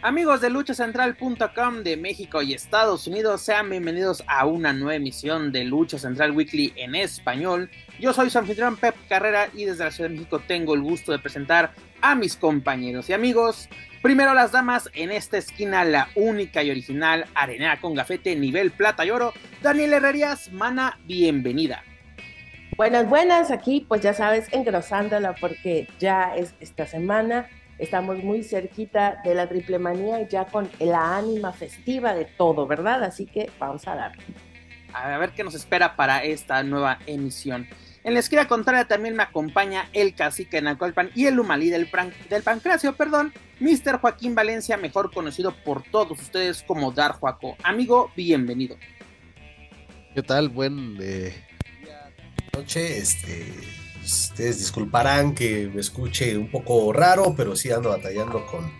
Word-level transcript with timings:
Amigos 0.00 0.40
de 0.40 0.48
luchacentral.com 0.48 1.82
de 1.82 1.96
México 1.96 2.40
y 2.40 2.54
Estados 2.54 3.08
Unidos, 3.08 3.40
sean 3.40 3.68
bienvenidos 3.68 4.22
a 4.28 4.46
una 4.46 4.72
nueva 4.72 4.94
emisión 4.94 5.50
de 5.50 5.64
Lucha 5.64 5.98
Central 5.98 6.30
Weekly 6.30 6.72
en 6.76 6.94
español. 6.94 7.68
Yo 7.98 8.12
soy 8.12 8.30
su 8.30 8.38
anfitrión 8.38 8.76
Pep 8.76 8.94
Carrera 9.08 9.48
y 9.54 9.64
desde 9.64 9.82
la 9.82 9.90
Ciudad 9.90 10.08
de 10.08 10.14
México 10.14 10.40
tengo 10.46 10.74
el 10.74 10.82
gusto 10.82 11.10
de 11.10 11.18
presentar 11.18 11.72
a 12.00 12.14
mis 12.14 12.36
compañeros 12.36 13.10
y 13.10 13.12
amigos. 13.12 13.68
Primero 14.00 14.34
las 14.34 14.52
damas, 14.52 14.88
en 14.94 15.10
esta 15.10 15.36
esquina 15.36 15.84
la 15.84 16.08
única 16.14 16.62
y 16.62 16.70
original 16.70 17.26
arenera 17.34 17.80
con 17.80 17.94
gafete 17.94 18.36
nivel 18.36 18.70
plata 18.70 19.04
y 19.04 19.10
oro, 19.10 19.32
Daniel 19.62 19.94
Herrerías, 19.94 20.52
mana, 20.52 21.00
bienvenida. 21.06 21.82
Buenas, 22.76 23.08
buenas, 23.08 23.50
aquí 23.50 23.84
pues 23.88 24.00
ya 24.02 24.14
sabes, 24.14 24.46
engrosándola 24.52 25.34
porque 25.34 25.88
ya 25.98 26.36
es 26.36 26.54
esta 26.60 26.86
semana 26.86 27.48
Estamos 27.78 28.22
muy 28.24 28.42
cerquita 28.42 29.20
de 29.24 29.34
la 29.34 29.48
triple 29.48 29.78
manía, 29.78 30.28
ya 30.28 30.46
con 30.46 30.68
la 30.80 31.16
ánima 31.16 31.52
festiva 31.52 32.12
de 32.12 32.24
todo, 32.24 32.66
¿verdad? 32.66 33.04
Así 33.04 33.26
que 33.26 33.50
vamos 33.58 33.86
a 33.86 33.94
darle. 33.94 34.22
A 34.92 35.16
ver 35.18 35.30
qué 35.30 35.44
nos 35.44 35.54
espera 35.54 35.94
para 35.96 36.24
esta 36.24 36.62
nueva 36.62 36.98
emisión. 37.06 37.68
En 38.04 38.14
la 38.14 38.20
esquina 38.20 38.48
contraria 38.48 38.86
también 38.86 39.14
me 39.14 39.22
acompaña 39.22 39.88
el 39.92 40.14
cacique 40.14 40.62
Nacolpan 40.62 41.10
y 41.14 41.26
el 41.26 41.38
humalí 41.38 41.68
del, 41.68 41.88
del 42.30 42.42
pancracio, 42.42 42.96
perdón, 42.96 43.32
Mr. 43.60 44.00
Joaquín 44.00 44.34
Valencia, 44.34 44.76
mejor 44.76 45.12
conocido 45.12 45.52
por 45.52 45.82
todos 45.82 46.20
ustedes 46.20 46.62
como 46.62 46.90
Dar 46.90 47.12
Joaco. 47.12 47.56
Amigo, 47.62 48.10
bienvenido. 48.16 48.76
¿Qué 50.14 50.22
tal? 50.22 50.48
Buen 50.48 50.96
eh, 51.00 51.34
noche, 52.54 52.98
este, 52.98 53.52
Ustedes 54.08 54.58
disculparán 54.58 55.34
que 55.34 55.70
me 55.72 55.82
escuche 55.82 56.36
un 56.38 56.50
poco 56.50 56.94
raro, 56.94 57.34
pero 57.36 57.54
sí 57.54 57.70
ando 57.70 57.90
batallando 57.90 58.46
con, 58.46 58.72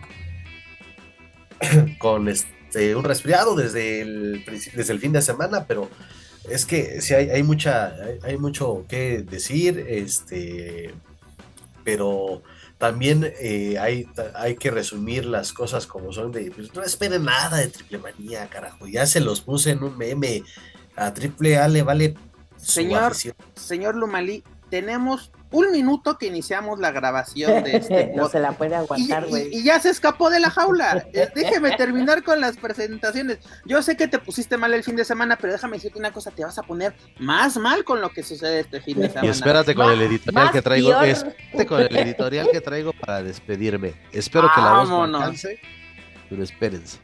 con 1.99 2.27
este, 2.27 2.95
un 2.95 3.03
resfriado 3.03 3.55
desde 3.55 4.01
el, 4.01 4.43
desde 4.73 4.91
el 4.91 4.99
fin 4.99 5.11
de 5.11 5.21
semana, 5.21 5.65
pero 5.65 5.87
es 6.49 6.65
que 6.65 6.99
sí 7.01 7.13
hay, 7.13 7.43
mucha, 7.43 7.95
hay, 8.23 8.37
mucho 8.37 8.85
que 8.89 9.21
decir, 9.21 9.85
este, 9.87 10.95
pero 11.83 12.41
también 12.79 13.31
eh, 13.39 13.77
hay, 13.77 14.07
hay 14.33 14.55
que 14.55 14.71
resumir 14.71 15.25
las 15.25 15.53
cosas 15.53 15.85
como 15.85 16.11
son 16.11 16.31
de, 16.31 16.49
pues, 16.49 16.73
no 16.73 16.81
esperen 16.81 17.25
nada 17.25 17.57
de 17.57 17.67
triple 17.67 17.99
manía, 17.99 18.49
carajo, 18.49 18.87
ya 18.87 19.05
se 19.05 19.19
los 19.19 19.41
puse 19.41 19.71
en 19.71 19.83
un 19.83 19.95
meme, 19.95 20.43
a 20.95 21.13
triple 21.13 21.57
A 21.57 21.67
le 21.67 21.83
vale 21.83 22.15
señor, 22.57 23.13
señor 23.55 23.95
Lumalí, 23.95 24.43
tenemos 24.69 25.31
un 25.51 25.71
minuto 25.71 26.17
que 26.17 26.27
iniciamos 26.27 26.79
la 26.79 26.91
grabación 26.91 27.63
de 27.63 27.77
este 27.77 28.11
No 28.15 28.29
se 28.29 28.39
la 28.39 28.51
puede 28.51 28.75
aguantar, 28.75 29.27
güey. 29.27 29.49
Y, 29.51 29.63
ya 29.63 29.79
se 29.79 29.89
escapó 29.89 30.29
de 30.29 30.39
la 30.39 30.49
jaula. 30.49 31.05
Eh, 31.13 31.27
déjeme 31.33 31.75
terminar 31.75 32.23
con 32.23 32.39
las 32.39 32.57
presentaciones. 32.57 33.39
Yo 33.65 33.81
sé 33.81 33.97
que 33.97 34.07
te 34.07 34.19
pusiste 34.19 34.57
mal 34.57 34.73
el 34.73 34.83
fin 34.83 34.95
de 34.95 35.05
semana, 35.05 35.37
pero 35.37 35.53
déjame 35.53 35.77
decirte 35.77 35.97
una 35.97 36.11
cosa, 36.11 36.31
te 36.31 36.43
vas 36.43 36.57
a 36.57 36.63
poner 36.63 36.93
más 37.17 37.57
mal 37.57 37.83
con 37.83 38.01
lo 38.01 38.09
que 38.09 38.23
sucede 38.23 38.61
este 38.61 38.81
fin 38.81 38.99
de 38.99 39.09
semana. 39.09 39.27
Y 39.27 39.29
espérate 39.29 39.73
con 39.73 39.91
el 39.91 40.01
editorial 40.01 40.51
que 40.51 40.61
traigo, 40.61 41.01
espérate 41.01 41.65
con 41.65 41.81
el 41.81 41.97
editorial 41.97 42.49
que 42.51 42.61
traigo 42.61 42.93
para 42.93 43.23
despedirme. 43.23 43.93
Espero 44.11 44.49
que 44.53 44.61
la 44.61 44.73
voz 44.73 44.89
no 44.89 45.03
alcance, 45.03 45.59
pero 46.29 46.43
espérense. 46.43 46.99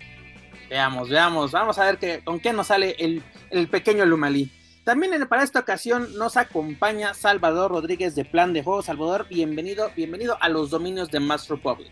Veamos, 0.69 1.09
veamos, 1.09 1.51
vamos 1.51 1.77
a 1.77 1.85
ver 1.85 1.97
que, 1.97 2.23
con 2.23 2.39
qué 2.39 2.51
nos 2.51 2.67
sale 2.67 2.95
el, 2.99 3.23
el 3.49 3.67
pequeño 3.67 4.05
Lumalí. 4.05 4.51
También 4.85 5.27
para 5.27 5.41
esta 5.41 5.61
ocasión 5.61 6.15
nos 6.15 6.37
acompaña 6.37 7.15
Salvador 7.15 7.71
Rodríguez 7.71 8.13
de 8.13 8.23
Plan 8.23 8.53
de 8.53 8.61
Juego. 8.61 8.83
Salvador, 8.83 9.25
bienvenido, 9.27 9.89
bienvenido 9.95 10.37
a 10.39 10.47
los 10.47 10.69
dominios 10.69 11.09
de 11.09 11.19
Master 11.19 11.57
Republic. 11.57 11.91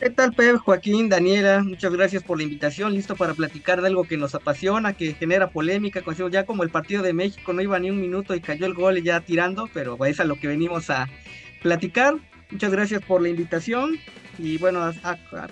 ¿Qué 0.00 0.08
tal, 0.08 0.32
Pep, 0.32 0.56
Joaquín, 0.56 1.10
Daniela? 1.10 1.62
Muchas 1.62 1.92
gracias 1.92 2.22
por 2.22 2.38
la 2.38 2.44
invitación. 2.44 2.94
Listo 2.94 3.16
para 3.16 3.34
platicar 3.34 3.82
de 3.82 3.88
algo 3.88 4.04
que 4.04 4.16
nos 4.16 4.34
apasiona, 4.34 4.94
que 4.94 5.12
genera 5.12 5.50
polémica. 5.50 6.02
Ya 6.30 6.46
como 6.46 6.62
el 6.62 6.70
partido 6.70 7.02
de 7.02 7.12
México 7.12 7.52
no 7.52 7.60
iba 7.60 7.78
ni 7.78 7.90
un 7.90 8.00
minuto 8.00 8.34
y 8.34 8.40
cayó 8.40 8.64
el 8.64 8.72
gol 8.72 9.02
ya 9.02 9.20
tirando, 9.20 9.68
pero 9.74 10.02
es 10.06 10.20
a 10.20 10.24
lo 10.24 10.36
que 10.36 10.48
venimos 10.48 10.88
a 10.88 11.06
platicar. 11.60 12.14
Muchas 12.50 12.72
gracias 12.72 13.04
por 13.04 13.20
la 13.20 13.28
invitación. 13.28 13.98
Y 14.38 14.56
bueno, 14.56 14.90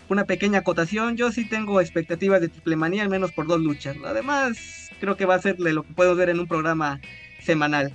una 0.08 0.24
pequeña 0.24 0.60
acotación. 0.60 1.18
Yo 1.18 1.30
sí 1.30 1.46
tengo 1.46 1.78
expectativas 1.78 2.40
de 2.40 2.48
triple 2.48 2.76
manía, 2.76 3.02
al 3.02 3.10
menos 3.10 3.32
por 3.32 3.46
dos 3.46 3.60
luchas. 3.60 3.98
Además, 4.02 4.79
creo 5.00 5.16
que 5.16 5.26
va 5.26 5.34
a 5.34 5.42
ser 5.42 5.58
lo 5.58 5.82
que 5.82 5.92
puedo 5.94 6.14
ver 6.14 6.28
en 6.28 6.38
un 6.38 6.46
programa 6.46 7.00
semanal. 7.42 7.92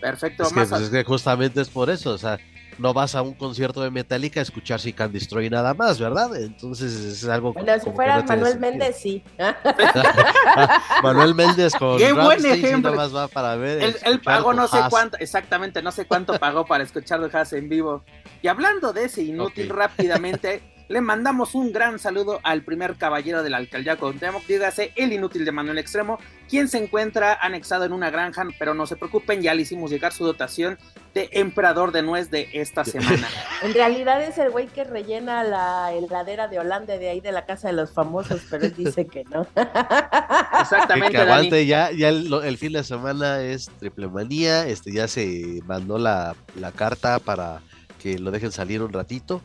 Perfecto. 0.00 0.44
Es 0.44 0.48
que, 0.50 0.54
pues, 0.66 0.72
es 0.72 0.90
que 0.90 1.04
justamente 1.04 1.60
es 1.60 1.68
por 1.68 1.90
eso, 1.90 2.12
o 2.12 2.18
sea, 2.18 2.38
no 2.78 2.92
vas 2.92 3.14
a 3.14 3.22
un 3.22 3.34
concierto 3.34 3.82
de 3.82 3.90
Metallica 3.90 4.40
a 4.40 4.42
escuchar 4.42 4.80
si 4.80 4.92
Can 4.92 5.12
Destroy 5.12 5.48
nada 5.48 5.72
más, 5.74 5.98
¿verdad? 5.98 6.36
Entonces 6.36 6.92
es 6.92 7.24
algo 7.26 7.52
Bueno, 7.54 7.72
si 7.82 7.90
fuera 7.90 8.22
Manuel 8.22 8.58
Méndez, 8.60 8.98
sí. 9.00 9.24
Manuel 11.02 11.34
Méndez 11.34 11.74
con 11.74 11.98
Qué 11.98 12.12
buen 12.12 12.44
ejemplo. 12.44 12.94
Más 12.94 13.14
va 13.14 13.28
para 13.28 13.56
ver. 13.56 13.96
Él, 14.04 14.20
pagó 14.20 14.52
no 14.52 14.68
sé 14.68 14.78
cuánto, 14.90 15.16
exactamente, 15.18 15.82
no 15.82 15.90
sé 15.90 16.04
cuánto 16.04 16.38
pagó 16.38 16.66
para 16.66 16.84
escuchar 16.84 17.20
de 17.20 17.36
Haas 17.36 17.52
en 17.54 17.68
vivo. 17.68 18.04
Y 18.42 18.48
hablando 18.48 18.92
de 18.92 19.04
ese 19.04 19.22
inútil, 19.22 19.70
rápidamente 19.70 20.62
le 20.88 21.00
mandamos 21.00 21.54
un 21.54 21.72
gran 21.72 21.98
saludo 21.98 22.40
al 22.42 22.62
primer 22.62 22.96
caballero 22.96 23.42
de 23.42 23.50
la 23.50 23.56
alcaldía 23.56 23.96
Cuauhtémoc, 23.96 24.46
dígase 24.46 24.92
el 24.96 25.12
inútil 25.12 25.44
de 25.44 25.52
Manuel 25.52 25.78
Extremo, 25.78 26.18
quien 26.48 26.68
se 26.68 26.78
encuentra 26.78 27.34
anexado 27.34 27.84
en 27.84 27.92
una 27.92 28.10
granja, 28.10 28.44
pero 28.58 28.74
no 28.74 28.86
se 28.86 28.96
preocupen, 28.96 29.42
ya 29.42 29.54
le 29.54 29.62
hicimos 29.62 29.90
llegar 29.90 30.12
su 30.12 30.24
dotación 30.24 30.78
de 31.12 31.28
emperador 31.32 31.92
de 31.92 32.02
nuez 32.02 32.30
de 32.30 32.48
esta 32.52 32.84
semana. 32.84 33.26
En 33.62 33.72
realidad 33.72 34.22
es 34.22 34.36
el 34.36 34.50
güey 34.50 34.66
que 34.66 34.84
rellena 34.84 35.42
la 35.42 35.90
heladera 35.92 36.46
de 36.46 36.58
Holanda 36.58 36.98
de 36.98 37.08
ahí 37.08 37.20
de 37.20 37.32
la 37.32 37.46
casa 37.46 37.68
de 37.68 37.74
los 37.74 37.90
famosos, 37.90 38.42
pero 38.50 38.66
él 38.66 38.74
dice 38.76 39.06
que 39.06 39.24
no. 39.24 39.46
Exactamente. 40.60 41.12
Que 41.12 41.18
aguante, 41.18 41.66
ya, 41.66 41.90
ya 41.90 42.10
el, 42.10 42.58
fin 42.58 42.72
de 42.72 42.84
semana 42.84 43.40
es 43.40 43.70
triple 43.78 44.08
manía, 44.08 44.66
este 44.66 44.92
ya 44.92 45.08
se 45.08 45.60
mandó 45.64 45.98
la, 45.98 46.36
la 46.54 46.70
carta 46.70 47.18
para 47.18 47.60
que 47.98 48.18
lo 48.18 48.30
dejen 48.30 48.52
salir 48.52 48.82
un 48.82 48.92
ratito 48.92 49.40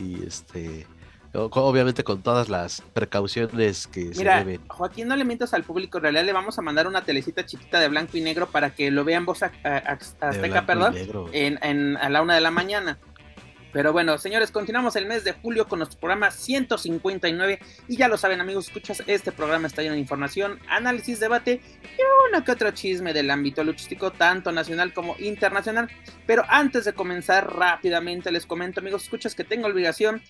y 0.00 0.24
este 0.26 0.86
obviamente 1.32 2.02
con 2.02 2.22
todas 2.22 2.48
las 2.48 2.80
precauciones 2.92 3.86
que 3.86 4.12
se 4.14 4.24
deben. 4.24 4.60
Joaquín, 4.68 5.06
no 5.06 5.14
le 5.14 5.24
mientas 5.24 5.54
al 5.54 5.62
público, 5.62 5.98
en 5.98 6.02
realidad 6.02 6.24
le 6.24 6.32
vamos 6.32 6.58
a 6.58 6.62
mandar 6.62 6.88
una 6.88 7.02
telecita 7.02 7.46
chiquita 7.46 7.78
de 7.78 7.88
blanco 7.88 8.16
y 8.16 8.20
negro 8.20 8.48
para 8.48 8.70
que 8.74 8.90
lo 8.90 9.04
vean 9.04 9.24
voz 9.24 9.42
azteca, 9.44 10.66
perdón, 10.66 10.96
en, 11.32 11.58
en, 11.62 11.96
a 11.98 12.08
la 12.08 12.22
una 12.22 12.34
de 12.34 12.40
la 12.40 12.50
mañana. 12.50 12.98
Pero 13.72 13.92
bueno, 13.92 14.18
señores, 14.18 14.50
continuamos 14.50 14.96
el 14.96 15.06
mes 15.06 15.22
de 15.22 15.32
julio 15.32 15.68
con 15.68 15.78
nuestro 15.78 16.00
programa 16.00 16.32
159 16.32 17.60
y 17.86 17.96
ya 17.96 18.08
lo 18.08 18.16
saben 18.16 18.40
amigos, 18.40 18.66
escuchas, 18.66 19.02
este 19.06 19.30
programa 19.30 19.68
está 19.68 19.82
lleno 19.82 19.94
de 19.94 20.00
información, 20.00 20.58
análisis, 20.68 21.20
debate 21.20 21.60
y 21.82 22.02
uno 22.28 22.44
que 22.44 22.50
otro 22.50 22.72
chisme 22.72 23.12
del 23.12 23.30
ámbito 23.30 23.62
luchístico, 23.62 24.10
tanto 24.10 24.50
nacional 24.50 24.92
como 24.92 25.14
internacional. 25.18 25.88
Pero 26.26 26.44
antes 26.48 26.84
de 26.84 26.94
comenzar 26.94 27.54
rápidamente 27.54 28.32
les 28.32 28.44
comento 28.44 28.80
amigos, 28.80 29.04
escuchas 29.04 29.36
que 29.36 29.44
tengo 29.44 29.68
obligación 29.68 30.20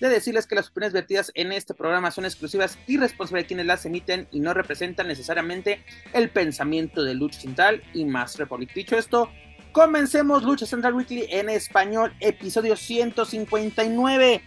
de 0.00 0.08
decirles 0.08 0.46
que 0.46 0.54
las 0.54 0.68
opiniones 0.68 0.94
vertidas 0.94 1.30
en 1.34 1.52
este 1.52 1.74
programa 1.74 2.10
son 2.10 2.24
exclusivas 2.24 2.78
y 2.86 2.96
responsables 2.96 3.44
de 3.44 3.48
quienes 3.48 3.66
las 3.66 3.84
emiten 3.84 4.26
y 4.32 4.40
no 4.40 4.54
representan 4.54 5.06
necesariamente 5.06 5.84
el 6.12 6.30
pensamiento 6.30 7.04
de 7.04 7.14
Lucha 7.14 7.40
Central 7.40 7.82
y 7.92 8.06
Más 8.06 8.38
Republic. 8.38 8.72
Dicho 8.72 8.96
esto, 8.96 9.30
Comencemos 9.72 10.42
Lucha 10.42 10.66
Central 10.66 10.94
Weekly 10.94 11.26
en 11.30 11.48
español, 11.48 12.12
episodio 12.18 12.74
159. 12.74 14.42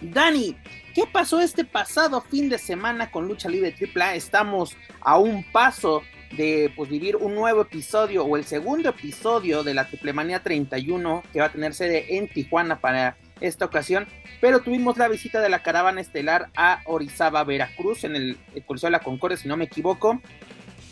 Dani, 0.00 0.56
¿qué 0.96 1.04
pasó 1.06 1.40
este 1.40 1.64
pasado 1.64 2.20
fin 2.22 2.48
de 2.48 2.58
semana 2.58 3.12
con 3.12 3.28
Lucha 3.28 3.48
Libre 3.48 3.72
AAA? 3.72 4.16
Estamos 4.16 4.76
a 5.00 5.16
un 5.16 5.44
paso 5.44 6.02
de 6.36 6.72
pues, 6.74 6.90
vivir 6.90 7.14
un 7.14 7.36
nuevo 7.36 7.62
episodio 7.62 8.24
o 8.24 8.36
el 8.36 8.44
segundo 8.44 8.88
episodio 8.88 9.62
de 9.62 9.74
la 9.74 9.86
Triple 9.86 10.12
Manía 10.12 10.42
31 10.42 11.22
que 11.32 11.38
va 11.38 11.46
a 11.46 11.52
tener 11.52 11.72
sede 11.72 12.16
en 12.16 12.26
Tijuana 12.26 12.80
para 12.80 13.16
esta 13.40 13.64
ocasión, 13.64 14.08
pero 14.40 14.60
tuvimos 14.60 14.98
la 14.98 15.06
visita 15.06 15.40
de 15.40 15.50
la 15.50 15.62
caravana 15.62 16.00
estelar 16.00 16.50
a 16.56 16.80
Orizaba, 16.86 17.44
Veracruz, 17.44 18.02
en 18.02 18.16
el, 18.16 18.38
el 18.56 18.64
Coliseo 18.64 18.88
de 18.88 18.92
la 18.92 19.00
Concordia, 19.00 19.36
si 19.36 19.46
no 19.46 19.56
me 19.56 19.64
equivoco 19.66 20.20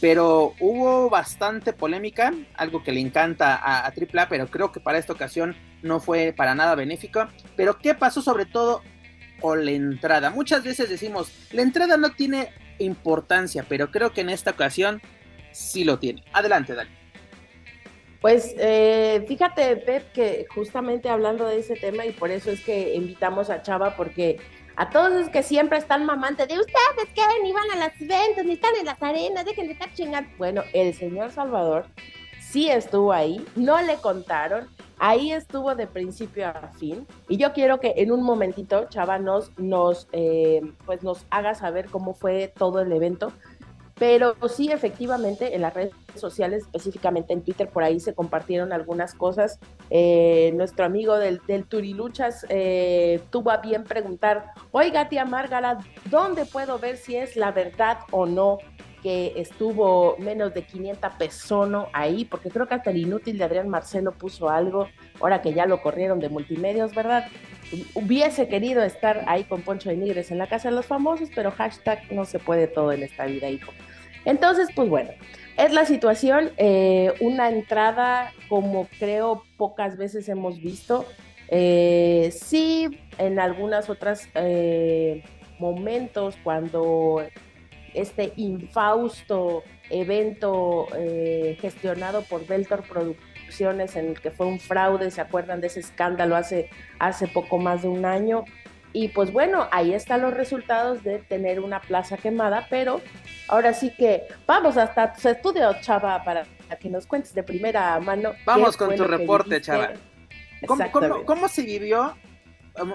pero 0.00 0.54
hubo 0.60 1.10
bastante 1.10 1.72
polémica, 1.72 2.32
algo 2.54 2.82
que 2.82 2.92
le 2.92 3.00
encanta 3.00 3.54
a, 3.56 3.86
a 3.86 3.92
pero 4.28 4.46
creo 4.48 4.72
que 4.72 4.80
para 4.80 4.98
esta 4.98 5.12
ocasión 5.12 5.54
no 5.82 6.00
fue 6.00 6.32
para 6.36 6.54
nada 6.54 6.74
benéfico. 6.74 7.26
Pero 7.56 7.78
¿qué 7.78 7.94
pasó 7.94 8.22
sobre 8.22 8.46
todo 8.46 8.82
con 9.40 9.64
la 9.64 9.72
entrada? 9.72 10.30
Muchas 10.30 10.64
veces 10.64 10.88
decimos, 10.88 11.30
la 11.52 11.62
entrada 11.62 11.96
no 11.96 12.12
tiene 12.12 12.48
importancia, 12.78 13.64
pero 13.68 13.90
creo 13.90 14.12
que 14.12 14.22
en 14.22 14.30
esta 14.30 14.52
ocasión 14.52 15.02
sí 15.52 15.84
lo 15.84 15.98
tiene. 15.98 16.24
Adelante, 16.32 16.74
Dani. 16.74 16.90
Pues 18.20 18.54
eh, 18.58 19.24
fíjate, 19.26 19.76
Pep, 19.76 20.12
que 20.12 20.46
justamente 20.54 21.08
hablando 21.08 21.46
de 21.46 21.58
ese 21.58 21.74
tema 21.74 22.04
y 22.04 22.12
por 22.12 22.30
eso 22.30 22.50
es 22.50 22.60
que 22.62 22.94
invitamos 22.94 23.48
a 23.48 23.62
Chava, 23.62 23.96
porque 23.96 24.38
a 24.80 24.88
todos 24.88 25.12
los 25.12 25.28
que 25.28 25.42
siempre 25.42 25.76
están 25.76 26.06
mamantes 26.06 26.48
de 26.48 26.58
ustedes 26.58 27.12
que 27.14 27.20
ni 27.42 27.52
van 27.52 27.70
a 27.70 27.84
los 27.84 28.00
eventos, 28.00 28.46
ni 28.46 28.54
están 28.54 28.74
en 28.80 28.86
las 28.86 29.02
arenas, 29.02 29.44
dejen 29.44 29.66
de 29.66 29.74
estar 29.74 29.92
chingando. 29.92 30.30
Bueno, 30.38 30.62
el 30.72 30.94
señor 30.94 31.30
Salvador 31.32 31.84
sí 32.40 32.70
estuvo 32.70 33.12
ahí, 33.12 33.44
no 33.56 33.82
le 33.82 33.96
contaron, 33.96 34.70
ahí 34.98 35.32
estuvo 35.32 35.74
de 35.74 35.86
principio 35.86 36.48
a 36.48 36.68
fin. 36.78 37.06
Y 37.28 37.36
yo 37.36 37.52
quiero 37.52 37.78
que 37.78 37.92
en 37.98 38.10
un 38.10 38.22
momentito, 38.22 38.86
Chava, 38.88 39.18
nos, 39.18 39.52
nos, 39.58 40.08
eh, 40.12 40.62
pues 40.86 41.02
nos 41.02 41.26
haga 41.28 41.54
saber 41.54 41.90
cómo 41.90 42.14
fue 42.14 42.50
todo 42.56 42.80
el 42.80 42.90
evento 42.90 43.34
pero 44.00 44.34
sí, 44.48 44.72
efectivamente, 44.72 45.54
en 45.54 45.60
las 45.60 45.74
redes 45.74 45.92
sociales, 46.14 46.62
específicamente 46.62 47.34
en 47.34 47.42
Twitter, 47.42 47.68
por 47.68 47.84
ahí 47.84 48.00
se 48.00 48.14
compartieron 48.14 48.72
algunas 48.72 49.12
cosas. 49.12 49.60
Eh, 49.90 50.52
nuestro 50.54 50.86
amigo 50.86 51.18
del, 51.18 51.42
del 51.46 51.66
Turiluchas 51.66 52.46
eh, 52.48 53.20
tuvo 53.28 53.50
a 53.50 53.58
bien 53.58 53.84
preguntar, 53.84 54.52
oiga, 54.72 55.10
tía 55.10 55.26
Márgara, 55.26 55.80
¿dónde 56.06 56.46
puedo 56.46 56.78
ver 56.78 56.96
si 56.96 57.14
es 57.14 57.36
la 57.36 57.52
verdad 57.52 57.98
o 58.10 58.24
no 58.24 58.56
que 59.02 59.34
estuvo 59.36 60.16
menos 60.16 60.54
de 60.54 60.62
500 60.62 61.12
personas 61.16 61.88
ahí? 61.92 62.24
Porque 62.24 62.48
creo 62.48 62.66
que 62.66 62.76
hasta 62.76 62.92
el 62.92 62.96
inútil 62.96 63.36
de 63.36 63.44
Adrián 63.44 63.68
Marcelo 63.68 64.12
puso 64.12 64.48
algo, 64.48 64.88
ahora 65.20 65.42
que 65.42 65.52
ya 65.52 65.66
lo 65.66 65.82
corrieron 65.82 66.20
de 66.20 66.30
multimedios, 66.30 66.94
¿verdad? 66.94 67.26
hubiese 67.94 68.48
querido 68.48 68.82
estar 68.82 69.24
ahí 69.28 69.44
con 69.44 69.62
Poncho 69.62 69.90
de 69.90 69.96
Nigres 69.96 70.30
en 70.30 70.38
la 70.38 70.48
casa 70.48 70.70
de 70.70 70.74
los 70.74 70.86
famosos, 70.86 71.28
pero 71.34 71.50
hashtag 71.50 72.12
no 72.12 72.24
se 72.24 72.38
puede 72.38 72.66
todo 72.66 72.92
en 72.92 73.02
esta 73.02 73.26
vida, 73.26 73.48
hijo. 73.48 73.72
Entonces, 74.24 74.68
pues 74.74 74.88
bueno, 74.88 75.10
es 75.56 75.72
la 75.72 75.84
situación, 75.84 76.50
eh, 76.56 77.12
una 77.20 77.50
entrada 77.50 78.32
como 78.48 78.86
creo 78.98 79.44
pocas 79.56 79.96
veces 79.96 80.28
hemos 80.28 80.60
visto. 80.60 81.06
Eh, 81.48 82.32
sí, 82.32 82.98
en 83.18 83.38
algunas 83.38 83.90
otras 83.90 84.28
eh, 84.34 85.22
momentos 85.58 86.36
cuando 86.42 87.22
este 87.92 88.32
infausto 88.36 89.64
evento 89.90 90.86
gestionado 91.60 92.22
por 92.22 92.46
Beltor 92.46 92.84
Producciones 92.84 93.96
en 93.96 94.10
el 94.10 94.20
que 94.20 94.30
fue 94.30 94.46
un 94.46 94.60
fraude, 94.60 95.10
¿se 95.10 95.20
acuerdan 95.20 95.60
de 95.60 95.66
ese 95.66 95.80
escándalo 95.80 96.36
hace, 96.36 96.70
hace 97.00 97.26
poco 97.26 97.58
más 97.58 97.82
de 97.82 97.88
un 97.88 98.04
año? 98.04 98.44
Y 98.92 99.08
pues 99.08 99.32
bueno, 99.32 99.68
ahí 99.70 99.94
están 99.94 100.22
los 100.22 100.34
resultados 100.34 101.04
de 101.04 101.18
tener 101.18 101.60
una 101.60 101.80
plaza 101.80 102.16
quemada, 102.16 102.66
pero 102.68 103.00
ahora 103.48 103.72
sí 103.72 103.92
que 103.96 104.24
vamos 104.46 104.76
hasta 104.76 105.12
tu 105.12 105.28
estudio, 105.28 105.74
Chava, 105.80 106.24
para 106.24 106.44
que 106.80 106.88
nos 106.88 107.06
cuentes 107.06 107.32
de 107.34 107.42
primera 107.42 107.98
mano. 108.00 108.32
Vamos 108.44 108.76
con 108.76 108.94
tu 108.96 109.04
reporte, 109.04 109.60
Chava. 109.60 109.92
¿Cómo, 111.24 111.48
se 111.48 111.62
vivió 111.62 112.14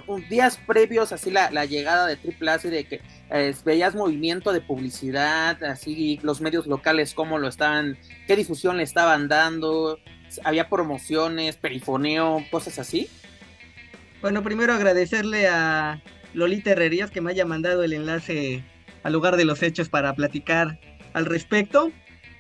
um, 0.08 0.22
días 0.30 0.60
previos, 0.68 1.12
así 1.12 1.32
la, 1.32 1.66
llegada 1.66 2.08
de 2.08 2.18
Triple 2.18 2.52
A, 2.52 2.58
de 2.58 2.84
que 2.84 3.02
eh, 3.32 3.56
veías 3.64 3.96
movimiento 3.96 4.52
de 4.52 4.62
publicidad, 4.62 5.64
así 5.64 6.20
los 6.24 6.42
medios 6.42 6.68
locales, 6.68 7.14
cómo 7.14 7.40
lo 7.40 7.48
estaban, 7.48 7.98
qué 8.28 8.36
difusión 8.36 8.78
le 8.78 8.84
estaban 8.84 9.28
dando, 9.28 10.00
había 10.44 10.70
promociones, 10.70 11.56
perifoneo, 11.56 12.46
cosas 12.52 12.80
así? 12.80 13.10
Bueno, 14.26 14.42
primero 14.42 14.74
agradecerle 14.74 15.48
a 15.48 16.02
Lolita 16.34 16.72
Herrerías 16.72 17.12
que 17.12 17.22
me 17.22 17.30
haya 17.30 17.46
mandado 17.46 17.84
el 17.84 17.94
enlace 17.94 18.64
al 19.04 19.14
lugar 19.14 19.38
de 19.38 19.46
los 19.46 19.62
hechos 19.62 19.88
para 19.88 20.16
platicar 20.16 20.80
al 21.14 21.28
respecto. 21.28 21.92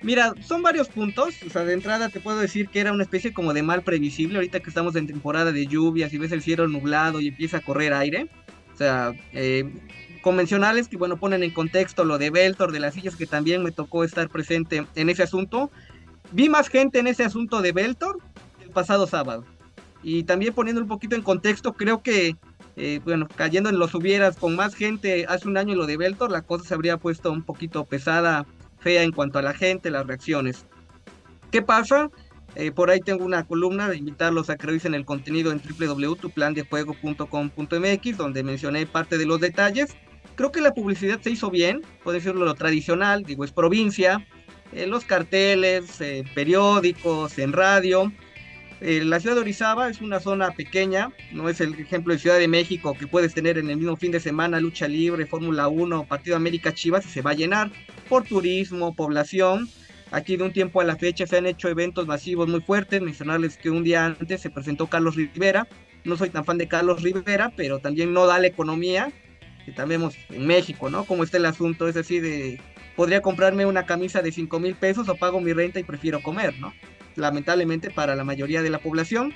Mira, 0.01 0.33
son 0.41 0.63
varios 0.63 0.87
puntos. 0.87 1.35
O 1.45 1.49
sea, 1.51 1.63
de 1.63 1.73
entrada 1.73 2.09
te 2.09 2.19
puedo 2.19 2.39
decir 2.39 2.69
que 2.69 2.79
era 2.79 2.91
una 2.91 3.03
especie 3.03 3.35
como 3.35 3.53
de 3.53 3.61
mal 3.61 3.83
previsible. 3.83 4.37
Ahorita 4.37 4.61
que 4.61 4.69
estamos 4.69 4.95
en 4.95 5.05
temporada 5.05 5.51
de 5.51 5.67
lluvias 5.67 6.11
y 6.11 6.17
ves 6.17 6.31
el 6.31 6.41
cielo 6.41 6.67
nublado 6.67 7.21
y 7.21 7.27
empieza 7.27 7.57
a 7.57 7.61
correr 7.61 7.93
aire. 7.93 8.31
O 8.73 8.75
sea, 8.75 9.13
eh, 9.33 9.71
convencionales 10.23 10.87
que, 10.87 10.97
bueno, 10.97 11.17
ponen 11.17 11.43
en 11.43 11.51
contexto 11.51 12.03
lo 12.03 12.17
de 12.17 12.31
Beltor, 12.31 12.71
de 12.71 12.79
las 12.79 12.95
sillas, 12.95 13.15
que 13.15 13.27
también 13.27 13.61
me 13.61 13.71
tocó 13.71 14.03
estar 14.03 14.27
presente 14.29 14.87
en 14.95 15.09
ese 15.11 15.21
asunto. 15.21 15.69
Vi 16.31 16.49
más 16.49 16.67
gente 16.67 16.97
en 16.97 17.05
ese 17.05 17.23
asunto 17.23 17.61
de 17.61 17.73
Beltor 17.73 18.17
el 18.63 18.71
pasado 18.71 19.05
sábado. 19.05 19.45
Y 20.07 20.23
también 20.23 20.53
poniendo 20.53 20.83
un 20.83 20.87
poquito 20.87 21.15
en 21.15 21.23
contexto, 21.23 21.73
creo 21.73 22.03
que, 22.03 22.35
eh, 22.75 22.99
bueno, 23.03 23.27
cayendo 23.35 23.71
en 23.71 23.79
los 23.79 23.95
hubieras 23.95 24.37
con 24.37 24.55
más 24.55 24.75
gente 24.75 25.25
hace 25.27 25.47
un 25.47 25.57
año 25.57 25.71
en 25.71 25.79
lo 25.79 25.87
de 25.87 25.97
Beltor, 25.97 26.29
la 26.29 26.43
cosa 26.43 26.63
se 26.63 26.75
habría 26.75 26.97
puesto 26.97 27.31
un 27.31 27.41
poquito 27.41 27.85
pesada, 27.85 28.45
fea 28.77 29.01
en 29.01 29.11
cuanto 29.11 29.39
a 29.39 29.41
la 29.41 29.55
gente, 29.55 29.89
las 29.89 30.05
reacciones. 30.05 30.67
¿Qué 31.49 31.63
pasa? 31.63 32.11
Eh, 32.53 32.71
por 32.71 32.91
ahí 32.91 32.99
tengo 32.99 33.25
una 33.25 33.47
columna 33.47 33.89
de 33.89 33.97
invitarlos 33.97 34.51
a 34.51 34.57
que 34.57 34.67
revisen 34.67 34.93
el 34.93 35.05
contenido 35.05 35.51
en 35.51 35.59
www.tuplandejuego.com.mx, 35.59 38.17
donde 38.17 38.43
mencioné 38.43 38.85
parte 38.85 39.17
de 39.17 39.25
los 39.25 39.41
detalles. 39.41 39.95
Creo 40.35 40.51
que 40.51 40.61
la 40.61 40.75
publicidad 40.75 41.19
se 41.19 41.31
hizo 41.31 41.49
bien, 41.49 41.81
puedo 42.03 42.13
decirlo 42.13 42.45
lo 42.45 42.53
tradicional, 42.53 43.23
digo, 43.23 43.43
es 43.43 43.51
provincia, 43.51 44.23
eh, 44.71 44.85
los 44.85 45.03
carteles, 45.03 45.97
periódicos, 46.35 47.39
en 47.39 47.53
radio, 47.53 48.11
eh, 48.81 49.03
la 49.03 49.19
ciudad 49.19 49.35
de 49.35 49.41
Orizaba 49.41 49.89
es 49.89 50.01
una 50.01 50.19
zona 50.19 50.51
pequeña, 50.51 51.11
no 51.31 51.49
es 51.49 51.61
el 51.61 51.73
ejemplo 51.73 52.13
de 52.13 52.19
Ciudad 52.19 52.37
de 52.37 52.47
México 52.47 52.95
que 52.97 53.07
puedes 53.07 53.33
tener 53.33 53.57
en 53.57 53.69
el 53.69 53.77
mismo 53.77 53.95
fin 53.95 54.11
de 54.11 54.19
semana 54.19 54.59
lucha 54.59 54.87
libre, 54.87 55.25
Fórmula 55.25 55.67
1, 55.67 56.05
Partido 56.05 56.35
América 56.35 56.73
Chivas 56.73 57.05
y 57.05 57.09
se 57.09 57.21
va 57.21 57.31
a 57.31 57.35
llenar 57.35 57.71
por 58.09 58.23
turismo, 58.23 58.95
población. 58.95 59.69
Aquí 60.11 60.37
de 60.37 60.43
un 60.43 60.53
tiempo 60.53 60.81
a 60.81 60.83
la 60.83 60.97
fecha 60.97 61.25
se 61.25 61.37
han 61.37 61.45
hecho 61.45 61.67
eventos 61.67 62.05
masivos 62.05 62.47
muy 62.47 62.61
fuertes. 62.61 63.01
Mencionarles 63.01 63.57
que 63.57 63.69
un 63.69 63.83
día 63.83 64.05
antes 64.05 64.39
se 64.39 64.49
presentó 64.49 64.87
Carlos 64.87 65.15
Rivera. 65.15 65.67
No 66.03 66.15
soy 66.15 66.29
tan 66.29 66.45
fan 66.45 66.57
de 66.57 66.67
Carlos 66.67 67.01
Rivera, 67.01 67.51
pero 67.55 67.79
también 67.79 68.13
no 68.13 68.27
da 68.27 68.39
la 68.39 68.47
economía 68.47 69.11
que 69.65 69.71
también 69.71 69.99
vemos 69.99 70.15
en 70.29 70.45
México, 70.45 70.89
¿no? 70.91 71.05
Como 71.05 71.23
está 71.23 71.37
el 71.37 71.45
asunto, 71.45 71.87
es 71.87 71.97
así 71.97 72.19
de, 72.19 72.61
podría 72.95 73.21
comprarme 73.21 73.65
una 73.65 73.85
camisa 73.87 74.21
de 74.21 74.31
5 74.31 74.59
mil 74.59 74.75
pesos 74.75 75.09
o 75.09 75.15
pago 75.15 75.41
mi 75.41 75.53
renta 75.53 75.79
y 75.79 75.83
prefiero 75.83 76.21
comer, 76.21 76.53
¿no? 76.59 76.71
Lamentablemente 77.15 77.89
para 77.89 78.15
la 78.15 78.23
mayoría 78.23 78.61
de 78.61 78.69
la 78.69 78.79
población. 78.79 79.33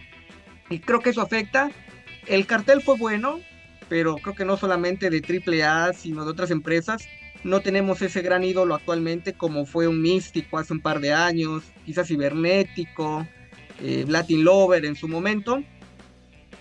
Y 0.69 0.79
creo 0.79 0.99
que 0.99 1.09
eso 1.09 1.21
afecta. 1.21 1.71
El 2.27 2.45
cartel 2.45 2.81
fue 2.81 2.97
bueno, 2.97 3.39
pero 3.87 4.15
creo 4.17 4.35
que 4.35 4.45
no 4.45 4.57
solamente 4.57 5.09
de 5.09 5.21
AAA, 5.21 5.93
sino 5.93 6.25
de 6.25 6.31
otras 6.31 6.51
empresas. 6.51 7.07
No 7.43 7.61
tenemos 7.61 8.01
ese 8.01 8.21
gran 8.21 8.43
ídolo 8.43 8.75
actualmente 8.75 9.33
como 9.33 9.65
fue 9.65 9.87
un 9.87 10.01
místico 10.01 10.57
hace 10.57 10.73
un 10.73 10.81
par 10.81 10.99
de 10.99 11.13
años, 11.13 11.63
quizás 11.85 12.07
cibernético, 12.07 13.25
eh, 13.81 14.05
Latin 14.07 14.43
Lover 14.43 14.85
en 14.85 14.95
su 14.95 15.07
momento. 15.07 15.63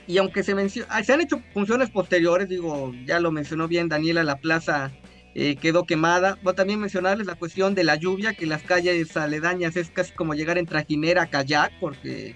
Y 0.07 0.19
aunque 0.19 0.43
se, 0.43 0.55
ah, 0.89 1.03
se 1.03 1.13
han 1.13 1.21
hecho 1.21 1.43
funciones 1.53 1.91
posteriores, 1.91 2.49
digo, 2.49 2.95
ya 3.05 3.21
lo 3.21 3.31
mencionó 3.31 3.69
bien 3.69 3.89
Daniela, 3.89 4.25
la 4.25 4.37
plaza 4.37 4.91
eh, 5.35 5.57
quedó 5.57 5.85
quemada. 5.85 6.39
Voy 6.43 6.53
a 6.53 6.57
también 6.57 6.81
mencionarles 6.81 7.27
la 7.27 7.35
cuestión 7.35 7.75
de 7.75 7.85
la 7.85 7.97
lluvia, 7.97 8.35
que 8.35 8.47
las 8.47 8.63
calles 8.63 9.17
aledañas 9.17 9.77
es 9.77 9.91
casi 9.91 10.13
como 10.13 10.35
llegar 10.35 10.59
en 10.59 10.67
trajinera 10.67 11.23
a 11.23 11.31
kayak, 11.31 11.73
porque 11.81 12.35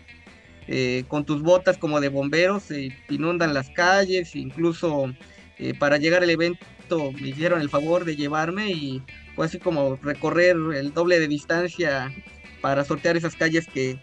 eh, 0.69 1.05
con 1.09 1.25
tus 1.25 1.43
botas 1.43 1.79
como 1.79 2.01
de 2.01 2.09
bomberos 2.09 2.65
se 2.65 2.97
inundan 3.09 3.55
las 3.55 3.71
calles, 3.71 4.37
incluso 4.37 5.13
eh, 5.59 5.75
para 5.79 5.97
llegar 5.97 6.23
al 6.23 6.31
evento 6.31 7.13
me 7.21 7.29
hicieron 7.29 7.61
el 7.61 7.71
favor 7.71 8.05
de 8.05 8.17
llevarme 8.17 8.71
y 8.71 9.03
fue 9.35 9.47
así 9.47 9.59
como 9.59 9.97
recorrer 9.97 10.57
el 10.75 10.93
doble 10.93 11.19
de 11.19 11.27
distancia 11.27 12.13
para 12.61 12.85
sortear 12.85 13.17
esas 13.17 13.35
calles 13.35 13.67
que 13.67 13.99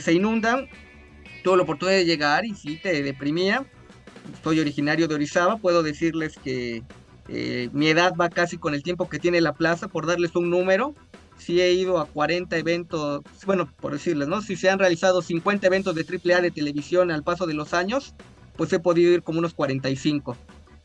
se 0.00 0.12
inundan. 0.12 0.68
Tuve 1.42 1.56
la 1.56 1.62
oportunidad 1.64 1.98
de 1.98 2.04
llegar 2.04 2.44
y 2.44 2.54
sí, 2.54 2.78
te 2.82 3.02
deprimía. 3.02 3.66
Soy 4.42 4.60
originario 4.60 5.08
de 5.08 5.14
Orizaba, 5.16 5.56
puedo 5.56 5.82
decirles 5.82 6.38
que 6.42 6.82
eh, 7.28 7.68
mi 7.72 7.88
edad 7.88 8.14
va 8.18 8.30
casi 8.30 8.56
con 8.56 8.74
el 8.74 8.82
tiempo 8.82 9.08
que 9.08 9.18
tiene 9.18 9.40
la 9.40 9.52
plaza, 9.52 9.88
por 9.88 10.06
darles 10.06 10.34
un 10.34 10.50
número. 10.50 10.94
Si 11.36 11.60
he 11.60 11.72
ido 11.72 11.98
a 11.98 12.06
40 12.06 12.56
eventos, 12.56 13.22
bueno, 13.46 13.70
por 13.80 13.92
decirles, 13.92 14.26
¿no? 14.28 14.42
Si 14.42 14.56
se 14.56 14.70
han 14.70 14.78
realizado 14.78 15.22
50 15.22 15.66
eventos 15.66 15.94
de 15.94 16.04
AAA 16.04 16.40
de 16.40 16.50
televisión 16.50 17.10
al 17.10 17.22
paso 17.22 17.46
de 17.46 17.54
los 17.54 17.74
años, 17.74 18.14
pues 18.56 18.72
he 18.72 18.80
podido 18.80 19.12
ir 19.12 19.22
como 19.22 19.38
unos 19.38 19.54
45. 19.54 20.36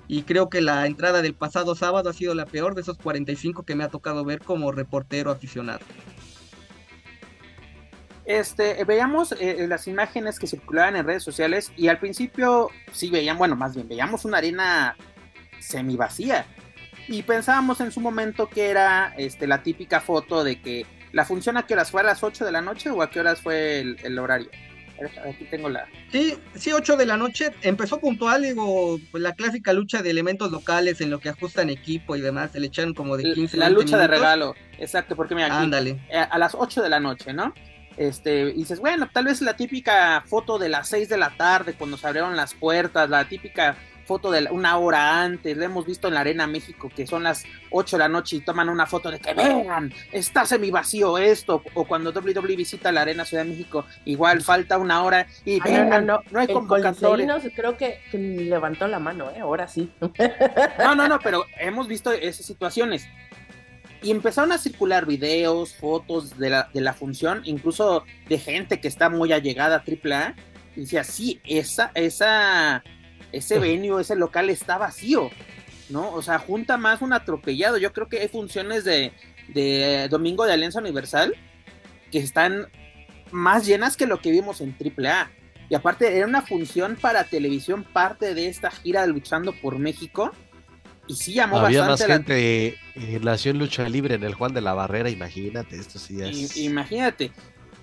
Y 0.07 0.23
creo 0.23 0.49
que 0.49 0.61
la 0.61 0.85
entrada 0.85 1.21
del 1.21 1.33
pasado 1.33 1.75
sábado 1.75 2.09
ha 2.09 2.13
sido 2.13 2.35
la 2.35 2.45
peor 2.45 2.75
de 2.75 2.81
esos 2.81 2.97
45 2.97 3.63
que 3.63 3.75
me 3.75 3.83
ha 3.83 3.89
tocado 3.89 4.25
ver 4.25 4.41
como 4.41 4.71
reportero 4.71 5.31
aficionado. 5.31 5.79
Este, 8.25 8.83
veíamos 8.85 9.33
eh, 9.33 9.65
las 9.67 9.87
imágenes 9.87 10.39
que 10.39 10.47
circulaban 10.47 10.95
en 10.95 11.05
redes 11.05 11.23
sociales 11.23 11.73
y 11.75 11.87
al 11.89 11.99
principio 11.99 12.69
sí 12.91 13.09
veían, 13.09 13.37
bueno, 13.37 13.55
más 13.55 13.75
bien 13.75 13.87
veíamos 13.87 14.23
una 14.23 14.37
arena 14.37 14.95
semi 15.63 15.95
vacía. 15.95 16.45
Y 17.07 17.23
pensábamos 17.23 17.81
en 17.81 17.91
su 17.91 17.99
momento 17.99 18.47
que 18.47 18.69
era 18.69 19.13
este, 19.17 19.47
la 19.47 19.61
típica 19.61 19.99
foto 19.99 20.43
de 20.43 20.61
que 20.61 20.85
la 21.11 21.25
función 21.25 21.57
a 21.57 21.65
qué 21.65 21.73
horas 21.73 21.91
fue 21.91 22.01
a 22.01 22.05
las 22.05 22.23
8 22.23 22.45
de 22.45 22.51
la 22.51 22.61
noche 22.61 22.89
o 22.89 23.01
a 23.01 23.09
qué 23.09 23.19
horas 23.19 23.41
fue 23.41 23.81
el, 23.81 24.19
horario. 24.19 24.49
Aquí 25.27 25.45
tengo 25.45 25.69
la. 25.69 25.85
Sí, 26.11 26.37
sí, 26.55 26.71
8 26.71 26.95
de 26.95 27.05
la 27.05 27.17
noche. 27.17 27.51
Empezó 27.61 27.99
puntual, 27.99 28.43
digo, 28.43 28.99
pues 29.11 29.21
la 29.21 29.33
clásica 29.33 29.73
lucha 29.73 30.01
de 30.01 30.11
elementos 30.11 30.51
locales 30.51 31.01
en 31.01 31.09
lo 31.09 31.19
que 31.19 31.29
ajustan 31.29 31.69
equipo 31.69 32.15
y 32.15 32.21
demás. 32.21 32.51
Se 32.51 32.59
le 32.59 32.67
echaron 32.67 32.93
como 32.93 33.17
de 33.17 33.33
15 33.33 33.57
La 33.57 33.69
lucha 33.69 33.97
de 33.97 34.07
regalo, 34.07 34.55
exacto, 34.77 35.15
porque 35.15 35.35
mira, 35.35 35.47
aquí, 35.47 35.63
Ándale. 35.63 35.99
Eh, 36.09 36.17
a 36.17 36.37
las 36.37 36.55
8 36.55 36.81
de 36.81 36.89
la 36.89 36.99
noche, 36.99 37.33
¿no? 37.33 37.53
este, 37.97 38.49
y 38.49 38.53
dices, 38.53 38.79
bueno, 38.79 39.09
tal 39.11 39.25
vez 39.25 39.41
la 39.41 39.55
típica 39.55 40.23
foto 40.25 40.57
de 40.57 40.69
las 40.69 40.87
6 40.89 41.09
de 41.09 41.17
la 41.17 41.35
tarde 41.35 41.73
cuando 41.73 41.97
se 41.97 42.07
abrieron 42.07 42.35
las 42.35 42.53
puertas, 42.53 43.09
la 43.09 43.27
típica 43.27 43.77
foto 44.05 44.31
de 44.31 44.47
una 44.51 44.77
hora 44.77 45.23
antes, 45.23 45.55
lo 45.57 45.63
hemos 45.63 45.85
visto 45.85 46.07
en 46.07 46.15
la 46.15 46.21
Arena 46.21 46.47
México 46.47 46.91
que 46.95 47.07
son 47.07 47.23
las 47.23 47.43
8 47.71 47.97
de 47.97 47.99
la 47.99 48.09
noche 48.09 48.37
y 48.37 48.41
toman 48.41 48.69
una 48.69 48.85
foto 48.85 49.09
de 49.09 49.19
que 49.19 49.33
vean, 49.33 49.93
está 50.11 50.45
semi 50.45 50.71
vacío 50.71 51.17
esto, 51.17 51.63
o 51.73 51.85
cuando 51.85 52.11
WWE 52.11 52.55
visita 52.55 52.91
la 52.91 53.01
Arena 53.01 53.25
Ciudad 53.25 53.43
de 53.43 53.49
México, 53.49 53.85
igual 54.05 54.41
falta 54.41 54.77
una 54.77 55.03
hora 55.03 55.27
y 55.45 55.59
vean, 55.59 56.05
no, 56.05 56.21
no, 56.31 56.39
hay 56.39 56.47
convocatoria. 56.47 57.39
creo 57.55 57.77
que, 57.77 57.99
que, 58.11 58.17
levantó 58.17 58.87
la 58.87 58.99
mano, 58.99 59.31
¿eh? 59.31 59.39
ahora 59.39 59.67
sí. 59.67 59.91
No, 60.79 60.95
no, 60.95 61.07
no, 61.07 61.19
pero 61.19 61.45
hemos 61.59 61.87
visto 61.87 62.11
esas 62.11 62.45
situaciones. 62.45 63.07
Y 64.01 64.11
empezaron 64.11 64.51
a 64.51 64.57
circular 64.57 65.05
videos, 65.05 65.75
fotos 65.75 66.37
de 66.37 66.49
la, 66.49 66.69
de 66.73 66.81
la 66.81 66.93
función, 66.93 67.41
incluso 67.45 68.03
de 68.27 68.37
gente 68.37 68.81
que 68.81 68.89
está 68.89 69.09
muy 69.09 69.31
allegada 69.31 69.77
a 69.77 69.79
AAA. 69.79 70.35
Y 70.75 70.81
decía, 70.81 71.05
sí, 71.05 71.39
esa, 71.45 71.91
esa 71.93 72.83
ese 73.33 73.59
venue, 73.59 74.01
ese 74.01 74.15
local 74.15 74.49
está 74.49 74.77
vacío, 74.77 75.29
¿no? 75.89 76.13
O 76.13 76.21
sea, 76.21 76.39
junta 76.39 76.77
más 76.77 77.01
un 77.01 77.11
atropellado. 77.11 77.77
Yo 77.77 77.91
creo 77.91 78.07
que 78.07 78.19
hay 78.19 78.27
funciones 78.29 78.85
de, 78.85 79.11
de 79.49 80.07
Domingo 80.09 80.45
de 80.45 80.53
Alianza 80.53 80.79
Universal 80.79 81.35
que 82.11 82.19
están 82.19 82.67
más 83.31 83.65
llenas 83.65 83.97
que 83.97 84.05
lo 84.05 84.21
que 84.21 84.31
vimos 84.31 84.61
en 84.61 84.75
AAA. 84.79 85.31
Y 85.69 85.75
aparte 85.75 86.15
era 86.15 86.27
una 86.27 86.43
función 86.43 86.95
para 86.95 87.23
televisión 87.23 87.83
parte 87.83 88.35
de 88.35 88.47
esta 88.47 88.69
gira 88.69 89.01
de 89.01 89.07
Luchando 89.07 89.53
por 89.53 89.79
México. 89.79 90.31
Y 91.07 91.15
sí 91.15 91.33
llamó 91.33 91.57
Había 91.57 91.85
más 91.85 92.05
gente 92.05 92.77
nació 93.21 93.51
en 93.51 93.57
lucha 93.57 93.89
libre 93.89 94.15
en 94.15 94.23
el 94.23 94.35
Juan 94.35 94.53
de 94.53 94.61
la 94.61 94.73
Barrera, 94.73 95.09
imagínate, 95.09 95.75
esto 95.75 95.99
sí 95.99 96.21
es... 96.21 96.55
Imagínate. 96.55 97.31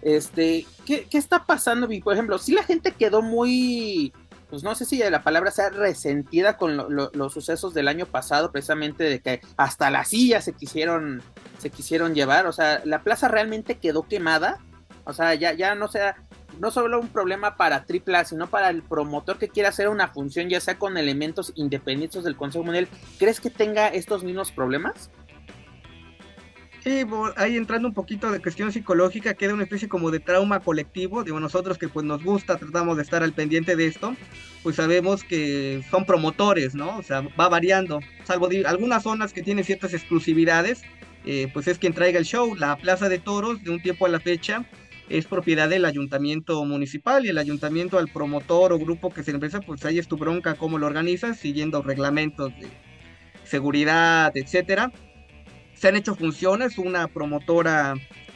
Este, 0.00 0.64
¿qué, 0.86 1.06
¿qué, 1.10 1.18
está 1.18 1.44
pasando? 1.44 1.86
Por 2.02 2.14
ejemplo, 2.14 2.38
si 2.38 2.54
la 2.54 2.62
gente 2.62 2.92
quedó 2.92 3.20
muy 3.20 4.14
pues 4.50 4.62
no 4.64 4.74
sé 4.74 4.84
si 4.84 4.98
la 4.98 5.22
palabra 5.22 5.50
sea 5.50 5.70
resentida 5.70 6.56
con 6.56 6.76
los 6.76 7.32
sucesos 7.32 7.72
del 7.72 7.88
año 7.88 8.06
pasado, 8.06 8.50
precisamente 8.50 9.04
de 9.04 9.20
que 9.20 9.40
hasta 9.56 9.90
las 9.90 10.08
sillas 10.08 10.44
se 10.44 10.52
quisieron, 10.52 11.22
se 11.58 11.70
quisieron 11.70 12.14
llevar, 12.14 12.46
o 12.46 12.52
sea, 12.52 12.82
la 12.84 13.02
plaza 13.02 13.28
realmente 13.28 13.78
quedó 13.78 14.02
quemada, 14.02 14.58
o 15.04 15.12
sea, 15.12 15.34
ya, 15.34 15.52
ya 15.52 15.74
no 15.74 15.88
sea, 15.88 16.16
no 16.58 16.70
solo 16.70 17.00
un 17.00 17.08
problema 17.08 17.56
para 17.56 17.86
AAA, 17.88 18.24
sino 18.24 18.48
para 18.48 18.70
el 18.70 18.82
promotor 18.82 19.38
que 19.38 19.48
quiera 19.48 19.68
hacer 19.68 19.88
una 19.88 20.08
función, 20.08 20.48
ya 20.48 20.60
sea 20.60 20.78
con 20.78 20.98
elementos 20.98 21.52
independientes 21.54 22.24
del 22.24 22.36
Consejo 22.36 22.64
Mundial, 22.64 22.88
¿crees 23.18 23.40
que 23.40 23.50
tenga 23.50 23.88
estos 23.88 24.24
mismos 24.24 24.50
problemas? 24.50 25.10
Sí, 26.82 27.02
ahí 27.36 27.58
entrando 27.58 27.88
un 27.88 27.94
poquito 27.94 28.30
de 28.30 28.40
cuestión 28.40 28.72
psicológica, 28.72 29.34
queda 29.34 29.52
una 29.52 29.64
especie 29.64 29.86
como 29.86 30.10
de 30.10 30.18
trauma 30.18 30.60
colectivo, 30.60 31.22
digo, 31.22 31.38
nosotros 31.38 31.76
que 31.76 31.88
pues 31.88 32.06
nos 32.06 32.24
gusta, 32.24 32.56
tratamos 32.56 32.96
de 32.96 33.02
estar 33.02 33.22
al 33.22 33.34
pendiente 33.34 33.76
de 33.76 33.84
esto, 33.84 34.16
pues 34.62 34.76
sabemos 34.76 35.22
que 35.22 35.84
son 35.90 36.06
promotores, 36.06 36.74
¿no? 36.74 36.96
O 36.96 37.02
sea, 37.02 37.20
va 37.38 37.50
variando, 37.50 38.00
salvo 38.24 38.48
algunas 38.64 39.02
zonas 39.02 39.34
que 39.34 39.42
tienen 39.42 39.64
ciertas 39.64 39.92
exclusividades, 39.92 40.80
eh, 41.26 41.50
pues 41.52 41.68
es 41.68 41.78
quien 41.78 41.92
traiga 41.92 42.18
el 42.18 42.24
show, 42.24 42.54
la 42.54 42.76
Plaza 42.76 43.10
de 43.10 43.18
Toros, 43.18 43.62
de 43.62 43.72
un 43.72 43.82
tiempo 43.82 44.06
a 44.06 44.08
la 44.08 44.20
fecha, 44.20 44.64
es 45.10 45.26
propiedad 45.26 45.68
del 45.68 45.84
ayuntamiento 45.84 46.64
municipal 46.64 47.26
y 47.26 47.28
el 47.28 47.36
ayuntamiento 47.36 47.98
al 47.98 48.08
promotor 48.08 48.72
o 48.72 48.78
grupo 48.78 49.10
que 49.10 49.22
se 49.22 49.32
empieza, 49.32 49.60
pues 49.60 49.84
ahí 49.84 49.98
es 49.98 50.08
tu 50.08 50.16
bronca 50.16 50.54
cómo 50.54 50.78
lo 50.78 50.86
organizas, 50.86 51.38
siguiendo 51.38 51.82
reglamentos 51.82 52.58
de 52.58 52.68
seguridad, 53.44 54.32
etcétera 54.34 54.90
se 55.80 55.88
han 55.88 55.96
hecho 55.96 56.14
funciones, 56.14 56.76
una 56.76 57.08
promotora 57.08 57.94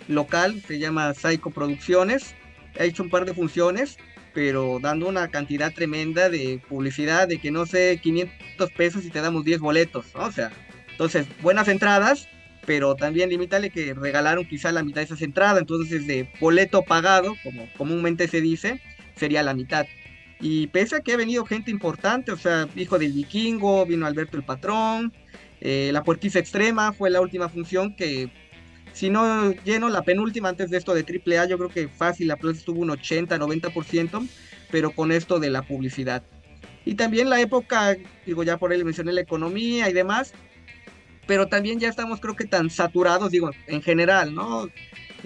local, 0.09 0.63
se 0.67 0.79
llama 0.79 1.13
Psycho 1.13 1.51
Producciones, 1.51 2.35
ha 2.81 2.85
hecho 2.85 3.03
un 3.03 3.11
par 3.11 3.27
de 3.27 3.35
funciones, 3.35 3.99
pero 4.33 4.79
dando 4.81 5.07
una 5.09 5.29
cantidad 5.29 5.71
tremenda 5.71 6.31
de 6.31 6.63
publicidad, 6.71 7.29
de 7.29 7.39
que 7.39 7.51
no 7.51 7.67
sé, 7.67 8.01
500 8.03 8.71
pesos 8.73 9.05
y 9.05 9.11
te 9.11 9.21
damos 9.21 9.45
10 9.45 9.61
boletos, 9.61 10.07
o 10.15 10.33
sea, 10.33 10.53
entonces, 10.93 11.27
buenas 11.43 11.69
entradas, 11.69 12.29
pero 12.65 12.95
también 12.95 13.29
limítale 13.29 13.69
que 13.69 13.93
regalaron 13.93 14.47
quizá 14.47 14.73
la 14.73 14.83
mitad 14.83 15.03
de 15.03 15.07
esas 15.07 15.21
entradas, 15.21 15.59
entonces 15.61 16.07
de 16.07 16.27
boleto 16.41 16.81
pagado, 16.83 17.35
como 17.43 17.69
comúnmente 17.77 18.27
se 18.27 18.41
dice, 18.41 18.81
sería 19.17 19.43
la 19.43 19.53
mitad. 19.53 19.87
Y 20.41 20.69
pese 20.69 20.97
a 20.97 21.01
que 21.01 21.13
ha 21.13 21.17
venido 21.19 21.45
gente 21.45 21.71
importante, 21.71 22.33
o 22.33 22.39
sea, 22.39 22.69
hijo 22.75 22.99
del 22.99 23.13
vikingo, 23.13 23.85
vino 23.85 24.07
Alberto 24.07 24.39
el 24.39 24.45
Patrón, 24.45 25.13
eh, 25.65 25.91
la 25.93 26.05
puertiza 26.05 26.39
extrema 26.39 26.93
fue 26.93 27.09
la 27.09 27.23
última 27.23 27.49
función 27.49 27.97
que, 27.97 28.31
si 28.93 29.09
no 29.09 29.51
lleno, 29.65 29.89
la 29.89 30.03
penúltima 30.03 30.51
antes 30.51 30.69
de 30.69 30.77
esto 30.77 30.93
de 30.93 31.01
AAA, 31.03 31.47
yo 31.47 31.57
creo 31.57 31.71
que 31.71 31.89
fácil, 31.89 32.29
la 32.29 32.37
plaza 32.37 32.59
estuvo 32.59 32.83
un 32.83 32.91
80-90%, 32.91 34.29
pero 34.71 34.91
con 34.91 35.11
esto 35.11 35.41
de 35.41 35.49
la 35.49 35.63
publicidad. 35.63 36.23
Y 36.85 36.97
también 36.97 37.31
la 37.31 37.41
época, 37.41 37.97
digo, 38.27 38.43
ya 38.43 38.59
por 38.59 38.73
ahí 38.73 38.85
mencioné 38.85 39.15
la 39.15 39.23
economía 39.23 39.89
y 39.89 39.95
demás, 39.95 40.35
pero 41.27 41.49
también 41.49 41.81
ya 41.81 41.89
estamos 41.89 42.21
creo 42.21 42.37
que 42.37 42.45
tan 42.45 42.69
saturados, 42.69 43.31
digo, 43.31 43.51
en 43.67 43.81
general, 43.81 44.35
¿no? 44.35 44.69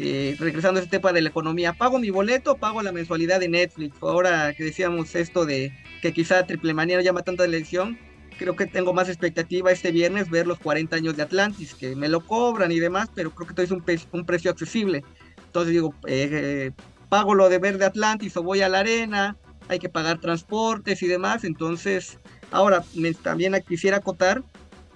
Eh, 0.01 0.37
regresando 0.39 0.79
a 0.79 0.85
este 0.85 0.99
tema 0.99 1.13
de 1.13 1.23
la 1.23 1.31
economía, 1.31 1.73
pago 1.73 1.99
mi 1.99 2.11
boleto, 2.11 2.57
pago 2.59 2.81
la 2.83 2.93
mensualidad 2.93 3.41
de 3.41 3.49
Netflix. 3.49 3.97
Ahora 4.01 4.55
que 4.55 4.63
decíamos 4.63 5.17
esto 5.17 5.45
de 5.45 5.73
que 6.01 6.13
quizá 6.13 6.47
Triple 6.47 6.75
Manía 6.75 6.97
no 6.97 7.03
llama 7.03 7.23
tanta 7.23 7.45
elección, 7.45 7.99
creo 8.39 8.57
que 8.57 8.67
tengo 8.67 8.95
más 8.95 9.09
expectativa 9.09 9.71
este 9.71 9.91
viernes 9.91 10.31
ver 10.31 10.47
los 10.47 10.59
40 10.59 10.97
años 10.97 11.17
de 11.17 11.23
Atlantis, 11.23 11.75
que 11.75 11.95
me 11.95 12.09
lo 12.09 12.21
cobran 12.21 12.73
y 12.73 12.79
demás, 12.79 13.11
pero 13.15 13.31
creo 13.33 13.55
que 13.55 13.63
es 13.63 13.71
un, 13.71 13.85
un 14.13 14.25
precio 14.25 14.51
accesible. 14.51 15.05
Entonces 15.45 15.73
digo, 15.73 15.95
eh, 16.07 16.71
pago 17.09 17.35
lo 17.35 17.49
de 17.49 17.59
ver 17.59 17.79
de 17.79 17.85
Atlantis 17.85 18.37
o 18.37 18.43
voy 18.43 18.63
a 18.63 18.69
la 18.69 18.81
arena, 18.81 19.37
hay 19.69 19.79
que 19.79 19.89
pagar 19.89 20.21
transportes 20.21 21.03
y 21.03 21.07
demás. 21.07 21.45
Entonces, 21.45 22.19
ahora 22.51 22.83
también 23.23 23.55
quisiera 23.67 23.99
acotar 23.99 24.43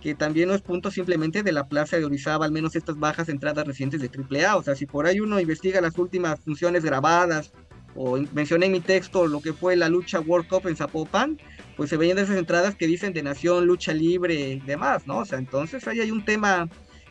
que 0.01 0.15
también 0.17 0.49
no 0.49 0.55
es 0.55 0.63
punto 0.63 0.91
simplemente 0.91 1.45
de 1.45 1.53
la 1.53 1.69
plaza 1.69 1.97
de 1.97 2.05
Orizaba, 2.05 2.45
al 2.45 2.51
menos 2.51 2.75
estas 2.75 2.99
bajas 2.99 3.29
entradas 3.29 3.65
recientes 3.67 4.01
de 4.01 4.11
AAA. 4.11 4.57
O 4.57 4.63
sea, 4.63 4.75
si 4.75 4.85
por 4.85 5.07
ahí 5.07 5.21
uno 5.21 5.39
investiga 5.39 5.81
las 5.81 5.97
últimas 5.97 6.41
funciones 6.41 6.85
grabadas 6.85 7.53
o 7.95 8.19
mencioné 8.33 8.67
en 8.67 8.73
mi 8.73 8.81
texto 8.81 9.27
lo 9.27 9.41
que 9.41 9.53
fue 9.53 9.77
la 9.77 9.89
lucha 9.89 10.21
World 10.21 10.49
Cup 10.49 10.67
en 10.67 10.77
Zapopan, 10.77 11.39
pues 11.77 11.91
se 11.91 11.97
veían 11.97 12.19
esas 12.19 12.37
entradas 12.37 12.75
que 12.75 12.87
dicen 12.87 13.13
de 13.13 13.23
nación, 13.23 13.67
lucha 13.67 13.93
libre 13.93 14.35
y 14.35 14.61
demás, 14.61 15.07
¿no? 15.07 15.19
O 15.19 15.25
sea, 15.25 15.39
entonces 15.39 15.87
ahí 15.87 16.01
hay 16.01 16.11
un 16.11 16.25
tema 16.25 16.69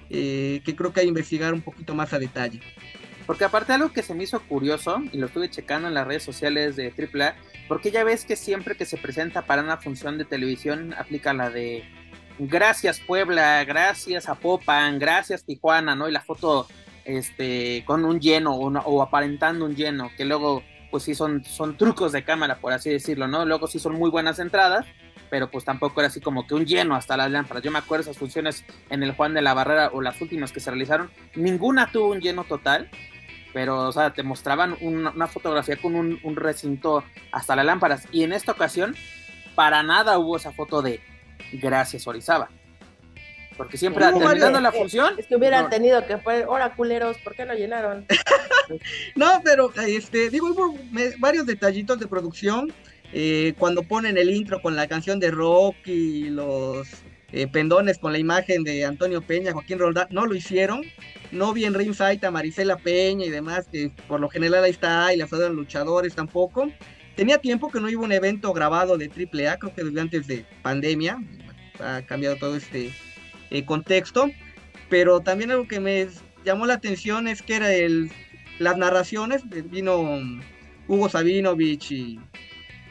eh, 0.10 0.62
que 0.66 0.76
creo 0.76 0.92
que 0.92 1.02
hay 1.02 1.06
que 1.06 1.10
investigar 1.10 1.54
un 1.54 1.62
poquito 1.62 1.96
más 1.96 2.14
a 2.14 2.20
detalle. 2.20 2.62
Porque 3.26 3.46
aparte 3.46 3.74
algo 3.74 3.94
que 3.94 4.04
se 4.04 4.14
me 4.14 4.24
hizo 4.24 4.42
curioso, 4.42 5.02
y 5.12 5.18
lo 5.18 5.28
estuve 5.28 5.50
checando 5.50 5.88
en 5.88 5.94
las 5.94 6.08
redes 6.08 6.24
sociales 6.24 6.76
de 6.76 6.88
AAA, 6.88 7.36
porque 7.68 7.92
ya 7.92 8.04
ves 8.04 8.26
que 8.26 8.36
siempre 8.36 8.76
que 8.76 8.86
se 8.86 8.98
presenta 8.98 9.44
para 9.44 9.62
una 9.62 9.78
función 9.78 10.18
de 10.18 10.26
televisión 10.26 10.94
aplica 10.98 11.34
la 11.34 11.50
de 11.50 11.86
gracias 12.40 13.00
Puebla, 13.00 13.64
gracias 13.64 14.26
Zapopan, 14.26 15.00
gracias 15.00 15.46
Tijuana, 15.46 15.96
¿no? 15.96 16.10
Y 16.10 16.12
la 16.12 16.22
foto 16.22 16.68
este 17.06 17.84
con 17.86 18.04
un 18.04 18.20
lleno 18.20 18.56
o, 18.56 18.68
o 18.68 19.02
aparentando 19.02 19.66
un 19.66 19.76
lleno, 19.76 20.12
que 20.18 20.26
luego 20.26 20.64
pues 20.92 21.04
sí 21.04 21.16
son, 21.16 21.44
son 21.44 21.78
trucos 21.78 22.12
de 22.12 22.24
cámara, 22.24 22.60
por 22.60 22.74
así 22.74 22.90
decirlo, 22.90 23.28
¿no? 23.28 23.46
Luego 23.46 23.66
sí 23.68 23.80
son 23.80 23.96
muy 23.96 24.12
buenas 24.12 24.38
entradas, 24.38 24.86
pero 25.32 25.50
pues 25.50 25.64
tampoco 25.64 26.02
era 26.02 26.10
así 26.10 26.20
como 26.20 26.46
que 26.46 26.54
un 26.54 26.66
lleno 26.66 26.94
hasta 26.94 27.16
las 27.18 27.32
lámparas. 27.32 27.64
Yo 27.64 27.72
me 27.72 27.80
acuerdo 27.80 28.04
esas 28.04 28.18
funciones 28.18 28.66
en 28.90 29.02
el 29.02 29.14
Juan 29.14 29.34
de 29.34 29.42
la 29.42 29.54
Barrera 29.54 29.90
o 29.94 30.02
las 30.02 30.22
últimas 30.22 30.52
que 30.52 30.60
se 30.60 30.70
realizaron, 30.70 31.10
ninguna 31.36 31.90
tuvo 31.92 32.10
un 32.10 32.20
lleno 32.20 32.44
total, 32.44 32.90
pero 33.54 33.88
o 33.88 33.92
sea, 33.92 34.14
te 34.14 34.24
mostraban 34.24 34.76
una, 34.82 35.28
fotografía 35.28 35.78
con 35.78 35.96
un, 35.96 36.36
recinto 36.36 37.04
hasta 37.32 37.56
las 37.56 37.66
lámparas. 37.66 38.08
Y 38.12 38.24
en 38.24 38.34
esta 38.34 38.52
ocasión, 38.52 38.96
para 39.56 39.84
nada 39.84 40.20
hubo 40.20 40.36
esa 40.36 40.52
foto 40.52 40.82
de 40.82 41.00
gracias 41.54 42.06
Orizaba. 42.08 42.50
Porque 43.58 43.78
siempre 43.78 44.04
terminando 44.06 44.60
la 44.60 44.72
función. 44.72 45.16
Es 45.18 45.28
que 45.28 45.36
hubieran 45.36 45.70
tenido 45.70 46.06
que 46.06 46.18
fue, 46.18 46.44
ahora 46.44 46.74
culeros, 46.76 47.18
¿por 47.18 47.36
qué 47.36 47.46
no 47.46 47.54
llenaron? 47.54 48.06
no, 49.16 49.42
pero 49.44 49.72
este, 49.76 50.30
digo, 50.30 50.48
hubo 50.52 50.76
varios 51.20 51.46
detallitos 51.46 52.00
de 52.00 52.08
producción. 52.08 52.72
Eh, 53.14 53.54
cuando 53.58 53.84
ponen 53.84 54.18
el 54.18 54.30
intro 54.30 54.62
con 54.62 54.76
la 54.76 54.88
canción 54.88 55.20
de 55.20 55.32
rock 55.32 55.76
y 55.86 56.30
los 56.30 56.88
eh, 57.34 57.48
pendones 57.48 57.98
con 57.98 58.14
la 58.14 58.20
imagen 58.20 58.64
de 58.64 58.86
Antonio 58.86 59.22
Peña, 59.22 59.52
Joaquín 59.52 59.80
Roldán, 59.80 60.08
no 60.12 60.26
lo 60.26 60.36
hicieron. 60.36 60.84
No 61.32 61.54
vi 61.54 61.66
en 61.66 61.74
ringside 61.74 62.26
a 62.26 62.32
Marisela 62.32 62.78
Peña 62.78 63.26
y 63.26 63.30
demás, 63.30 63.68
que 63.72 63.92
por 64.08 64.20
lo 64.20 64.30
general 64.30 64.64
ahí 64.64 64.72
está, 64.72 65.14
y 65.14 65.18
las 65.18 65.32
otras 65.32 65.52
luchadores 65.52 66.16
tampoco. 66.16 66.72
Tenía 67.16 67.38
tiempo 67.38 67.70
que 67.70 67.80
no 67.80 67.90
iba 67.90 68.02
un 68.02 68.12
evento 68.12 68.54
grabado 68.54 68.98
de 68.98 69.06
AAA, 69.06 69.60
creo 69.60 69.76
que 69.76 69.84
desde 69.84 70.02
antes 70.02 70.28
de 70.28 70.46
pandemia. 70.62 71.22
Ha 71.80 72.02
cambiado 72.04 72.36
todo 72.36 72.56
este 72.56 72.92
eh, 73.52 73.66
contexto, 73.66 74.32
pero 74.90 75.20
también 75.20 75.52
algo 75.52 75.68
que 75.68 75.80
me 75.80 76.08
llamó 76.44 76.66
la 76.66 76.76
atención 76.76 77.28
es 77.28 77.42
que 77.42 77.56
era 77.56 77.72
el, 77.72 78.12
las 78.60 78.78
narraciones, 78.78 79.44
vino 79.50 80.20
Hugo 80.88 81.10
Sabinovich 81.10 81.92
y 81.92 82.20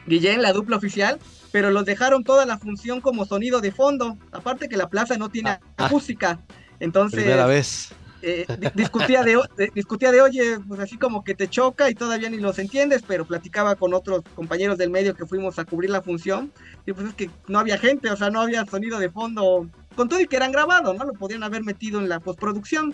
Guillén, 0.07 0.41
la 0.41 0.53
dupla 0.53 0.77
oficial, 0.77 1.19
pero 1.51 1.69
los 1.71 1.85
dejaron 1.85 2.23
toda 2.23 2.45
la 2.45 2.57
función 2.57 3.01
como 3.01 3.25
sonido 3.25 3.61
de 3.61 3.71
fondo, 3.71 4.17
aparte 4.31 4.69
que 4.69 4.77
la 4.77 4.89
plaza 4.89 5.17
no 5.17 5.29
tiene 5.29 5.51
ah, 5.51 5.59
ah. 5.77 5.89
música, 5.91 6.39
entonces... 6.79 7.21
Primera 7.21 7.45
vez. 7.45 7.93
eh, 8.21 8.45
discutía, 8.75 9.23
de, 9.23 9.39
discutía 9.73 10.11
de, 10.11 10.21
oye, 10.21 10.59
pues 10.67 10.79
así 10.79 10.97
como 10.97 11.23
que 11.23 11.33
te 11.33 11.49
choca 11.49 11.89
y 11.89 11.95
todavía 11.95 12.29
ni 12.29 12.37
los 12.37 12.59
entiendes, 12.59 13.03
pero 13.07 13.25
platicaba 13.25 13.75
con 13.75 13.93
otros 13.93 14.21
compañeros 14.35 14.77
del 14.77 14.91
medio 14.91 15.15
que 15.15 15.25
fuimos 15.25 15.57
a 15.59 15.65
cubrir 15.65 15.89
la 15.89 16.01
función, 16.01 16.51
y 16.85 16.93
pues 16.93 17.07
es 17.07 17.13
que 17.15 17.29
no 17.47 17.59
había 17.59 17.77
gente, 17.77 18.09
o 18.11 18.15
sea, 18.15 18.29
no 18.29 18.41
había 18.41 18.65
sonido 18.65 18.99
de 18.99 19.09
fondo, 19.09 19.67
con 19.95 20.09
todo 20.09 20.19
y 20.21 20.27
que 20.27 20.35
eran 20.35 20.51
grabados, 20.51 20.95
¿no? 20.97 21.05
Lo 21.05 21.13
podían 21.13 21.43
haber 21.43 21.63
metido 21.63 21.99
en 21.99 22.09
la 22.09 22.19
postproducción. 22.19 22.93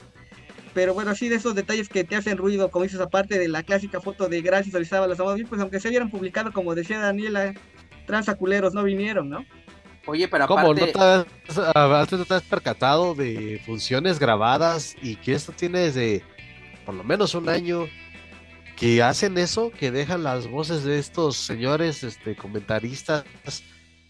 Pero 0.74 0.94
bueno, 0.94 1.12
así 1.12 1.28
de 1.28 1.36
esos 1.36 1.56
detalles 1.56 1.90
que 1.90 2.04
te 2.04 2.16
hacen 2.16 2.38
ruido, 2.38 2.70
como 2.70 2.84
dices, 2.84 3.00
aparte 3.00 3.40
de 3.40 3.48
la 3.48 3.64
clásica 3.64 4.00
foto 4.00 4.30
de 4.30 4.42
gracias 4.42 4.76
a 4.76 5.08
las 5.08 5.18
bien, 5.36 5.48
pues 5.48 5.60
aunque 5.60 5.80
se 5.80 5.88
hubieran 5.88 6.12
publicado, 6.12 6.54
como 6.54 6.76
decía 6.76 7.00
Daniela, 7.00 7.54
transaculeros 8.06 8.74
no 8.74 8.84
vinieron, 8.84 9.30
¿no? 9.30 9.46
Oye, 10.06 10.28
pero 10.28 10.48
¿Cómo? 10.48 10.74
¿No 10.74 10.86
te, 10.86 11.00
has, 11.00 11.26
ah, 11.58 12.06
¿No 12.10 12.26
te 12.26 12.34
has 12.34 12.44
percatado 12.44 13.14
de 13.14 13.62
funciones 13.66 14.20
grabadas 14.20 14.96
y 15.02 15.16
que 15.18 15.34
esto 15.34 15.52
tiene 15.52 15.80
desde 15.80 16.24
por 16.86 16.96
lo 16.96 17.04
menos 17.04 17.36
un 17.36 17.50
año 17.50 17.88
que 18.78 19.04
hacen 19.04 19.38
eso, 19.38 19.72
que 19.72 19.92
dejan 19.92 20.24
las 20.24 20.48
voces 20.48 20.84
de 20.84 21.00
estos 21.00 21.36
señores 21.36 22.04
este, 22.04 22.36
comentaristas 22.36 23.26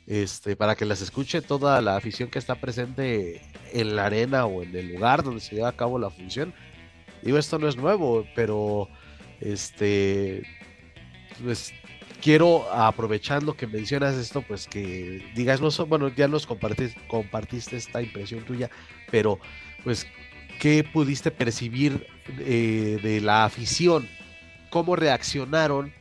este, 0.08 0.56
para 0.56 0.76
que 0.76 0.86
las 0.86 1.02
escuche 1.02 1.42
toda 1.42 1.82
la 1.82 1.98
afición 1.98 2.30
que 2.30 2.40
está 2.40 2.56
presente 2.56 3.42
en 3.74 3.96
la 3.96 4.06
arena 4.06 4.46
o 4.46 4.64
en 4.64 4.76
el 4.76 4.94
lugar 4.94 5.22
donde 5.22 5.42
se 5.42 5.56
lleva 5.56 5.70
a 5.70 5.76
cabo 5.76 6.00
la 6.00 6.10
función? 6.10 6.54
Digo, 7.22 7.38
esto 7.38 7.60
no 7.60 7.68
es 7.68 7.76
nuevo, 7.76 8.26
pero 8.34 8.88
este, 9.42 10.44
pues 11.44 11.74
quiero, 12.22 12.72
aprovechando 12.72 13.56
que 13.56 13.68
mencionas 13.68 14.16
esto, 14.16 14.42
pues 14.42 14.68
que 14.68 15.24
digas, 15.36 15.62
no 15.62 15.70
bueno, 15.86 16.10
ya 16.10 16.28
nos 16.28 16.48
compartiste, 16.48 17.00
compartiste 17.08 17.76
esta 17.76 18.02
impresión 18.02 18.44
tuya, 18.46 18.70
pero 19.12 19.40
pues, 19.84 20.08
¿qué 20.60 20.84
pudiste 20.84 21.32
percibir 21.32 22.08
eh, 22.40 23.00
de 23.02 23.22
la 23.22 23.46
afición? 23.46 24.08
¿Cómo 24.70 24.96
reaccionaron 24.96 25.94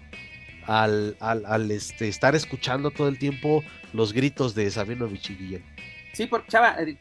al, 0.66 1.70
este, 1.70 2.08
estar 2.08 2.34
escuchando 2.34 2.90
todo 2.90 3.08
el 3.08 3.18
tiempo 3.18 3.62
los 3.96 4.12
gritos 4.12 4.54
de 4.54 4.70
Sabino 4.70 5.08
y 5.08 5.62
Sí, 6.12 6.26
porque 6.26 6.48
Chava, 6.48 6.76
eh, 6.78 6.96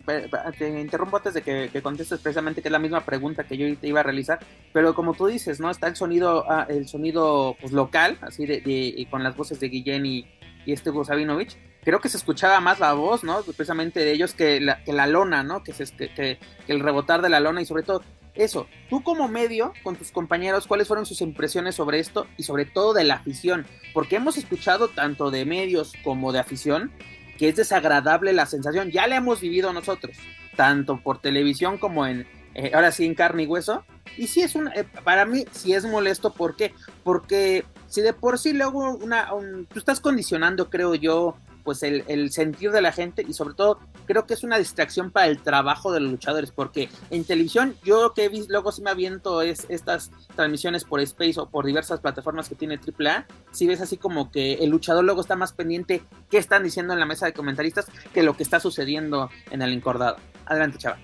te 0.58 0.82
interrumpo 0.82 1.16
antes 1.16 1.34
de 1.36 1.42
que, 1.42 1.82
contestes 1.82 2.20
precisamente 2.20 2.62
que 2.62 2.68
es 2.68 2.72
la 2.72 2.80
misma 2.80 3.06
pregunta 3.06 3.46
que 3.46 3.56
yo 3.56 3.78
te 3.78 3.88
iba 3.88 4.02
a 4.02 4.04
realizar, 4.04 4.40
pero 4.74 4.94
como 4.94 5.14
tú 5.14 5.28
dices, 5.28 5.62
¿no? 5.62 5.70
Está 5.70 5.88
el 5.88 5.96
sonido, 5.96 6.44
ah, 6.50 6.66
el 6.68 6.88
sonido 6.88 7.56
pues, 7.62 7.72
local, 7.72 8.18
así 8.22 8.46
de, 8.46 8.60
de, 8.60 9.08
con 9.10 9.24
las 9.24 9.38
voces 9.38 9.60
de 9.62 9.70
Guillén 9.70 10.06
y, 10.06 10.28
y 10.66 10.74
este 10.74 10.92
Sabinovich. 11.06 11.58
Creo 11.86 12.02
que 12.02 12.10
se 12.10 12.18
escuchaba 12.18 12.60
más 12.60 12.82
la 12.82 12.92
voz, 12.92 13.24
¿no? 13.24 13.42
Precisamente 13.44 14.02
de 14.02 14.12
ellos 14.12 14.34
que 14.34 14.60
la, 14.60 14.84
que 14.84 14.92
la 14.92 15.08
lona, 15.08 15.44
¿no? 15.44 15.64
Que, 15.64 15.72
se, 15.72 15.86
que, 15.96 16.10
que, 16.14 16.40
el 16.68 16.82
rebotar 16.82 17.22
de 17.22 17.30
la 17.30 17.40
lona 17.40 17.62
y 17.62 17.66
sobre 17.66 17.84
todo 17.84 18.02
eso, 18.36 18.68
tú 18.90 19.02
como 19.04 19.28
medio, 19.28 19.74
con 19.84 19.96
tus 19.96 20.12
compañeros, 20.12 20.68
¿cuáles 20.68 20.88
fueron 20.88 21.06
sus 21.06 21.22
impresiones 21.22 21.76
sobre 21.76 22.00
esto 22.00 22.28
y 22.38 22.44
sobre 22.44 22.66
todo 22.66 22.94
de 22.94 23.06
la 23.06 23.16
afición? 23.16 23.66
Porque 23.94 24.18
hemos 24.18 24.38
escuchado 24.38 24.90
tanto 24.90 25.32
de 25.32 25.46
medios 25.46 25.94
como 26.04 26.32
de 26.32 26.40
afición 26.40 26.92
que 27.38 27.50
es 27.50 27.56
desagradable 27.56 28.34
la 28.34 28.46
sensación. 28.46 28.92
Ya 28.92 29.08
la 29.08 29.18
hemos 29.18 29.42
vivido 29.42 29.74
nosotros, 29.74 30.18
tanto 30.56 31.02
por 31.02 31.20
televisión 31.20 31.78
como 31.78 32.06
en, 32.06 32.28
eh, 32.54 32.72
ahora 32.74 32.92
sí, 32.92 33.06
en 33.06 33.16
carne 33.16 33.44
y 33.44 33.48
hueso. 33.48 33.84
Y 34.18 34.28
sí 34.28 34.42
es 34.42 34.56
un, 34.56 34.70
eh, 34.70 34.86
para 35.04 35.26
mí 35.26 35.46
sí 35.52 35.74
es 35.74 35.86
molesto, 35.86 36.34
¿por 36.34 36.56
qué? 36.56 36.74
Porque 37.04 37.66
si 37.88 38.02
de 38.02 38.14
por 38.14 38.40
sí 38.40 38.54
luego 38.54 38.96
una, 38.96 39.30
tú 39.72 39.80
estás 39.80 40.00
condicionando, 40.00 40.70
creo 40.70 40.96
yo, 40.96 41.36
pues 41.64 41.84
el, 41.84 42.04
el, 42.08 42.32
sentir 42.32 42.72
de 42.72 42.82
la 42.82 42.92
gente 42.92 43.26
y 43.28 43.34
sobre 43.34 43.56
todo 43.56 43.80
creo 44.06 44.26
que 44.26 44.34
es 44.34 44.44
una 44.44 44.58
distracción 44.58 45.12
para 45.12 45.28
el 45.28 45.42
trabajo 45.42 45.92
de 45.92 46.00
los 46.00 46.12
luchadores 46.12 46.52
porque 46.52 46.90
en 47.10 47.24
televisión 47.24 47.76
yo 47.84 48.14
que 48.14 48.26
he 48.26 48.30
visto 48.30 48.52
luego 48.52 48.72
si 48.72 48.82
me 48.82 48.90
aviento 48.90 49.42
es 49.42 49.66
estas 49.70 50.12
transmisiones 50.36 50.84
por 50.84 51.00
Space 51.02 51.40
o 51.40 51.50
por 51.50 51.66
diversas 51.66 52.00
plataformas 52.00 52.50
que 52.50 52.56
tiene 52.56 52.80
AAA 52.80 53.28
si 53.52 53.68
ves 53.68 53.82
así 53.82 53.98
como 53.98 54.32
que 54.32 54.56
el 54.56 54.70
luchador 54.70 55.04
luego 55.04 55.22
está 55.22 55.36
más 55.36 55.54
pendiente 55.54 56.04
qué 56.30 56.38
están 56.38 56.64
diciendo 56.64 56.94
en 56.94 57.00
la 57.00 57.06
mesa 57.06 57.26
de 57.26 57.34
comentaristas 57.34 57.88
que 58.14 58.24
lo 58.24 58.36
que 58.36 58.44
está 58.44 58.60
sucediendo 58.60 59.30
en 59.52 59.62
el 59.62 59.74
encordado. 59.74 60.18
Adelante 60.46 60.78
chava 60.78 60.98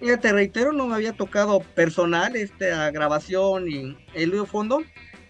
Ya 0.00 0.18
te 0.18 0.32
reitero, 0.32 0.72
no 0.72 0.86
me 0.86 0.94
había 0.94 1.12
tocado 1.12 1.60
personal 1.60 2.36
esta 2.36 2.90
grabación 2.90 3.68
y 3.68 3.96
el 4.14 4.46
fondo, 4.46 4.82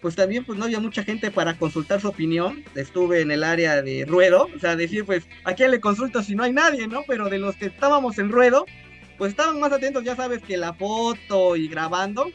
pues 0.05 0.15
también 0.15 0.45
pues 0.45 0.59
no 0.59 0.65
había 0.65 0.79
mucha 0.79 1.03
gente 1.03 1.31
para 1.31 1.57
consultar 1.57 1.99
su 1.99 2.09
opinión. 2.09 2.63
Estuve 2.75 3.21
en 3.21 3.31
el 3.31 3.43
área 3.43 3.81
de 3.81 4.05
ruedo, 4.05 4.47
o 4.55 4.59
sea, 4.59 4.75
decir 4.75 5.03
pues 5.03 5.27
a 5.45 5.53
quién 5.53 5.71
le 5.71 5.79
consulto 5.79 6.21
si 6.21 6.35
no 6.35 6.43
hay 6.43 6.53
nadie, 6.53 6.87
¿no? 6.87 7.01
Pero 7.07 7.27
de 7.27 7.39
los 7.39 7.55
que 7.55 7.65
estábamos 7.65 8.19
en 8.19 8.29
ruedo, 8.29 8.67
pues 9.17 9.31
estaban 9.31 9.59
más 9.59 9.71
atentos, 9.71 10.03
ya 10.03 10.15
sabes, 10.15 10.43
que 10.43 10.57
la 10.57 10.75
foto 10.75 11.55
y 11.55 11.67
grabando. 11.67 12.27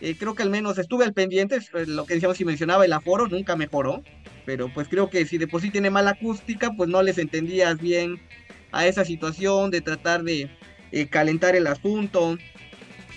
Eh, 0.00 0.16
creo 0.18 0.34
que 0.34 0.44
al 0.44 0.48
menos 0.48 0.78
estuve 0.78 1.04
al 1.04 1.12
pendiente, 1.12 1.58
pues, 1.70 1.88
lo 1.88 2.06
que 2.06 2.14
decíamos 2.14 2.40
y 2.40 2.46
mencionaba, 2.46 2.86
el 2.86 2.92
aforo 2.94 3.28
nunca 3.28 3.54
mejoró. 3.54 4.02
Pero 4.46 4.72
pues 4.72 4.88
creo 4.88 5.10
que 5.10 5.26
si 5.26 5.36
de 5.36 5.46
por 5.46 5.60
sí 5.60 5.68
tiene 5.68 5.90
mala 5.90 6.12
acústica, 6.12 6.72
pues 6.74 6.88
no 6.88 7.02
les 7.02 7.18
entendías 7.18 7.78
bien 7.82 8.18
a 8.72 8.86
esa 8.86 9.04
situación 9.04 9.70
de 9.70 9.82
tratar 9.82 10.22
de 10.22 10.48
eh, 10.90 11.06
calentar 11.08 11.54
el 11.54 11.66
asunto. 11.66 12.38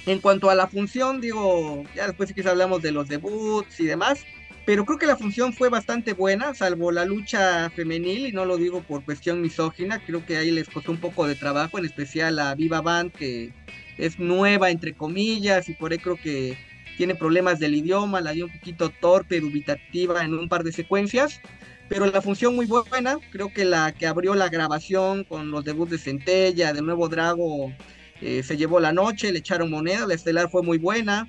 En 0.05 0.19
cuanto 0.19 0.49
a 0.49 0.55
la 0.55 0.67
función, 0.67 1.21
digo, 1.21 1.83
ya 1.95 2.07
después 2.07 2.33
que 2.33 2.47
hablamos 2.47 2.81
de 2.81 2.91
los 2.91 3.07
debuts 3.07 3.79
y 3.79 3.85
demás, 3.85 4.25
pero 4.65 4.85
creo 4.85 4.97
que 4.97 5.05
la 5.05 5.15
función 5.15 5.53
fue 5.53 5.69
bastante 5.69 6.13
buena, 6.13 6.53
salvo 6.53 6.91
la 6.91 7.05
lucha 7.05 7.69
femenil, 7.69 8.27
y 8.27 8.31
no 8.31 8.45
lo 8.45 8.57
digo 8.57 8.81
por 8.81 9.03
cuestión 9.05 9.41
misógina, 9.41 10.03
creo 10.05 10.25
que 10.25 10.37
ahí 10.37 10.51
les 10.51 10.69
costó 10.69 10.91
un 10.91 10.99
poco 10.99 11.25
de 11.25 11.35
trabajo, 11.35 11.77
en 11.77 11.85
especial 11.85 12.39
a 12.39 12.53
Viva 12.55 12.81
Band, 12.81 13.11
que 13.13 13.53
es 13.97 14.19
nueva, 14.19 14.71
entre 14.71 14.93
comillas, 14.93 15.69
y 15.69 15.73
por 15.73 15.91
ahí 15.91 15.99
creo 15.99 16.17
que 16.17 16.57
tiene 16.97 17.15
problemas 17.15 17.59
del 17.59 17.75
idioma, 17.75 18.21
la 18.21 18.31
dio 18.31 18.45
un 18.45 18.51
poquito 18.51 18.89
torpe, 18.89 19.39
dubitativa 19.39 20.23
en 20.23 20.33
un 20.33 20.49
par 20.49 20.63
de 20.63 20.71
secuencias, 20.71 21.41
pero 21.87 22.05
la 22.05 22.21
función 22.21 22.55
muy 22.55 22.65
buena, 22.65 23.17
creo 23.31 23.53
que 23.53 23.65
la 23.65 23.93
que 23.93 24.07
abrió 24.07 24.35
la 24.35 24.49
grabación 24.49 25.23
con 25.23 25.51
los 25.51 25.63
debuts 25.63 25.91
de 25.91 25.97
Centella, 25.97 26.73
de 26.73 26.81
Nuevo 26.81 27.09
Drago, 27.09 27.73
eh, 28.21 28.43
se 28.43 28.57
llevó 28.57 28.79
la 28.79 28.93
noche, 28.93 29.31
le 29.31 29.39
echaron 29.39 29.69
moneda, 29.69 30.07
la 30.07 30.13
estelar 30.13 30.49
fue 30.49 30.63
muy 30.63 30.77
buena, 30.77 31.27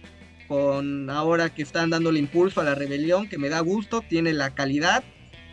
con 0.49 1.11
ahora 1.11 1.49
que 1.53 1.63
están 1.63 1.91
dando 1.91 2.11
el 2.11 2.19
impulso 2.19 2.61
a 2.61 2.65
la 2.65 2.75
rebelión, 2.75 3.29
que 3.29 3.39
me 3.39 3.49
da 3.49 3.61
gusto, 3.61 4.03
tiene 4.03 4.33
la 4.33 4.55
calidad, 4.55 5.03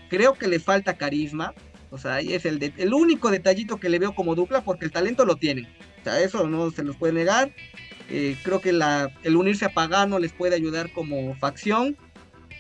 creo 0.10 0.34
que 0.34 0.48
le 0.48 0.60
falta 0.60 0.98
carisma, 0.98 1.54
o 1.90 1.98
sea, 1.98 2.16
ahí 2.16 2.34
es 2.34 2.46
el, 2.46 2.74
el 2.78 2.94
único 2.94 3.32
detallito 3.32 3.78
que 3.78 3.90
le 3.90 4.00
veo 4.00 4.14
como 4.14 4.36
dupla, 4.36 4.64
porque 4.64 4.86
el 4.86 4.92
talento 4.92 5.26
lo 5.26 5.36
tienen, 5.36 5.66
o 6.02 6.04
sea, 6.04 6.20
eso 6.22 6.48
no 6.48 6.72
se 6.72 6.84
los 6.84 6.96
puede 6.98 7.14
negar, 7.14 7.52
eh, 8.10 8.36
creo 8.44 8.60
que 8.60 8.70
el 8.70 9.36
unirse 9.36 9.66
a 9.66 9.74
Pagano 9.74 10.20
les 10.20 10.34
puede 10.34 10.56
ayudar 10.56 10.92
como 10.92 11.34
facción, 11.36 11.98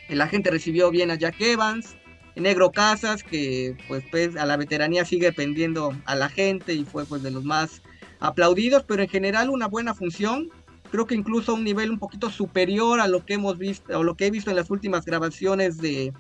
la 0.09 0.27
gente 0.27 0.51
recibió 0.51 0.91
bien 0.91 1.11
a 1.11 1.15
Jack 1.15 1.39
Evans, 1.39 1.95
Negro 2.35 2.71
Casas, 2.71 3.23
que 3.23 3.75
pues, 3.87 4.03
pues 4.09 4.35
a 4.35 4.45
la 4.45 4.57
veteranía 4.57 5.05
sigue 5.05 5.27
dependiendo 5.27 5.93
a 6.05 6.15
la 6.15 6.29
gente 6.29 6.73
y 6.73 6.85
fue 6.85 7.05
pues 7.05 7.23
de 7.23 7.31
los 7.31 7.43
más 7.43 7.81
aplaudidos, 8.21 8.83
pero 8.83 9.03
en 9.03 9.09
general 9.09 9.49
una 9.49 9.67
buena 9.67 9.93
función. 9.93 10.49
Creo 10.91 11.07
que 11.07 11.15
incluso 11.15 11.51
a 11.51 11.55
un 11.55 11.63
nivel 11.63 11.91
un 11.91 11.99
poquito 11.99 12.29
superior 12.29 12.99
a 12.99 13.07
lo 13.07 13.25
que 13.25 13.33
hemos 13.33 13.57
visto, 13.57 13.97
o 13.97 14.03
lo 14.03 14.15
que 14.15 14.27
he 14.27 14.31
visto 14.31 14.49
en 14.49 14.55
las 14.55 14.69
últimas 14.69 15.05
grabaciones 15.05 15.77
de 15.77 16.13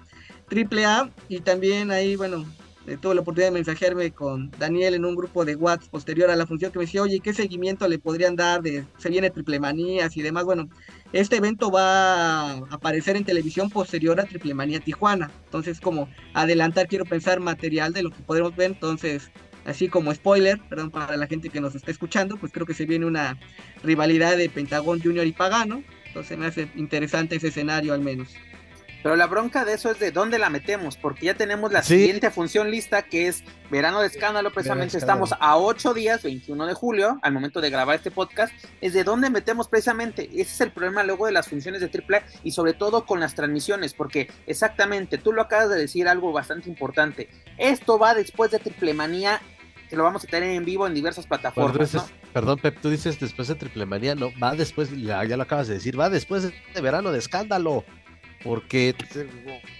AAA. 0.49 1.11
Y 1.29 1.41
también 1.41 1.91
ahí, 1.91 2.15
bueno, 2.15 2.45
eh, 2.87 2.97
tuve 2.99 3.13
la 3.13 3.21
oportunidad 3.21 3.49
de 3.49 3.53
mensajearme 3.53 4.11
con 4.11 4.49
Daniel 4.57 4.95
en 4.95 5.05
un 5.05 5.15
grupo 5.15 5.45
de 5.45 5.55
WhatsApp 5.55 5.91
posterior 5.91 6.31
a 6.31 6.35
la 6.35 6.47
función 6.47 6.71
que 6.71 6.79
me 6.79 6.85
decía, 6.85 7.03
oye, 7.03 7.19
¿qué 7.19 7.33
seguimiento 7.33 7.87
le 7.87 7.99
podrían 7.99 8.35
dar? 8.35 8.61
de 8.61 8.85
Se 8.97 9.09
viene 9.09 9.29
Triple 9.29 9.59
Manías 9.59 10.17
y 10.17 10.21
demás. 10.21 10.45
Bueno, 10.45 10.67
este 11.13 11.35
evento 11.35 11.69
va 11.69 12.53
a 12.53 12.57
aparecer 12.71 13.17
en 13.17 13.25
televisión 13.25 13.69
posterior 13.69 14.19
a 14.19 14.25
Triple 14.25 14.55
Manía 14.55 14.79
Tijuana. 14.79 15.29
Entonces, 15.45 15.79
como 15.79 16.09
adelantar, 16.33 16.87
quiero 16.87 17.05
pensar 17.05 17.39
material 17.39 17.93
de 17.93 18.03
lo 18.03 18.09
que 18.09 18.23
podremos 18.23 18.55
ver. 18.55 18.71
Entonces, 18.71 19.29
así 19.65 19.87
como 19.87 20.13
spoiler, 20.13 20.59
perdón, 20.69 20.91
para 20.91 21.17
la 21.17 21.27
gente 21.27 21.49
que 21.49 21.61
nos 21.61 21.75
está 21.75 21.91
escuchando, 21.91 22.37
pues 22.37 22.51
creo 22.51 22.65
que 22.65 22.73
se 22.73 22.85
viene 22.85 23.05
una 23.05 23.37
rivalidad 23.83 24.37
de 24.37 24.49
Pentagón 24.49 25.01
Junior 25.01 25.25
y 25.25 25.31
Pagano, 25.31 25.83
entonces 26.07 26.37
me 26.37 26.45
hace 26.47 26.69
interesante 26.75 27.35
ese 27.35 27.49
escenario 27.49 27.93
al 27.93 28.01
menos. 28.01 28.29
Pero 29.03 29.15
la 29.15 29.25
bronca 29.25 29.65
de 29.65 29.73
eso 29.73 29.89
es 29.89 29.99
de 29.99 30.11
dónde 30.11 30.37
la 30.37 30.49
metemos, 30.49 30.95
porque 30.95 31.25
ya 31.27 31.33
tenemos 31.33 31.71
la 31.71 31.81
siguiente 31.81 32.29
función 32.29 32.69
lista 32.69 33.01
que 33.01 33.27
es 33.27 33.43
Verano 33.71 34.01
de 34.01 34.07
Escándalo, 34.07 34.51
precisamente 34.51 34.97
estamos 34.97 35.33
a 35.39 35.57
8 35.57 35.93
días, 35.93 36.21
21 36.21 36.67
de 36.67 36.73
julio, 36.73 37.17
al 37.23 37.33
momento 37.33 37.61
de 37.61 37.69
grabar 37.69 37.95
este 37.95 38.11
podcast, 38.11 38.53
es 38.79 38.93
de 38.93 39.03
dónde 39.03 39.29
metemos 39.29 39.67
precisamente, 39.67 40.29
ese 40.33 40.41
es 40.41 40.61
el 40.61 40.71
problema 40.71 41.03
luego 41.03 41.25
de 41.25 41.31
las 41.31 41.47
funciones 41.47 41.81
de 41.81 41.87
AAA 41.87 42.23
y 42.43 42.51
sobre 42.51 42.73
todo 42.73 43.05
con 43.05 43.19
las 43.19 43.33
transmisiones, 43.33 43.93
porque 43.93 44.29
exactamente, 44.45 45.17
tú 45.17 45.33
lo 45.33 45.41
acabas 45.41 45.69
de 45.69 45.79
decir 45.79 46.07
algo 46.07 46.31
bastante 46.31 46.69
importante, 46.69 47.29
esto 47.57 47.97
va 47.97 48.13
después 48.13 48.51
de 48.51 48.59
Triple 48.59 48.93
Manía 48.93 49.41
que 49.91 49.97
lo 49.97 50.03
vamos 50.03 50.23
a 50.23 50.27
tener 50.27 50.51
en 50.51 50.63
vivo 50.63 50.87
en 50.87 50.93
diversas 50.93 51.27
plataformas. 51.27 52.09
Perdón, 52.31 52.59
Pep, 52.59 52.79
tú 52.81 52.89
dices 52.89 53.19
después 53.19 53.49
de 53.49 53.55
Triple 53.55 53.85
Manía, 53.85 54.15
no, 54.15 54.31
va 54.41 54.55
después, 54.55 54.89
ya, 54.97 55.21
ya, 55.25 55.35
lo 55.35 55.43
acabas 55.43 55.67
de 55.67 55.73
decir, 55.73 55.99
va 55.99 56.09
después 56.09 56.43
de 56.43 56.81
verano 56.81 57.11
de 57.11 57.19
escándalo. 57.19 57.83
Porque, 58.41 58.95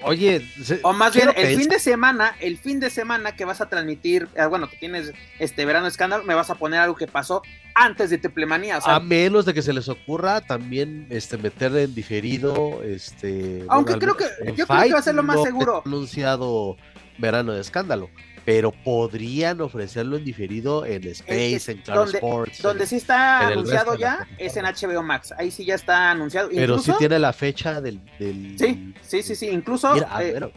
oye, 0.04 0.46
o 0.84 0.94
más 0.94 1.16
bien 1.16 1.30
el 1.36 1.58
fin 1.58 1.68
de 1.68 1.80
semana, 1.80 2.36
el 2.42 2.60
fin 2.60 2.80
de 2.80 2.92
semana 2.92 3.36
que 3.36 3.44
vas 3.44 3.60
a 3.60 3.70
transmitir, 3.70 4.28
eh, 4.36 4.46
bueno, 4.46 4.70
que 4.70 4.78
tienes 4.78 5.14
este 5.40 5.66
verano 5.66 5.88
escándalo, 5.88 6.26
me 6.26 6.36
vas 6.36 6.52
a 6.52 6.56
poner 6.56 6.82
algo 6.82 6.96
que 6.96 7.08
pasó 7.08 7.42
antes 7.74 8.12
de 8.12 8.20
Triplemanía. 8.20 8.78
a 8.84 9.00
menos 9.00 9.46
de 9.46 9.56
que 9.56 9.64
se 9.64 9.74
les 9.74 9.90
ocurra 9.90 10.42
también 10.42 11.08
este 11.10 11.38
meter 11.38 11.76
en 11.76 11.96
diferido, 11.96 12.84
este. 12.84 13.66
Aunque 13.68 13.98
creo 13.98 14.16
que 14.16 14.26
yo 14.56 14.68
creo 14.68 14.84
que 14.84 14.94
va 14.94 15.00
a 15.00 15.02
ser 15.02 15.16
lo 15.16 15.24
más 15.24 15.42
seguro. 15.42 15.82
Anunciado 15.84 16.78
verano 17.18 17.54
de 17.54 17.62
escándalo 17.62 18.10
pero 18.46 18.72
podrían 18.72 19.62
ofrecerlo 19.62 20.18
en 20.18 20.26
diferido 20.26 20.86
en 20.86 21.08
Space, 21.08 21.72
en 21.72 21.78
Claro 21.80 22.02
donde, 22.02 22.18
Sports. 22.18 22.62
Donde 22.62 22.88
sí 22.88 22.96
está 22.96 23.48
anunciado 23.48 23.96
ya 23.96 24.28
es 24.38 24.58
en 24.58 24.66
HBO 24.66 25.04
Max. 25.04 25.34
Ahí 25.38 25.52
sí 25.52 25.66
ya 25.66 25.76
está 25.76 26.12
anunciado. 26.12 26.50
Pero 26.54 26.80
sí 26.80 26.92
tiene 26.98 27.20
la 27.20 27.34
fecha 27.34 27.82
del. 27.82 28.02
Sí, 28.18 28.94
sí, 29.02 29.24
sí, 29.24 29.36
sí. 29.36 29.50
Incluso. 29.50 29.96
Eh, 30.20 30.52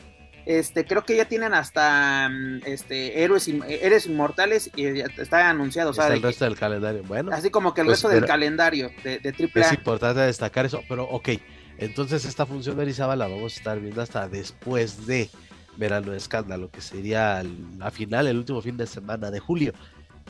este, 0.46 0.84
creo 0.84 1.04
que 1.06 1.16
ya 1.16 1.24
tienen 1.24 1.54
hasta 1.54 2.28
mm, 2.28 2.60
este 2.66 3.22
héroes, 3.22 3.48
héroes 3.48 4.06
inmortales 4.06 4.70
y 4.76 5.00
está 5.00 5.48
anunciado. 5.48 5.92
Está 5.92 6.12
el 6.12 6.22
resto 6.22 6.44
del 6.44 6.56
calendario. 6.56 7.02
Bueno, 7.04 7.32
así 7.32 7.48
como 7.50 7.72
que 7.72 7.80
el 7.80 7.86
pues, 7.86 8.02
resto 8.02 8.08
del 8.10 8.26
calendario 8.26 8.90
de, 9.02 9.20
de 9.20 9.30
AAA. 9.30 9.68
Es 9.68 9.72
importante 9.72 10.20
destacar 10.20 10.66
eso, 10.66 10.82
pero 10.88 11.04
ok. 11.04 11.30
Entonces 11.78 12.24
esta 12.24 12.46
función 12.46 12.76
de 12.76 12.86
la 12.86 13.16
vamos 13.16 13.54
a 13.54 13.56
estar 13.56 13.80
viendo 13.80 14.00
hasta 14.00 14.28
después 14.28 15.06
de 15.06 15.28
verano 15.76 16.12
de 16.12 16.18
escándalo, 16.18 16.70
que 16.70 16.80
sería 16.80 17.42
la 17.78 17.90
final, 17.90 18.26
el 18.26 18.38
último 18.38 18.60
fin 18.60 18.76
de 18.76 18.86
semana 18.86 19.30
de 19.30 19.40
julio. 19.40 19.72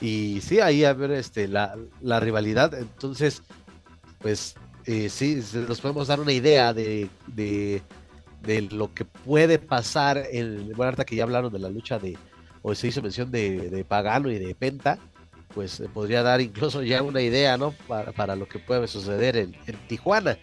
Y 0.00 0.40
sí, 0.40 0.60
ahí 0.60 0.84
a 0.84 0.92
ver 0.92 1.12
este, 1.12 1.48
la, 1.48 1.76
la 2.00 2.20
rivalidad. 2.20 2.74
Entonces, 2.74 3.42
pues 4.18 4.56
eh, 4.86 5.08
sí, 5.08 5.40
nos 5.68 5.80
podemos 5.80 6.08
dar 6.08 6.20
una 6.20 6.32
idea 6.32 6.72
de, 6.72 7.08
de, 7.26 7.82
lo 8.70 8.92
que 8.92 9.04
puede 9.04 9.58
pasar 9.58 10.22
en 10.30 10.66
bueno, 10.68 10.84
ahorita 10.84 11.04
que 11.04 11.16
ya 11.16 11.22
hablaron 11.22 11.52
de 11.52 11.58
la 11.58 11.70
lucha 11.70 11.98
de, 11.98 12.18
o 12.62 12.74
se 12.74 12.88
hizo 12.88 13.00
mención 13.00 13.30
de, 13.30 13.84
Pagano 13.88 14.30
y 14.30 14.38
de 14.38 14.54
Penta, 14.54 14.98
pues 15.54 15.82
podría 15.94 16.22
dar 16.22 16.40
incluso 16.40 16.82
ya 16.82 17.02
una 17.02 17.22
idea, 17.22 17.56
¿no? 17.56 17.72
Para, 17.88 18.12
para 18.12 18.36
lo 18.36 18.46
que 18.46 18.58
puede 18.58 18.86
suceder 18.88 19.36
en, 19.36 19.56
en 19.66 19.76
Tijuana 19.86 20.36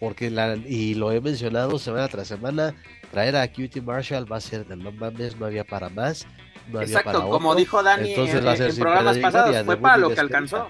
porque 0.00 0.30
la, 0.30 0.56
y 0.56 0.94
lo 0.94 1.12
he 1.12 1.20
mencionado 1.20 1.78
semana 1.78 2.08
tras 2.08 2.26
semana, 2.26 2.74
traer 3.10 3.36
a 3.36 3.48
Cutie 3.48 3.82
Marshall 3.82 4.30
va 4.30 4.36
a 4.36 4.40
ser 4.40 4.66
de 4.66 4.76
no 4.76 4.92
mames, 4.92 5.36
no 5.36 5.46
había 5.46 5.64
para 5.64 5.88
más. 5.88 6.26
No 6.68 6.80
Exacto, 6.80 7.10
había 7.10 7.20
para 7.20 7.30
como 7.30 7.54
dijo 7.54 7.82
Dani 7.82 8.14
en, 8.14 8.76
programas 8.76 9.18
pasados, 9.18 9.64
fue 9.64 9.76
para 9.76 9.96
lo 9.96 10.10
que 10.10 10.20
alcanzó. 10.20 10.68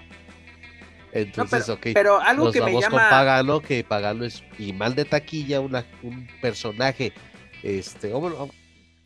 Entonces, 1.13 1.67
no, 1.67 1.75
pero, 1.75 1.77
ok. 1.77 1.87
Pero 1.93 2.21
algo 2.21 2.45
nos 2.45 2.53
que 2.53 2.61
vamos 2.61 2.75
me 2.75 2.81
llama... 2.81 3.01
con 3.01 3.09
Pagano, 3.09 3.61
que 3.61 3.83
Pagano 3.83 4.23
es 4.23 4.43
y 4.57 4.71
mal 4.71 4.95
de 4.95 5.05
taquilla, 5.05 5.59
una, 5.59 5.85
un 6.03 6.27
personaje, 6.41 7.13
este, 7.63 8.13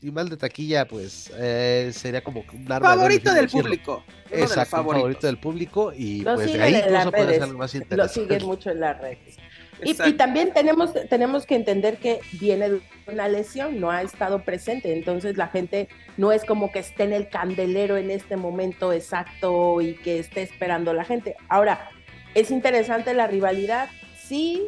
y 0.01 0.11
mal 0.11 0.29
de 0.29 0.37
taquilla, 0.37 0.87
pues 0.87 1.31
eh, 1.35 1.89
sería 1.91 2.23
como 2.23 2.45
un 2.53 2.71
arma 2.71 2.89
favorito 2.89 3.33
del 3.33 3.49
público. 3.49 4.03
Exacto, 4.29 4.83
favorito 4.83 5.25
del 5.25 5.39
público 5.39 5.91
y 5.95 6.23
pues 6.23 6.53
de 6.53 6.61
ahí 6.61 6.75
incluso 6.75 7.11
puede 7.11 7.33
ser 7.33 7.43
algo 7.43 7.57
más 7.57 7.73
interesante. 7.73 8.21
Lo 8.21 8.27
siguen 8.27 8.47
mucho 8.47 8.69
en 8.69 8.79
las 8.81 9.01
redes. 9.01 9.37
Y, 9.83 10.13
también 10.13 10.53
tenemos, 10.53 10.93
tenemos 11.09 11.45
que 11.45 11.55
entender 11.55 11.97
que 11.97 12.21
viene 12.39 12.69
de 12.69 12.81
una 13.07 13.27
lesión, 13.27 13.79
no 13.79 13.91
ha 13.91 14.01
estado 14.01 14.43
presente, 14.43 14.93
entonces 14.93 15.37
la 15.37 15.47
gente 15.47 15.89
no 16.17 16.31
es 16.31 16.45
como 16.45 16.71
que 16.71 16.79
esté 16.79 17.03
en 17.03 17.13
el 17.13 17.29
candelero 17.29 17.97
en 17.97 18.09
este 18.11 18.37
momento 18.37 18.93
exacto 18.93 19.81
y 19.81 19.95
que 19.95 20.19
esté 20.19 20.41
esperando 20.41 20.93
la 20.93 21.03
gente. 21.03 21.35
Ahora, 21.49 21.89
es 22.33 22.51
interesante 22.51 23.13
la 23.13 23.27
rivalidad, 23.27 23.89
sí, 24.17 24.61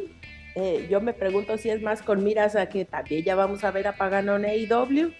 eh, 0.54 0.86
yo 0.90 1.00
me 1.00 1.12
pregunto 1.12 1.56
si 1.56 1.70
es 1.70 1.80
más 1.82 2.02
con 2.02 2.24
miras 2.24 2.56
a 2.56 2.68
que 2.68 2.84
también 2.84 3.24
ya 3.24 3.34
vamos 3.34 3.64
a 3.64 3.70
ver 3.70 3.86
a 3.86 3.96
Pagano 3.96 4.36
en 4.36 4.44
AEW. 4.44 5.12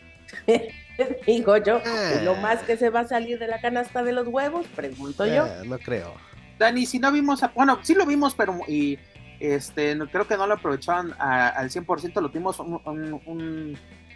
Digo 1.27 1.57
yo, 1.59 1.81
lo 2.25 2.33
ah. 2.33 2.41
más 2.41 2.63
que 2.63 2.77
se 2.77 2.91
va 2.91 3.01
a 3.01 3.07
salir 3.07 3.39
de 3.39 3.47
la 3.47 3.61
canasta 3.61 4.03
de 4.03 4.13
los 4.13 4.27
huevos, 4.27 4.67
pregunto 4.75 5.27
yo. 5.27 5.45
Ah, 5.45 5.63
no 5.65 5.79
creo. 5.79 6.15
Dani, 6.59 6.87
si 6.87 6.99
no 6.99 7.13
vimos, 7.13 7.43
a, 7.45 7.49
bueno, 7.49 7.79
sí 7.83 7.95
lo 7.95 8.05
vimos, 8.05 8.35
pero 8.35 8.59
y 8.67 8.99
este, 9.41 9.99
creo 10.11 10.27
que 10.27 10.37
no 10.37 10.47
lo 10.47 10.55
aprovecharon 10.55 11.15
al 11.19 11.71
100%, 11.71 12.21
lo 12.21 12.31
tuvimos 12.31 12.61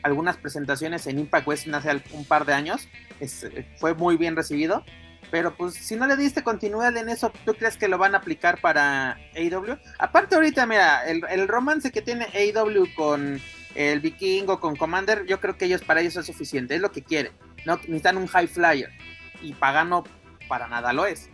algunas 0.02 0.36
presentaciones 0.36 1.06
en 1.06 1.18
Impact 1.18 1.46
West 1.46 1.68
hace 1.68 2.02
un 2.12 2.24
par 2.24 2.44
de 2.44 2.54
años, 2.54 2.88
fue 3.76 3.94
muy 3.94 4.16
bien 4.16 4.36
recibido, 4.36 4.84
pero 5.30 5.54
pues 5.54 5.74
si 5.74 5.96
no 5.96 6.06
le 6.06 6.16
diste 6.16 6.42
continuidad 6.42 6.94
en 6.96 7.08
eso, 7.08 7.32
¿tú 7.46 7.54
crees 7.54 7.78
que 7.78 7.88
lo 7.88 7.96
van 7.96 8.14
a 8.14 8.18
aplicar 8.18 8.60
para 8.60 9.16
AEW? 9.34 9.78
Aparte 9.98 10.34
ahorita, 10.34 10.66
mira, 10.66 11.06
el, 11.06 11.48
romance 11.48 11.90
que 11.90 12.02
tiene 12.02 12.26
AEW 12.34 12.94
con 12.94 13.40
el 13.74 14.00
Vikingo, 14.00 14.60
con 14.60 14.76
Commander, 14.76 15.24
yo 15.26 15.40
creo 15.40 15.56
que 15.56 15.64
ellos 15.64 15.82
para 15.82 16.02
ellos 16.02 16.16
es 16.16 16.26
suficiente, 16.26 16.74
es 16.74 16.82
lo 16.82 16.92
que 16.92 17.02
quieren, 17.02 17.32
¿no? 17.64 17.76
Necesitan 17.76 18.18
un 18.18 18.26
high 18.26 18.46
flyer 18.46 18.90
y 19.40 19.54
Pagano 19.54 20.04
para 20.48 20.68
nada 20.68 20.92
lo 20.92 21.06
es, 21.06 21.30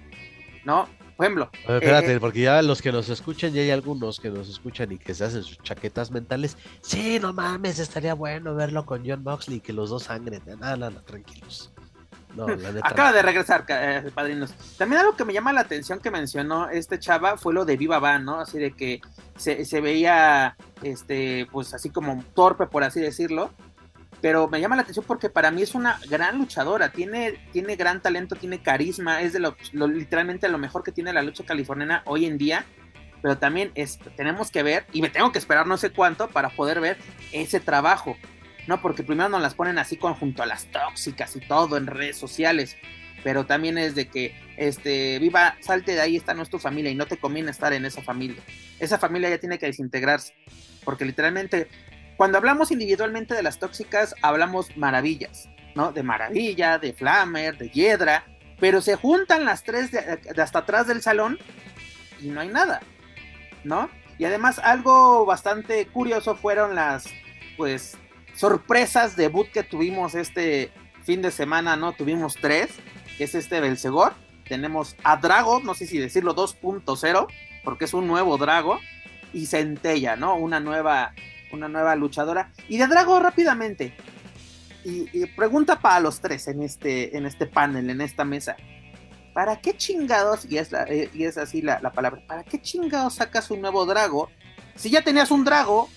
¿no? 0.64 0.88
Por 1.18 1.26
ejemplo. 1.26 1.50
espérate, 1.52 2.12
eh, 2.12 2.20
porque 2.20 2.42
ya 2.42 2.62
los 2.62 2.81
que 2.81 2.92
nos 2.92 3.09
escuchan, 3.09 3.52
ya 3.52 3.61
hay 3.61 3.72
algunos 3.72 4.20
que 4.20 4.31
nos 4.31 4.48
escuchan 4.48 4.92
y 4.92 4.98
que 4.98 5.14
se 5.14 5.24
hacen 5.24 5.42
sus 5.42 5.59
chaquetas 5.59 6.12
mentales. 6.12 6.57
Sí, 6.81 7.18
no 7.18 7.33
mames, 7.33 7.81
estaría 7.81 8.14
bueno 8.14 8.54
verlo 8.54 8.87
con 8.87 9.02
John 9.04 9.24
Moxley 9.24 9.57
y 9.57 9.61
que 9.61 9.72
los 9.72 9.90
dos 9.90 10.04
sangren. 10.04 10.42
No, 10.46 10.76
no, 10.76 10.90
no, 10.90 11.02
tranquilos. 11.02 11.72
No, 12.37 12.46
la 12.46 12.70
neta, 12.70 12.87
Acaba 12.87 13.12
de 13.12 13.22
regresar, 13.22 13.64
eh, 13.66 14.12
padrinos. 14.14 14.52
También 14.76 15.00
algo 15.00 15.16
que 15.16 15.24
me 15.24 15.33
llama 15.33 15.52
la 15.52 15.62
atención 15.62 15.98
que 15.98 16.12
mencionó 16.12 16.70
este 16.70 17.00
chava 17.00 17.37
fue 17.37 17.52
lo 17.52 17.64
de 17.64 17.76
Viva 17.76 17.98
Van, 17.98 18.24
¿no? 18.24 18.38
Así 18.38 18.61
de 18.61 18.70
que 18.70 19.00
se, 19.37 19.64
se 19.64 19.81
veía, 19.81 20.57
este, 20.85 21.48
pues 21.50 21.74
así 21.74 21.90
como 21.90 22.22
torpe, 22.33 22.68
por 22.68 22.85
así 22.85 23.00
decirlo 23.00 23.50
pero 24.20 24.48
me 24.48 24.61
llama 24.61 24.76
la 24.76 24.83
atención 24.83 25.04
porque 25.07 25.31
para 25.31 25.50
mí 25.50 25.62
es 25.62 25.74
una 25.74 26.00
gran 26.09 26.38
luchadora, 26.38 26.90
tiene, 26.90 27.38
tiene 27.52 27.76
gran 27.76 28.02
talento, 28.02 28.37
tiene 28.37 28.62
carisma, 28.62 29.22
es 29.22 29.33
de 29.33 29.40
lo, 29.40 29.57
literalmente 29.72 30.48
lo 30.48 30.59
mejor 30.59 30.83
que 30.83 30.92
tiene 30.92 31.12
la 31.12 31.22
lucha 31.22 31.44
californiana 31.44 32.02
hoy 32.04 32.26
en 32.26 32.38
día, 32.38 32.64
pero 33.22 33.38
también 33.38 33.70
es, 33.74 33.98
tenemos 34.16 34.50
que 34.50 34.62
ver, 34.62 34.87
y 34.92 35.02
me 35.02 35.11
tengo 35.11 35.33
que 35.33 35.38
esperar 35.38 35.66
no 35.66 35.76
sé 35.76 35.90
cuánto 35.90 36.28
para 36.28 36.50
poder 36.50 36.81
ver 36.81 36.96
ese 37.33 37.61
trabajo, 37.61 38.16
¿no? 38.66 38.81
Porque 38.81 39.02
primero 39.02 39.28
nos 39.28 39.42
las 39.42 39.54
ponen 39.54 39.78
así 39.78 39.96
conjunto 39.96 40.42
a 40.42 40.46
las 40.46 40.66
tóxicas 40.66 41.35
y 41.37 41.40
todo 41.40 41.76
en 41.76 41.87
redes 41.87 42.16
sociales, 42.16 42.76
pero 43.22 43.46
también 43.46 43.78
es 43.78 43.94
de 43.94 44.09
que, 44.09 44.35
este, 44.57 45.18
viva, 45.18 45.57
salte 45.61 45.92
de 45.92 46.00
ahí, 46.00 46.16
esta 46.16 46.35
no 46.35 46.42
es 46.42 46.50
tu 46.50 46.59
familia 46.59 46.90
y 46.90 46.94
no 46.94 47.07
te 47.07 47.16
conviene 47.16 47.50
estar 47.50 47.72
en 47.72 47.85
esa 47.85 48.02
familia. 48.02 48.42
Esa 48.78 48.98
familia 48.98 49.31
ya 49.31 49.38
tiene 49.38 49.59
que 49.59 49.66
desintegrarse, 49.66 50.35
porque 50.85 51.04
literalmente 51.04 51.68
cuando 52.18 52.37
hablamos 52.37 52.72
individualmente 52.72 53.33
de 53.33 53.44
las 53.44 53.61
tóxicas, 53.61 54.16
hablamos 54.22 54.76
maravillas, 54.76 55.48
¿no? 55.76 55.92
De 55.92 56.02
Maravilla, 56.02 56.76
de 56.76 56.92
Flamer, 56.92 57.57
de 57.57 57.70
Hiedra, 57.70 58.24
pero 58.59 58.81
se 58.81 58.96
juntan 58.96 59.44
las 59.44 59.62
tres 59.62 59.92
de, 59.92 60.18
hasta 60.42 60.59
atrás 60.59 60.88
del 60.88 61.00
salón 61.00 61.38
y 62.20 62.26
no 62.26 62.40
hay 62.40 62.48
nada, 62.48 62.81
¿no? 63.62 63.88
Y 64.18 64.24
además 64.24 64.59
algo 64.59 65.26
bastante 65.26 65.87
curioso 65.87 66.35
fueron 66.35 66.74
las, 66.74 67.07
pues, 67.57 67.96
sorpresas 68.35 69.14
de 69.14 69.28
boot 69.28 69.52
que 69.52 69.62
tuvimos 69.62 70.16
este 70.16 70.72
fin 71.04 71.22
de 71.22 71.31
semana, 71.31 71.76
¿no? 71.76 71.92
Tuvimos 71.92 72.35
tres, 72.35 72.70
que 73.16 73.22
es 73.22 73.37
este 73.37 73.61
Belcegor, 73.61 74.12
tenemos 74.48 74.96
a 75.04 75.18
Drago, 75.18 75.61
no 75.61 75.72
sé 75.74 75.87
si 75.87 75.98
decirlo 75.98 76.35
2.0, 76.35 77.28
porque 77.62 77.85
es 77.85 77.94
un 77.94 78.09
nuevo 78.09 78.38
Drago, 78.38 78.81
y 79.33 79.46
Centella, 79.46 80.16
¿no? 80.16 80.35
Una 80.35 80.59
nueva 80.59 81.14
una 81.53 81.69
nueva 81.69 81.97
luchadora. 81.97 82.53
Y 82.69 82.79
de 82.79 82.87
Drago 82.87 83.21
rápidamente. 83.21 83.95
Y, 84.85 85.27
pregunta 85.27 85.81
para 85.81 86.01
los 86.01 86.21
tres 86.21 86.49
en 86.49 86.63
este, 86.63 87.17
en 87.17 87.27
este 87.27 87.47
panel, 87.47 87.91
en 87.91 88.01
esta 88.01 88.25
mesa. 88.25 88.57
¿Para 89.35 89.61
qué 89.61 89.77
chingados, 89.77 90.47
y 90.51 90.57
es, 90.59 90.73
eh, 90.73 91.11
y 91.13 91.25
es 91.25 91.37
así 91.37 91.61
la, 91.61 91.81
palabra, 91.93 92.23
¿para 92.27 92.43
qué 92.43 92.61
chingados 92.61 93.17
sacas 93.17 93.51
un 93.51 93.61
nuevo 93.61 93.85
Drago 93.85 94.31
si 94.75 94.91
ya 94.91 95.03
tenías 95.03 95.31
un 95.31 95.45
Drago 95.45 95.89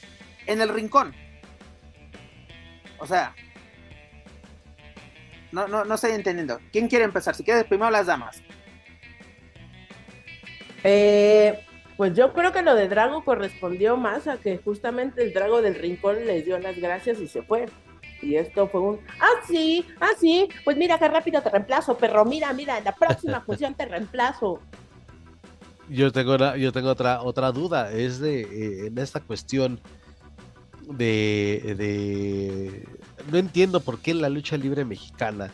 en 0.46 0.62
el 0.62 0.70
rincón? 0.70 1.14
O 3.00 3.08
sea, 3.08 3.34
no, 5.52 5.68
no, 5.68 5.86
no 5.86 5.96
estoy 5.96 6.12
entendiendo. 6.12 6.60
¿Quién 6.72 6.88
quiere 6.88 7.06
empezar? 7.06 7.36
Si 7.36 7.44
quieres, 7.44 7.64
primero 7.66 7.90
las 7.90 8.08
damas. 8.08 8.42
Eh, 10.84 11.66
pues 12.02 12.16
yo 12.16 12.34
creo 12.34 12.52
que 12.52 12.64
lo 12.64 12.74
de 12.74 12.90
Drago 12.90 13.24
correspondió 13.24 13.96
más 13.96 14.28
a 14.28 14.38
que 14.38 14.58
justamente 14.58 15.22
el 15.22 15.34
Drago 15.34 15.62
del 15.62 15.76
Rincón 15.76 16.26
les 16.26 16.44
dio 16.44 16.58
las 16.58 16.76
gracias 16.78 17.20
y 17.20 17.28
se 17.28 17.44
fue. 17.44 17.68
Y 18.24 18.38
esto 18.38 18.68
fue 18.68 18.82
un, 18.82 19.00
ah, 19.20 19.46
sí, 19.48 19.86
ah, 20.00 20.10
sí, 20.20 20.50
pues 20.66 20.78
mira 20.78 20.98
qué 20.98 21.08
rápido 21.08 21.44
te 21.44 21.52
reemplazo, 21.52 21.96
perro, 22.00 22.26
mira, 22.26 22.52
mira, 22.54 22.80
en 22.80 22.86
la 22.86 22.96
próxima 22.96 23.42
función 23.46 23.76
te 23.76 23.86
reemplazo. 23.86 24.60
Yo 25.90 26.12
tengo, 26.12 26.56
yo 26.56 26.72
tengo 26.72 26.90
otra, 26.90 27.22
otra 27.22 27.52
duda, 27.52 27.92
es 27.92 28.18
de, 28.18 28.42
eh, 28.42 28.88
en 28.88 28.98
esta 28.98 29.20
cuestión 29.20 29.80
de, 30.90 31.76
de, 31.78 32.90
no 33.32 33.38
entiendo 33.38 33.80
por 33.80 34.00
qué 34.00 34.10
en 34.10 34.24
la 34.24 34.30
lucha 34.30 34.58
libre 34.58 34.86
mexicana, 34.86 35.52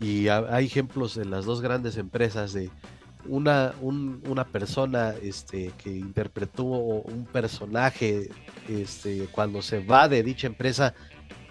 y 0.00 0.28
hay 0.28 0.64
ejemplos 0.64 1.18
en 1.18 1.30
las 1.30 1.44
dos 1.44 1.60
grandes 1.60 1.98
empresas 1.98 2.54
de, 2.54 2.70
una, 3.26 3.74
una 3.80 4.44
persona 4.44 5.14
este, 5.22 5.72
que 5.78 5.90
interpretó 5.90 6.64
un 6.64 7.26
personaje 7.26 8.28
este, 8.68 9.28
cuando 9.30 9.62
se 9.62 9.80
va 9.80 10.08
de 10.08 10.22
dicha 10.22 10.46
empresa, 10.46 10.94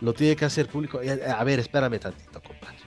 lo 0.01 0.13
tiene 0.13 0.35
que 0.35 0.45
hacer 0.45 0.67
público. 0.67 0.99
A 0.99 1.43
ver, 1.43 1.59
espérame 1.59 1.99
tantito, 1.99 2.41
compadre. 2.41 2.77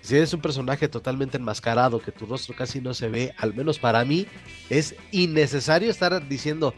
Si 0.00 0.16
eres 0.16 0.32
un 0.34 0.40
personaje 0.40 0.88
totalmente 0.88 1.36
enmascarado, 1.36 2.00
que 2.00 2.10
tu 2.10 2.26
rostro 2.26 2.56
casi 2.56 2.80
no 2.80 2.92
se 2.92 3.08
ve, 3.08 3.32
al 3.38 3.54
menos 3.54 3.78
para 3.78 4.04
mí, 4.04 4.26
es 4.68 4.96
innecesario 5.12 5.90
estar 5.90 6.28
diciendo, 6.28 6.74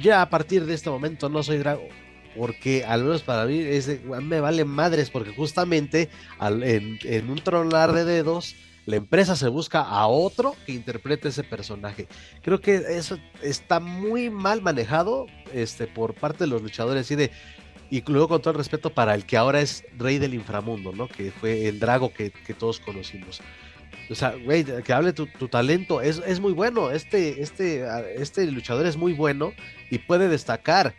ya 0.00 0.22
a 0.22 0.30
partir 0.30 0.64
de 0.66 0.74
este 0.74 0.88
momento 0.88 1.28
no 1.28 1.42
soy 1.42 1.58
Drago. 1.58 1.88
Porque 2.36 2.84
al 2.84 3.02
menos 3.02 3.22
para 3.22 3.44
mí 3.44 3.58
es, 3.58 3.90
me 4.04 4.40
vale 4.40 4.64
madres, 4.64 5.10
porque 5.10 5.34
justamente 5.34 6.08
en, 6.40 7.00
en 7.02 7.28
un 7.28 7.38
tronar 7.38 7.92
de 7.92 8.04
dedos, 8.04 8.54
la 8.90 8.96
empresa 8.96 9.36
se 9.36 9.48
busca 9.48 9.80
a 9.80 10.06
otro 10.06 10.54
que 10.66 10.72
interprete 10.72 11.28
ese 11.28 11.44
personaje. 11.44 12.08
Creo 12.42 12.60
que 12.60 12.74
eso 12.74 13.18
está 13.42 13.80
muy 13.80 14.30
mal 14.30 14.60
manejado 14.60 15.26
este, 15.54 15.86
por 15.86 16.14
parte 16.14 16.44
de 16.44 16.48
los 16.48 16.62
luchadores 16.62 17.10
y 17.10 17.16
de 17.16 17.30
y 17.90 18.02
luego 18.06 18.28
con 18.28 18.40
todo 18.40 18.52
el 18.52 18.58
respeto 18.58 18.90
para 18.90 19.14
el 19.14 19.24
que 19.24 19.36
ahora 19.36 19.60
es 19.60 19.84
rey 19.98 20.18
del 20.18 20.34
inframundo, 20.34 20.92
¿no? 20.92 21.08
Que 21.08 21.32
fue 21.32 21.66
el 21.66 21.80
Drago 21.80 22.12
que, 22.14 22.30
todos 22.56 22.78
conocimos. 22.78 23.40
O 24.08 24.14
sea, 24.14 24.34
güey, 24.44 24.64
que 24.64 24.92
hable 24.92 25.12
tu, 25.12 25.26
talento, 25.48 26.00
es, 26.00 26.22
es, 26.24 26.38
muy 26.38 26.52
bueno, 26.52 26.92
este, 26.92 27.42
este, 27.42 27.84
este 28.14 28.46
luchador 28.46 28.86
es 28.86 28.96
muy 28.96 29.12
bueno 29.12 29.52
y 29.90 29.98
puede 29.98 30.28
destacar, 30.28 30.94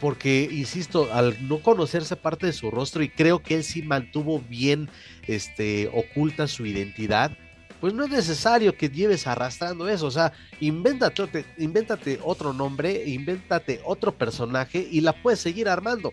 porque, 0.00 0.48
insisto, 0.50 1.12
al 1.12 1.48
no 1.48 1.60
conocerse 1.60 2.16
parte 2.16 2.46
de 2.46 2.52
su 2.52 2.70
rostro 2.70 3.02
y 3.02 3.08
creo 3.08 3.42
que 3.42 3.56
él 3.56 3.64
sí 3.64 3.82
mantuvo 3.82 4.40
bien 4.40 4.88
este, 5.26 5.90
oculta 5.92 6.46
su 6.46 6.66
identidad, 6.66 7.36
pues 7.80 7.92
no 7.92 8.04
es 8.04 8.10
necesario 8.10 8.76
que 8.76 8.88
lleves 8.88 9.26
arrastrando 9.26 9.88
eso, 9.88 10.06
o 10.06 10.10
sea, 10.10 10.32
invéntate, 10.60 11.44
invéntate 11.58 12.18
otro 12.22 12.52
nombre, 12.52 13.04
invéntate 13.06 13.80
otro 13.84 14.12
personaje 14.16 14.88
y 14.90 15.02
la 15.02 15.12
puedes 15.12 15.40
seguir 15.40 15.68
armando. 15.68 16.12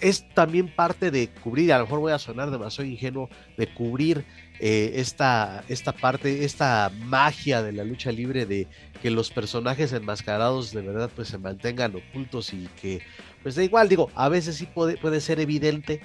Es 0.00 0.28
también 0.30 0.74
parte 0.74 1.10
de 1.10 1.28
cubrir, 1.28 1.72
a 1.72 1.78
lo 1.78 1.84
mejor 1.84 2.00
voy 2.00 2.12
a 2.12 2.18
sonar 2.18 2.50
demasiado 2.50 2.90
ingenuo, 2.90 3.28
de 3.56 3.72
cubrir 3.72 4.24
eh, 4.60 4.92
esta, 4.96 5.64
esta 5.68 5.92
parte, 5.92 6.44
esta 6.44 6.90
magia 7.06 7.62
de 7.62 7.72
la 7.72 7.84
lucha 7.84 8.12
libre, 8.12 8.46
de 8.46 8.68
que 9.02 9.10
los 9.10 9.30
personajes 9.30 9.92
enmascarados 9.92 10.72
de 10.72 10.82
verdad 10.82 11.10
pues 11.14 11.28
se 11.28 11.38
mantengan 11.38 11.94
ocultos 11.96 12.52
y 12.52 12.68
que, 12.80 13.02
pues 13.42 13.54
da 13.56 13.64
igual, 13.64 13.88
digo, 13.88 14.10
a 14.14 14.28
veces 14.28 14.56
sí 14.56 14.66
puede, 14.66 14.96
puede 14.96 15.20
ser 15.20 15.40
evidente, 15.40 16.00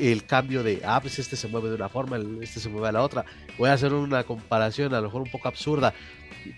el 0.00 0.24
cambio 0.24 0.62
de, 0.62 0.80
ah, 0.84 1.00
pues 1.00 1.18
este 1.18 1.36
se 1.36 1.48
mueve 1.48 1.68
de 1.68 1.74
una 1.74 1.88
forma, 1.88 2.18
este 2.40 2.60
se 2.60 2.68
mueve 2.68 2.88
a 2.88 2.92
la 2.92 3.02
otra. 3.02 3.24
Voy 3.58 3.68
a 3.68 3.72
hacer 3.72 3.92
una 3.92 4.24
comparación 4.24 4.94
a 4.94 5.00
lo 5.00 5.08
mejor 5.08 5.22
un 5.22 5.30
poco 5.30 5.48
absurda. 5.48 5.94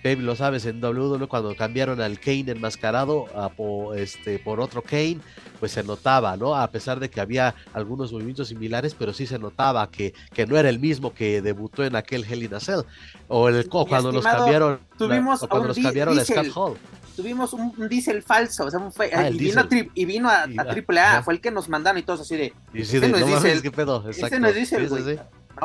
Baby, 0.05 0.23
lo 0.23 0.37
sabes, 0.37 0.67
en 0.67 0.85
WWE 0.85 1.27
cuando 1.27 1.57
cambiaron 1.57 2.01
al 2.01 2.21
Kane 2.21 2.53
enmascarado 2.53 3.27
a, 3.35 3.49
por, 3.49 3.99
este, 3.99 4.39
por 4.39 4.61
otro 4.61 4.83
Kane, 4.83 5.19
pues 5.59 5.73
se 5.73 5.83
notaba, 5.83 6.37
¿no? 6.37 6.55
A 6.55 6.71
pesar 6.71 7.01
de 7.01 7.11
que 7.11 7.21
había 7.21 7.55
algunos 7.73 8.13
movimientos 8.13 8.49
similares, 8.49 8.95
pero 8.95 9.13
sí 9.13 9.27
se 9.27 9.39
notaba 9.39 9.91
que, 9.91 10.15
que 10.33 10.47
no 10.47 10.57
era 10.57 10.69
el 10.69 10.79
mismo 10.79 11.13
que 11.13 11.43
debutó 11.43 11.85
en 11.85 11.97
aquel 11.97 12.25
Hell 12.25 12.43
in 12.43 12.55
a 12.55 12.61
Cell. 12.61 12.83
O, 13.27 13.49
el, 13.49 13.69
cuando 13.69 14.13
nos 14.13 14.25
cambiaron, 14.25 14.81
tuvimos 14.97 15.41
cuando 15.49 15.69
nos 15.69 15.79
cambiaron 15.79 16.19
a 16.19 16.25
Scott 16.25 16.49
Hall 16.55 16.77
tuvimos 17.21 17.53
un, 17.53 17.89
diésel 17.89 18.23
falso, 18.23 18.65
o 18.65 18.71
sea, 18.71 18.81
fue, 18.91 19.11
ah, 19.13 19.29
y, 19.29 19.37
vino 19.37 19.69
y, 19.95 20.05
vino 20.07 20.29
a, 20.31 20.47
Triple 20.71 21.01
A, 21.01 21.23
fue 21.23 21.35
el 21.35 21.41
que 21.41 21.51
nos 21.51 21.69
mandaron 21.69 21.99
y 21.99 22.03
todos 22.03 22.23
así 22.23 22.37
de. 22.37 22.55
Y 22.73 22.85
sí, 22.85 22.99
de 22.99 23.09
no, 23.09 23.19
es 23.19 23.63
¿qué 23.63 23.71
pedo? 23.71 24.09
Ese 24.09 24.41
no 24.41 24.49
es 24.49 24.55
diésel, 24.55 25.21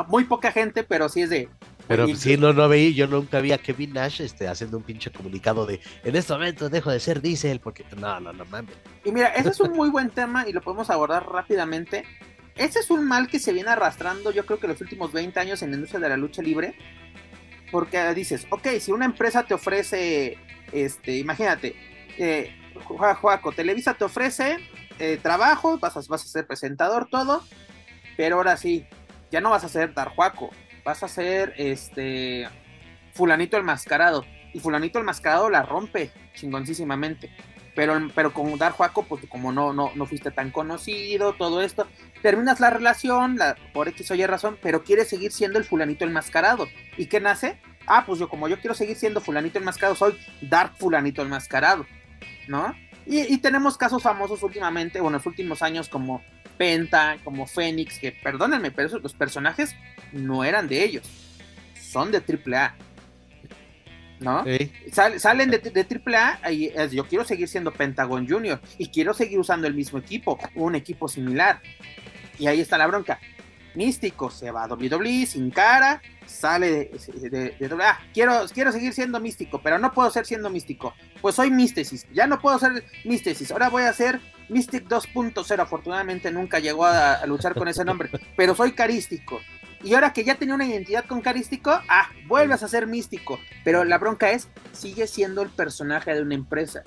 Muy 0.08 0.24
poca 0.24 0.52
gente, 0.52 0.84
pero 0.84 1.08
sí 1.08 1.22
es 1.22 1.30
de. 1.30 1.48
Pero 1.88 2.06
sí, 2.14 2.36
no, 2.36 2.52
no 2.52 2.68
veí, 2.68 2.94
yo 2.94 3.06
nunca 3.06 3.40
vi 3.40 3.52
a 3.52 3.58
Kevin 3.58 3.94
Nash 3.94 4.20
este, 4.20 4.48
haciendo 4.48 4.76
un 4.76 4.82
pinche 4.82 5.10
comunicado 5.10 5.66
de 5.66 5.80
en 6.04 6.16
este 6.16 6.32
momento 6.32 6.68
dejo 6.68 6.90
de 6.90 7.00
ser 7.00 7.22
diésel, 7.22 7.60
porque 7.60 7.84
no, 7.96 8.20
no, 8.20 8.32
no 8.32 8.44
mames. 8.46 8.74
Y 9.04 9.12
mira, 9.12 9.28
ese 9.28 9.50
es 9.50 9.60
un 9.60 9.72
muy 9.76 9.88
buen 9.88 10.10
tema 10.10 10.46
y 10.48 10.52
lo 10.52 10.60
podemos 10.60 10.90
abordar 10.90 11.26
rápidamente. 11.26 12.04
Ese 12.56 12.80
es 12.80 12.90
un 12.90 13.06
mal 13.06 13.28
que 13.28 13.38
se 13.38 13.52
viene 13.52 13.70
arrastrando, 13.70 14.30
yo 14.30 14.44
creo 14.44 14.58
que 14.58 14.66
los 14.66 14.80
últimos 14.80 15.12
20 15.12 15.38
años 15.38 15.62
en 15.62 15.70
la 15.70 15.76
industria 15.76 16.00
de 16.00 16.08
la 16.08 16.16
lucha 16.16 16.42
libre. 16.42 16.74
Porque 17.70 18.14
dices, 18.14 18.46
ok, 18.50 18.68
si 18.78 18.92
una 18.92 19.06
empresa 19.06 19.42
te 19.42 19.54
ofrece 19.54 20.38
este, 20.72 21.16
imagínate, 21.16 21.76
eh, 22.18 22.54
Juaco, 22.84 23.52
Televisa 23.52 23.94
te 23.94 24.04
ofrece 24.04 24.58
eh, 24.98 25.18
trabajo, 25.22 25.78
vas 25.78 25.96
a, 25.96 26.00
vas 26.08 26.24
a 26.24 26.28
ser 26.28 26.46
presentador, 26.46 27.08
todo, 27.10 27.42
pero 28.16 28.36
ahora 28.36 28.56
sí, 28.56 28.86
ya 29.30 29.40
no 29.40 29.50
vas 29.50 29.64
a 29.64 29.68
ser 29.68 29.94
Dar 29.94 30.08
Juaco, 30.08 30.50
vas 30.84 31.02
a 31.02 31.08
ser 31.08 31.54
este 31.56 32.48
Fulanito 33.12 33.56
el 33.56 33.64
Mascarado. 33.64 34.24
Y 34.52 34.60
Fulanito 34.60 34.98
el 34.98 35.04
Mascarado 35.04 35.50
la 35.50 35.62
rompe 35.62 36.10
chingoncísimamente. 36.34 37.30
Pero, 37.74 38.08
pero 38.14 38.32
con 38.32 38.56
Dar 38.56 38.72
Juaco, 38.72 39.02
pues 39.02 39.22
como 39.28 39.52
no, 39.52 39.74
no, 39.74 39.90
no 39.94 40.06
fuiste 40.06 40.30
tan 40.30 40.50
conocido, 40.50 41.34
todo 41.34 41.60
esto, 41.60 41.86
terminas 42.22 42.58
la 42.58 42.70
relación, 42.70 43.36
la, 43.36 43.54
por 43.74 43.88
X 43.88 44.10
o 44.12 44.14
Y 44.14 44.24
razón, 44.24 44.56
pero 44.62 44.82
quieres 44.82 45.08
seguir 45.08 45.30
siendo 45.30 45.58
el 45.58 45.64
Fulanito 45.64 46.06
el 46.06 46.10
Mascarado. 46.10 46.68
¿Y 46.96 47.06
qué 47.06 47.20
nace? 47.20 47.58
Ah, 47.86 48.04
pues 48.06 48.18
yo 48.18 48.28
como 48.28 48.48
yo 48.48 48.58
quiero 48.58 48.74
seguir 48.74 48.96
siendo 48.96 49.20
fulanito 49.20 49.58
enmascarado, 49.58 49.94
soy 49.94 50.16
Dark 50.40 50.74
fulanito 50.76 51.22
enmascarado, 51.22 51.86
¿no? 52.48 52.74
Y, 53.06 53.38
tenemos 53.38 53.78
casos 53.78 54.02
famosos 54.02 54.42
últimamente, 54.42 55.00
bueno, 55.00 55.16
en 55.16 55.20
los 55.20 55.26
últimos 55.26 55.62
años 55.62 55.88
como 55.88 56.22
Penta, 56.58 57.18
como 57.22 57.46
Fénix, 57.46 58.00
que 58.00 58.10
perdónenme, 58.10 58.72
pero 58.72 58.88
esos, 58.88 59.02
los 59.02 59.14
personajes 59.14 59.76
no 60.12 60.42
eran 60.42 60.66
de 60.66 60.82
ellos, 60.82 61.08
son 61.80 62.10
de 62.10 62.18
AAA. 62.18 62.74
¿No? 64.18 64.44
salen 65.18 65.50
de, 65.50 65.58
de 65.58 65.86
AAA 66.06 66.50
y 66.50 66.72
yo 66.90 67.06
quiero 67.06 67.22
seguir 67.22 67.48
siendo 67.48 67.70
Pentagon 67.70 68.26
Junior 68.26 68.62
y 68.78 68.88
quiero 68.88 69.12
seguir 69.12 69.38
usando 69.38 69.66
el 69.66 69.74
mismo 69.74 69.98
equipo, 69.98 70.38
un 70.54 70.74
equipo 70.74 71.06
similar. 71.06 71.60
Y 72.38 72.46
ahí 72.46 72.60
está 72.60 72.78
la 72.78 72.86
bronca. 72.86 73.20
Místico 73.76 74.30
se 74.30 74.50
va 74.50 74.64
a 74.64 74.68
WWE 74.68 75.26
sin 75.26 75.50
cara, 75.50 76.02
sale 76.24 76.90
de, 77.30 77.30
de, 77.58 77.76
ah, 77.82 77.98
quiero, 78.12 78.46
quiero 78.52 78.72
seguir 78.72 78.92
siendo 78.92 79.20
místico, 79.20 79.60
pero 79.62 79.78
no 79.78 79.92
puedo 79.92 80.10
ser 80.10 80.26
siendo 80.26 80.50
místico. 80.50 80.94
Pues 81.20 81.34
soy 81.34 81.50
místesis, 81.50 82.06
ya 82.12 82.26
no 82.26 82.40
puedo 82.40 82.58
ser 82.58 82.84
místesis, 83.04 83.50
ahora 83.52 83.68
voy 83.68 83.84
a 83.84 83.92
ser 83.92 84.20
Mystic 84.48 84.88
2.0. 84.88 85.60
Afortunadamente 85.60 86.30
nunca 86.30 86.58
llegó 86.58 86.86
a, 86.86 87.24
luchar 87.26 87.54
con 87.54 87.68
ese 87.68 87.84
nombre, 87.84 88.10
pero 88.36 88.54
soy 88.54 88.72
carístico. 88.72 89.40
Y 89.82 89.94
ahora 89.94 90.12
que 90.12 90.24
ya 90.24 90.36
tenía 90.36 90.54
una 90.54 90.66
identidad 90.66 91.04
con 91.04 91.20
carístico, 91.20 91.70
ah, 91.70 92.10
vuelves 92.26 92.62
a 92.62 92.68
ser 92.68 92.86
místico. 92.86 93.38
Pero 93.64 93.84
la 93.84 93.98
bronca 93.98 94.30
es, 94.30 94.48
sigue 94.72 95.06
siendo 95.06 95.42
el 95.42 95.50
personaje 95.50 96.14
de 96.14 96.22
una 96.22 96.34
empresa. 96.34 96.82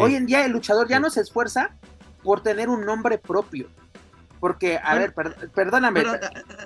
Hoy 0.00 0.16
en 0.16 0.26
día 0.26 0.44
el 0.44 0.52
luchador 0.52 0.88
ya 0.88 1.00
no 1.00 1.08
se 1.08 1.20
esfuerza 1.20 1.76
por 2.22 2.42
tener 2.42 2.68
un 2.68 2.84
nombre 2.84 3.16
propio 3.16 3.70
porque, 4.40 4.78
a 4.82 4.94
ver, 4.94 5.14
perdóname. 5.54 6.00
Eh, 6.00 6.04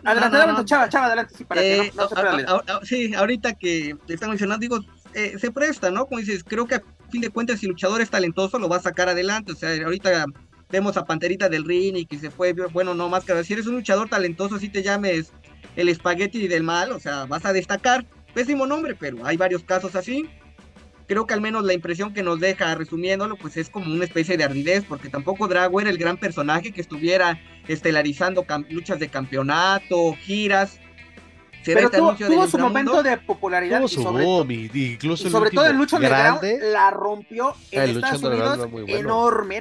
adelante, 0.05 0.37
adelante, 0.37 0.65
chava, 0.65 0.89
chava, 0.89 1.07
adelante, 1.07 1.35
sí, 1.37 1.45
para 1.45 1.61
que 1.61 1.93
no, 1.95 2.09
se 2.09 2.87
Sí, 2.87 3.15
ahorita 3.15 3.55
que 3.55 3.97
te 4.07 4.15
están 4.15 4.31
mencionando, 4.31 4.61
digo, 4.61 4.81
eh, 5.15 5.39
se 5.39 5.51
presta, 5.51 5.91
¿no? 5.91 6.07
Como 6.07 6.21
dices, 6.21 6.45
creo 6.45 6.67
que 6.67 6.77
a 6.77 6.83
fin 7.11 7.21
de 7.21 7.31
cuentas, 7.31 7.61
si 7.61 7.67
el 7.67 7.73
luchador 7.73 8.01
es 8.01 8.11
talentoso, 8.11 8.59
lo 8.59 8.69
va 8.69 8.77
a 8.77 8.83
sacar 8.83 9.09
adelante. 9.09 9.53
O 9.53 9.57
sea, 9.57 9.71
ahorita 9.85 10.27
vemos 10.71 10.97
a 10.97 11.05
Panterita 11.05 11.49
del 11.49 11.65
Ring 11.65 11.97
y 11.97 12.07
que 12.07 12.19
se 12.19 12.31
fue, 12.31 12.53
bueno, 12.53 12.95
no 12.95 13.09
más 13.09 13.25
que 13.25 13.45
si 13.45 13.53
eres 13.53 13.67
un 13.67 13.75
luchador 13.75 14.09
talentoso, 14.09 14.59
si 14.59 14.69
te 14.69 14.83
llames 14.83 15.33
el 15.77 15.89
espagueti 15.89 16.49
del 16.49 16.63
mal, 16.63 16.93
o 16.93 17.01
sea, 17.01 17.27
vas 17.27 17.45
a 17.45 17.53
destacar. 17.53 18.05
Pésimo 18.35 18.67
nombre, 18.67 18.95
pero 18.99 19.27
hay 19.27 19.37
varios 19.37 19.63
casos 19.63 19.95
así 19.95 20.27
creo 21.13 21.27
que 21.27 21.35
al 21.35 21.43
menos 21.43 21.65
la 21.65 21.75
impresión 21.75 22.15
que 22.15 22.23
nos 22.23 22.41
deja 22.41 22.75
resumiéndolo, 22.75 23.37
pues 23.37 23.59
es 23.59 23.69
como 23.69 23.93
una 23.93 24.05
especie 24.05 24.39
de 24.39 24.45
ardidez, 24.45 24.85
porque 24.89 25.11
tampoco 25.11 25.47
Drago 25.47 25.79
era 25.79 25.91
el 25.91 25.99
gran 25.99 26.17
personaje 26.17 26.73
que 26.73 26.81
estuviera 26.81 27.39
estelarizando 27.69 28.47
luchas 28.71 28.99
de 28.99 29.09
campeonato, 29.09 30.15
giras. 30.23 30.81
Pero 31.67 31.91
tuvo, 31.91 32.49
su 32.49 32.59
momento 32.59 33.03
de 33.03 33.19
popularidad 33.19 33.83
y 33.83 33.89
sobre, 33.89 34.25
incluso 34.73 35.29
sobre 35.29 35.51
todo 35.51 35.67
el 35.67 35.77
Lucho 35.77 35.99
grande, 35.99 36.59
la 36.73 36.91
rompió 36.91 37.55
en 37.71 37.91
Estados 37.91 38.23
Unidos 38.23 38.69
enorme. 38.89 39.59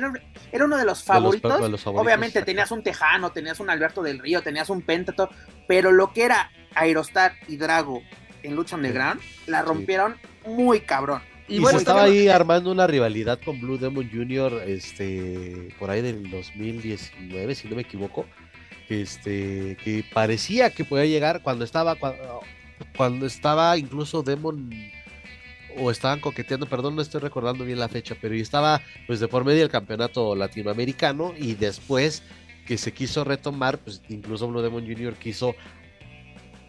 Era, 0.52 0.66
uno 0.66 0.78
de 0.78 0.86
los 0.86 1.04
favoritos. 1.04 1.86
Obviamente 1.86 2.42
tenías 2.44 2.72
un 2.72 2.82
Tejano, 2.82 3.34
tenías 3.34 3.60
un 3.60 3.70
Alberto 3.70 4.02
del 4.02 4.20
Río, 4.20 4.42
tenías 4.42 4.70
un 4.70 4.82
Pentato, 4.82 5.30
pero 5.68 5.92
lo 5.92 6.14
que 6.14 6.24
era 6.24 6.50
Aerostar 6.74 7.34
y 7.50 7.58
Drago 7.58 8.02
en 8.42 8.56
Lucha 8.56 8.78
Underground 8.78 9.22
la 9.48 9.62
rompieron 9.62 10.16
muy 10.46 10.80
cabrón. 10.80 11.22
Y, 11.52 11.60
bueno, 11.60 11.78
se 11.78 11.84
estaba 11.84 12.04
ahí 12.04 12.30
armando 12.30 12.72
una 12.72 12.88
rivalidad 12.88 13.38
con 13.44 13.60
Blue 13.60 13.78
Demon 13.78 14.10
Jr. 14.10 14.64
este 14.68 15.68
por 15.78 15.90
ahí 15.90 16.02
del 16.02 16.30
2019, 16.32 17.56
si 17.56 17.68
no 17.68 17.76
me 17.76 17.82
equivoco. 17.82 18.26
Este, 18.88 19.78
que 19.84 20.04
parecía 20.14 20.70
que 20.70 20.86
podía 20.86 21.06
llegar 21.06 21.42
cuando 21.42 21.64
estaba 21.64 21.96
cuando, 22.96 23.26
estaba 23.26 23.78
incluso 23.78 24.24
Demon 24.24 24.70
o 25.78 25.92
estaban 25.92 26.20
coqueteando, 26.20 26.66
perdón, 26.68 26.96
no 26.96 27.02
estoy 27.02 27.22
recordando 27.22 27.64
bien 27.64 27.80
la 27.80 27.88
fecha, 27.88 28.16
pero 28.20 28.34
estaba 28.36 28.82
pues 29.08 29.20
de 29.20 29.28
por 29.28 29.46
medio 29.46 29.60
del 29.60 29.70
campeonato 29.70 30.36
latinoamericano 30.36 31.34
y 31.38 31.54
después 31.54 32.24
que 32.66 32.78
se 32.78 32.94
quiso 32.94 33.24
retomar, 33.24 33.78
pues 33.78 34.02
incluso 34.10 34.48
Blue 34.48 34.62
Demon 34.62 34.86
Jr. 34.86 35.16
quiso 35.16 35.56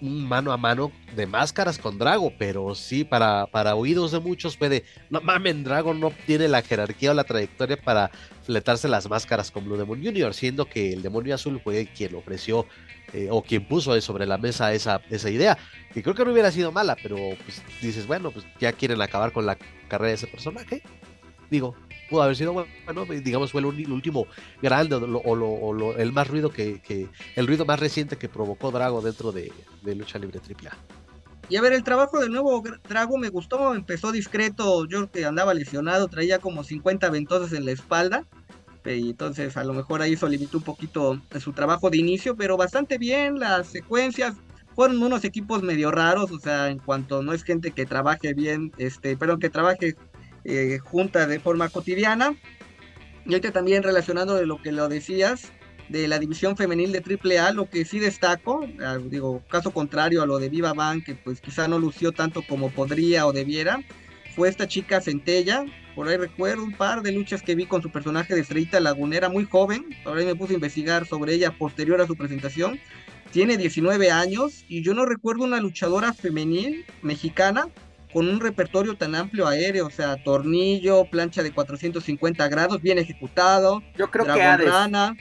un 0.02 0.28
mano 0.28 0.52
a 0.52 0.56
mano 0.56 0.90
de 1.14 1.26
máscaras 1.26 1.78
con 1.78 1.96
Drago, 1.96 2.32
pero 2.36 2.74
sí, 2.74 3.04
para, 3.04 3.46
para 3.46 3.76
oídos 3.76 4.10
de 4.10 4.18
muchos 4.18 4.56
puede, 4.56 4.84
no 5.10 5.20
mamen, 5.20 5.62
Drago 5.62 5.94
no 5.94 6.12
tiene 6.26 6.48
la 6.48 6.60
jerarquía 6.60 7.12
o 7.12 7.14
la 7.14 7.22
trayectoria 7.22 7.76
para 7.76 8.10
fletarse 8.42 8.88
las 8.88 9.08
máscaras 9.08 9.52
con 9.52 9.64
Blue 9.64 9.76
Demon 9.76 10.02
Jr., 10.02 10.34
siendo 10.34 10.66
que 10.66 10.92
el 10.92 11.02
demonio 11.02 11.36
azul 11.36 11.60
fue 11.62 11.86
quien 11.86 12.16
ofreció 12.16 12.66
eh, 13.12 13.28
o 13.30 13.42
quien 13.42 13.66
puso 13.68 13.98
sobre 14.00 14.26
la 14.26 14.38
mesa 14.38 14.72
esa, 14.72 15.00
esa 15.08 15.30
idea, 15.30 15.56
que 15.94 16.02
creo 16.02 16.16
que 16.16 16.24
no 16.24 16.32
hubiera 16.32 16.50
sido 16.50 16.72
mala, 16.72 16.96
pero 17.00 17.16
pues 17.44 17.62
dices, 17.80 18.08
bueno, 18.08 18.32
pues 18.32 18.44
ya 18.58 18.72
quieren 18.72 19.00
acabar 19.00 19.32
con 19.32 19.46
la 19.46 19.56
carrera 19.86 20.08
de 20.08 20.14
ese 20.14 20.26
personaje. 20.26 20.82
Digo, 21.48 21.76
pudo 22.12 22.22
haber 22.22 22.36
sido 22.36 22.66
digamos 23.24 23.50
fue 23.50 23.62
el, 23.62 23.66
último 23.66 24.26
grande 24.60 24.96
o, 24.96 25.94
el 25.96 26.12
más 26.12 26.28
ruido 26.28 26.50
que, 26.50 27.08
el 27.34 27.46
ruido 27.46 27.64
más 27.64 27.80
reciente 27.80 28.16
que 28.16 28.28
provocó 28.28 28.70
Drago 28.70 29.00
dentro 29.00 29.32
de, 29.32 29.50
lucha 29.82 30.18
libre 30.18 30.38
AAA. 30.38 30.76
Y 31.48 31.56
a 31.56 31.62
ver, 31.62 31.72
el 31.72 31.82
trabajo 31.82 32.20
del 32.20 32.30
nuevo 32.30 32.62
Drago 32.86 33.16
me 33.16 33.30
gustó, 33.30 33.74
empezó 33.74 34.12
discreto, 34.12 34.86
yo 34.86 35.10
que 35.10 35.24
andaba 35.24 35.54
lesionado, 35.54 36.08
traía 36.08 36.38
como 36.38 36.64
50 36.64 37.08
ventosas 37.10 37.52
en 37.54 37.64
la 37.64 37.72
espalda, 37.72 38.26
y 38.84 39.10
entonces 39.10 39.56
a 39.56 39.64
lo 39.64 39.72
mejor 39.72 40.02
ahí 40.02 40.12
eso 40.12 40.28
limitó 40.28 40.58
un 40.58 40.64
poquito 40.64 41.18
su 41.40 41.52
trabajo 41.52 41.88
de 41.88 41.96
inicio, 41.96 42.36
pero 42.36 42.58
bastante 42.58 42.98
bien, 42.98 43.38
las 43.38 43.68
secuencias, 43.68 44.34
fueron 44.74 45.02
unos 45.02 45.24
equipos 45.24 45.62
medio 45.62 45.90
raros, 45.90 46.30
o 46.30 46.38
sea, 46.38 46.68
en 46.68 46.78
cuanto 46.78 47.22
no 47.22 47.32
es 47.32 47.42
gente 47.42 47.72
que 47.72 47.86
trabaje 47.86 48.34
bien, 48.34 48.72
este, 48.78 49.16
perdón, 49.16 49.38
que 49.38 49.50
trabaje 49.50 49.96
eh, 50.44 50.78
junta 50.78 51.26
de 51.26 51.40
forma 51.40 51.68
cotidiana. 51.68 52.34
Y 53.24 53.34
ahorita 53.34 53.52
también 53.52 53.82
relacionando 53.82 54.34
de 54.34 54.46
lo 54.46 54.60
que 54.60 54.72
lo 54.72 54.88
decías, 54.88 55.52
de 55.88 56.08
la 56.08 56.18
división 56.18 56.56
femenil 56.56 56.90
de 56.90 57.02
AAA, 57.02 57.52
lo 57.52 57.68
que 57.68 57.84
sí 57.84 57.98
destaco, 57.98 58.66
ah, 58.84 58.98
digo, 59.04 59.42
caso 59.48 59.70
contrario 59.70 60.22
a 60.22 60.26
lo 60.26 60.38
de 60.38 60.48
Viva 60.48 60.72
Van, 60.72 61.02
que 61.02 61.14
pues 61.14 61.40
quizá 61.40 61.68
no 61.68 61.78
lució 61.78 62.12
tanto 62.12 62.42
como 62.42 62.70
podría 62.70 63.26
o 63.26 63.32
debiera, 63.32 63.80
fue 64.34 64.48
esta 64.48 64.66
chica 64.66 65.00
Centella. 65.00 65.64
Por 65.94 66.08
ahí 66.08 66.16
recuerdo 66.16 66.64
un 66.64 66.72
par 66.72 67.02
de 67.02 67.12
luchas 67.12 67.42
que 67.42 67.54
vi 67.54 67.66
con 67.66 67.82
su 67.82 67.90
personaje 67.90 68.34
de 68.34 68.40
Estrellita 68.40 68.80
Lagunera, 68.80 69.28
muy 69.28 69.44
joven. 69.44 69.84
Por 70.02 70.16
ahí 70.16 70.24
me 70.24 70.34
puse 70.34 70.54
a 70.54 70.56
investigar 70.56 71.06
sobre 71.06 71.34
ella 71.34 71.50
posterior 71.52 72.00
a 72.00 72.06
su 72.06 72.16
presentación. 72.16 72.80
Tiene 73.30 73.58
19 73.58 74.10
años 74.10 74.64
y 74.68 74.82
yo 74.82 74.94
no 74.94 75.04
recuerdo 75.04 75.44
una 75.44 75.60
luchadora 75.60 76.14
femenil 76.14 76.86
mexicana 77.02 77.68
con 78.12 78.28
un 78.28 78.40
repertorio 78.40 78.96
tan 78.96 79.14
amplio 79.14 79.46
aéreo, 79.46 79.86
o 79.86 79.90
sea, 79.90 80.16
tornillo, 80.16 81.04
plancha 81.04 81.42
de 81.42 81.52
450 81.52 82.48
grados, 82.48 82.80
bien 82.82 82.98
ejecutado. 82.98 83.82
Yo 83.96 84.10
creo 84.10 84.26
que 84.26 84.42
Hades, 84.42 84.72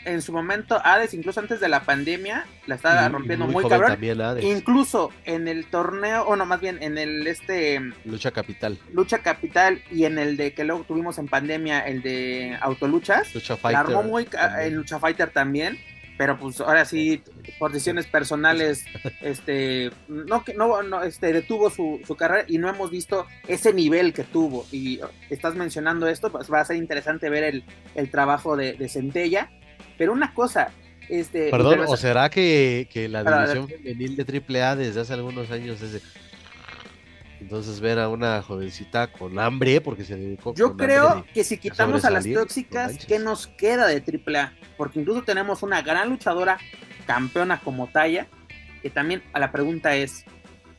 en 0.05 0.21
su 0.21 0.31
momento, 0.31 0.79
Hades, 0.83 1.13
incluso 1.13 1.39
antes 1.39 1.59
de 1.59 1.69
la 1.69 1.83
pandemia, 1.83 2.45
la 2.67 2.75
estaba 2.75 3.09
rompiendo 3.09 3.47
muy, 3.47 3.67
cabrón. 3.67 3.97
Incluso 4.41 5.11
en 5.25 5.47
el 5.47 5.65
torneo, 5.65 6.23
o 6.23 6.35
no, 6.35 6.45
más 6.45 6.59
bien 6.59 6.81
en 6.81 6.97
el 6.97 7.25
este... 7.27 7.79
Lucha 8.05 8.31
Capital. 8.31 8.77
Lucha 8.93 9.19
Capital 9.19 9.81
y 9.91 10.05
en 10.05 10.19
el 10.19 10.37
de 10.37 10.53
que 10.53 10.63
luego 10.63 10.83
tuvimos 10.83 11.17
en 11.17 11.27
pandemia, 11.27 11.79
el 11.81 12.01
de 12.01 12.57
Autoluchas. 12.61 13.33
Lucha 13.33 13.57
Fighter. 13.57 13.79
armó 13.79 14.03
muy... 14.03 14.27
En 14.59 14.75
Lucha 14.75 14.99
Fighter 14.99 15.29
también 15.29 15.79
pero 16.21 16.37
pues 16.37 16.61
ahora 16.61 16.85
sí, 16.85 17.23
por 17.57 17.71
decisiones 17.71 18.05
personales, 18.05 18.85
este, 19.21 19.89
no, 20.07 20.43
no, 20.55 20.83
no 20.83 21.01
este, 21.01 21.33
detuvo 21.33 21.71
su, 21.71 21.99
su, 22.05 22.15
carrera 22.15 22.45
y 22.47 22.59
no 22.59 22.69
hemos 22.69 22.91
visto 22.91 23.25
ese 23.47 23.73
nivel 23.73 24.13
que 24.13 24.23
tuvo. 24.23 24.67
Y 24.71 24.99
estás 25.31 25.55
mencionando 25.55 26.07
esto, 26.07 26.31
pues 26.31 26.53
va 26.53 26.59
a 26.59 26.65
ser 26.65 26.75
interesante 26.75 27.27
ver 27.31 27.43
el, 27.45 27.63
el 27.95 28.11
trabajo 28.11 28.55
de, 28.55 28.73
de 28.73 28.87
Centella. 28.87 29.49
Pero 29.97 30.13
una 30.13 30.35
cosa, 30.35 30.69
este, 31.09 31.49
Perdón, 31.49 31.85
¿o 31.87 31.97
será 31.97 32.29
que, 32.29 32.87
que 32.93 33.09
la 33.09 33.23
división 33.23 33.67
femenil 33.67 34.15
de 34.15 34.61
AAA 34.61 34.75
desde 34.75 35.01
hace 35.01 35.13
algunos 35.13 35.49
años 35.49 35.81
es 35.81 35.93
de 35.93 36.01
entonces 37.41 37.79
ver 37.79 37.97
a 37.99 38.07
una 38.07 38.41
jovencita 38.43 39.11
con 39.11 39.39
hambre, 39.39 39.81
porque 39.81 40.05
se 40.05 40.15
dedicó. 40.15 40.53
Yo 40.53 40.77
creo 40.77 41.25
que 41.33 41.43
si 41.43 41.57
quitamos 41.57 42.05
a 42.05 42.11
las 42.11 42.23
tóxicas, 42.31 43.03
¿qué 43.05 43.17
nos 43.17 43.47
queda 43.47 43.87
de 43.87 43.95
AAA? 43.95 44.53
Porque 44.77 44.99
incluso 44.99 45.23
tenemos 45.23 45.63
una 45.63 45.81
gran 45.81 46.09
luchadora, 46.09 46.59
campeona 47.07 47.59
como 47.59 47.87
Taya, 47.87 48.27
que 48.83 48.91
también 48.91 49.23
a 49.33 49.39
la 49.39 49.51
pregunta 49.51 49.95
es, 49.95 50.23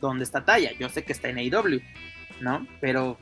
¿dónde 0.01 0.23
está 0.23 0.45
Taya? 0.45 0.71
Yo 0.79 0.89
sé 0.89 1.03
que 1.03 1.13
está 1.13 1.29
en 1.29 1.39
AEW, 1.39 1.81
¿no? 2.41 2.65
Pero 2.81 3.19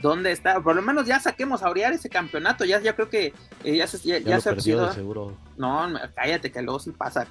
¿dónde 0.00 0.32
está? 0.32 0.60
Por 0.60 0.74
lo 0.74 0.82
menos 0.82 1.06
ya 1.06 1.20
saquemos 1.20 1.62
a 1.62 1.70
orear 1.70 1.92
ese 1.92 2.08
campeonato, 2.08 2.64
ya, 2.64 2.80
ya 2.80 2.96
creo 2.96 3.08
que 3.08 3.32
eh, 3.62 3.76
ya, 3.76 3.86
se, 3.86 3.98
ya, 4.20 4.40
se 4.40 4.50
perdió, 4.50 4.92
seguro. 4.92 5.38
No, 5.56 5.92
cállate 6.16 6.50
que 6.50 6.60
luego 6.60 6.80
sí 6.80 6.90
pasa. 6.90 7.28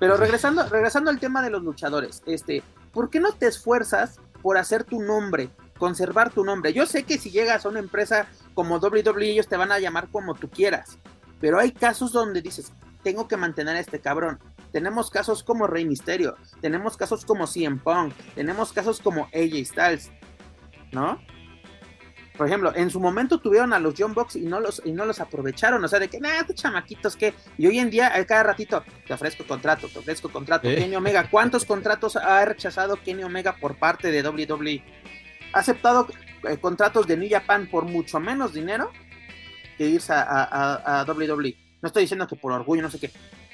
Pero 0.00 0.16
regresando, 0.16 0.68
regresando 0.68 1.10
al 1.10 1.20
tema 1.20 1.42
de 1.42 1.50
los 1.50 1.62
luchadores, 1.62 2.24
este, 2.26 2.64
¿por 2.92 3.08
qué 3.08 3.20
no 3.20 3.32
te 3.32 3.46
esfuerzas 3.46 4.18
por 4.42 4.58
hacer 4.58 4.84
tu 4.84 5.00
nombre, 5.00 5.50
conservar 5.78 6.30
tu 6.30 6.44
nombre. 6.44 6.72
Yo 6.72 6.86
sé 6.86 7.04
que 7.04 7.18
si 7.18 7.30
llegas 7.30 7.64
a 7.64 7.68
una 7.68 7.80
empresa 7.80 8.28
como 8.54 8.78
WWE, 8.78 9.30
ellos 9.30 9.48
te 9.48 9.56
van 9.56 9.72
a 9.72 9.78
llamar 9.78 10.08
como 10.08 10.34
tú 10.34 10.48
quieras, 10.48 10.98
pero 11.40 11.58
hay 11.58 11.72
casos 11.72 12.12
donde 12.12 12.42
dices, 12.42 12.72
tengo 13.02 13.28
que 13.28 13.36
mantener 13.36 13.76
a 13.76 13.80
este 13.80 14.00
cabrón. 14.00 14.38
Tenemos 14.72 15.10
casos 15.10 15.42
como 15.42 15.66
Rey 15.66 15.84
Misterio, 15.84 16.36
tenemos 16.60 16.96
casos 16.96 17.24
como 17.24 17.46
CM 17.46 17.78
Punk, 17.78 18.14
tenemos 18.34 18.72
casos 18.72 19.00
como 19.00 19.24
AJ 19.34 19.64
Styles, 19.64 20.10
¿no? 20.92 21.18
Por 22.40 22.46
ejemplo, 22.46 22.72
en 22.74 22.88
su 22.88 23.00
momento 23.00 23.38
tuvieron 23.38 23.74
a 23.74 23.78
los 23.78 23.92
John 23.98 24.14
Box 24.14 24.34
y 24.36 24.46
no 24.46 24.60
los, 24.60 24.80
y 24.82 24.92
no 24.92 25.04
los 25.04 25.20
aprovecharon. 25.20 25.84
O 25.84 25.88
sea, 25.88 25.98
de 25.98 26.08
que, 26.08 26.20
nada, 26.20 26.40
estos 26.40 26.56
chamaquitos 26.56 27.14
que. 27.14 27.34
Y 27.58 27.66
hoy 27.66 27.78
en 27.78 27.90
día, 27.90 28.10
cada 28.24 28.44
ratito, 28.44 28.82
te 29.06 29.12
ofrezco 29.12 29.44
contrato, 29.46 29.88
te 29.88 29.98
ofrezco 29.98 30.30
contrato. 30.30 30.66
¿Eh? 30.66 30.76
Kenny 30.76 30.96
Omega, 30.96 31.28
¿cuántos 31.30 31.66
contratos 31.66 32.16
ha 32.16 32.42
rechazado 32.46 32.96
Kenny 32.96 33.24
Omega 33.24 33.56
por 33.60 33.78
parte 33.78 34.10
de 34.10 34.26
WWE? 34.26 34.82
Ha 35.52 35.58
aceptado 35.58 36.06
eh, 36.48 36.56
contratos 36.56 37.06
de 37.06 37.18
New 37.18 37.28
Japan 37.28 37.68
por 37.70 37.84
mucho 37.84 38.18
menos 38.20 38.54
dinero 38.54 38.90
que 39.76 39.84
irse 39.84 40.14
a, 40.14 40.22
a, 40.22 41.00
a 41.02 41.04
WWE. 41.04 41.58
No 41.82 41.88
estoy 41.88 42.04
diciendo 42.04 42.26
que 42.26 42.36
por 42.36 42.52
orgullo, 42.52 42.80
no 42.80 42.90
sé 42.90 42.98
qué. 42.98 43.10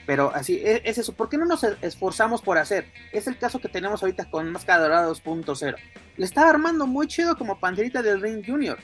Pero 0.07 0.33
así, 0.35 0.61
e, 0.64 0.83
es, 0.85 0.99
eso. 0.99 1.12
¿Por 1.12 1.29
qué 1.29 1.37
no 1.37 1.45
nos 1.45 1.64
esforzamos 1.64 2.40
por 2.40 2.59
hacer? 2.59 2.87
Es 3.12 3.27
el 3.27 3.37
caso 3.37 3.59
que 3.59 3.69
tenemos 3.69 4.03
ahorita 4.03 4.31
con 4.31 4.51
Máscara 4.51 4.83
Dorada 4.83 5.09
2.0. 5.09 5.77
Le 6.16 6.25
estaba 6.25 6.49
armando 6.49 6.87
muy 6.87 7.09
chido 7.09 7.37
como 7.37 7.59
Panterita 7.59 8.03
del 8.03 8.21
Ring 8.21 8.45
Junior. 8.47 8.79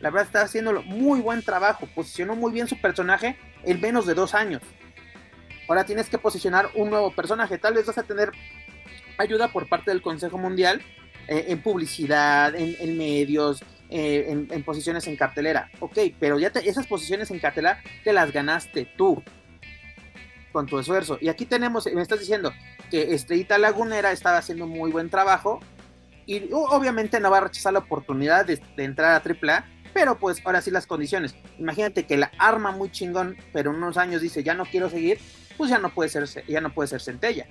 La 0.00 0.10
verdad 0.10 0.26
está 0.26 0.42
haciendo 0.42 0.80
muy 0.82 1.20
buen 1.20 1.42
trabajo. 1.42 1.88
Posicionó 1.94 2.36
muy 2.36 2.52
bien 2.52 2.68
su 2.68 2.80
personaje 2.80 3.36
en 3.64 3.80
menos 3.80 4.06
de 4.06 4.14
dos 4.14 4.34
años. 4.34 4.62
Ahora 5.68 5.84
tienes 5.84 6.08
que 6.08 6.16
posicionar 6.16 6.70
un 6.76 6.90
nuevo 6.90 7.10
personaje. 7.10 7.58
Tal 7.58 7.74
vez 7.74 7.84
vas 7.84 7.98
a 7.98 8.04
tener 8.04 8.30
ayuda 9.18 9.48
por 9.48 9.68
parte 9.68 9.90
del 9.90 10.00
Consejo 10.00 10.38
Mundial 10.38 10.80
eh, 11.26 11.46
en 11.48 11.60
publicidad, 11.60 12.54
en, 12.54 12.96
medios, 12.96 13.62
eh, 13.90 14.26
en, 14.28 14.62
posiciones 14.62 15.08
en 15.08 15.16
cartelera. 15.16 15.70
Ok, 15.80 15.98
pero 16.20 16.38
ya 16.38 16.52
esas 16.64 16.86
posiciones 16.86 17.30
en 17.32 17.40
cartelera 17.40 17.82
te 18.04 18.12
las 18.12 18.32
ganaste 18.32 18.86
tú 18.96 19.22
con 20.52 20.66
tu 20.66 20.78
esfuerzo. 20.78 21.18
Y 21.20 21.28
aquí 21.28 21.46
tenemos, 21.46 21.86
me 21.92 22.02
estás 22.02 22.20
diciendo 22.20 22.52
que 22.90 23.14
Estrellita 23.14 23.58
Lagunera 23.58 24.12
estaba 24.12 24.38
haciendo 24.38 24.66
muy 24.66 24.90
buen 24.90 25.10
trabajo 25.10 25.60
y 26.26 26.50
obviamente 26.52 27.20
no 27.20 27.30
va 27.30 27.38
a 27.38 27.42
rechazar 27.42 27.72
la 27.72 27.78
oportunidad 27.78 28.44
de, 28.44 28.60
entrar 28.76 29.12
a 29.12 29.22
AAA, 29.24 29.64
pero 29.94 30.18
pues 30.18 30.42
ahora 30.44 30.60
sí 30.60 30.70
las 30.70 30.86
condiciones. 30.86 31.34
Imagínate 31.58 32.06
que 32.06 32.18
la 32.18 32.30
arma 32.38 32.70
muy 32.70 32.90
chingón, 32.90 33.36
pero 33.52 33.70
unos 33.70 33.96
años 33.96 34.20
dice 34.20 34.42
ya 34.42 34.52
no 34.52 34.66
quiero 34.66 34.90
seguir, 34.90 35.18
pues 35.56 35.70
ya 35.70 35.78
no 35.78 35.88
puede 35.88 36.10
ser, 36.10 36.28
ya 36.46 36.60
no 36.60 36.72
puede 36.74 36.88
ser 36.88 37.00
centella. 37.00 37.46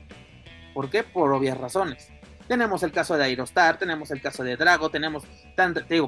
¿Por 0.76 0.92
qué? 0.92 1.04
Por 1.04 1.34
obvias 1.34 1.58
razones. 1.58 2.10
Tenemos 2.48 2.84
el 2.84 2.92
caso 2.92 3.18
de 3.18 3.26
Aerostar, 3.26 3.80
tenemos 3.80 4.12
el 4.12 4.22
caso 4.22 4.44
de 4.44 4.56
Drago, 4.56 4.90
tenemos, 4.90 5.24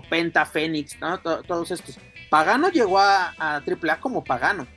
Penta, 0.07 0.45
Fénix, 0.45 0.95
todos 1.23 1.71
estos. 1.71 1.97
Pagano 2.29 2.69
llegó 2.69 2.99
a, 2.99 3.33
a 3.37 3.55
AAA 3.55 3.99
como 3.99 4.23
Pagano. 4.23 4.67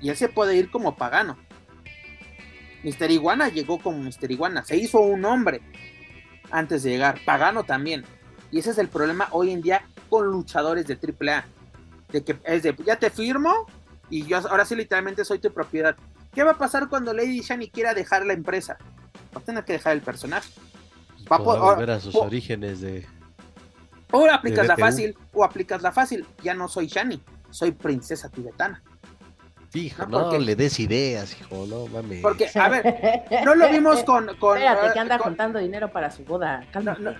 Y 0.00 0.10
él 0.10 0.16
se 0.16 0.28
puede 0.28 0.56
ir 0.56 0.70
como 0.70 0.96
Pagano. 0.96 1.38
Mister 2.82 3.10
Iguana 3.10 3.48
llegó 3.48 3.78
como 3.78 3.98
Mister 3.98 4.30
Iguana, 4.30 4.64
se 4.64 4.76
hizo 4.76 5.00
un 5.00 5.24
hombre 5.24 5.60
antes 6.50 6.82
de 6.82 6.90
llegar, 6.90 7.18
Pagano 7.24 7.64
también. 7.64 8.04
Y 8.50 8.58
ese 8.58 8.70
es 8.70 8.78
el 8.78 8.88
problema 8.88 9.28
hoy 9.32 9.50
en 9.50 9.62
día 9.62 9.84
con 10.08 10.26
luchadores 10.26 10.86
de 10.86 10.94
AAA. 10.94 11.44
De 12.12 12.22
que 12.22 12.38
es 12.44 12.62
de, 12.62 12.74
ya 12.86 12.96
te 12.96 13.10
firmo 13.10 13.66
y 14.08 14.24
yo 14.24 14.38
ahora 14.38 14.64
sí 14.64 14.76
literalmente 14.76 15.24
soy 15.24 15.38
tu 15.38 15.52
propiedad. 15.52 15.96
¿Qué 16.32 16.44
va 16.44 16.52
a 16.52 16.58
pasar 16.58 16.88
cuando 16.88 17.12
Lady 17.12 17.40
Shani 17.40 17.68
quiera 17.70 17.94
dejar 17.94 18.24
la 18.24 18.34
empresa? 18.34 18.78
Va 19.34 19.40
a 19.40 19.44
tener 19.44 19.64
que 19.64 19.72
dejar 19.72 19.94
el 19.94 20.02
personaje. 20.02 20.48
Va 21.30 21.36
a 21.36 21.38
volver 21.40 21.90
a 21.90 21.98
sus 21.98 22.14
orígenes 22.14 22.80
de... 22.80 23.06
O 24.12 24.30
aplicas 24.30 24.68
la 24.68 24.76
fácil, 24.76 25.16
o 25.32 25.42
aplicas 25.42 25.82
la 25.82 25.90
fácil. 25.90 26.24
Ya 26.42 26.54
no 26.54 26.68
soy 26.68 26.86
Shani, 26.86 27.20
soy 27.50 27.72
princesa 27.72 28.28
tibetana. 28.28 28.82
Hijo, 29.76 30.06
no, 30.06 30.38
le 30.38 30.56
des 30.56 30.80
ideas, 30.80 31.36
hijo, 31.38 31.66
no 31.66 31.86
mames. 31.86 32.22
Porque, 32.22 32.48
a 32.54 32.68
ver, 32.70 33.24
no 33.44 33.54
lo 33.54 33.68
vimos 33.68 34.02
con. 34.04 34.34
con 34.38 34.56
Espérate, 34.56 34.92
que 34.94 34.98
anda 34.98 35.18
contando 35.18 35.58
dinero 35.58 35.92
para 35.92 36.10
su 36.10 36.24
boda. 36.24 36.64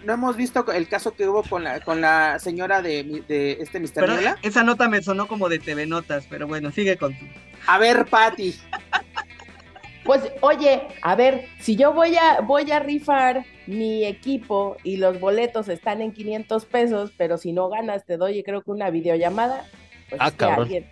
No, 0.05 0.13
hemos 0.13 0.37
visto 0.37 0.65
el 0.73 0.89
caso 0.89 1.15
que 1.15 1.29
hubo 1.29 1.43
con 1.43 1.65
la, 1.65 1.81
con 1.81 2.01
la 2.01 2.39
señora 2.39 2.81
de, 2.81 3.23
de 3.29 3.59
este 3.61 3.79
Mister 3.79 4.09
Esa 4.43 4.63
nota 4.63 4.89
me 4.89 5.03
sonó 5.03 5.29
como 5.29 5.51
de 5.51 5.59
TV 5.59 5.87
Notas, 5.87 6.27
pero 6.31 6.47
bueno, 6.47 6.71
sigue 6.71 6.97
con. 6.97 7.15
A 7.67 7.79
ver, 7.79 8.07
Patti. 8.07 8.59
Pues 10.05 10.23
oye, 10.41 10.83
a 11.03 11.17
ver, 11.17 11.49
si 11.59 11.75
yo 11.75 11.93
voy 11.93 12.17
a 12.17 12.41
voy 12.41 12.71
a 12.71 12.79
rifar 12.79 13.45
mi 13.67 14.05
equipo 14.05 14.77
y 14.85 14.99
los 14.99 15.19
boletos 15.19 15.69
están 15.69 16.01
en 16.01 16.13
500 16.13 16.65
pesos, 16.65 17.13
pero 17.19 17.37
si 17.39 17.53
no 17.53 17.69
ganas 17.69 18.07
te 18.07 18.17
doy 18.17 18.43
creo 18.45 18.63
que 18.63 18.71
una 18.71 18.89
videollamada, 18.91 19.67
pues 20.09 20.21
ah, 20.23 20.31
cabrón 20.31 20.63
alguien 20.63 20.87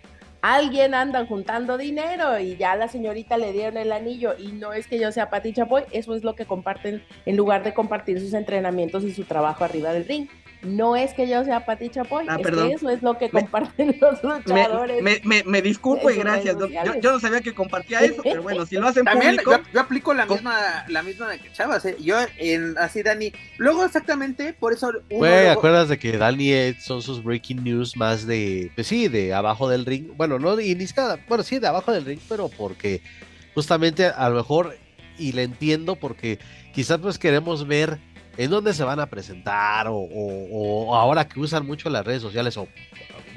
anda 0.45 1.25
juntando 1.27 1.79
dinero 1.79 2.39
y 2.39 2.57
ya 2.57 2.77
la 2.77 2.89
señorita 2.89 3.39
le 3.39 3.53
dieron 3.53 3.79
el 3.79 3.93
anillo 3.93 4.35
y 4.39 4.53
no 4.53 4.75
es 4.75 4.87
que 4.87 4.99
yo 4.99 5.11
sea 5.11 5.31
Pati 5.31 5.55
Chapoy, 5.55 5.85
eso 5.91 6.15
es 6.15 6.23
lo 6.23 6.35
que 6.35 6.45
comparten 6.45 7.03
en 7.25 7.37
lugar 7.37 7.65
de 7.65 7.73
compartir 7.73 8.21
sus 8.21 8.35
entrenamientos 8.35 9.05
y 9.05 9.15
su 9.15 9.25
trabajo 9.25 9.65
arriba 9.65 9.93
del 9.93 10.05
ring. 10.05 10.29
No 10.65 10.97
es 10.97 11.13
que 11.15 11.29
yo 11.29 11.45
sea 11.45 11.65
Pati 11.65 11.91
Chapoy, 11.91 12.27
ah, 12.29 12.37
es 12.41 12.47
que 12.47 12.73
eso 12.73 12.91
es 12.91 13.03
lo 13.03 13.19
que 13.19 13.31
comparten 13.31 13.97
los 14.01 14.23
luchadores. 14.23 15.03
Me, 15.03 15.21
me, 15.25 15.43
me 15.45 15.63
disculpo 15.63 16.11
y 16.11 16.17
gracias. 16.17 16.57
Yo, 16.59 16.69
yo, 17.01 17.13
no 17.13 17.21
sabía 17.21 17.41
que 17.41 17.55
compartía 17.55 18.01
eso, 18.01 18.23
pero 18.23 18.43
bueno, 18.43 18.67
si 18.67 18.77
lo 18.77 18.89
hacen 18.89 19.05
También 19.05 19.37
público. 19.37 19.63
Yo, 19.73 19.81
aplico 19.81 20.15
la 20.15 20.27
misma, 20.27 20.85
la 20.89 21.03
misma 21.03 21.29
de 21.29 21.39
que 21.39 21.53
Chavas, 21.53 21.85
¿eh? 21.85 21.97
Yo, 22.01 22.17
en, 22.39 22.77
así, 22.79 23.03
Dani. 23.03 23.33
Luego, 23.59 23.85
exactamente, 23.85 24.53
por 24.53 24.73
eso. 24.73 24.93
Güey, 25.11 25.49
acuerdas 25.49 25.89
de 25.89 25.99
que 25.99 26.17
Dani 26.17 26.75
son 26.81 27.03
sus 27.03 27.23
breaking 27.23 27.63
news 27.63 27.97
más 27.97 28.27
de. 28.27 28.71
Pues 28.75 28.87
sí, 28.87 29.09
de 29.09 29.35
abajo 29.35 29.69
del 29.69 29.85
ring. 29.85 30.13
Bueno, 30.17 30.39
no, 30.39 30.59
y 30.59 30.75
ni 30.75 30.87
siquiera. 30.87 31.19
Bueno, 31.29 31.45
sí, 31.45 31.59
de 31.59 31.67
abajo 31.67 31.93
del 31.93 32.05
ring, 32.05 32.21
pero 32.29 32.49
porque 32.49 33.03
justamente 33.55 34.07
a 34.07 34.29
lo 34.29 34.37
mejor. 34.37 34.77
Y 35.17 35.31
le 35.31 35.45
entiendo 35.45 35.95
porque 35.95 36.41
quizás 36.75 36.99
pues 36.99 37.21
queremos 37.21 37.69
ver 37.69 38.01
en 38.37 38.51
dónde 38.51 38.75
se 38.75 38.85
van 38.85 39.01
a 39.01 39.07
presentar 39.07 39.87
o, 39.91 40.95
ahora 40.95 41.27
que 41.29 41.41
usan 41.41 41.67
mucho 41.67 41.89
las 41.91 42.05
redes 42.05 42.23
sociales 42.23 42.57
o 42.57 42.69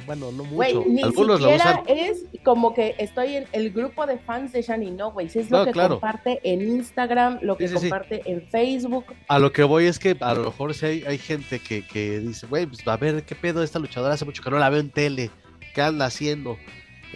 bueno, 0.06 0.32
no 0.32 0.46
mucho. 0.46 0.86
ni 0.88 1.02
Algunos 1.02 1.42
lo 1.42 1.54
usan. 1.54 1.82
es 1.86 2.24
como 2.44 2.74
que 2.74 2.96
estoy 2.98 3.36
en 3.36 3.46
el 3.52 3.72
grupo 3.72 4.06
de 4.06 4.18
fans 4.18 4.54
de 4.54 4.62
Shani, 4.62 4.92
no, 4.92 5.12
güey. 5.12 5.28
Es 5.28 5.52
lo 5.52 5.66
que 5.66 5.74
comparte 5.74 6.40
en 6.44 6.62
Instagram, 6.62 7.40
lo 7.42 7.58
que 7.58 7.70
comparte 7.70 8.22
en 8.26 8.42
Facebook. 8.48 9.06
A 9.28 9.38
lo 9.38 9.52
que 9.52 9.64
voy 9.64 9.86
es 9.86 10.00
que 10.00 10.16
a 10.22 10.34
lo 10.34 10.46
mejor 10.46 10.74
si 10.74 10.86
hay, 10.86 11.04
hay 11.06 11.18
gente 11.18 11.60
que, 11.60 11.86
que 11.86 12.20
dice, 12.20 12.48
güey, 12.48 12.66
pues 12.66 12.88
a 12.88 12.96
ver 12.96 13.24
qué 13.24 13.36
pedo 13.36 13.62
esta 13.62 13.80
luchadora 13.80 14.14
hace 14.14 14.24
mucho 14.24 14.42
que 14.42 14.50
no 14.50 14.58
la 14.58 14.70
veo 14.70 14.80
en 14.80 14.92
tele. 14.92 15.30
¿Qué 15.76 15.82
anda 15.82 16.06
haciendo? 16.06 16.58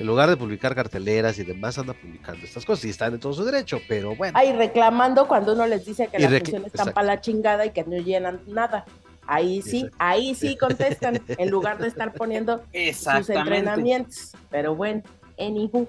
En 0.02 0.08
lugar 0.08 0.30
de 0.30 0.36
publicar 0.36 0.74
carteleras 0.74 1.38
y 1.38 1.44
demás, 1.44 1.78
anda 1.78 1.94
publicando 1.94 2.44
estas 2.44 2.66
cosas 2.66 2.86
y 2.86 2.90
están 2.90 3.14
en 3.14 3.20
todo 3.20 3.34
su 3.34 3.44
derecho, 3.44 3.80
pero 3.88 4.16
bueno. 4.16 4.34
Ay, 4.36 4.52
reclamando 4.52 5.28
cuando 5.28 5.54
uno 5.54 5.68
les 5.68 5.86
dice 5.86 6.08
que 6.08 6.18
las 6.18 6.32
funciones 6.32 6.74
están 6.74 6.92
para 6.92 7.06
la 7.06 7.22
chingada 7.22 7.68
y 7.68 7.70
que 7.70 7.84
no 7.84 7.98
llenan 7.98 8.42
nada. 8.48 8.86
Ahí 9.28 9.62
sí, 9.62 9.88
ahí 10.00 10.34
sí 10.34 10.58
contestan, 10.60 11.22
en 11.28 11.50
lugar 11.52 11.78
de 11.78 11.88
estar 11.88 12.14
poniendo 12.14 12.64
sus 12.94 13.30
entrenamientos. 13.30 14.32
Pero 14.50 14.76
bueno, 14.76 15.04
anywho. 15.38 15.88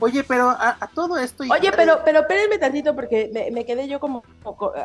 Oye, 0.00 0.24
pero 0.24 0.50
a, 0.50 0.90
todo 0.92 1.16
esto. 1.16 1.44
Oye, 1.48 1.70
pero, 1.76 2.00
pero 2.04 2.20
espérenme 2.20 2.58
tantito 2.58 2.96
porque 2.96 3.50
me, 3.52 3.64
quedé 3.64 3.86
yo 3.86 4.00
como, 4.00 4.24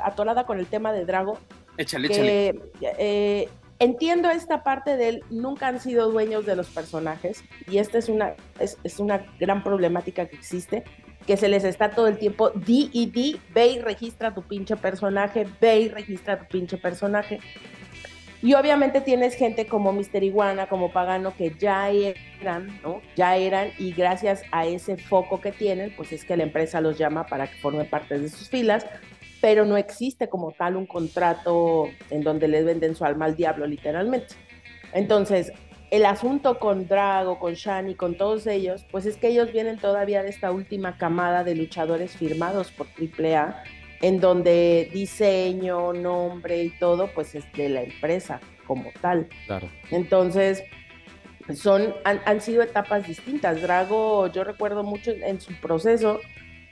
atolada 0.04 0.45
con 0.45 0.60
el 0.60 0.68
tema 0.68 0.93
de 0.93 1.06
Drago. 1.06 1.39
Échale, 1.78 2.08
échale. 2.08 2.62
Eh, 2.82 3.49
entiendo 3.84 4.29
esta 4.29 4.63
parte 4.63 4.97
del 4.97 5.23
nunca 5.29 5.67
han 5.67 5.79
sido 5.79 6.09
dueños 6.09 6.45
de 6.45 6.55
los 6.55 6.69
personajes 6.69 7.43
y 7.69 7.77
esta 7.77 7.97
es 7.97 8.09
una, 8.09 8.34
es, 8.59 8.99
una 8.99 9.25
gran 9.39 9.63
problemática 9.63 10.25
que 10.27 10.36
existe, 10.36 10.84
que 11.27 11.38
se 11.38 11.49
les 11.49 11.63
está 11.63 11.91
todo 11.91 12.07
el 12.07 12.17
tiempo 12.17 12.49
di 12.51 12.89
y 12.93 13.07
di, 13.07 13.39
ve 13.53 13.67
y 13.67 13.79
registra 13.79 14.34
tu 14.34 14.41
pinche 14.43 14.75
personaje, 14.75 15.47
ve 15.59 15.81
y 15.81 15.89
registra 15.89 16.39
tu 16.39 16.45
pinche 16.45 16.77
personaje. 16.77 17.39
Y 18.41 18.55
obviamente 18.55 18.99
tienes 18.99 19.36
gente 19.36 19.67
como 19.67 19.93
Mister 19.93 20.21
Iguana, 20.21 20.67
como 20.67 20.91
Pagano, 20.91 21.34
que 21.34 21.55
ya 21.57 21.89
eran, 21.89 22.77
¿no? 22.84 23.01
Ya 23.15 23.38
eran, 23.38 23.69
y 23.79 23.93
gracias 23.93 24.43
a 24.51 24.65
ese 24.65 24.97
foco 24.97 25.39
que 25.39 25.53
tienen, 25.53 25.93
pues 25.95 26.11
es 26.11 26.25
que 26.25 26.36
la 26.36 26.43
empresa 26.43 26.81
los 26.81 26.97
llama 26.97 27.25
para 27.25 27.47
que 27.47 27.55
formen 27.59 27.89
parte 27.89 28.19
de 28.19 28.27
sus 28.27 28.49
filas, 28.49 28.86
pero 29.44 29.66
no 29.66 29.76
existe 29.76 30.30
como 30.30 30.54
tal 30.54 30.78
un 30.78 30.86
contrato 30.86 31.89
en 32.10 32.22
donde 32.22 32.48
les 32.48 32.64
venden 32.64 32.96
su 32.96 33.04
alma 33.04 33.26
al 33.26 33.36
diablo, 33.36 33.68
literalmente. 33.68 34.36
Entonces, 34.94 35.52
el 35.91 36.06
asunto 36.06 36.60
con 36.60 36.88
Drago, 36.88 37.39
con 37.39 37.54
Shani, 37.54 37.96
con 37.96 38.16
todos 38.16 38.48
ellos, 38.48 38.86
pues 38.89 39.06
es 39.06 39.18
que 39.18 39.28
ellos 39.28 39.52
vienen 39.52 39.80
todavía 39.80 40.24
de 40.24 40.30
esta 40.30 40.50
última 40.50 40.98
camada 40.98 41.44
de 41.44 41.56
luchadores 41.56 42.16
firmados 42.16 42.72
por 42.72 42.88
AAA, 42.88 43.62
en 44.02 44.22
donde 44.22 44.89
diseño, 44.94 45.91
nombre 45.91 46.64
y 46.64 46.70
todo, 46.80 47.10
pues 47.14 47.36
es 47.36 47.44
de 47.52 47.68
la 47.68 47.82
empresa 47.82 48.39
como 48.66 48.91
tal. 49.02 49.28
Claro. 49.46 49.68
Entonces, 49.91 50.64
son, 51.54 51.94
han, 52.06 52.22
han 52.26 52.39
sido 52.39 52.62
etapas 52.62 53.06
distintas. 53.06 53.62
Drago, 53.62 54.32
yo 54.32 54.46
recuerdo 54.46 54.84
mucho 54.84 55.12
en 55.12 55.41
su 55.41 55.54
proceso, 55.60 56.22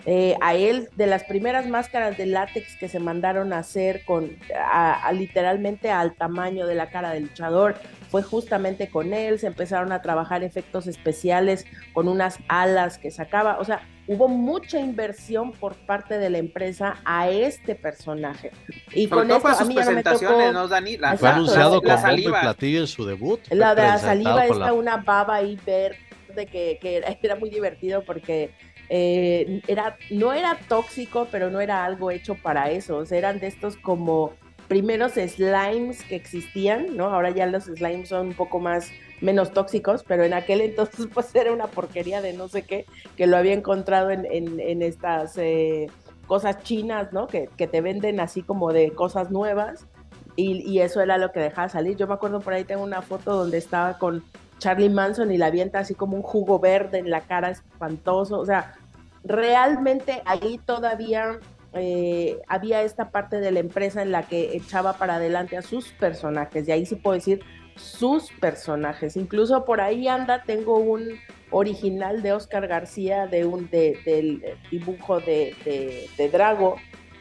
eh, 0.06 0.36
a 0.42 0.56
él 0.56 0.90
de 0.96 1.06
las 1.06 1.24
primeras 1.26 1.68
máscaras 1.68 2.18
de 2.18 2.26
látex 2.26 2.76
que 2.78 2.88
se 2.88 3.00
mandaron 3.00 3.54
a 3.54 3.60
hacer 3.60 4.04
con 4.04 4.36
a, 4.56 5.12
literalmente 5.14 5.92
al 5.92 6.16
tamaño 6.16 6.66
de 6.66 6.74
la 6.74 6.90
cara 6.90 7.12
del 7.12 7.24
luchador 7.24 7.76
fue 8.10 8.24
justamente 8.24 8.90
con 8.90 9.14
él 9.14 9.38
se 9.38 9.46
empezaron 9.46 9.92
a 9.92 10.02
trabajar 10.02 10.44
efectos 10.44 10.88
especiales 10.88 11.66
con 11.94 12.08
unas 12.08 12.40
alas 12.48 12.98
que 12.98 13.12
sacaba 13.12 13.60
o 13.60 13.64
sea 13.64 13.88
hubo 14.08 14.28
mucha 14.28 14.80
inversión 14.80 15.52
por 15.52 15.76
parte 15.76 16.18
de 16.18 16.32
la 16.32 16.40
empresa 16.40 16.96
a 17.06 17.30
este 17.30 17.76
personaje 17.76 18.52
y 18.94 19.08
con 19.08 19.30
esto 19.30 19.48
a 19.48 19.66
mí 19.66 19.76
ya 19.76 19.92
me 19.92 20.02
tocó 20.02 20.52
¿no, 20.52 20.68
Dani? 20.68 20.98
fue 21.18 21.30
anunciado 21.30 21.80
con 21.80 21.96
bombo 21.96 22.18
y 22.18 22.24
platillo 22.24 22.80
en 22.80 22.88
su 22.88 23.06
debut 23.06 23.40
la 23.52 23.76
de 23.76 23.84
la 23.84 24.00
saliva 24.00 24.48
está 24.48 24.74
una 24.74 24.98
baba 24.98 25.36
ahí 25.36 25.60
verde 25.64 26.48
que, 26.48 26.80
que 26.82 27.18
era 27.22 27.36
muy 27.36 27.52
divertido 27.52 28.04
porque 28.04 28.52
eh, 28.94 29.62
era, 29.68 29.96
no 30.10 30.34
era 30.34 30.60
tóxico, 30.68 31.26
pero 31.32 31.50
no 31.50 31.62
era 31.62 31.86
algo 31.86 32.12
hecho 32.12 32.36
para 32.36 32.72
eso. 32.72 33.06
eran 33.10 33.40
de 33.40 33.48
estos 33.48 33.78
como 33.78 34.34
primeros 34.68 35.14
slimes 35.14 36.04
que 36.04 36.18
existían, 36.18 36.98
¿no? 36.98 37.06
Ahora 37.06 37.30
ya 37.30 37.46
los 37.46 37.64
slimes 37.64 38.10
son 38.10 38.28
un 38.28 38.34
poco 38.34 38.60
más 38.60 38.92
menos 39.22 39.54
tóxicos, 39.54 40.04
pero 40.06 40.26
en 40.26 40.34
aquel 40.34 40.60
entonces 40.60 41.08
pues 41.14 41.34
era 41.34 41.54
una 41.54 41.68
porquería 41.68 42.22
de 42.22 42.34
no 42.34 42.50
sé 42.50 42.64
qué, 42.64 42.86
que 43.16 43.28
lo 43.28 43.38
había 43.38 43.54
encontrado 43.54 44.12
en, 44.12 44.26
en, 44.30 44.82
estas 44.82 45.38
eh, 45.38 45.88
cosas 46.28 46.62
chinas, 46.64 47.14
¿no? 47.14 47.28
Que, 47.28 47.48
que, 47.56 47.68
te 47.68 47.80
venden 47.80 48.20
así 48.20 48.42
como 48.42 48.74
de 48.74 48.92
cosas 48.92 49.32
nuevas 49.32 49.88
y, 50.36 50.70
y, 50.70 50.82
eso 50.82 51.00
era 51.00 51.18
lo 51.18 51.32
que 51.32 51.40
dejaba 51.40 51.70
salir. 51.70 51.96
Yo 51.96 52.08
me 52.08 52.16
acuerdo 52.16 52.42
por 52.42 52.52
ahí 52.52 52.66
tengo 52.66 52.84
una 52.84 53.02
foto 53.02 53.38
donde 53.38 53.58
estaba 53.58 53.98
con 53.98 54.22
Charlie 54.62 54.90
Manson 54.90 55.32
y 55.32 55.38
la 55.38 55.48
avienta 55.48 55.80
así 55.80 55.96
como 55.96 56.16
un 56.16 56.24
jugo 56.24 56.60
verde 56.60 57.00
en 57.00 57.10
la 57.10 57.22
cara 57.22 57.50
espantoso, 57.50 58.38
o 58.40 58.46
sea, 58.46 58.76
realmente 59.24 60.22
ahí 60.26 60.60
todavía 60.66 61.40
eh, 61.74 62.40
había 62.48 62.82
esta 62.82 63.12
parte 63.12 63.40
de 63.40 63.52
la 63.52 63.60
empresa 63.60 64.02
en 64.02 64.12
la 64.12 64.24
que 64.24 64.56
echaba 64.56 64.94
para 64.94 65.16
adelante 65.16 65.58
a 65.58 65.62
sus 65.62 65.90
personajes, 65.94 66.68
y 66.68 66.72
ahí 66.72 66.86
sí 66.86 66.96
puedo 66.96 67.16
decir 67.16 67.42
sus 67.76 68.32
personajes. 68.34 69.16
Incluso 69.16 69.64
por 69.66 69.82
ahí 69.82 70.08
anda, 70.08 70.44
tengo 70.44 70.78
un 70.78 71.20
original 71.50 72.22
de 72.22 72.34
Oscar 72.34 72.68
García 72.68 73.28
de 73.28 73.46
un 73.46 73.70
del 73.70 74.44
dibujo 74.70 75.20
de, 75.20 76.10
de, 76.18 76.30
Drago, 76.30 76.76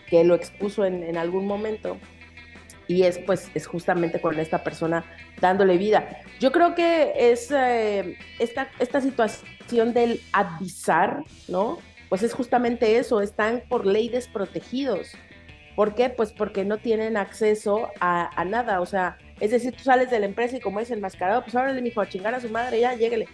que 0.07 0.25
lo 0.25 0.35
expuso 0.35 0.85
en, 0.85 1.17
algún 1.17 1.47
momento. 1.47 1.99
Y 2.89 3.05
es 3.05 3.19
pues 3.19 3.51
es 3.55 3.69
justamente 3.69 4.21
con 4.21 4.41
esta 4.41 4.65
persona 4.65 5.05
dándole 5.41 5.79
vida. 5.79 6.23
Yo 6.41 6.51
creo 6.51 6.75
que 6.75 7.13
es 7.17 7.53
eh, 7.53 8.19
esta, 8.41 8.69
esta 8.81 9.01
situación 9.01 9.95
del 9.95 10.21
avisar, 10.33 11.23
¿no? 11.47 11.79
Pues 12.11 12.25
es 12.25 12.35
justamente 12.35 12.99
eso, 12.99 13.23
están 13.23 13.63
por 13.69 13.87
ley 13.87 14.11
desprotegidos. 14.11 15.13
¿Por 15.77 15.95
qué? 15.95 16.11
Pues 16.11 16.33
porque 16.33 16.65
no 16.65 16.79
tienen 16.79 17.17
acceso 17.17 17.89
a, 18.01 18.45
nada, 18.45 18.81
o 18.81 18.87
sea, 18.87 19.17
es 19.39 19.53
decir, 19.53 19.73
tú 19.75 19.85
sales 19.85 20.11
de 20.11 20.19
la 20.19 20.27
empresa 20.27 20.57
y 20.57 20.61
como 20.61 20.81
es 20.81 20.91
enmascarado, 20.91 21.43
pues 21.43 21.55
ahora 21.55 21.73
le 21.73 21.81
dijo 21.81 22.01
a 22.01 22.09
chingar 22.09 22.35
a 22.35 22.41
su 22.41 22.51
madre, 22.51 22.81
ya, 22.81 22.95
lléguele. 22.95 23.29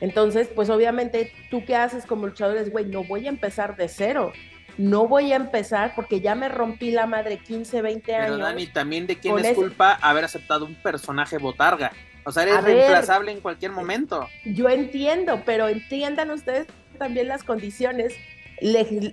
Entonces, 0.00 0.48
pues 0.48 0.70
obviamente, 0.70 1.32
¿tú 1.50 1.64
qué 1.66 1.76
haces 1.76 2.06
como 2.06 2.26
luchadores? 2.26 2.72
Güey, 2.72 2.86
no 2.86 3.04
voy 3.04 3.26
a 3.26 3.28
empezar 3.28 3.76
de 3.76 3.88
cero. 3.88 4.32
No 4.76 5.06
voy 5.06 5.32
a 5.32 5.36
empezar 5.36 5.92
porque 5.94 6.20
ya 6.20 6.34
me 6.34 6.48
rompí 6.48 6.90
la 6.90 7.06
madre 7.06 7.38
15, 7.38 7.80
20 7.80 8.14
años. 8.14 8.30
Pero 8.32 8.44
Dani, 8.44 8.66
también 8.66 9.06
de 9.06 9.18
quién 9.18 9.38
es 9.38 9.54
culpa 9.54 9.94
haber 10.00 10.24
aceptado 10.24 10.64
un 10.64 10.74
personaje 10.74 11.38
botarga. 11.38 11.92
O 12.24 12.32
sea, 12.32 12.42
eres 12.44 12.64
reemplazable 12.64 13.30
en 13.30 13.40
cualquier 13.40 13.70
momento. 13.70 14.26
Yo 14.46 14.68
entiendo, 14.70 15.42
pero 15.44 15.68
entiendan 15.68 16.30
ustedes 16.30 16.66
también 16.94 17.28
las 17.28 17.44
condiciones, 17.44 18.14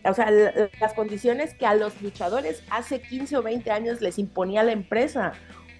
o 0.03 0.13
sea, 0.13 0.31
las 0.79 0.93
condiciones 0.93 1.53
que 1.53 1.65
a 1.65 1.75
los 1.75 2.01
luchadores 2.01 2.63
hace 2.69 3.01
15 3.01 3.37
o 3.37 3.43
20 3.43 3.71
años 3.71 4.01
les 4.01 4.19
imponía 4.19 4.63
la 4.63 4.71
empresa. 4.71 5.33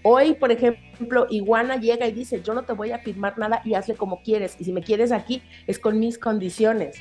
Hoy, 0.04 0.34
por 0.34 0.52
ejemplo, 0.52 1.28
Iguana 1.30 1.76
llega 1.76 2.08
y 2.08 2.12
dice, 2.12 2.42
yo 2.42 2.56
no 2.56 2.64
te 2.64 2.74
voy 2.74 2.92
a 2.92 3.00
firmar 3.00 3.38
nada 3.38 3.62
y 3.64 3.76
hazle 3.76 3.94
como 3.94 4.24
quieres. 4.24 4.56
Y 4.60 4.64
si 4.64 4.74
me 4.74 4.82
quieres 4.82 5.12
aquí, 5.12 5.44
es 5.68 5.78
con 5.78 6.00
mis 6.00 6.18
condiciones. 6.18 6.98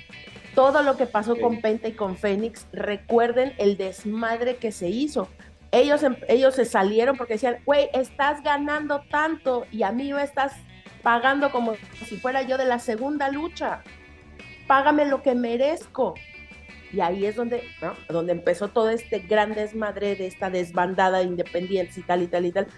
Todo 0.55 0.82
lo 0.82 0.96
que 0.98 1.07
pasó 1.07 1.36
con 1.36 1.62
Penta 1.62 1.88
y 1.88 1.92
con 1.92 2.18
Fénix, 2.18 2.66
recuerden 2.72 3.55
el 3.57 3.78
desmadre 3.78 4.57
que 4.57 4.70
se 4.70 4.90
hizo. 4.90 5.28
Ellos, 5.72 6.03
em, 6.03 6.16
ellos 6.28 6.57
se 6.57 6.66
salieron 6.66 7.16
porque 7.16 7.34
decían, 7.34 7.59
güey, 7.64 7.88
estás 7.94 8.42
ganando 8.42 9.03
tanto 9.11 9.66
y 9.70 9.82
a 9.82 9.92
mí 9.92 10.12
me 10.12 10.22
estás 10.22 10.53
pagando 11.03 11.51
como 11.51 11.74
si 12.05 12.16
fuera 12.16 12.42
yo 12.42 12.59
de 12.59 12.66
la 12.66 12.78
segunda 12.78 13.30
lucha 13.30 13.82
págame 14.71 15.05
lo 15.05 15.21
que 15.21 15.35
merezco. 15.35 16.14
Y 16.93 17.01
ahí 17.01 17.27
es 17.27 17.35
donde, 17.35 17.64
donde 18.09 18.31
empezó 18.31 18.68
todo 18.68 18.89
este 18.89 19.18
gran 19.18 19.53
desmadre 19.53 20.14
de 20.14 20.29
esta 20.29 20.49
desbandada 20.49 21.18
de 21.18 21.25
independientes 21.25 21.99
y 21.99 22.03
tal 22.03 22.23
y 22.23 22.29
tal 22.29 22.47
y 22.47 22.53
tal. 22.53 22.68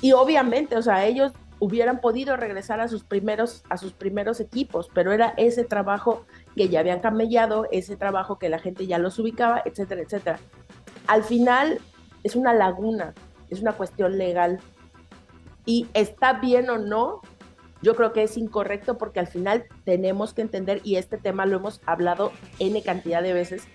Y 0.00 0.12
obviamente, 0.12 0.76
o 0.76 0.82
sea, 0.82 1.04
ellos 1.04 1.32
hubieran 1.58 2.00
podido 2.00 2.36
regresar 2.36 2.80
a 2.80 2.86
sus 2.86 3.02
primeros, 3.02 3.64
a 3.70 3.76
sus 3.76 3.92
primeros 3.92 4.38
equipos, 4.38 4.88
pero 4.94 5.10
era 5.10 5.34
ese 5.36 5.64
trabajo 5.64 6.26
que 6.54 6.68
ya 6.68 6.78
habían 6.78 7.00
camellado, 7.00 7.66
ese 7.72 7.96
trabajo 7.96 8.38
que 8.38 8.48
la 8.48 8.60
gente 8.60 8.86
ya 8.86 8.98
los 8.98 9.18
ubicaba, 9.18 9.62
etcétera, 9.64 10.02
etcétera. 10.02 10.38
Al 11.08 11.24
final 11.24 11.80
es 12.22 12.36
una 12.36 12.54
laguna, 12.54 13.14
es 13.50 13.60
una 13.60 13.72
cuestión 13.72 14.16
legal. 14.16 14.60
Y 15.66 15.88
está 15.92 16.34
bien 16.34 16.70
o 16.70 16.78
no, 16.78 17.20
yo 17.82 17.94
creo 17.94 18.12
que 18.12 18.22
es 18.22 18.36
incorrecto 18.36 18.96
porque 18.96 19.20
al 19.20 19.26
final 19.26 19.64
tenemos 19.84 20.32
que 20.34 20.42
entender, 20.42 20.80
y 20.84 20.96
este 20.96 21.18
tema 21.18 21.46
lo 21.46 21.56
hemos 21.58 21.80
hablado 21.84 22.32
N 22.58 22.80
cantidad 22.82 23.22
de 23.22 23.32
veces, 23.32 23.66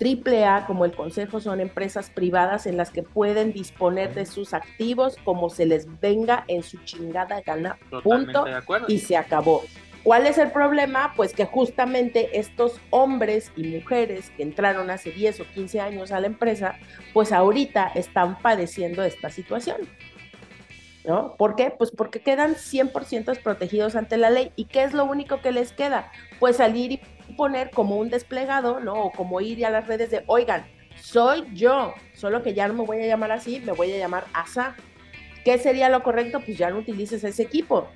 AAA 0.00 0.66
como 0.66 0.84
el 0.84 0.92
Consejo 0.92 1.40
son 1.40 1.60
empresas 1.60 2.08
privadas 2.10 2.66
en 2.66 2.76
las 2.76 2.90
que 2.90 3.02
pueden 3.02 3.52
disponer 3.52 4.14
de 4.14 4.24
sus 4.24 4.54
activos 4.54 5.16
como 5.24 5.50
se 5.50 5.66
les 5.66 6.00
venga 6.00 6.44
en 6.48 6.62
su 6.62 6.78
chingada 6.84 7.42
gana, 7.42 7.78
punto, 8.02 8.46
y 8.88 8.98
se 8.98 9.16
acabó. 9.16 9.62
¿Cuál 10.02 10.26
es 10.26 10.38
el 10.38 10.50
problema? 10.50 11.12
Pues 11.14 11.34
que 11.34 11.44
justamente 11.44 12.38
estos 12.38 12.80
hombres 12.88 13.52
y 13.54 13.64
mujeres 13.64 14.30
que 14.34 14.42
entraron 14.42 14.88
hace 14.90 15.10
10 15.10 15.40
o 15.40 15.44
15 15.44 15.80
años 15.80 16.10
a 16.10 16.20
la 16.20 16.26
empresa, 16.26 16.76
pues 17.12 17.32
ahorita 17.32 17.92
están 17.94 18.38
padeciendo 18.38 19.02
esta 19.02 19.28
situación. 19.28 19.76
¿No? 21.04 21.34
¿Por 21.36 21.56
qué? 21.56 21.70
Pues 21.70 21.90
porque 21.90 22.20
quedan 22.20 22.54
100% 22.56 23.42
protegidos 23.42 23.96
ante 23.96 24.18
la 24.18 24.28
ley. 24.28 24.52
¿Y 24.56 24.66
qué 24.66 24.82
es 24.82 24.92
lo 24.92 25.04
único 25.04 25.40
que 25.40 25.50
les 25.50 25.72
queda? 25.72 26.12
Pues 26.38 26.56
salir 26.56 26.92
y 26.92 27.00
poner 27.36 27.70
como 27.70 27.96
un 27.96 28.10
desplegado, 28.10 28.80
¿no? 28.80 28.94
O 29.04 29.12
como 29.12 29.40
ir 29.40 29.64
a 29.64 29.70
las 29.70 29.86
redes 29.86 30.10
de, 30.10 30.24
oigan, 30.26 30.66
soy 31.00 31.46
yo, 31.54 31.94
solo 32.14 32.42
que 32.42 32.52
ya 32.52 32.68
no 32.68 32.74
me 32.74 32.84
voy 32.84 33.02
a 33.02 33.06
llamar 33.06 33.32
así, 33.32 33.60
me 33.60 33.72
voy 33.72 33.92
a 33.92 33.96
llamar 33.96 34.26
ASA. 34.34 34.76
¿Qué 35.44 35.56
sería 35.58 35.88
lo 35.88 36.02
correcto? 36.02 36.40
Pues 36.40 36.58
ya 36.58 36.70
no 36.70 36.78
utilices 36.78 37.24
ese 37.24 37.42
equipo. 37.42 37.88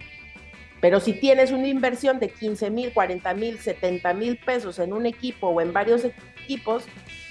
Pero 0.81 1.01
si 1.01 1.15
tienes 1.15 1.51
una 1.51 1.69
inversión 1.69 2.19
de 2.19 2.29
15 2.29 2.71
mil, 2.71 2.93
40 2.93 3.35
mil, 3.35 3.59
70 3.59 4.15
mil 4.15 4.39
pesos 4.39 4.79
en 4.79 4.93
un 4.93 5.07
equipo 5.07 5.49
o 5.49 5.61
en 5.61 5.73
varios 5.73 6.05
equipos, 6.05 6.85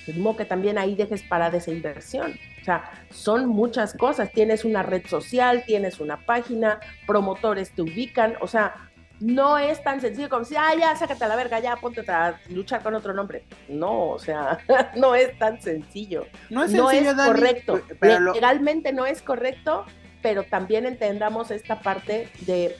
mismo 0.07 0.35
que 0.35 0.45
también 0.45 0.77
ahí 0.77 0.95
dejes 0.95 1.23
para 1.23 1.47
esa 1.47 1.71
inversión. 1.71 2.37
O 2.61 2.65
sea, 2.65 2.91
son 3.09 3.47
muchas 3.47 3.93
cosas. 3.93 4.31
Tienes 4.31 4.65
una 4.65 4.83
red 4.83 5.05
social, 5.07 5.63
tienes 5.65 5.99
una 5.99 6.25
página, 6.25 6.79
promotores 7.05 7.71
te 7.71 7.81
ubican. 7.81 8.35
O 8.41 8.47
sea, 8.47 8.89
no 9.19 9.57
es 9.57 9.81
tan 9.83 10.01
sencillo 10.01 10.29
como 10.29 10.43
si, 10.43 10.55
ah, 10.55 10.73
ya, 10.77 10.95
sácate 10.95 11.23
a 11.23 11.27
la 11.27 11.35
verga, 11.35 11.59
ya, 11.59 11.75
ponte 11.77 12.01
a 12.11 12.39
luchar 12.49 12.83
con 12.83 12.93
otro 12.93 13.13
nombre. 13.13 13.45
No, 13.69 14.09
o 14.09 14.19
sea, 14.19 14.59
no 14.95 15.15
es 15.15 15.37
tan 15.37 15.61
sencillo. 15.61 16.25
No 16.49 16.63
es, 16.63 16.73
correcto. 17.15 17.81
Legalmente 18.01 18.91
no 18.91 19.05
es 19.05 19.21
correcto, 19.21 19.85
pero 20.21 20.43
también 20.43 20.85
entendamos 20.85 21.51
esta 21.51 21.81
parte 21.81 22.29
de 22.41 22.75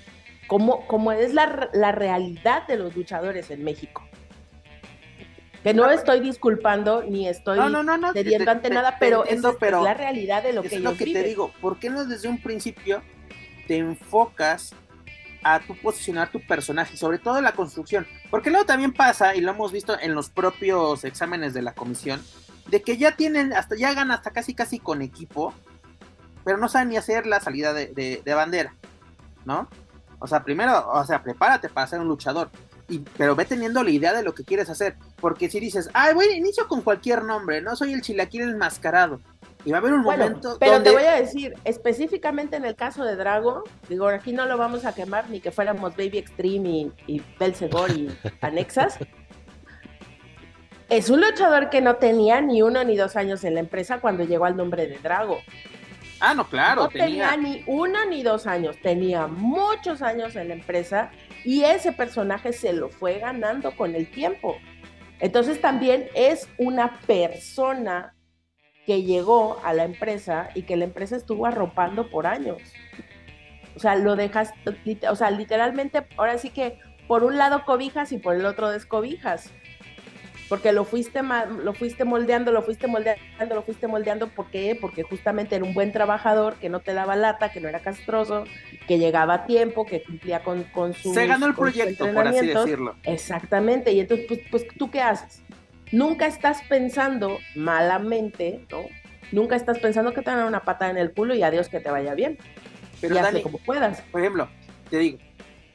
cómo, 0.48 0.86
cómo 0.88 1.12
es 1.12 1.34
la, 1.34 1.70
la 1.74 1.92
realidad 1.92 2.68
de 2.68 2.78
los 2.78 2.96
luchadores 2.96 3.50
en 3.52 3.64
México. 3.64 4.04
Que 5.64 5.74
no 5.74 5.90
estoy 5.90 6.20
disculpando 6.20 7.04
ni 7.04 7.28
estoy 7.28 7.58
no, 7.58 7.80
ante 7.80 8.70
nada, 8.70 8.98
pero, 9.00 9.26
es, 9.26 9.42
la 9.42 9.94
realidad 9.94 10.44
de 10.44 10.54
lo 10.54 10.62
que 10.62 10.76
es 10.76 10.82
lo 10.82 10.96
que 10.96 11.06
te 11.06 11.24
digo. 11.24 11.52
¿Por 11.62 11.80
qué 11.80 11.90
no 11.90 12.06
desde 12.06 12.28
un 12.28 12.42
principio 12.42 13.02
te 13.68 13.78
enfocas 13.78 14.76
a 15.44 15.60
tu 15.60 15.76
posicionar 15.76 16.32
tu 16.32 16.40
personaje, 16.40 16.98
sobre 16.98 17.20
todo 17.20 17.38
en 17.38 17.44
la 17.44 17.52
construcción. 17.52 18.08
Porque 18.30 18.50
luego 18.50 18.66
también 18.66 18.94
pasa, 18.94 19.36
y 19.36 19.42
lo 19.42 19.52
hemos 19.52 19.72
visto 19.72 19.98
en 20.00 20.16
los 20.16 20.30
propios 20.30 21.04
exámenes 21.04 21.54
de 21.54 21.62
la 21.62 21.74
comisión, 21.74 22.22
de 22.68 22.82
que 22.82 22.98
ya 22.98 23.16
tienen, 23.16 23.54
hasta 23.54 23.76
ya 23.76 23.90
ganan 23.94 24.12
hasta 24.12 24.32
casi 24.32 24.54
casi 24.54 24.80
con 24.80 25.02
equipo, 25.02 25.54
pero 26.44 26.58
no 26.58 26.70
saben 26.70 26.90
ni 26.90 26.98
hacer 26.98 27.26
la 27.26 27.40
salida 27.40 27.74
de, 27.74 28.22
bandera, 28.26 28.74
¿no? 29.46 29.68
O 30.20 30.28
sea, 30.28 30.44
primero, 30.44 30.90
o 30.90 31.04
sea, 31.06 31.22
prepárate 31.22 31.70
para 31.70 31.88
ser 31.88 32.00
un 32.00 32.08
luchador. 32.08 32.50
Y, 32.90 33.00
pero 33.18 33.36
ve 33.36 33.46
teniendo 33.46 33.84
la 33.84 33.90
idea 33.90 34.14
de 34.14 34.24
lo 34.24 34.34
que 34.34 34.44
quieres 34.44 34.70
hacer. 34.70 34.96
Porque 35.20 35.50
si 35.50 35.60
dices, 35.60 35.90
ay, 35.94 36.14
voy, 36.14 36.26
inicio 36.36 36.68
con 36.68 36.82
cualquier 36.82 37.24
nombre, 37.24 37.62
no 37.62 37.76
soy 37.76 37.94
el 37.94 38.02
chilaquil 38.02 38.42
enmascarado. 38.42 39.22
Y 39.66 39.72
va 39.72 39.78
a 39.78 39.80
haber 39.80 39.94
un 39.94 40.02
momento. 40.02 40.58
Pero 40.60 40.84
te 40.84 40.92
voy 40.92 41.04
a 41.04 41.14
decir, 41.14 41.54
específicamente 41.64 42.58
en 42.58 42.66
el 42.66 42.76
caso 42.76 43.06
de 43.06 43.16
Drago, 43.16 43.64
digo, 43.88 44.08
aquí 44.08 44.34
no 44.34 44.46
lo 44.46 44.58
vamos 44.58 44.86
a 44.86 44.94
quemar 44.94 45.30
ni 45.30 45.40
que 45.40 45.52
fuéramos 45.52 45.96
Baby 45.96 46.18
Extreme 46.18 46.70
y, 46.70 46.92
y 47.08 47.22
y 47.22 48.10
Anexas. 48.42 48.98
es 50.90 51.10
un 51.10 51.22
luchador 51.22 51.70
que 51.70 51.80
no 51.80 51.96
tenía 51.96 52.42
ni 52.42 52.62
uno 52.62 52.84
ni 52.84 52.98
dos 52.98 53.16
años 53.16 53.44
en 53.46 53.54
la 53.54 53.62
empresa 53.62 54.02
cuando 54.02 54.24
llegó 54.26 54.46
al 54.46 54.58
nombre 54.58 54.88
de 54.88 54.98
Drago. 54.98 55.40
Ah, 56.20 56.34
no, 56.34 56.48
claro. 56.48 56.84
No 56.84 56.90
tenía 56.90 57.36
ni 57.38 57.64
uno 57.68 58.06
ni 58.06 58.24
dos 58.24 58.48
años, 58.48 58.78
tenía 58.82 59.28
muchos 59.28 60.02
años 60.02 60.36
en 60.36 60.50
la 60.50 60.54
empresa 60.56 61.12
y 61.44 61.64
ese 61.64 61.92
personaje 61.92 62.54
se 62.54 62.74
lo 62.74 62.90
fue 62.90 63.20
ganando 63.20 63.76
con 63.76 63.96
el 63.96 64.10
tiempo. 64.10 64.58
Entonces 65.20 65.62
también 65.62 66.08
es 66.16 66.50
una 66.58 67.00
persona 67.02 68.16
que 68.86 69.04
llegó 69.04 69.60
a 69.64 69.74
la 69.74 69.86
empresa 69.86 70.50
y 70.56 70.64
que 70.64 70.76
la 70.76 70.86
empresa 70.86 71.16
estuvo 71.16 71.46
arropando 71.46 72.10
por 72.10 72.28
años. 72.28 72.62
O 73.76 73.80
sea, 73.80 73.96
lo 73.96 74.16
dejas, 74.16 74.54
o 75.10 75.16
sea, 75.16 75.32
literalmente, 75.32 76.06
ahora 76.18 76.38
sí 76.38 76.50
que 76.50 76.80
por 77.08 77.24
un 77.24 77.38
lado 77.38 77.64
cobijas 77.66 78.12
y 78.12 78.18
por 78.18 78.36
el 78.36 78.46
otro 78.46 78.70
descobijas. 78.70 79.52
Porque 80.50 80.72
lo 80.72 80.84
fuiste, 80.84 81.22
lo 81.22 81.74
fuiste 81.74 82.04
moldeando, 82.04 82.52
lo 82.52 82.62
fuiste 82.62 82.88
moldeando, 82.88 83.56
lo 83.56 83.64
fuiste 83.64 83.88
moldeando. 83.88 84.28
¿Por 84.28 84.48
qué? 84.48 84.78
Porque 84.80 85.04
justamente 85.04 85.56
era 85.56 85.66
un 85.66 85.74
buen 85.74 85.92
trabajador, 85.92 86.56
que 86.56 86.70
no 86.70 86.80
te 86.80 86.94
daba 86.94 87.16
lata, 87.16 87.52
que 87.52 87.60
no 87.60 87.70
era 87.70 87.80
castroso, 87.80 88.44
que 88.88 89.00
llegaba 89.00 89.34
a 89.34 89.46
tiempo, 89.46 89.86
que 89.86 90.04
cumplía 90.04 90.44
con, 90.44 90.64
con 90.66 90.94
su. 90.94 91.14
Se 91.14 91.26
ganó 91.26 91.48
el 91.48 91.56
proyecto, 91.56 92.12
por 92.14 92.28
así 92.28 92.48
decirlo. 92.48 92.96
Exactamente. 93.04 93.92
Y 93.94 94.02
entonces, 94.02 94.26
pues, 94.28 94.42
pues, 94.52 94.68
¿tú 94.78 94.92
qué 94.92 95.02
haces? 95.02 95.44
nunca 95.94 96.26
estás 96.26 96.62
pensando 96.68 97.38
malamente, 97.56 98.66
¿no? 98.70 98.82
Nunca 99.32 99.56
estás 99.56 99.80
pensando 99.80 100.14
que 100.14 100.22
te 100.22 100.30
van 100.30 100.40
a 100.40 100.42
dar 100.42 100.50
una 100.50 100.64
pata 100.64 100.90
en 100.90 100.98
el 100.98 101.14
culo 101.14 101.34
y 101.34 101.44
adiós 101.44 101.70
que 101.70 101.80
te 101.80 101.90
vaya 101.90 102.14
bien. 102.14 102.38
Pero 103.00 103.16
y 103.38 103.42
como 103.42 103.58
puedas. 103.60 104.02
Por 104.12 104.22
ejemplo, 104.22 104.50
te 104.90 104.98
digo. 104.98 105.18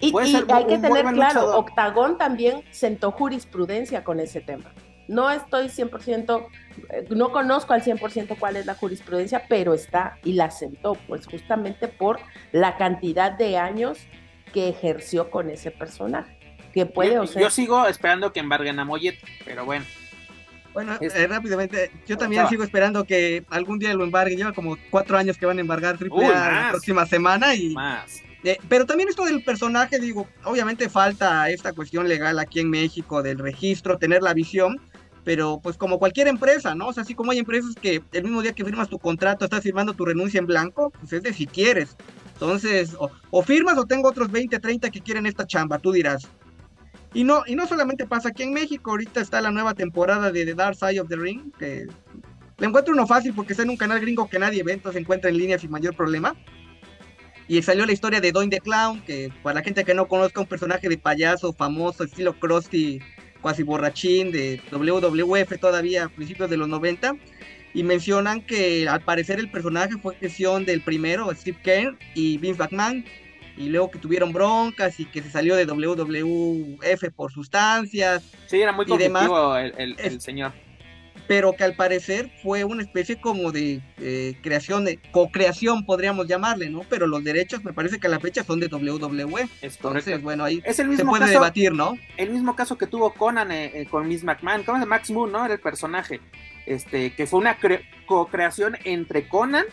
Y, 0.01 0.14
hay 0.16 0.66
que 0.66 0.78
tener 0.78 1.07
claro, 1.07 1.59
Octagón 1.59 2.18
también 2.18 2.62
sentó 2.70 3.11
jurisprudencia 3.11 4.05
con 4.05 4.20
ese 4.20 4.40
tema. 4.40 4.72
No 5.09 5.30
estoy 5.30 5.68
100%, 5.68 6.46
eh, 6.90 7.07
no 7.11 7.32
conozco 7.32 7.72
al 7.72 7.82
100% 7.82 8.36
cuál 8.38 8.57
es 8.57 8.66
la 8.66 8.74
jurisprudencia, 8.74 9.44
pero 9.49 9.74
está 9.74 10.18
y 10.22 10.34
la 10.34 10.51
sentó, 10.51 10.94
pues 11.09 11.26
justamente 11.26 11.88
por 11.88 12.20
la 12.53 12.76
cantidad 12.76 13.32
de 13.32 13.57
años 13.57 13.99
que 14.53 14.68
ejerció 14.68 15.30
con 15.30 15.51
ese 15.51 15.70
personaje. 15.70 16.38
Que 16.72 16.84
puede 16.86 17.14
yo, 17.14 17.22
o 17.22 17.24
Yo 17.24 17.51
sigo 17.51 17.86
esperando 17.86 18.32
que 18.32 18.40
embarguen 18.40 18.78
a 18.78 18.84
Mollet, 18.84 19.18
pero 19.44 19.64
bueno. 19.64 19.84
Bueno, 20.74 20.96
eh, 21.01 21.26
rápidamente, 21.26 21.90
yo 22.07 22.16
también 22.16 22.46
sigo 22.49 22.62
esperando 22.62 23.05
que 23.05 23.44
algún 23.51 23.78
día 23.78 23.92
lo 23.94 24.05
embarguen. 24.05 24.38
Lleva 24.38 24.53
como 24.53 24.76
cuatro 24.90 25.16
años 25.16 25.38
que 25.38 25.46
van 25.46 25.59
a 25.59 25.61
embargar 25.62 25.96
Triple 25.96 26.28
la 26.28 26.68
próxima 26.70 27.07
semana 27.07 27.55
y. 27.55 27.70
Más. 27.70 28.22
Eh, 28.45 28.59
pero 28.68 28.86
también 28.86 29.09
esto 29.09 29.24
del 29.24 29.43
personaje, 29.43 29.99
digo, 29.99 30.28
obviamente 30.45 30.89
falta 30.89 31.51
esta 31.51 31.72
cuestión 31.72 32.09
legal 32.09 32.39
aquí 32.39 32.61
en 32.61 32.70
México 32.70 33.22
del 33.22 33.39
registro, 33.39 33.99
tener 33.99 34.22
la 34.22 34.32
visión, 34.32 34.80
pero 35.24 35.61
pues 35.62 35.76
como 35.76 35.99
cualquier 35.99 36.28
empresa, 36.28 36.74
¿no? 36.74 36.89
O 36.89 36.93
sea, 36.93 37.03
así 37.03 37.14
como 37.14 37.32
hay 37.32 37.39
empresas 37.39 37.74
que 37.74 38.03
el 38.12 38.22
mismo 38.22 38.41
día 38.41 38.53
que 38.53 38.64
firmas 38.64 38.89
tu 38.89 38.99
contrato 38.99 39.45
estás 39.45 39.62
firmando 39.62 39.93
tu 39.93 40.05
renuncia 40.05 40.39
en 40.39 40.47
blanco, 40.47 40.91
pues 41.01 41.12
es 41.12 41.22
de 41.22 41.32
si 41.32 41.47
quieres. 41.47 41.97
Entonces, 42.34 42.95
o, 42.99 43.11
o 43.30 43.43
firmas 43.43 43.76
o 43.76 43.84
tengo 43.84 44.09
otros 44.09 44.30
20, 44.30 44.59
30 44.59 44.91
que 44.91 45.01
quieren 45.01 45.26
esta 45.26 45.47
chamba, 45.47 45.78
tú 45.78 45.91
dirás. 45.91 46.28
Y 47.14 47.24
no, 47.24 47.43
y 47.47 47.57
no 47.57 47.66
solamente 47.66 48.07
pasa 48.07 48.28
aquí 48.28 48.43
en 48.43 48.53
México, 48.53 48.91
ahorita 48.91 49.20
está 49.20 49.41
la 49.41 49.51
nueva 49.51 49.74
temporada 49.74 50.30
de 50.30 50.45
The 50.45 50.55
Dark 50.55 50.76
Side 50.76 51.01
of 51.01 51.09
the 51.09 51.16
Ring, 51.16 51.53
que 51.59 51.86
le 52.59 52.66
encuentro 52.66 52.93
uno 52.93 53.07
fácil 53.07 53.32
porque 53.34 53.55
está 53.55 53.62
en 53.62 53.70
un 53.70 53.76
canal 53.76 54.01
gringo 54.01 54.28
que 54.28 54.39
nadie 54.39 54.62
ve, 54.62 54.74
entonces 54.74 54.95
se 54.95 55.01
encuentra 55.01 55.30
en 55.30 55.39
línea 55.39 55.59
sin 55.59 55.70
mayor 55.70 55.97
problema. 55.97 56.34
Y 57.49 57.62
salió 57.62 57.86
la 57.86 57.92
historia 57.92 58.20
de 58.20 58.30
Doin 58.30 58.51
the 58.51 58.61
Clown, 58.61 59.01
que 59.01 59.32
para 59.42 59.55
la 59.55 59.62
gente 59.62 59.82
que 59.82 59.94
no 59.94 60.07
conozca, 60.07 60.42
un 60.42 60.46
personaje 60.46 60.86
de 60.88 60.99
payaso 60.99 61.55
famoso, 61.55 62.05
estilo 62.05 62.38
Krusty, 62.38 63.01
cuasi 63.40 63.62
borrachín, 63.62 64.30
de 64.30 64.61
WWF 64.70 65.59
todavía 65.59 66.05
a 66.05 66.09
principios 66.11 66.51
de 66.51 66.59
los 66.59 66.68
90. 66.68 67.16
Y 67.72 67.82
mencionan 67.82 68.42
que 68.42 68.86
al 68.86 69.01
parecer 69.01 69.38
el 69.38 69.51
personaje 69.51 69.96
fue 70.03 70.14
gestión 70.16 70.66
del 70.66 70.82
primero, 70.82 71.34
Steve 71.34 71.59
Kern 71.62 71.99
y 72.14 72.36
Vince 72.36 72.62
McMahon, 72.62 73.05
y 73.57 73.68
luego 73.68 73.90
que 73.90 73.99
tuvieron 73.99 74.32
broncas 74.32 75.01
y 75.01 75.07
que 75.07 75.22
se 75.22 75.30
salió 75.30 75.57
de 75.57 75.64
WWF 75.64 77.11
por 77.16 77.32
sustancias. 77.32 78.24
Sí, 78.46 78.61
era 78.61 78.72
muy 78.72 78.84
competitivo 78.84 79.57
el, 79.57 79.96
el, 79.99 80.20
señor. 80.20 80.53
Pero 81.29 81.53
que 81.53 81.62
al 81.62 81.76
parecer 81.76 82.31
fue 82.43 82.64
una 82.64 82.83
especie 82.83 83.20
como 83.20 83.53
de 83.53 83.83
eh, 83.99 84.39
creación, 84.43 84.87
de 84.87 84.99
co-creación 85.12 85.85
podríamos 85.85 86.26
llamarle, 86.26 86.70
¿no? 86.70 86.81
Pero 86.89 87.07
los 87.07 87.22
derechos 87.22 87.62
me 87.62 87.74
parece 87.74 88.01
que 88.01 88.07
a 88.07 88.11
la 88.11 88.18
fecha 88.18 88.43
son 88.43 88.61
de 88.61 88.68
WWE. 88.68 89.47
Es 89.61 89.76
Entonces, 89.76 90.22
bueno, 90.22 90.45
ahí 90.45 90.62
es 90.64 90.79
el 90.79 90.89
mismo 90.89 91.12
se 91.12 91.18
puede 91.18 91.31
debatir, 91.31 91.72
¿no? 91.72 91.97
El 92.16 92.31
mismo 92.31 92.57
caso 92.57 92.79
que 92.79 92.87
tuvo 92.87 93.12
Conan 93.12 93.53
eh, 93.53 93.70
eh, 93.74 93.87
con 93.87 94.09
Miss 94.09 94.24
McMahon, 94.24 94.64
¿cómo 94.64 94.79
es 94.79 94.87
Max 94.87 95.11
Moon, 95.11 95.31
¿no? 95.31 95.45
Era 95.45 95.53
el 95.53 95.61
personaje, 95.61 96.20
este, 96.64 97.14
que 97.14 97.26
fue 97.26 97.41
una 97.41 97.59
co-creación 98.07 98.79
entre 98.85 99.29
Conan 99.29 99.66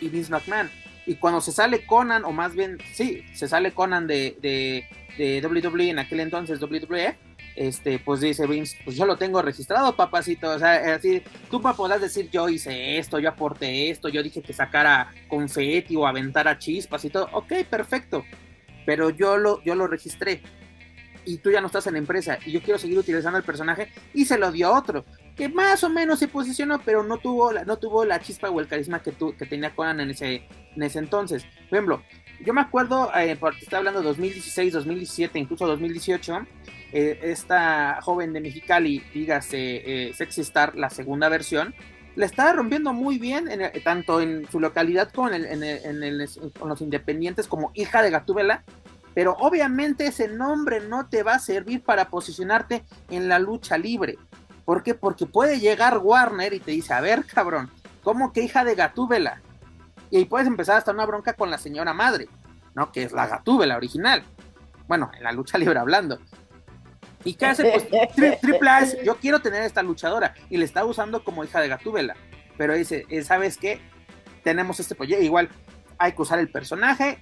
y 0.00 0.08
Miss 0.08 0.30
McMahon. 0.30 0.70
Y 1.06 1.16
cuando 1.16 1.42
se 1.42 1.52
sale 1.52 1.84
Conan, 1.84 2.24
o 2.24 2.32
más 2.32 2.54
bien, 2.54 2.78
sí, 2.94 3.22
se 3.34 3.46
sale 3.46 3.72
Conan 3.72 4.06
de, 4.06 4.38
de, 4.40 4.88
de 5.18 5.46
WWE 5.46 5.90
en 5.90 5.98
aquel 5.98 6.20
entonces, 6.20 6.62
WWE, 6.62 7.14
este, 7.56 8.00
pues 8.00 8.20
dice 8.20 8.46
Vince, 8.46 8.76
pues 8.84 8.96
yo 8.96 9.06
lo 9.06 9.16
tengo 9.16 9.40
registrado, 9.40 9.94
papacito. 9.94 10.50
O 10.50 10.58
sea, 10.58 10.94
así, 10.94 11.22
tú 11.50 11.60
podrás 11.60 12.00
decir, 12.00 12.28
yo 12.30 12.48
hice 12.48 12.98
esto, 12.98 13.18
yo 13.18 13.28
aporté 13.28 13.90
esto, 13.90 14.08
yo 14.08 14.22
dije 14.22 14.42
que 14.42 14.52
sacara 14.52 15.12
confeti 15.28 15.94
o 15.96 16.06
aventara 16.06 16.58
chispas 16.58 17.04
y 17.04 17.10
todo. 17.10 17.28
Ok, 17.32 17.52
perfecto. 17.68 18.24
Pero 18.86 19.10
yo 19.10 19.36
lo, 19.36 19.62
yo 19.62 19.74
lo 19.74 19.86
registré. 19.86 20.42
Y 21.26 21.38
tú 21.38 21.50
ya 21.50 21.62
no 21.62 21.68
estás 21.68 21.86
en 21.86 21.94
la 21.94 22.00
empresa. 22.00 22.38
Y 22.44 22.52
yo 22.52 22.60
quiero 22.60 22.78
seguir 22.78 22.98
utilizando 22.98 23.38
el 23.38 23.44
personaje. 23.44 23.88
Y 24.12 24.26
se 24.26 24.36
lo 24.36 24.52
dio 24.52 24.68
a 24.68 24.78
otro. 24.78 25.06
Que 25.34 25.48
más 25.48 25.82
o 25.82 25.88
menos 25.88 26.18
se 26.18 26.28
posicionó, 26.28 26.82
pero 26.84 27.02
no 27.02 27.16
tuvo 27.16 27.50
la, 27.50 27.64
no 27.64 27.78
tuvo 27.78 28.04
la 28.04 28.20
chispa 28.20 28.50
o 28.50 28.60
el 28.60 28.68
carisma 28.68 29.02
que, 29.02 29.12
tu, 29.12 29.34
que 29.34 29.46
tenía 29.46 29.74
Conan 29.74 30.00
en 30.00 30.10
ese, 30.10 30.46
en 30.76 30.82
ese 30.82 30.98
entonces. 30.98 31.44
Por 31.70 31.78
ejemplo, 31.78 32.02
yo 32.40 32.52
me 32.52 32.60
acuerdo, 32.60 33.10
eh, 33.14 33.36
porque 33.38 33.60
está 33.64 33.78
hablando 33.78 34.00
de 34.00 34.06
2016, 34.06 34.72
2017, 34.72 35.38
incluso 35.38 35.66
2018 35.66 36.46
eh, 36.92 37.18
esta 37.22 38.00
joven 38.02 38.32
de 38.32 38.40
Mexicali, 38.40 39.02
dígase 39.12 40.08
eh, 40.08 40.14
Sexy 40.14 40.42
Star, 40.42 40.76
la 40.76 40.90
segunda 40.90 41.28
versión, 41.28 41.74
le 42.16 42.26
estaba 42.26 42.52
rompiendo 42.52 42.92
muy 42.92 43.18
bien, 43.18 43.48
tanto 43.82 44.20
en 44.20 44.48
su 44.50 44.60
localidad 44.60 45.10
como 45.10 45.30
en, 45.30 46.26
con 46.58 46.68
los 46.68 46.80
independientes, 46.80 47.48
como 47.48 47.72
hija 47.74 48.02
de 48.02 48.10
Gatúbela. 48.10 48.62
Pero 49.14 49.36
obviamente 49.40 50.06
ese 50.06 50.28
nombre 50.28 50.80
no 50.80 51.08
te 51.08 51.24
va 51.24 51.34
a 51.34 51.38
servir 51.40 51.82
para 51.82 52.08
posicionarte 52.08 52.84
en 53.10 53.28
la 53.28 53.40
lucha 53.40 53.78
libre. 53.78 54.16
¿Por 54.64 54.82
qué? 54.82 54.94
Porque 54.94 55.26
puede 55.26 55.58
llegar 55.58 55.98
Warner 55.98 56.52
y 56.52 56.60
te 56.60 56.70
dice, 56.70 56.94
a 56.94 57.00
ver, 57.00 57.24
cabrón, 57.24 57.70
¿cómo 58.02 58.32
que 58.32 58.42
hija 58.42 58.64
de 58.64 58.76
Gatúbela? 58.76 59.42
Y 60.10 60.18
ahí 60.18 60.24
puedes 60.24 60.46
empezar 60.46 60.76
hasta 60.76 60.92
una 60.92 61.06
bronca 61.06 61.34
con 61.34 61.50
la 61.50 61.58
señora 61.58 61.92
madre, 61.92 62.28
¿no? 62.74 62.92
Que 62.92 63.02
es 63.04 63.12
la 63.12 63.26
Gatúbela 63.26 63.76
original. 63.76 64.22
Bueno, 64.86 65.10
en 65.16 65.24
la 65.24 65.32
lucha 65.32 65.58
libre 65.58 65.78
hablando. 65.78 66.18
¿Y 67.24 67.34
qué 67.34 67.46
hace? 67.46 67.70
Pues 67.70 67.88
Triple 68.40 68.70
H, 68.70 68.98
yo 69.04 69.16
quiero 69.16 69.40
tener 69.40 69.62
esta 69.62 69.82
luchadora 69.82 70.34
y 70.50 70.58
le 70.58 70.64
está 70.64 70.84
usando 70.84 71.24
como 71.24 71.44
hija 71.44 71.60
de 71.60 71.68
Gatúbela. 71.68 72.16
Pero 72.56 72.74
dice, 72.74 73.06
eh, 73.08 73.22
¿sabes 73.22 73.56
qué? 73.56 73.80
Tenemos 74.42 74.78
este 74.78 74.94
proyecto, 74.94 75.24
igual 75.24 75.48
hay 75.98 76.12
que 76.12 76.22
usar 76.22 76.38
el 76.38 76.48
personaje, 76.48 77.18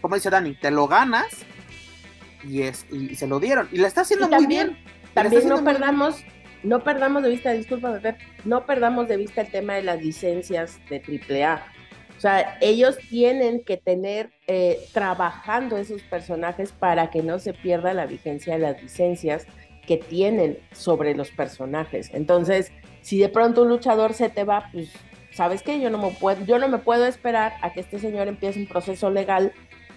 como 0.00 0.14
dice 0.14 0.30
Dani, 0.30 0.54
te 0.54 0.70
lo 0.70 0.88
ganas 0.88 1.26
y, 2.42 2.62
es, 2.62 2.86
y, 2.90 3.14
se 3.14 3.26
lo 3.26 3.40
dieron. 3.40 3.68
Y 3.72 3.78
le 3.78 3.86
está 3.86 4.02
haciendo 4.02 4.28
muy 4.28 4.46
bien. 4.46 4.76
También 5.14 5.48
no 5.48 5.62
perdamos, 5.62 6.16
no 6.62 6.82
perdamos 6.82 7.22
de 7.22 7.30
vista, 7.30 7.52
disculpa, 7.52 8.00
no 8.44 8.66
perdamos 8.66 9.08
de 9.08 9.16
vista 9.16 9.42
el 9.42 9.50
tema 9.50 9.74
de 9.74 9.82
las 9.82 10.02
licencias 10.02 10.80
de 10.88 11.00
AAA. 11.00 11.64
Sea, 12.24 12.56
ellos 12.62 12.96
tienen 13.10 13.62
que 13.64 13.76
tener 13.76 14.30
eh, 14.46 14.78
trabajando 14.94 15.76
esos 15.76 16.00
personajes 16.00 16.72
para 16.72 17.10
que 17.10 17.22
no 17.22 17.38
se 17.38 17.52
pierda 17.52 17.92
la 17.92 18.06
vigencia 18.06 18.54
de 18.54 18.60
las 18.60 18.82
licencias 18.82 19.46
que 19.86 19.98
tienen 19.98 20.58
sobre 20.72 21.14
los 21.14 21.30
personajes. 21.30 22.08
Entonces, 22.14 22.72
si 23.02 23.18
de 23.18 23.28
pronto 23.28 23.60
un 23.60 23.68
luchador 23.68 24.14
se 24.14 24.30
te 24.30 24.44
va, 24.44 24.70
pues, 24.72 24.90
¿sabes 25.32 25.62
qué? 25.62 25.78
Yo 25.82 25.90
no 25.90 25.98
me 25.98 26.12
puedo, 26.12 26.42
yo 26.46 26.58
no 26.58 26.66
me 26.66 26.78
puedo 26.78 27.04
esperar 27.04 27.52
a 27.60 27.74
que 27.74 27.80
este 27.80 27.98
señor 27.98 28.26
empiece 28.26 28.58
un 28.58 28.68
proceso 28.68 29.10
legal. 29.10 29.52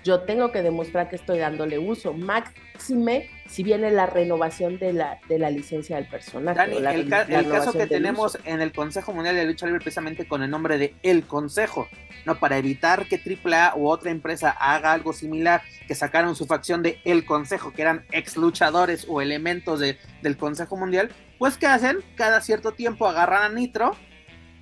Yo 0.07 0.21
tengo 0.21 0.53
que 0.53 0.63
demostrar 0.63 1.09
que 1.09 1.17
estoy 1.17 1.39
dándole 1.39 1.77
uso. 1.77 2.13
Máxime 2.13 3.29
si 3.45 3.61
viene 3.61 3.91
la 3.91 4.05
renovación 4.05 4.79
de 4.79 4.93
la, 4.93 5.19
de 5.27 5.37
la 5.37 5.49
licencia 5.49 5.97
del 5.97 6.07
personaje. 6.07 6.77
el, 6.77 7.09
caso 7.49 7.73
que 7.73 7.87
tenemos 7.87 8.39
en 8.45 8.61
el 8.61 8.71
Consejo 8.71 9.11
Mundial 9.11 9.35
de 9.35 9.43
Lucha 9.43 9.65
Libre 9.65 9.81
precisamente 9.81 10.25
con 10.25 10.43
el 10.43 10.49
nombre 10.49 10.77
de 10.77 10.95
El 11.03 11.27
Consejo, 11.27 11.89
¿no? 12.25 12.39
Para 12.39 12.57
evitar 12.57 13.05
que 13.09 13.17
AAA 13.17 13.75
u 13.75 13.89
otra 13.89 14.09
empresa 14.09 14.51
haga 14.51 14.93
algo 14.93 15.11
similar, 15.11 15.61
que 15.89 15.93
sacaron 15.93 16.37
su 16.37 16.45
facción 16.45 16.83
de 16.83 17.01
El 17.03 17.25
Consejo, 17.25 17.73
que 17.73 17.81
eran 17.81 18.05
ex 18.13 18.37
luchadores 18.37 19.05
o 19.09 19.19
elementos 19.19 19.81
de, 19.81 19.97
del 20.21 20.37
Consejo 20.37 20.77
Mundial, 20.77 21.09
pues 21.37 21.57
¿qué 21.57 21.67
hacen? 21.67 21.97
Cada 22.15 22.39
cierto 22.39 22.71
tiempo 22.71 23.09
agarran 23.09 23.43
a 23.43 23.49
Nitro, 23.49 23.91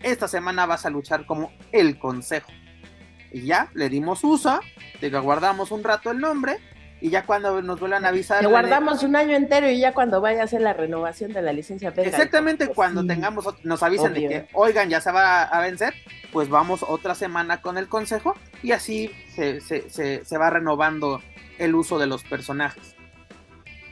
esta 0.02 0.28
semana 0.28 0.66
vas 0.66 0.88
a 0.88 0.90
luchar 0.90 1.28
como 1.28 1.52
El 1.72 2.00
Consejo. 2.00 2.52
Y 3.36 3.42
ya, 3.42 3.70
le 3.74 3.90
dimos 3.90 4.24
uso, 4.24 4.62
te 5.02 5.10
guardamos 5.10 5.72
un 5.72 5.84
rato 5.84 6.10
el 6.10 6.20
nombre, 6.20 6.58
y 7.02 7.10
ya 7.10 7.26
cuando 7.26 7.62
nos 7.62 7.78
vuelvan 7.82 8.06
a 8.06 8.08
avisar. 8.08 8.40
Te 8.40 8.48
guardamos 8.48 9.04
un 9.04 9.18
año 9.18 9.36
entero 9.36 9.70
y 9.70 9.78
ya 9.78 9.94
cuando 9.94 10.22
vaya 10.22 10.40
a 10.40 10.44
hacer 10.46 10.62
la 10.62 10.72
renovación 10.72 11.34
de 11.34 11.42
la 11.42 11.52
licencia. 11.52 11.94
Exactamente, 11.98 12.70
cuando 12.70 13.06
tengamos, 13.06 13.46
nos 13.66 13.84
avisen 13.84 14.14
de 14.14 14.28
que, 14.30 14.48
oigan, 14.54 14.90
ya 14.90 15.02
se 15.02 15.12
va 15.12 15.44
a 15.44 15.60
vencer, 15.60 15.94
pues 16.32 16.48
vamos 16.48 16.86
otra 16.88 17.14
semana 17.14 17.60
con 17.60 17.78
el 17.78 17.90
consejo 17.90 18.36
y 18.64 18.72
así 18.72 19.12
se, 19.36 19.60
se, 19.60 19.90
se, 20.24 20.38
va 20.38 20.50
renovando 20.50 21.22
el 21.58 21.76
uso 21.76 22.00
de 22.00 22.08
los 22.08 22.24
personajes. 22.24 22.96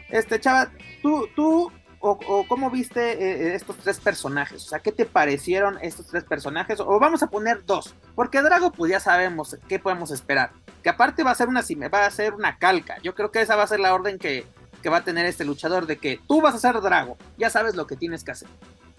Este, 0.08 0.39
chava, 0.39 0.72
tú, 1.02 1.28
tú 1.36 1.70
o, 2.06 2.45
cómo 2.47 2.70
viste 2.70 3.14
eh, 3.14 3.56
estos 3.56 3.78
tres 3.78 3.97
personajes? 3.99 4.66
O 4.66 4.68
sea, 4.68 4.80
¿qué 4.80 4.91
te 4.91 5.06
parecieron 5.06 5.78
estos 5.82 6.08
tres 6.08 6.26
personajes? 6.26 6.82
O 6.82 6.99
vamos 6.99 7.24
a 7.24 7.28
poner 7.28 7.66
dos, 7.66 7.95
porque 8.14 8.41
Drago, 8.41 8.74
pues 8.74 8.91
ya 8.91 8.99
sabemos 8.99 9.58
qué 9.70 9.80
podemos 9.80 10.12
esperar. 10.12 10.51
Que 10.84 10.89
aparte 10.89 11.24
va 11.24 11.32
a 11.32 11.36
ser 11.36 11.47
una 11.47 11.62
va 11.93 12.06
a 12.06 12.12
ser 12.12 12.34
una 12.34 12.58
calca. 12.58 12.97
Yo 13.01 13.16
creo 13.16 13.32
que 13.32 13.41
esa 13.41 13.56
va 13.56 13.64
a 13.64 13.68
ser 13.68 13.80
la 13.80 13.93
orden 13.93 14.20
que, 14.20 14.45
que 14.82 14.89
va 14.89 14.97
a 14.97 15.04
tener 15.06 15.26
este 15.26 15.45
luchador 15.45 15.86
de 15.88 15.97
que 15.97 16.20
tú 16.28 16.41
vas 16.41 16.56
a 16.56 16.60
ser 16.60 16.82
Drago, 16.82 17.18
ya 17.38 17.49
sabes 17.49 17.76
lo 17.76 17.88
que 17.88 17.95
tienes 17.95 18.26
que 18.26 18.32
hacer. 18.32 18.49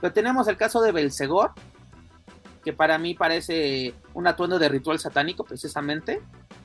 Pero 0.00 0.12
tenemos 0.14 0.48
el 0.48 0.56
caso 0.56 0.80
de 0.80 0.92
Belcegor, 0.92 1.52
que 2.64 2.72
para 2.72 2.96
mí 2.96 3.14
parece 3.14 3.92
un 4.14 4.26
atuendo 4.26 4.58
de 4.58 4.70
ritual 4.70 4.98
satánico, 4.98 5.44
precisamente. 5.44 6.22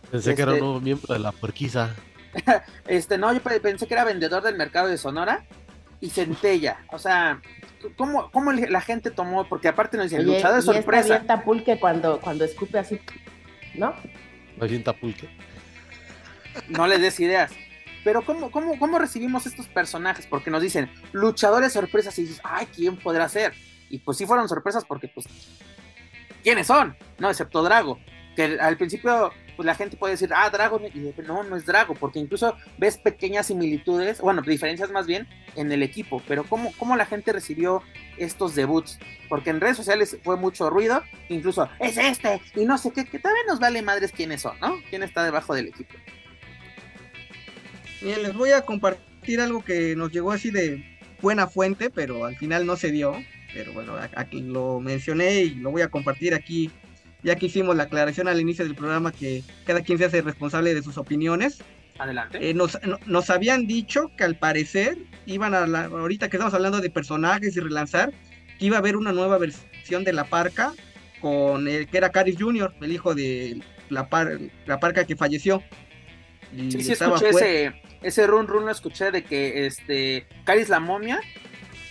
Pensé 0.10 0.36
que 0.36 0.42
era 0.44 0.54
este 0.54 0.62
un 0.62 0.68
nuevo 0.70 0.82
miembro 0.82 1.14
de 1.14 1.20
la 1.20 1.34
porquiza. 1.34 1.94
este, 2.88 3.18
no, 3.18 3.34
yo 3.34 3.42
pensé 3.42 3.88
que 3.88 3.94
era 3.94 4.06
vendedor 4.06 4.42
del 4.42 4.56
mercado 4.56 4.88
de 4.88 4.98
Sonora 4.98 5.46
y 6.02 6.10
centella. 6.10 6.80
O 6.92 7.00
sea, 7.00 7.42
¿cómo, 7.98 8.32
cómo 8.32 8.52
la 8.52 8.82
gente 8.82 9.12
tomó? 9.12 9.48
Porque 9.48 9.68
aparte 9.68 9.98
nos 9.98 10.10
dicen, 10.10 10.26
luchador 10.26 10.58
de 10.58 10.62
sorpresa. 10.62 11.22
Y 11.24 11.28
Tapulque 11.28 11.80
cuando, 11.80 12.20
cuando 12.20 12.46
escupe 12.46 12.80
así, 12.80 13.00
¿no? 13.76 13.94
Hay 14.62 14.80
Tapulque. 14.80 15.30
No 16.68 16.88
le 16.88 16.98
des 16.98 17.20
ideas. 17.20 17.52
Pero 18.04 18.24
¿cómo, 18.24 18.50
cómo, 18.50 18.80
¿cómo 18.80 18.98
recibimos 18.98 19.46
estos 19.46 19.68
personajes? 19.68 20.26
Porque 20.26 20.50
nos 20.50 20.62
dicen, 20.62 20.90
luchadores 21.12 21.74
sorpresas, 21.74 22.18
y 22.18 22.24
dices, 22.24 22.42
ay, 22.44 22.68
¿quién 22.74 22.98
podrá 22.98 23.28
ser? 23.28 23.54
Y 23.90 24.00
pues 24.00 24.18
sí 24.18 24.26
fueron 24.26 24.48
sorpresas 24.48 24.86
porque, 24.86 25.10
pues, 25.10 25.28
¿quiénes 26.44 26.68
son? 26.68 26.96
No, 27.18 27.30
excepto 27.30 27.62
Drago. 27.62 28.00
Que 28.36 28.58
al 28.60 28.78
principio 28.78 29.32
pues 29.60 29.66
la 29.66 29.76
gente 29.76 29.98
puede 29.98 30.14
decir, 30.14 30.30
ah, 30.34 30.50
Drago, 30.50 30.80
y 30.94 31.14
no, 31.28 31.44
no 31.44 31.58
es 31.58 31.66
Drago, 31.66 31.94
porque 31.94 32.18
incluso 32.18 32.56
ves 32.78 32.98
pequeñas 32.98 33.48
similitudes, 33.48 34.22
bueno, 34.22 34.42
diferencias 34.42 34.90
más 34.90 35.06
bien 35.06 35.28
en 35.58 35.70
el 35.70 35.84
equipo, 35.84 36.24
pero 36.30 36.46
¿cómo, 36.46 36.72
cómo 36.78 36.96
la 36.96 37.06
gente 37.06 37.34
recibió 37.34 37.84
estos 38.18 38.56
debuts? 38.56 39.00
Porque 39.28 39.50
en 39.50 39.60
redes 39.60 39.76
sociales 39.76 40.18
fue 40.24 40.38
mucho 40.38 40.70
ruido, 40.70 41.04
incluso, 41.28 41.70
es 41.82 41.98
este, 41.98 42.40
y 42.56 42.64
no 42.64 42.78
sé 42.78 42.92
qué, 42.92 43.04
que 43.04 43.20
también 43.20 43.46
nos 43.48 43.60
vale 43.60 43.82
madres 43.82 44.14
quiénes 44.14 44.44
son, 44.44 44.58
¿no? 44.62 44.78
¿Quién 44.90 45.04
está 45.04 45.26
debajo 45.26 45.54
del 45.54 45.68
equipo? 45.68 45.94
Bien, 48.02 48.24
les 48.24 48.34
voy 48.34 48.54
a 48.54 48.62
compartir 48.62 49.42
algo 49.42 49.62
que 49.62 49.94
nos 49.94 50.10
llegó 50.14 50.32
así 50.32 50.52
de 50.52 50.98
buena 51.22 51.48
fuente, 51.48 51.90
pero 51.90 52.24
al 52.24 52.38
final 52.38 52.66
no 52.66 52.78
se 52.78 52.92
dio. 52.92 53.14
Pero 53.54 53.74
bueno, 53.74 53.98
aquí 54.16 54.40
lo 54.42 54.80
mencioné 54.80 55.42
y 55.42 55.56
lo 55.56 55.72
voy 55.72 55.82
a 55.82 55.90
compartir 55.90 56.34
aquí 56.34 56.72
ya 57.24 57.36
que 57.36 57.48
hicimos 57.48 57.76
la 57.76 57.84
aclaración 57.84 58.28
al 58.28 58.40
inicio 58.40 58.66
del 58.66 58.76
programa 58.76 59.12
que 59.12 59.44
cada 59.66 59.82
quien 59.82 59.98
se 59.98 60.06
hace 60.06 60.22
responsable 60.22 60.74
de 60.74 60.82
sus 60.82 60.98
opiniones. 60.98 61.60
Adelante. 61.98 62.50
Eh, 62.50 62.54
nos, 62.54 62.80
nos, 63.06 63.30
habían 63.30 63.68
dicho 63.68 64.12
que 64.18 64.24
al 64.24 64.38
parecer 64.38 64.98
iban 65.26 65.54
a 65.54 65.68
la, 65.68 65.86
ahorita 65.86 66.30
que 66.30 66.38
estamos 66.38 66.54
hablando 66.54 66.80
de 66.80 66.90
personajes 66.90 67.58
y 67.58 67.60
relanzar, 67.60 68.14
que 68.58 68.66
iba 68.66 68.78
a 68.78 68.80
haber 68.80 68.96
una 68.96 69.12
nueva 69.12 69.38
versión 69.38 70.06
de 70.06 70.14
La 70.14 70.24
Parca 70.24 70.74
con 71.20 71.68
el 71.68 71.88
que 71.88 71.98
era 71.98 72.12
Caris 72.12 72.38
Jr., 72.40 72.74
el 72.80 72.92
hijo 72.94 73.14
de 73.14 73.62
la, 73.90 74.08
la 74.66 74.80
Parca 74.80 75.06
que 75.06 75.18
falleció. 75.18 75.62
sí, 76.56 76.82
sí, 76.82 76.94
escuché 76.94 77.30
ese, 77.30 77.82
ese 78.02 78.28
run 78.28 78.48
run, 78.48 78.66
lo 78.66 78.72
escuché 78.72 79.12
de 79.12 79.24
que 79.26 79.66
este 79.66 80.26
Caris 80.46 80.70
la 80.70 80.80
momia, 80.80 81.20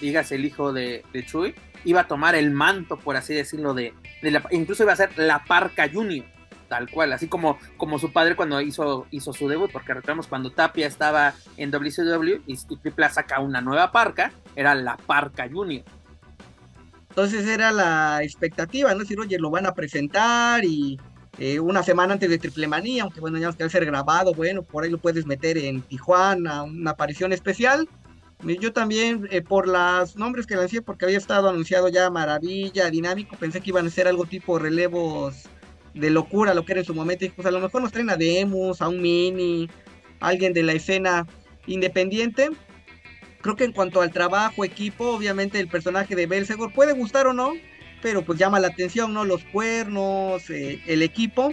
digas 0.00 0.32
el 0.32 0.46
hijo 0.46 0.72
de, 0.72 1.02
de 1.12 1.26
Chuy, 1.26 1.54
iba 1.84 2.02
a 2.02 2.06
tomar 2.06 2.34
el 2.34 2.50
manto, 2.50 2.96
por 2.96 3.16
así 3.16 3.34
decirlo, 3.34 3.74
de, 3.74 3.92
incluso 4.50 4.82
iba 4.82 4.92
a 4.92 4.96
ser 4.96 5.10
la 5.16 5.44
Parca 5.44 5.88
Junior, 5.92 6.26
tal 6.68 6.90
cual, 6.90 7.12
así 7.12 7.28
como, 7.28 7.58
como 7.76 7.98
su 7.98 8.12
padre 8.12 8.36
cuando 8.36 8.60
hizo, 8.60 9.06
hizo 9.10 9.32
su 9.32 9.48
debut, 9.48 9.70
porque 9.72 9.94
recordemos 9.94 10.26
cuando 10.26 10.50
Tapia 10.50 10.86
estaba 10.86 11.34
en 11.56 11.70
WCW 11.70 12.42
y, 12.46 12.56
Tripla 12.56 13.10
saca 13.10 13.40
una 13.40 13.60
nueva 13.60 13.90
Parca, 13.92 14.32
era 14.54 14.74
la 14.74 14.96
Parca 14.96 15.48
Junior. 15.50 15.84
Entonces 17.08 17.46
era 17.48 17.72
la 17.72 18.22
expectativa, 18.22 18.92
¿no? 18.92 19.00
Decir, 19.00 19.18
oye, 19.18 19.38
lo 19.38 19.50
van 19.50 19.66
a 19.66 19.74
presentar 19.74 20.64
y 20.64 21.00
eh, 21.38 21.58
una 21.58 21.82
semana 21.82 22.12
antes 22.12 22.28
de 22.28 22.38
Triple 22.38 22.68
Manía, 22.68 23.04
aunque 23.04 23.20
bueno, 23.20 23.38
ya 23.38 23.52
que 23.52 23.68
ser 23.70 23.84
grabado, 23.84 24.34
bueno, 24.34 24.62
por 24.62 24.84
ahí 24.84 24.90
lo 24.90 24.98
puedes 24.98 25.26
meter 25.26 25.56
en 25.58 25.82
Tijuana, 25.82 26.62
una 26.62 26.92
aparición 26.92 27.32
especial. 27.32 27.88
Yo 28.44 28.72
también, 28.72 29.28
eh, 29.32 29.42
por 29.42 29.66
los 29.66 30.16
nombres 30.16 30.46
que 30.46 30.54
lancé, 30.54 30.80
porque 30.80 31.04
había 31.04 31.18
estado 31.18 31.48
anunciado 31.48 31.88
ya 31.88 32.08
Maravilla, 32.08 32.88
Dinámico, 32.88 33.36
pensé 33.36 33.60
que 33.60 33.70
iban 33.70 33.86
a 33.86 33.90
ser 33.90 34.06
algo 34.06 34.26
tipo 34.26 34.60
relevos 34.60 35.48
de 35.94 36.10
locura, 36.10 36.54
lo 36.54 36.64
que 36.64 36.72
era 36.72 36.80
en 36.82 36.86
su 36.86 36.94
momento. 36.94 37.24
Y 37.24 37.30
pues 37.30 37.46
a 37.46 37.50
lo 37.50 37.58
mejor 37.58 37.82
nos 37.82 37.90
traen 37.90 38.10
a 38.10 38.16
Demus, 38.16 38.80
a 38.80 38.88
un 38.88 39.02
Mini, 39.02 39.68
alguien 40.20 40.52
de 40.52 40.62
la 40.62 40.72
escena 40.72 41.26
independiente. 41.66 42.50
Creo 43.40 43.56
que 43.56 43.64
en 43.64 43.72
cuanto 43.72 44.00
al 44.00 44.12
trabajo, 44.12 44.64
equipo, 44.64 45.10
obviamente 45.10 45.58
el 45.58 45.68
personaje 45.68 46.14
de 46.14 46.26
Belzegor 46.26 46.72
puede 46.72 46.92
gustar 46.92 47.26
o 47.26 47.32
no, 47.32 47.52
pero 48.02 48.22
pues 48.22 48.38
llama 48.38 48.60
la 48.60 48.68
atención, 48.68 49.12
¿no? 49.12 49.24
Los 49.24 49.44
cuernos, 49.46 50.48
eh, 50.50 50.80
el 50.86 51.02
equipo. 51.02 51.52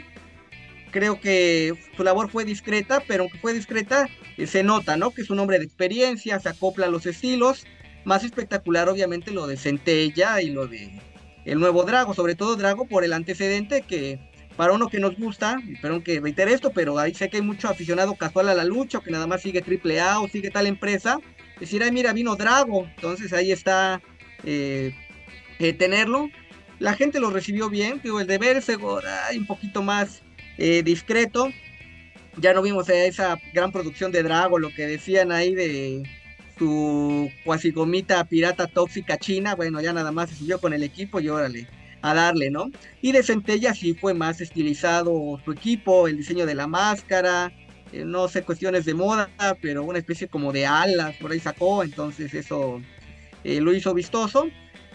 Creo 0.92 1.20
que 1.20 1.74
su 1.98 2.04
labor 2.04 2.30
fue 2.30 2.46
discreta, 2.46 3.04
pero 3.08 3.24
aunque 3.24 3.40
fue 3.40 3.54
discreta, 3.54 4.08
se 4.46 4.64
nota, 4.64 4.98
¿no? 4.98 5.12
Que 5.12 5.22
es 5.22 5.30
un 5.30 5.40
hombre 5.40 5.60
de 5.60 5.66
experiencia, 5.66 6.40
se 6.40 6.50
acopla 6.50 6.88
a 6.88 6.90
los 6.90 7.06
estilos. 7.06 7.66
Más 8.04 8.24
espectacular, 8.24 8.88
obviamente, 8.90 9.32
lo 9.32 9.48
de 9.48 9.58
Centella 9.58 10.42
y 10.42 10.52
lo 10.52 10.68
de 10.68 11.00
el 11.46 11.60
nuevo 11.60 11.84
Drago, 11.84 12.14
sobre 12.14 12.36
todo 12.36 12.56
Drago 12.56 12.86
por 12.86 13.04
el 13.04 13.14
antecedente 13.14 13.84
que 13.84 14.20
para 14.58 14.74
uno 14.74 14.88
que 14.88 15.00
nos 15.00 15.18
gusta, 15.18 15.62
perdón 15.82 16.02
que 16.02 16.20
reitere 16.20 16.54
esto, 16.54 16.72
pero 16.72 16.98
ahí 16.98 17.14
sé 17.14 17.30
que 17.30 17.38
hay 17.38 17.44
mucho 17.44 17.68
aficionado 17.68 18.16
casual 18.16 18.50
a 18.50 18.54
la 18.54 18.64
lucha, 18.64 19.00
o 19.00 19.02
que 19.02 19.12
nada 19.12 19.28
más 19.28 19.42
sigue 19.42 19.62
AAA 19.62 20.20
o 20.20 20.28
sigue 20.28 20.50
tal 20.50 20.66
empresa, 20.66 21.20
decir, 21.60 21.84
ay, 21.84 21.92
mira, 21.92 22.14
vino 22.14 22.36
Drago, 22.36 22.88
entonces 22.96 23.34
ahí 23.34 23.52
está 23.52 24.02
eh, 24.44 24.96
eh, 25.60 25.74
tenerlo. 25.74 26.30
La 26.80 26.94
gente 26.94 27.20
lo 27.20 27.30
recibió 27.30 27.70
bien, 27.70 28.00
digo, 28.04 28.20
el 28.20 28.28
de 28.28 28.38
Bercegor, 28.38 29.04
un 29.36 29.46
poquito 29.46 29.82
más 29.82 30.24
eh, 30.58 30.84
discreto. 30.84 31.50
Ya 32.38 32.54
no 32.54 32.62
vimos 32.62 32.90
esa 32.90 33.40
gran 33.54 33.72
producción 33.72 34.12
de 34.12 34.24
Drago, 34.24 34.60
lo 34.60 34.70
que 34.70 34.86
decían 34.88 35.32
ahí 35.32 35.56
de 35.56 36.04
su 36.58 37.30
cuasigomita 37.44 38.24
pirata 38.26 38.68
tóxica 38.68 39.18
china. 39.18 39.56
Bueno, 39.56 39.82
ya 39.82 39.94
nada 39.94 40.12
más 40.12 40.30
se 40.30 40.36
subió 40.36 40.60
con 40.60 40.74
el 40.74 40.84
equipo 40.84 41.20
y 41.20 41.30
órale, 41.30 41.68
a 42.02 42.14
darle, 42.14 42.52
¿no? 42.52 42.70
Y 43.02 43.12
de 43.12 43.24
Centella 43.24 43.74
sí 43.74 43.94
fue 43.94 44.14
más 44.14 44.42
estilizado 44.42 45.40
su 45.44 45.52
equipo, 45.52 46.08
el 46.08 46.18
diseño 46.18 46.46
de 46.46 46.56
la 46.56 46.68
máscara, 46.68 47.52
eh, 47.92 48.04
no 48.06 48.28
sé, 48.28 48.44
cuestiones 48.44 48.86
de 48.86 48.94
moda, 48.94 49.30
pero 49.62 49.84
una 49.84 50.00
especie 50.00 50.28
como 50.28 50.52
de 50.52 50.66
alas 50.66 51.16
por 51.16 51.32
ahí 51.32 51.40
sacó, 51.40 51.84
entonces 51.84 52.34
eso 52.34 52.82
eh, 53.44 53.62
lo 53.62 53.74
hizo 53.74 53.94
vistoso. 53.94 54.48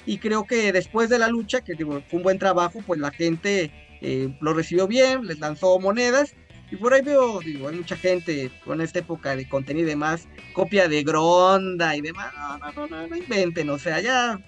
Y 0.07 0.18
creo 0.18 0.45
que 0.45 0.72
después 0.72 1.09
de 1.09 1.18
la 1.18 1.28
lucha, 1.28 1.61
que 1.61 1.76
fue 1.76 2.03
un 2.12 2.22
buen 2.22 2.38
trabajo, 2.38 2.80
pues 2.86 3.01
la 3.01 3.11
gente 3.11 3.70
eh, 4.01 4.34
lo 4.41 4.55
recibió 4.55 4.86
bien, 4.86 5.26
les 5.26 5.38
lanzó 5.38 5.78
monedas. 5.78 6.34
Y 6.71 6.77
por 6.77 6.95
ahí 6.95 7.03
veo, 7.03 7.41
digo, 7.41 7.68
hay 7.68 7.77
mucha 7.77 7.97
gente 7.97 8.51
con 8.64 8.81
esta 8.81 9.01
época 9.01 9.35
de 9.35 9.49
contenido 9.49 9.87
y 9.87 9.91
demás, 9.91 10.29
copia 10.53 10.89
de 10.89 11.03
Gronda 11.03 11.97
y 11.97 12.01
demás. 12.01 12.33
No, 12.37 12.59
no, 12.59 12.73
no, 12.73 12.87
no, 12.87 13.07
no 13.09 13.16
inventen, 13.16 13.71
o 13.71 13.79
sea, 13.79 14.01
ya 14.01 14.39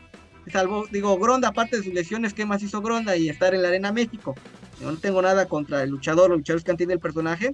salvo, 0.51 0.87
digo, 0.91 1.19
Gronda, 1.19 1.49
aparte 1.49 1.77
de 1.77 1.83
sus 1.83 1.93
lesiones, 1.93 2.35
¿qué 2.35 2.47
más 2.47 2.63
hizo 2.63 2.81
Gronda? 2.81 3.17
Y 3.17 3.29
estar 3.29 3.55
en 3.55 3.63
la 3.63 3.69
Arena 3.69 3.93
México. 3.93 4.35
Yo 4.81 4.91
no 4.91 4.99
tengo 4.99 5.23
nada 5.23 5.47
contra 5.47 5.83
el 5.83 5.91
luchador 5.91 6.33
o 6.33 6.37
luchadores 6.37 6.65
que 6.65 6.71
han 6.71 6.77
tenido 6.77 6.95
el 6.95 7.01
personaje. 7.01 7.53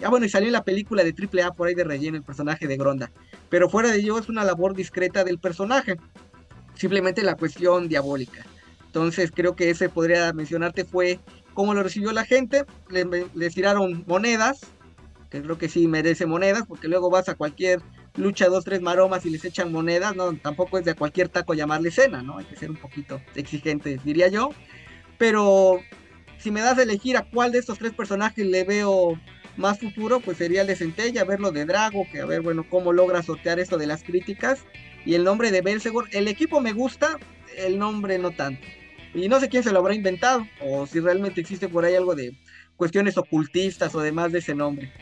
Ya 0.00 0.08
bueno, 0.08 0.26
y 0.26 0.28
salió 0.28 0.48
en 0.48 0.54
la 0.54 0.64
película 0.64 1.04
de 1.04 1.14
AAA 1.14 1.52
por 1.52 1.68
ahí 1.68 1.74
de 1.74 1.84
relleno 1.84 2.16
el 2.16 2.22
personaje 2.22 2.66
de 2.66 2.76
Gronda. 2.76 3.10
Pero 3.50 3.68
fuera 3.68 3.90
de 3.90 3.98
ello 3.98 4.18
es 4.18 4.28
una 4.28 4.44
labor 4.44 4.74
discreta 4.74 5.24
del 5.24 5.38
personaje. 5.38 5.96
Simplemente 6.74 7.22
la 7.22 7.36
cuestión 7.36 7.88
diabólica. 7.88 8.44
Entonces 8.86 9.30
creo 9.34 9.54
que 9.54 9.70
ese 9.70 9.88
podría 9.88 10.32
mencionarte 10.32 10.84
fue 10.84 11.20
cómo 11.54 11.74
lo 11.74 11.82
recibió 11.82 12.12
la 12.12 12.24
gente. 12.24 12.64
Le, 12.88 13.50
tiraron 13.50 14.04
monedas, 14.06 14.60
que 15.30 15.42
creo 15.42 15.58
que 15.58 15.68
sí 15.68 15.86
merece 15.86 16.26
monedas, 16.26 16.64
porque 16.66 16.88
luego 16.88 17.10
vas 17.10 17.28
a 17.28 17.34
cualquier 17.34 17.80
lucha 18.16 18.48
dos, 18.48 18.64
tres 18.64 18.82
maromas 18.82 19.24
y 19.24 19.30
les 19.30 19.44
echan 19.44 19.72
monedas, 19.72 20.14
no, 20.14 20.36
tampoco 20.36 20.78
es 20.78 20.84
de 20.84 20.94
cualquier 20.94 21.28
taco 21.28 21.54
llamarle 21.54 21.90
cena, 21.90 22.22
¿no? 22.22 22.38
Hay 22.38 22.44
que 22.44 22.56
ser 22.56 22.70
un 22.70 22.76
poquito 22.76 23.20
exigentes, 23.34 24.04
diría 24.04 24.28
yo. 24.28 24.50
Pero 25.16 25.80
si 26.38 26.50
me 26.50 26.60
das 26.60 26.78
a 26.78 26.82
elegir 26.82 27.16
a 27.16 27.22
cuál 27.22 27.52
de 27.52 27.58
estos 27.58 27.78
tres 27.78 27.92
personajes 27.92 28.44
le 28.44 28.64
veo 28.64 29.18
más 29.56 29.78
futuro, 29.78 30.20
pues 30.20 30.38
sería 30.38 30.62
el 30.62 30.66
de 30.66 30.76
Centella, 30.76 31.24
verlo 31.24 31.52
de 31.52 31.64
Drago, 31.64 32.06
que 32.10 32.20
a 32.20 32.26
ver, 32.26 32.42
bueno, 32.42 32.66
cómo 32.68 32.92
logra 32.92 33.22
sortear 33.22 33.60
esto 33.60 33.78
de 33.78 33.86
las 33.86 34.02
críticas. 34.02 34.64
Y 35.04 35.14
el 35.14 35.24
nombre 35.24 35.50
de 35.50 35.62
Belzegor, 35.62 36.08
el 36.12 36.28
equipo 36.28 36.60
me 36.60 36.72
gusta, 36.72 37.18
el 37.56 37.78
nombre 37.78 38.18
no 38.18 38.30
tanto. 38.30 38.66
Y 39.14 39.28
no 39.28 39.40
sé 39.40 39.48
quién 39.48 39.62
se 39.62 39.72
lo 39.72 39.78
habrá 39.78 39.94
inventado, 39.94 40.46
o 40.60 40.86
si 40.86 41.00
realmente 41.00 41.40
existe 41.40 41.68
por 41.68 41.84
ahí 41.84 41.94
algo 41.94 42.14
de 42.14 42.36
cuestiones 42.76 43.16
ocultistas 43.18 43.94
o 43.94 44.00
demás 44.00 44.32
de 44.32 44.38
ese 44.38 44.54
nombre. 44.54 44.92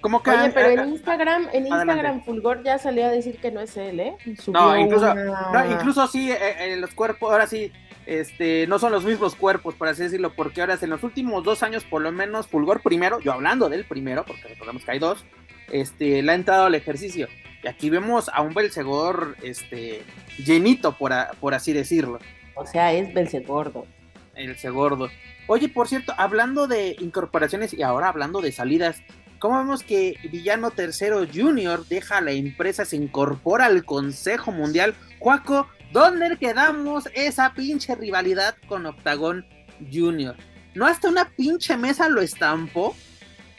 Como 0.00 0.22
que, 0.22 0.30
Oye, 0.30 0.50
pero 0.54 0.82
en 0.82 0.90
Instagram, 0.90 1.48
en 1.52 1.66
Instagram 1.66 2.24
Fulgor 2.24 2.62
ya 2.62 2.78
salió 2.78 3.06
a 3.06 3.10
decir 3.10 3.38
que 3.38 3.50
no 3.50 3.60
es 3.60 3.76
él, 3.76 3.98
¿eh? 3.98 4.16
no, 4.48 4.78
incluso, 4.78 5.14
no, 5.14 5.72
incluso 5.72 6.06
sí, 6.06 6.30
eh, 6.30 6.72
en 6.72 6.80
los 6.80 6.90
cuerpos, 6.90 7.32
ahora 7.32 7.46
sí, 7.46 7.72
este, 8.06 8.66
no 8.68 8.78
son 8.78 8.92
los 8.92 9.04
mismos 9.04 9.34
cuerpos, 9.34 9.74
por 9.74 9.88
así 9.88 10.04
decirlo, 10.04 10.32
porque 10.34 10.60
ahora 10.60 10.78
en 10.80 10.90
los 10.90 11.02
últimos 11.02 11.42
dos 11.42 11.62
años, 11.62 11.82
por 11.84 12.02
lo 12.02 12.12
menos, 12.12 12.46
Fulgor 12.46 12.82
primero, 12.82 13.18
yo 13.20 13.32
hablando 13.32 13.68
del 13.68 13.84
primero, 13.84 14.24
porque 14.24 14.46
recordemos 14.46 14.84
que 14.84 14.92
hay 14.92 14.98
dos, 15.00 15.24
este, 15.72 16.22
le 16.22 16.32
ha 16.32 16.34
entrado 16.34 16.66
al 16.66 16.74
ejercicio. 16.74 17.28
Y 17.64 17.68
aquí 17.68 17.90
vemos 17.90 18.30
a 18.32 18.42
un 18.42 18.54
Belcegor, 18.54 19.36
este, 19.42 20.02
llenito, 20.38 20.92
por, 20.96 21.12
por 21.40 21.54
así 21.54 21.72
decirlo. 21.72 22.20
O 22.56 22.66
sea, 22.66 22.92
es 22.92 23.12
Belcegordo. 23.14 23.86
El 24.34 24.56
Segordo. 24.58 25.08
Oye, 25.46 25.68
por 25.68 25.88
cierto, 25.88 26.12
hablando 26.18 26.66
de 26.66 26.96
incorporaciones 26.98 27.72
y 27.72 27.82
ahora 27.82 28.08
hablando 28.08 28.40
de 28.42 28.52
salidas, 28.52 29.00
¿cómo 29.38 29.58
vemos 29.58 29.82
que 29.82 30.16
Villano 30.30 30.70
Tercero 30.72 31.24
Junior 31.32 31.86
deja 31.86 32.20
la 32.20 32.32
empresa, 32.32 32.84
se 32.84 32.96
incorpora 32.96 33.66
al 33.66 33.84
Consejo 33.84 34.52
Mundial? 34.52 34.94
Juaco, 35.20 35.68
¿Dónde 35.92 36.36
quedamos 36.36 37.08
esa 37.14 37.52
pinche 37.54 37.94
rivalidad 37.94 38.56
con 38.68 38.86
Octagon 38.86 39.46
Junior? 39.92 40.36
¿No 40.74 40.86
hasta 40.86 41.08
una 41.08 41.30
pinche 41.30 41.76
mesa 41.76 42.08
lo 42.08 42.20
estampó? 42.20 42.94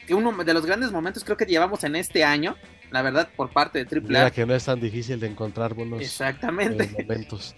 Que 0.06 0.14
uno 0.14 0.32
de 0.44 0.54
los 0.54 0.64
grandes 0.64 0.92
momentos 0.92 1.24
creo 1.24 1.36
que 1.36 1.46
llevamos 1.46 1.84
en 1.84 1.96
este 1.96 2.24
año, 2.24 2.56
la 2.90 3.02
verdad, 3.02 3.28
por 3.34 3.50
parte 3.50 3.78
de 3.78 3.86
Triple 3.86 4.08
Mira 4.08 4.30
que 4.30 4.46
no 4.46 4.54
es 4.54 4.64
tan 4.64 4.80
difícil 4.80 5.18
de 5.18 5.26
encontrar 5.26 5.74
buenos 5.74 6.00
Exactamente. 6.00 6.84
Eh, 6.84 7.02
momentos. 7.02 7.54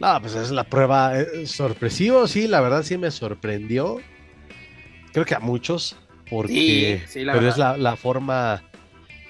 No, 0.00 0.20
pues 0.20 0.34
es 0.34 0.50
la 0.50 0.64
prueba 0.64 1.18
eh, 1.18 1.46
sorpresivo, 1.46 2.26
sí, 2.26 2.48
la 2.48 2.60
verdad 2.60 2.82
sí 2.82 2.98
me 2.98 3.10
sorprendió. 3.10 3.98
Creo 5.12 5.24
que 5.24 5.34
a 5.34 5.40
muchos, 5.40 5.96
porque 6.28 7.02
pero 7.12 7.48
es 7.48 7.56
la, 7.56 7.76
la 7.76 7.96
forma 7.96 8.62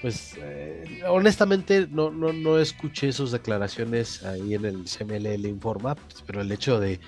pues 0.05 0.35
eh, 0.37 1.01
honestamente 1.07 1.87
no, 1.89 2.11
no, 2.11 2.31
no 2.31 2.59
escuché 2.59 3.11
sus 3.11 3.31
declaraciones 3.31 4.23
ahí 4.23 4.53
en 4.53 4.65
el 4.65 4.85
CMLL 4.85 5.47
Informa, 5.47 5.95
pues, 5.95 6.23
pero 6.23 6.41
el 6.41 6.51
hecho 6.51 6.79
de, 6.79 6.99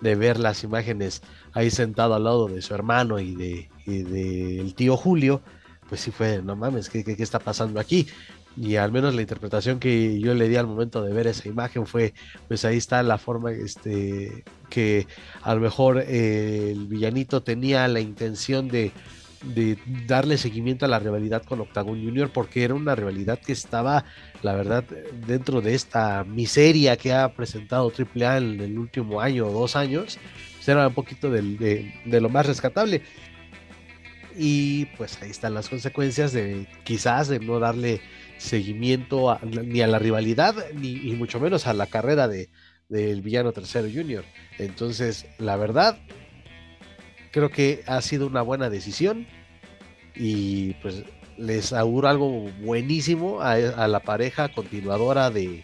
ver 0.00 0.38
las 0.38 0.64
imágenes 0.64 1.20
ahí 1.52 1.70
sentado 1.70 2.14
al 2.14 2.24
lado 2.24 2.48
de 2.48 2.62
su 2.62 2.74
hermano 2.74 3.18
y 3.18 3.34
de, 3.34 3.68
el 3.84 4.74
tío 4.74 4.96
Julio, 4.96 5.42
pues 5.90 6.00
sí 6.00 6.10
fue, 6.10 6.40
no 6.40 6.56
mames, 6.56 6.88
¿qué, 6.88 7.04
¿qué, 7.04 7.22
está 7.22 7.38
pasando 7.38 7.80
aquí? 7.80 8.06
Y 8.60 8.76
al 8.76 8.90
menos 8.90 9.14
la 9.14 9.20
interpretación 9.20 9.78
que 9.78 10.18
yo 10.18 10.34
le 10.34 10.48
di 10.48 10.56
al 10.56 10.66
momento 10.66 11.02
de 11.02 11.12
ver 11.12 11.26
esa 11.28 11.48
imagen 11.48 11.86
fue, 11.86 12.12
pues 12.48 12.64
ahí 12.64 12.76
está 12.76 13.02
la 13.02 13.18
forma 13.18 13.52
este, 13.52 14.44
que 14.68 15.06
a 15.42 15.54
lo 15.54 15.60
mejor 15.60 16.02
eh, 16.06 16.70
el 16.72 16.86
villanito 16.86 17.42
tenía 17.42 17.86
la 17.86 18.00
intención 18.00 18.68
de 18.68 18.92
de 19.42 19.78
darle 20.06 20.36
seguimiento 20.36 20.84
a 20.84 20.88
la 20.88 20.98
rivalidad 20.98 21.42
con 21.44 21.60
Octagon 21.60 22.02
Junior 22.02 22.30
porque 22.30 22.64
era 22.64 22.74
una 22.74 22.94
rivalidad 22.94 23.38
que 23.38 23.52
estaba, 23.52 24.04
la 24.42 24.54
verdad, 24.54 24.84
dentro 25.26 25.60
de 25.60 25.74
esta 25.74 26.24
miseria 26.24 26.96
que 26.96 27.12
ha 27.12 27.32
presentado 27.34 27.92
AAA 27.92 28.38
en 28.38 28.60
el 28.60 28.78
último 28.78 29.20
año 29.20 29.46
o 29.46 29.52
dos 29.52 29.76
años, 29.76 30.18
pues 30.56 30.68
era 30.68 30.88
un 30.88 30.94
poquito 30.94 31.30
de, 31.30 31.92
lo 32.04 32.28
más 32.28 32.46
rescatable. 32.46 33.02
Y 34.36 34.86
pues 34.96 35.20
ahí 35.22 35.30
están 35.30 35.54
las 35.54 35.68
consecuencias 35.68 36.32
de 36.32 36.66
quizás 36.84 37.28
de 37.28 37.40
no 37.40 37.58
darle 37.58 38.00
seguimiento 38.38 39.38
ni 39.42 39.82
a 39.82 39.86
la 39.86 39.98
rivalidad 39.98 40.54
ni 40.74 40.92
y 40.92 41.12
mucho 41.12 41.38
menos 41.38 41.66
a 41.66 41.74
la 41.74 41.86
carrera 41.86 42.28
de 42.28 42.48
del 42.88 43.20
villano 43.20 43.52
tercero 43.52 43.86
junior. 43.92 44.24
Entonces, 44.58 45.26
la 45.36 45.56
verdad, 45.56 45.98
Creo 47.30 47.50
que 47.50 47.82
ha 47.86 48.00
sido 48.00 48.26
una 48.26 48.42
buena 48.42 48.70
decisión 48.70 49.26
y 50.14 50.74
pues 50.74 51.04
les 51.36 51.72
auguro 51.72 52.08
algo 52.08 52.50
buenísimo 52.62 53.40
a, 53.40 53.56
la 53.56 54.00
pareja 54.00 54.48
continuadora 54.48 55.30
de, 55.30 55.62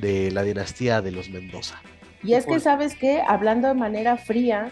la 0.00 0.42
dinastía 0.42 1.02
de 1.02 1.12
los 1.12 1.28
Mendoza. 1.28 1.82
Y 2.22 2.34
es 2.34 2.46
que, 2.46 2.60
¿sabes 2.60 2.94
qué? 2.94 3.20
Hablando 3.26 3.68
de 3.68 3.74
manera 3.74 4.16
fría, 4.16 4.70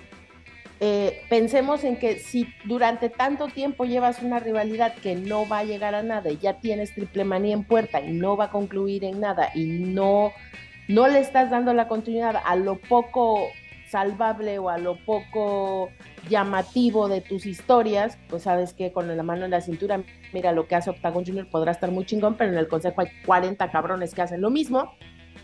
eh, 0.80 1.22
pensemos 1.28 1.84
en 1.84 1.96
que 1.96 2.18
si 2.18 2.48
durante 2.64 3.10
tanto 3.10 3.48
tiempo 3.48 3.84
llevas 3.84 4.22
una 4.22 4.40
rivalidad 4.40 4.94
que 4.94 5.14
no 5.14 5.46
va 5.46 5.58
a 5.58 5.64
llegar 5.64 5.94
a 5.94 6.02
nada 6.02 6.30
y 6.30 6.38
ya 6.38 6.54
tienes 6.54 6.94
triple 6.94 7.24
manía 7.24 7.52
en 7.52 7.64
puerta 7.64 8.00
y 8.00 8.12
no 8.12 8.36
va 8.36 8.46
a 8.46 8.50
concluir 8.50 9.04
en 9.04 9.20
nada 9.20 9.50
y 9.54 9.66
no 9.66 10.32
no 10.88 11.06
le 11.06 11.20
estás 11.20 11.50
dando 11.50 11.72
la 11.74 11.86
continuidad 11.86 12.34
a 12.44 12.56
lo 12.56 12.76
poco 12.76 13.50
salvable 13.90 14.58
o 14.58 14.70
a 14.70 14.78
lo 14.78 14.96
poco 15.04 15.90
llamativo 16.28 17.08
de 17.08 17.20
tus 17.20 17.44
historias, 17.44 18.18
pues 18.28 18.44
sabes 18.44 18.72
que 18.72 18.92
con 18.92 19.14
la 19.14 19.22
mano 19.22 19.44
en 19.44 19.50
la 19.50 19.60
cintura, 19.60 20.02
mira 20.32 20.52
lo 20.52 20.66
que 20.66 20.76
hace 20.76 20.90
Octagon 20.90 21.24
Junior 21.24 21.48
podrá 21.48 21.72
estar 21.72 21.90
muy 21.90 22.06
chingón, 22.06 22.36
pero 22.36 22.52
en 22.52 22.58
el 22.58 22.68
consejo 22.68 23.00
hay 23.00 23.08
40 23.26 23.70
cabrones 23.70 24.14
que 24.14 24.22
hacen 24.22 24.40
lo 24.40 24.50
mismo 24.50 24.94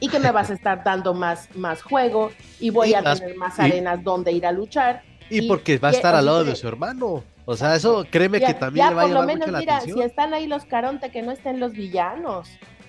y 0.01 0.09
que 0.09 0.18
me 0.18 0.30
vas 0.30 0.51
a 0.51 0.55
estar 0.55 0.84
dando 0.84 1.12
más, 1.12 1.55
más 1.57 1.82
juego 1.82 2.30
y 2.61 2.70
voy 2.70 2.95
a 2.95 3.03
tener 3.03 3.37
más 3.37 3.59
arenas 3.59 4.03
donde 4.03 4.32
ir 4.32 4.47
a 4.47 4.53
luchar. 4.53 5.03
Y, 5.30 5.48
porque 5.48 5.78
va 5.78 5.88
a 5.88 5.92
estar 5.92 6.14
al 6.14 6.26
lado 6.26 6.44
de 6.44 6.56
su 6.56 6.68
hermano. 6.68 7.24
O 7.44 7.56
sea, 7.56 7.76
eso 7.76 8.04
créeme 8.10 8.40
que 8.40 8.54
también 8.54 8.88
le 8.88 8.94
va 8.94 9.02
a 9.02 9.08
llamar 9.08 9.36
mucho 9.38 9.50
la 9.50 9.58
mira, 9.60 9.80
Si 9.80 10.00
están 10.00 10.34
ahí 10.34 10.46
los 10.46 10.64
Caronte, 10.64 11.10
que 11.10 11.22
no 11.22 11.32
estén 11.32 11.60
los 11.60 11.72
villanos. 11.72 12.48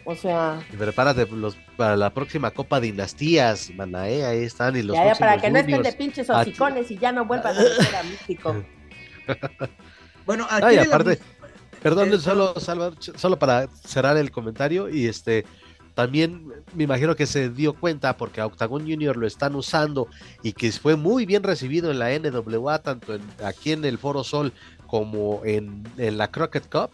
O 0.10 0.16
sea. 0.16 0.60
Y 0.72 0.78
prepárate 0.78 1.28
los, 1.28 1.58
para 1.76 1.98
la 1.98 2.12
próxima 2.12 2.52
Copa 2.52 2.80
Dinastías, 2.80 3.70
Manae, 3.76 4.26
ahí 4.26 4.44
están. 4.46 4.76
Y 4.76 4.82
los 4.82 4.96
ya, 4.96 5.06
ya, 5.06 5.16
para 5.16 5.38
que 5.38 5.52
no 5.52 5.60
estén 5.60 5.84
de 5.84 5.92
pinches 5.92 6.30
hocicones 6.30 6.90
y 6.90 6.98
ya 6.98 7.12
no 7.12 7.26
vuelvan 7.26 7.56
a 7.56 7.60
ser 7.84 7.96
a 7.96 8.04
místico. 8.04 8.56
bueno, 10.26 10.48
aquí. 10.50 10.78
aparte, 10.78 11.20
perdón, 11.84 12.20
solo, 12.22 12.56
solo 12.60 13.38
para 13.38 13.68
cerrar 13.68 14.18
el 14.18 14.32
comentario 14.32 14.90
y 14.90 15.08
este. 15.08 15.46
También 15.98 16.54
me 16.76 16.84
imagino 16.84 17.16
que 17.16 17.26
se 17.26 17.50
dio 17.50 17.74
cuenta 17.74 18.18
porque 18.18 18.40
a 18.40 18.46
Octagon 18.46 18.84
Junior 18.84 19.18
lo 19.18 19.26
están 19.26 19.56
usando 19.56 20.08
y 20.44 20.54
que 20.54 20.72
fue 20.72 20.96
muy 20.96 21.26
bien 21.26 21.42
recibido 21.42 21.90
en 21.90 21.98
la 21.98 22.12
NWA, 22.12 22.84
tanto 22.84 23.18
aquí 23.44 23.72
en 23.72 23.84
el 23.84 23.98
Foro 23.98 24.24
Sol 24.24 24.54
como 24.86 25.42
en, 25.44 25.84
en 25.98 26.20
la 26.20 26.30
Crockett 26.30 26.70
Cup 26.72 26.92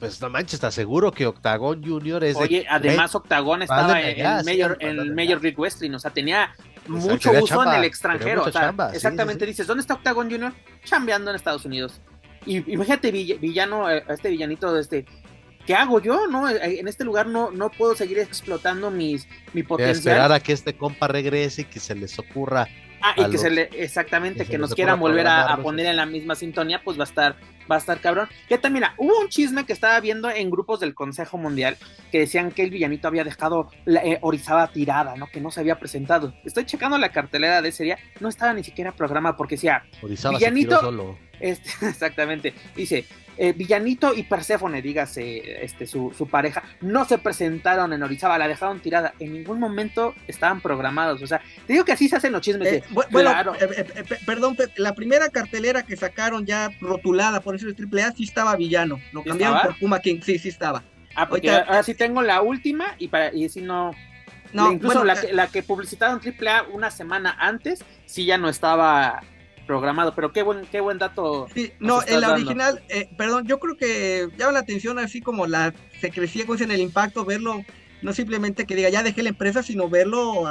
pues 0.00 0.20
no 0.20 0.28
manches, 0.28 0.54
está 0.54 0.72
seguro 0.72 1.12
que 1.12 1.24
Octagon 1.24 1.80
Junior 1.84 2.24
es. 2.24 2.34
Oye, 2.34 2.66
además 2.68 3.14
Octagon 3.14 3.62
estaba 3.62 4.00
en, 4.00 4.26
el 4.26 4.44
Major, 4.44 4.76
en 4.80 5.14
Major 5.14 5.40
League 5.40 5.54
Wrestling, 5.56 5.92
o 5.92 6.00
sea, 6.00 6.10
tenía 6.10 6.52
mucho 6.88 7.30
uso 7.30 7.62
en 7.64 7.74
el 7.74 7.84
extranjero. 7.84 8.44
exactamente, 8.92 9.46
dices, 9.46 9.68
¿dónde 9.68 9.82
está 9.82 9.94
Octagon 9.94 10.28
Junior? 10.28 10.52
Chambeando 10.82 11.30
en 11.30 11.36
Estados 11.36 11.64
Unidos. 11.64 12.00
Y 12.44 12.72
imagínate, 12.72 13.12
villano, 13.12 13.88
eh, 13.88 14.02
este 14.08 14.30
villanito, 14.30 14.76
este, 14.76 15.06
¿qué 15.66 15.74
hago 15.74 16.00
yo? 16.00 16.26
no 16.26 16.48
eh, 16.48 16.80
En 16.80 16.88
este 16.88 17.04
lugar 17.04 17.26
no, 17.26 17.50
no 17.50 17.70
puedo 17.70 17.94
seguir 17.94 18.18
explotando 18.18 18.90
mis, 18.90 19.26
mi 19.52 19.62
potencial. 19.62 19.96
Esperar 19.96 20.32
a 20.32 20.40
que 20.40 20.52
este 20.52 20.74
compa 20.74 21.08
regrese 21.08 21.62
y 21.62 21.64
que 21.64 21.80
se 21.80 21.94
les 21.94 22.18
ocurra 22.18 22.68
Ah, 23.02 23.14
y 23.16 23.30
que 23.30 23.38
se 23.38 23.50
le, 23.50 23.68
exactamente, 23.72 24.46
que, 24.46 24.58
nos 24.58 24.74
quieran 24.74 25.00
volver 25.00 25.26
a, 25.26 25.56
poner 25.56 25.86
en 25.86 25.96
la 25.96 26.06
misma 26.06 26.36
sintonía, 26.36 26.82
pues 26.84 26.96
va 26.96 27.02
a 27.02 27.06
estar, 27.06 27.36
va 27.70 27.76
a 27.76 27.78
estar 27.78 28.00
cabrón. 28.00 28.28
Que 28.48 28.58
también, 28.58 28.82
mira, 28.82 28.94
hubo 28.98 29.18
un 29.20 29.28
chisme 29.28 29.64
que 29.64 29.72
estaba 29.72 29.98
viendo 30.00 30.30
en 30.30 30.50
grupos 30.50 30.80
del 30.80 30.94
Consejo 30.94 31.38
Mundial 31.38 31.76
que 32.10 32.20
decían 32.20 32.50
que 32.50 32.62
el 32.62 32.70
villanito 32.70 33.08
había 33.08 33.24
dejado 33.24 33.70
la, 33.84 34.04
eh, 34.04 34.18
Orizaba 34.22 34.68
tirada, 34.68 35.16
¿no? 35.16 35.26
Que 35.26 35.40
no 35.40 35.50
se 35.50 35.60
había 35.60 35.78
presentado. 35.78 36.34
Estoy 36.44 36.64
checando 36.64 36.98
la 36.98 37.10
cartelera 37.10 37.62
de 37.62 37.68
ese 37.68 37.84
día, 37.84 37.98
no 38.20 38.28
estaba 38.28 38.52
ni 38.52 38.64
siquiera 38.64 38.92
programa 38.92 39.36
porque 39.36 39.56
decía, 39.56 39.84
Orizaba 40.02 40.38
villanito, 40.38 40.80
solo. 40.80 41.18
Este, 41.40 41.70
exactamente, 41.88 42.54
dice, 42.76 43.06
eh, 43.38 43.52
Villanito 43.52 44.14
y 44.14 44.24
Perséfone, 44.24 44.82
dígase 44.82 45.64
este, 45.64 45.86
su, 45.86 46.12
pareja, 46.30 46.62
no 46.80 47.04
se 47.04 47.18
presentaron 47.18 47.92
en 47.92 48.02
Orizaba, 48.02 48.36
la 48.38 48.46
dejaron 48.46 48.80
tirada. 48.80 49.14
En 49.18 49.32
ningún 49.32 49.58
momento 49.58 50.14
estaban 50.28 50.60
programados. 50.60 51.22
O 51.22 51.26
sea, 51.26 51.40
te 51.66 51.72
digo 51.72 51.84
que 51.84 51.92
así 51.92 52.08
se 52.08 52.16
hacen 52.16 52.32
los 52.32 52.42
chismes. 52.42 52.72
Eh, 52.72 52.84
bueno, 53.10 53.32
eh, 53.58 54.04
perdón, 54.26 54.56
la 54.76 54.94
primera 54.94 55.30
cartelera 55.30 55.82
que 55.82 55.96
sacaron 55.96 56.44
ya 56.44 56.70
rotulada 56.80 57.40
por 57.52 57.70
eso 57.70 57.82
de 57.82 58.02
AAA 58.02 58.12
sí 58.12 58.24
estaba 58.24 58.56
Villano. 58.56 58.98
Lo 59.12 59.22
cambiaron 59.22 59.60
por 59.62 59.78
Puma 59.78 60.00
King, 60.00 60.20
sí, 60.22 60.38
sí 60.38 60.48
estaba. 60.48 60.82
Ah, 61.14 61.28
porque 61.28 61.50
ahora 61.50 61.82
sí 61.82 61.94
tengo 61.94 62.22
la 62.22 62.40
última 62.40 62.94
y, 62.98 63.08
para, 63.08 63.32
y 63.34 63.48
si 63.48 63.60
no. 63.60 63.90
No, 64.54 64.72
incluso 64.72 65.04
la, 65.04 65.20
que, 65.20 65.32
la 65.32 65.46
que 65.48 65.62
publicitaron 65.62 66.20
AAA 66.20 66.64
una 66.72 66.90
semana 66.90 67.36
antes, 67.38 67.84
sí 68.06 68.26
ya 68.26 68.38
no 68.38 68.48
estaba 68.48 69.22
programado, 69.66 70.14
pero 70.14 70.32
qué 70.32 70.42
buen, 70.42 70.66
qué 70.66 70.80
buen 70.80 70.98
dato. 70.98 71.46
Sí, 71.54 71.72
no, 71.78 72.02
en 72.06 72.20
la 72.20 72.32
original, 72.32 72.82
eh, 72.88 73.08
perdón, 73.16 73.46
yo 73.46 73.58
creo 73.58 73.76
que 73.76 74.28
llama 74.36 74.52
la 74.52 74.58
atención 74.60 74.98
así 74.98 75.20
como 75.20 75.46
la 75.46 75.72
se 76.00 76.10
crecía 76.10 76.44
en 76.48 76.70
el 76.70 76.80
impacto, 76.80 77.24
verlo, 77.24 77.62
no 78.02 78.12
simplemente 78.12 78.66
que 78.66 78.76
diga 78.76 78.90
ya 78.90 79.02
dejé 79.02 79.22
la 79.22 79.30
empresa, 79.30 79.62
sino 79.62 79.88
verlo 79.88 80.46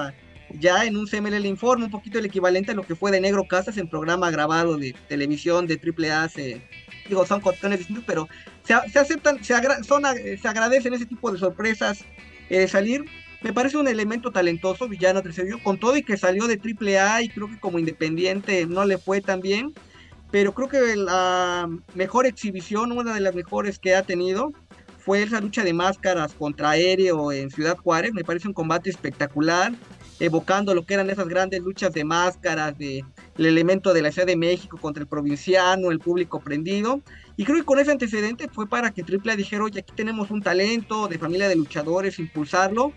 ya 0.60 0.86
en 0.86 0.98
un 0.98 1.08
CML 1.08 1.46
informe, 1.46 1.86
un 1.86 1.92
poquito 1.92 2.20
el 2.20 2.26
equivalente 2.26 2.72
a 2.72 2.76
lo 2.76 2.84
que 2.84 2.96
fue 2.96 3.12
de 3.12 3.22
Negro 3.22 3.46
Casas 3.46 3.78
en 3.78 3.88
programa 3.88 4.32
grabado 4.32 4.78
de 4.78 4.96
televisión 5.08 5.68
de 5.68 5.80
AAA, 5.80 6.30
se, 6.30 6.62
digo, 7.12 7.26
son 7.26 7.42
cuestiones 7.42 7.80
distintas, 7.80 8.06
pero 8.08 8.30
se, 8.64 8.74
aceptan, 8.74 9.44
se, 9.44 9.54
son, 9.84 10.04
se 10.42 10.48
agradecen 10.48 10.94
ese 10.94 11.06
tipo 11.06 11.30
de 11.32 11.38
sorpresas 11.38 12.06
eh, 12.50 12.68
salir. 12.68 13.04
Me 13.42 13.52
parece 13.52 13.78
un 13.78 13.88
elemento 13.88 14.32
talentoso, 14.32 14.88
Villano 14.88 15.22
Tercero, 15.22 15.58
con 15.62 15.78
todo 15.78 15.98
y 15.98 16.04
que 16.04 16.16
salió 16.16 16.48
de 16.48 16.58
AAA 16.58 17.24
y 17.24 17.30
creo 17.30 17.50
que 17.50 17.60
como 17.60 17.80
independiente 17.80 18.66
no 18.66 18.86
le 18.86 18.98
fue 18.98 19.20
tan 19.20 19.42
bien, 19.42 19.74
pero 20.32 20.54
creo 20.54 20.70
que 20.70 20.96
la 20.96 21.70
mejor 21.96 22.26
exhibición, 22.28 22.94
una 22.94 23.14
de 23.14 23.20
las 23.20 23.36
mejores 23.36 23.78
que 23.78 23.96
ha 23.96 24.04
tenido, 24.04 24.54
fue 25.00 25.24
esa 25.24 25.42
lucha 25.42 25.64
de 25.64 25.74
máscaras 25.74 26.34
contra 26.34 26.70
Aéreo 26.70 27.32
en 27.34 27.50
Ciudad 27.50 27.78
Juárez, 27.78 28.14
me 28.14 28.24
parece 28.24 28.48
un 28.48 28.54
combate 28.54 28.90
espectacular, 28.90 29.74
evocando 30.22 30.76
lo 30.76 30.86
que 30.86 30.94
eran 30.94 31.10
esas 31.10 31.28
grandes 31.28 31.62
luchas 31.62 31.92
de 31.94 32.04
máscaras, 32.04 32.78
de 32.78 33.04
el 33.40 33.46
elemento 33.46 33.92
de 33.92 34.04
la 34.04 34.12
Ciudad 34.12 34.28
de 34.28 34.36
México 34.36 34.78
contra 34.80 35.02
el 35.02 35.08
provinciano, 35.08 35.90
el 35.90 35.98
público 35.98 36.40
prendido. 36.40 37.02
Y 37.38 37.44
creo 37.44 37.58
que 37.58 37.66
con 37.66 37.80
ese 37.80 37.92
antecedente 37.92 38.48
fue 38.48 38.70
para 38.70 38.92
que 38.92 39.02
AAA 39.02 39.36
dijera, 39.36 39.64
oye, 39.64 39.80
aquí 39.80 39.94
tenemos 39.96 40.30
un 40.30 40.44
talento 40.44 41.08
de 41.08 41.18
familia 41.18 41.50
de 41.50 41.56
luchadores, 41.56 42.20
impulsarlo. 42.20 42.94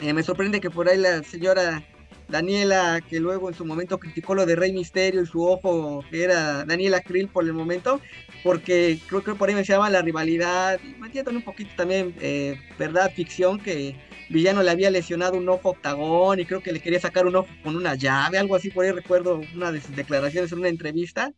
Eh, 0.00 0.12
me 0.12 0.22
sorprende 0.22 0.60
que 0.60 0.68
por 0.68 0.86
ahí 0.86 0.98
la 0.98 1.22
señora 1.22 1.82
Daniela, 2.28 3.00
que 3.08 3.20
luego 3.20 3.48
en 3.48 3.54
su 3.54 3.64
momento 3.64 3.98
criticó 3.98 4.34
lo 4.34 4.44
de 4.44 4.54
Rey 4.54 4.72
Misterio 4.72 5.22
y 5.22 5.26
su 5.26 5.46
ojo, 5.46 6.04
que 6.10 6.24
era 6.24 6.66
Daniela 6.66 7.00
Krill 7.00 7.28
por 7.28 7.44
el 7.44 7.54
momento, 7.54 8.02
porque 8.42 8.98
creo 9.08 9.24
que 9.24 9.34
por 9.34 9.48
ahí 9.48 9.54
me 9.54 9.64
llama 9.64 9.88
la 9.88 10.02
rivalidad, 10.02 10.78
y 10.84 11.00
me 11.00 11.06
entiendo 11.06 11.30
un 11.30 11.42
poquito 11.42 11.70
también, 11.74 12.14
eh, 12.20 12.58
verdad, 12.78 13.10
ficción, 13.14 13.58
que 13.58 13.96
Villano 14.30 14.62
le 14.62 14.70
había 14.70 14.90
lesionado 14.90 15.36
un 15.36 15.48
ojo 15.48 15.70
octagón 15.70 16.40
y 16.40 16.46
creo 16.46 16.62
que 16.62 16.72
le 16.72 16.80
quería 16.80 17.00
sacar 17.00 17.26
un 17.26 17.36
ojo 17.36 17.48
con 17.62 17.76
una 17.76 17.94
llave, 17.94 18.38
algo 18.38 18.56
así, 18.56 18.70
por 18.70 18.84
ahí 18.84 18.90
recuerdo 18.92 19.40
una 19.54 19.72
de 19.72 19.80
sus 19.80 19.94
declaraciones 19.94 20.52
en 20.52 20.58
una 20.58 20.68
entrevista. 20.68 21.32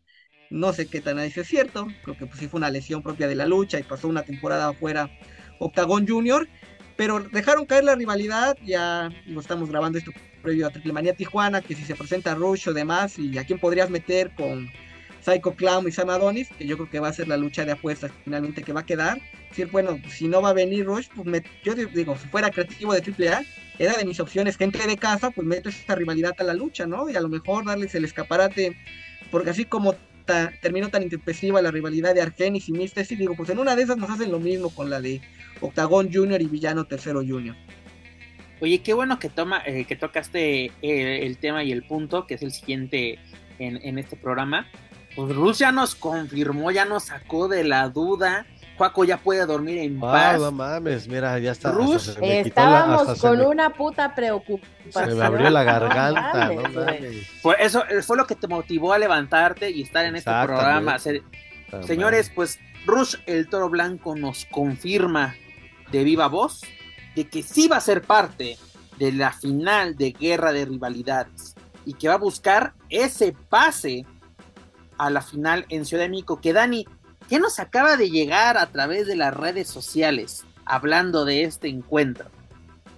No 0.51 0.72
sé 0.72 0.87
qué 0.87 1.01
tan 1.01 1.18
ahí 1.18 1.32
es 1.34 1.49
cierto, 1.49 1.89
creo 2.05 2.16
que 2.16 2.26
pues 2.26 2.39
sí 2.39 2.49
fue 2.49 2.59
una 2.59 2.70
lesión 2.70 3.03
propia 3.03 3.26
de 3.26 3.34
la 3.34 3.47
lucha 3.47 3.80
y 3.80 3.82
pasó 3.82 4.07
una 4.09 4.22
temporada 4.22 4.68
afuera 4.68 5.11
Octagón 5.59 6.07
Junior 6.07 6.49
pero 6.97 7.20
dejaron 7.20 7.66
caer 7.66 7.84
la 7.84 7.95
rivalidad, 7.95 8.57
ya 8.64 9.11
lo 9.26 9.41
estamos 9.41 9.68
grabando 9.68 9.99
esto 9.99 10.12
previo 10.43 10.66
a 10.66 10.70
Triple 10.70 10.93
Manía 10.93 11.14
Tijuana, 11.14 11.61
que 11.61 11.74
si 11.74 11.84
se 11.84 11.95
presenta 11.95 12.34
Rush 12.34 12.68
o 12.68 12.72
demás, 12.72 13.18
y 13.18 13.37
a 13.37 13.45
quién 13.45 13.59
podrías 13.59 13.91
meter 13.91 14.34
con 14.34 14.70
Psycho 15.20 15.54
Clown 15.54 15.88
y 15.88 15.92
Sam 15.92 16.10
Adonis, 16.10 16.48
que 16.58 16.66
yo 16.66 16.76
creo 16.76 16.90
que 16.90 17.00
va 17.00 17.08
a 17.08 17.12
ser 17.12 17.28
la 17.28 17.36
lucha 17.36 17.64
de 17.64 17.72
apuestas 17.72 18.10
finalmente 18.24 18.62
que 18.62 18.72
va 18.72 18.80
a 18.80 18.86
quedar. 18.86 19.20
Decir, 19.48 19.68
bueno, 19.70 19.98
si 20.08 20.28
no 20.28 20.42
va 20.42 20.50
a 20.50 20.52
venir 20.52 20.86
Rush, 20.86 21.08
pues 21.14 21.42
yo 21.64 21.74
digo, 21.74 22.16
si 22.16 22.28
fuera 22.28 22.50
creativo 22.50 22.92
de 22.92 23.00
Triple 23.00 23.30
A, 23.30 23.42
era 23.78 23.94
de 23.94 24.04
mis 24.04 24.20
opciones, 24.20 24.56
gente 24.56 24.86
de 24.86 24.96
casa, 24.96 25.30
pues 25.30 25.46
meto 25.46 25.68
esta 25.68 25.94
rivalidad 25.94 26.34
a 26.38 26.44
la 26.44 26.54
lucha, 26.54 26.86
¿no? 26.86 27.10
Y 27.10 27.16
a 27.16 27.20
lo 27.20 27.28
mejor 27.28 27.64
darles 27.64 27.94
el 27.94 28.04
escaparate, 28.04 28.76
porque 29.30 29.50
así 29.50 29.64
como 29.64 29.94
terminó 30.60 30.88
tan 30.88 31.02
intempestiva 31.02 31.62
la 31.62 31.70
rivalidad 31.70 32.14
de 32.14 32.22
Argenis 32.22 32.68
y 32.68 32.72
Místesis, 32.72 33.18
digo, 33.18 33.34
pues 33.36 33.50
en 33.50 33.58
una 33.58 33.76
de 33.76 33.82
esas 33.82 33.96
nos 33.96 34.10
hacen 34.10 34.32
lo 34.32 34.40
mismo 34.40 34.70
con 34.70 34.90
la 34.90 35.00
de 35.00 35.20
Octagón 35.60 36.10
Junior 36.12 36.40
y 36.42 36.46
Villano 36.46 36.84
Tercero 36.84 37.20
Junior. 37.20 37.56
Oye, 38.60 38.78
qué 38.78 38.94
bueno 38.94 39.18
que 39.18 39.28
toma, 39.28 39.62
eh, 39.66 39.84
que 39.84 39.96
tocaste 39.96 40.72
eh, 40.82 41.26
el 41.26 41.36
tema 41.36 41.62
y 41.62 41.72
el 41.72 41.82
punto, 41.82 42.26
que 42.26 42.34
es 42.34 42.42
el 42.42 42.52
siguiente 42.52 43.18
en, 43.58 43.98
este 43.98 44.16
programa. 44.16 44.66
Pues 45.16 45.34
Rus 45.34 45.58
ya 45.58 45.72
nos 45.72 45.94
confirmó, 45.94 46.70
ya 46.70 46.84
nos 46.84 47.04
sacó 47.04 47.48
de 47.48 47.64
la 47.64 47.88
duda. 47.88 48.46
Juaco 48.76 49.04
ya 49.04 49.16
puede 49.16 49.46
dormir 49.46 49.78
en 49.78 49.96
ah, 49.98 50.12
paz. 50.12 50.40
No 50.40 50.52
mames, 50.52 51.08
mira, 51.08 51.38
ya 51.38 51.52
está. 51.52 51.74
estábamos 52.20 53.18
con 53.18 53.40
una 53.40 53.70
puta 53.70 54.14
preocupación. 54.14 55.10
Se 55.10 55.14
me 55.14 55.24
abrió 55.24 55.48
la 55.48 55.64
garganta, 55.64 56.52
no 56.52 56.62
mames. 56.68 57.26
eso 57.58 57.82
fue 58.02 58.18
lo 58.18 58.26
que 58.26 58.34
te 58.34 58.46
motivó 58.46 58.92
a 58.92 58.98
levantarte 58.98 59.70
y 59.70 59.82
estar 59.82 60.04
en 60.04 60.16
este 60.16 60.30
programa. 60.30 60.98
señores, 61.86 62.30
pues 62.34 62.58
Rush 62.84 63.16
el 63.24 63.48
Toro 63.48 63.70
Blanco 63.70 64.14
nos 64.14 64.44
confirma 64.44 65.34
de 65.90 66.04
viva 66.04 66.28
voz 66.28 66.60
de 67.14 67.26
que 67.26 67.42
sí 67.42 67.66
va 67.66 67.78
a 67.78 67.80
ser 67.80 68.02
parte 68.02 68.58
de 68.98 69.12
la 69.12 69.32
final 69.32 69.96
de 69.96 70.12
guerra 70.12 70.52
de 70.52 70.66
rivalidades 70.66 71.54
y 71.86 71.94
que 71.94 72.08
va 72.08 72.14
a 72.14 72.18
buscar 72.18 72.74
ese 72.90 73.34
pase 73.48 74.04
a 74.99 75.11
la 75.11 75.22
final 75.22 75.66
en 75.68 75.84
Ciudad 75.84 76.05
de 76.05 76.09
México. 76.09 76.40
Que 76.40 76.53
Dani, 76.53 76.86
¿qué 77.28 77.38
nos 77.38 77.59
acaba 77.59 77.97
de 77.97 78.11
llegar 78.11 78.57
a 78.57 78.66
través 78.66 79.07
de 79.07 79.16
las 79.16 79.34
redes 79.34 79.68
sociales 79.68 80.44
hablando 80.64 81.24
de 81.24 81.44
este 81.44 81.68
encuentro? 81.68 82.30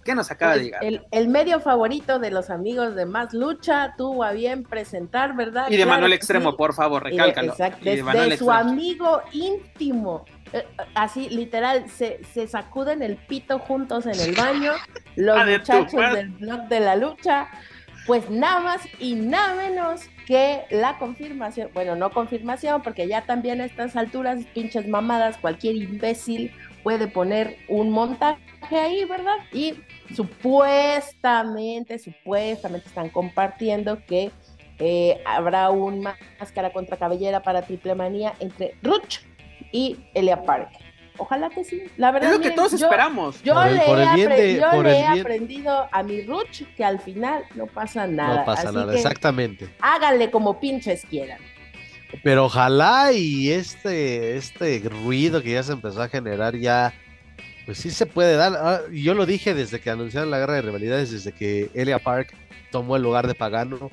¿Qué 0.08 0.14
nos 0.14 0.30
acaba 0.30 0.56
de 0.56 0.64
llegar? 0.64 0.82
El, 1.10 1.28
medio 1.28 1.60
favorito 1.60 2.18
de 2.18 2.30
los 2.30 2.48
amigos 2.48 2.94
de 2.94 3.04
Más 3.04 3.34
Lucha 3.34 3.94
tuvo 3.98 4.24
a 4.24 4.32
bien 4.32 4.64
presentar, 4.64 5.36
¿verdad? 5.36 5.66
Y 5.68 5.76
de 5.76 5.84
Manuel 5.84 6.14
Extremo, 6.14 6.56
por 6.56 6.72
favor, 6.72 7.04
recálcalo. 7.04 7.52
exacto, 7.52 7.84
de, 7.84 8.38
su 8.38 8.50
amigo 8.50 9.20
íntimo, 9.32 10.24
eh, 10.54 10.64
así 10.94 11.28
literal, 11.28 11.90
se, 11.90 12.24
se, 12.32 12.48
sacuden 12.48 13.02
el 13.02 13.16
pito 13.16 13.58
juntos 13.58 14.06
en 14.06 14.18
el 14.18 14.34
baño, 14.34 14.72
los 15.16 15.36
ah, 15.38 15.44
muchachos 15.44 16.14
del 16.14 16.30
blog 16.30 16.68
de 16.68 16.80
la 16.80 16.96
lucha, 16.96 17.48
pues 18.06 18.30
nada 18.30 18.60
más 18.60 18.80
y 18.98 19.14
nada 19.14 19.56
menos 19.56 20.00
que 20.28 20.66
la 20.68 20.98
confirmación, 20.98 21.70
bueno, 21.72 21.96
no 21.96 22.10
confirmación, 22.10 22.82
porque 22.82 23.08
ya 23.08 23.22
también 23.22 23.62
a 23.62 23.64
estas 23.64 23.96
alturas, 23.96 24.44
pinches 24.52 24.86
mamadas, 24.86 25.38
cualquier 25.38 25.76
imbécil 25.76 26.52
puede 26.82 27.08
poner 27.08 27.56
un 27.66 27.88
montaje 27.88 28.38
ahí, 28.70 29.06
¿verdad? 29.06 29.36
Y 29.54 29.72
supuestamente, 30.14 31.98
supuestamente 31.98 32.88
están 32.88 33.08
compartiendo 33.08 34.04
que 34.04 34.30
eh, 34.78 35.18
habrá 35.24 35.70
un 35.70 36.02
máscara 36.38 36.74
contra 36.74 36.98
cabellera 36.98 37.42
para 37.42 37.62
triple 37.62 37.94
manía 37.94 38.34
entre 38.38 38.74
Ruch 38.82 39.20
y 39.72 39.96
Elia 40.12 40.42
Park. 40.42 40.68
Ojalá 41.18 41.50
que 41.50 41.64
sí. 41.64 41.82
La 41.96 42.12
verdad 42.12 42.30
es 42.30 42.38
lo 42.38 42.42
que 42.42 42.52
todos 42.52 42.72
esperamos. 42.72 43.42
Yo 43.42 43.54
le, 43.64 43.76
he, 43.76 45.04
aprendido 45.04 45.88
a 45.90 46.02
mi 46.02 46.22
Ruch 46.22 46.62
que 46.76 46.84
al 46.84 47.00
final 47.00 47.44
no 47.54 47.66
pasa 47.66 48.06
nada. 48.06 48.36
No 48.36 48.44
pasa 48.44 48.72
nada, 48.72 48.94
exactamente. 48.94 49.68
Háganle 49.80 50.30
como 50.30 50.58
pinches 50.60 51.04
quieran. 51.04 51.38
Pero 52.22 52.46
ojalá 52.46 53.12
y 53.12 53.50
este, 53.50 54.36
este 54.36 54.80
ruido 54.88 55.42
que 55.42 55.52
ya 55.52 55.62
se 55.62 55.72
empezó 55.72 56.00
a 56.00 56.08
generar 56.08 56.56
ya, 56.56 56.94
pues 57.66 57.78
sí 57.78 57.90
se 57.90 58.06
puede 58.06 58.36
dar. 58.36 58.54
Ah, 58.56 58.80
yo 58.90 59.12
lo 59.14 59.26
dije 59.26 59.52
desde 59.52 59.80
que 59.80 59.90
anunciaron 59.90 60.30
la 60.30 60.38
guerra 60.38 60.54
de 60.54 60.62
rivalidades, 60.62 61.10
desde 61.10 61.32
que 61.32 61.70
Elia 61.74 61.98
Park 61.98 62.34
tomó 62.70 62.96
el 62.96 63.02
lugar 63.02 63.26
de 63.26 63.34
Pagano. 63.34 63.90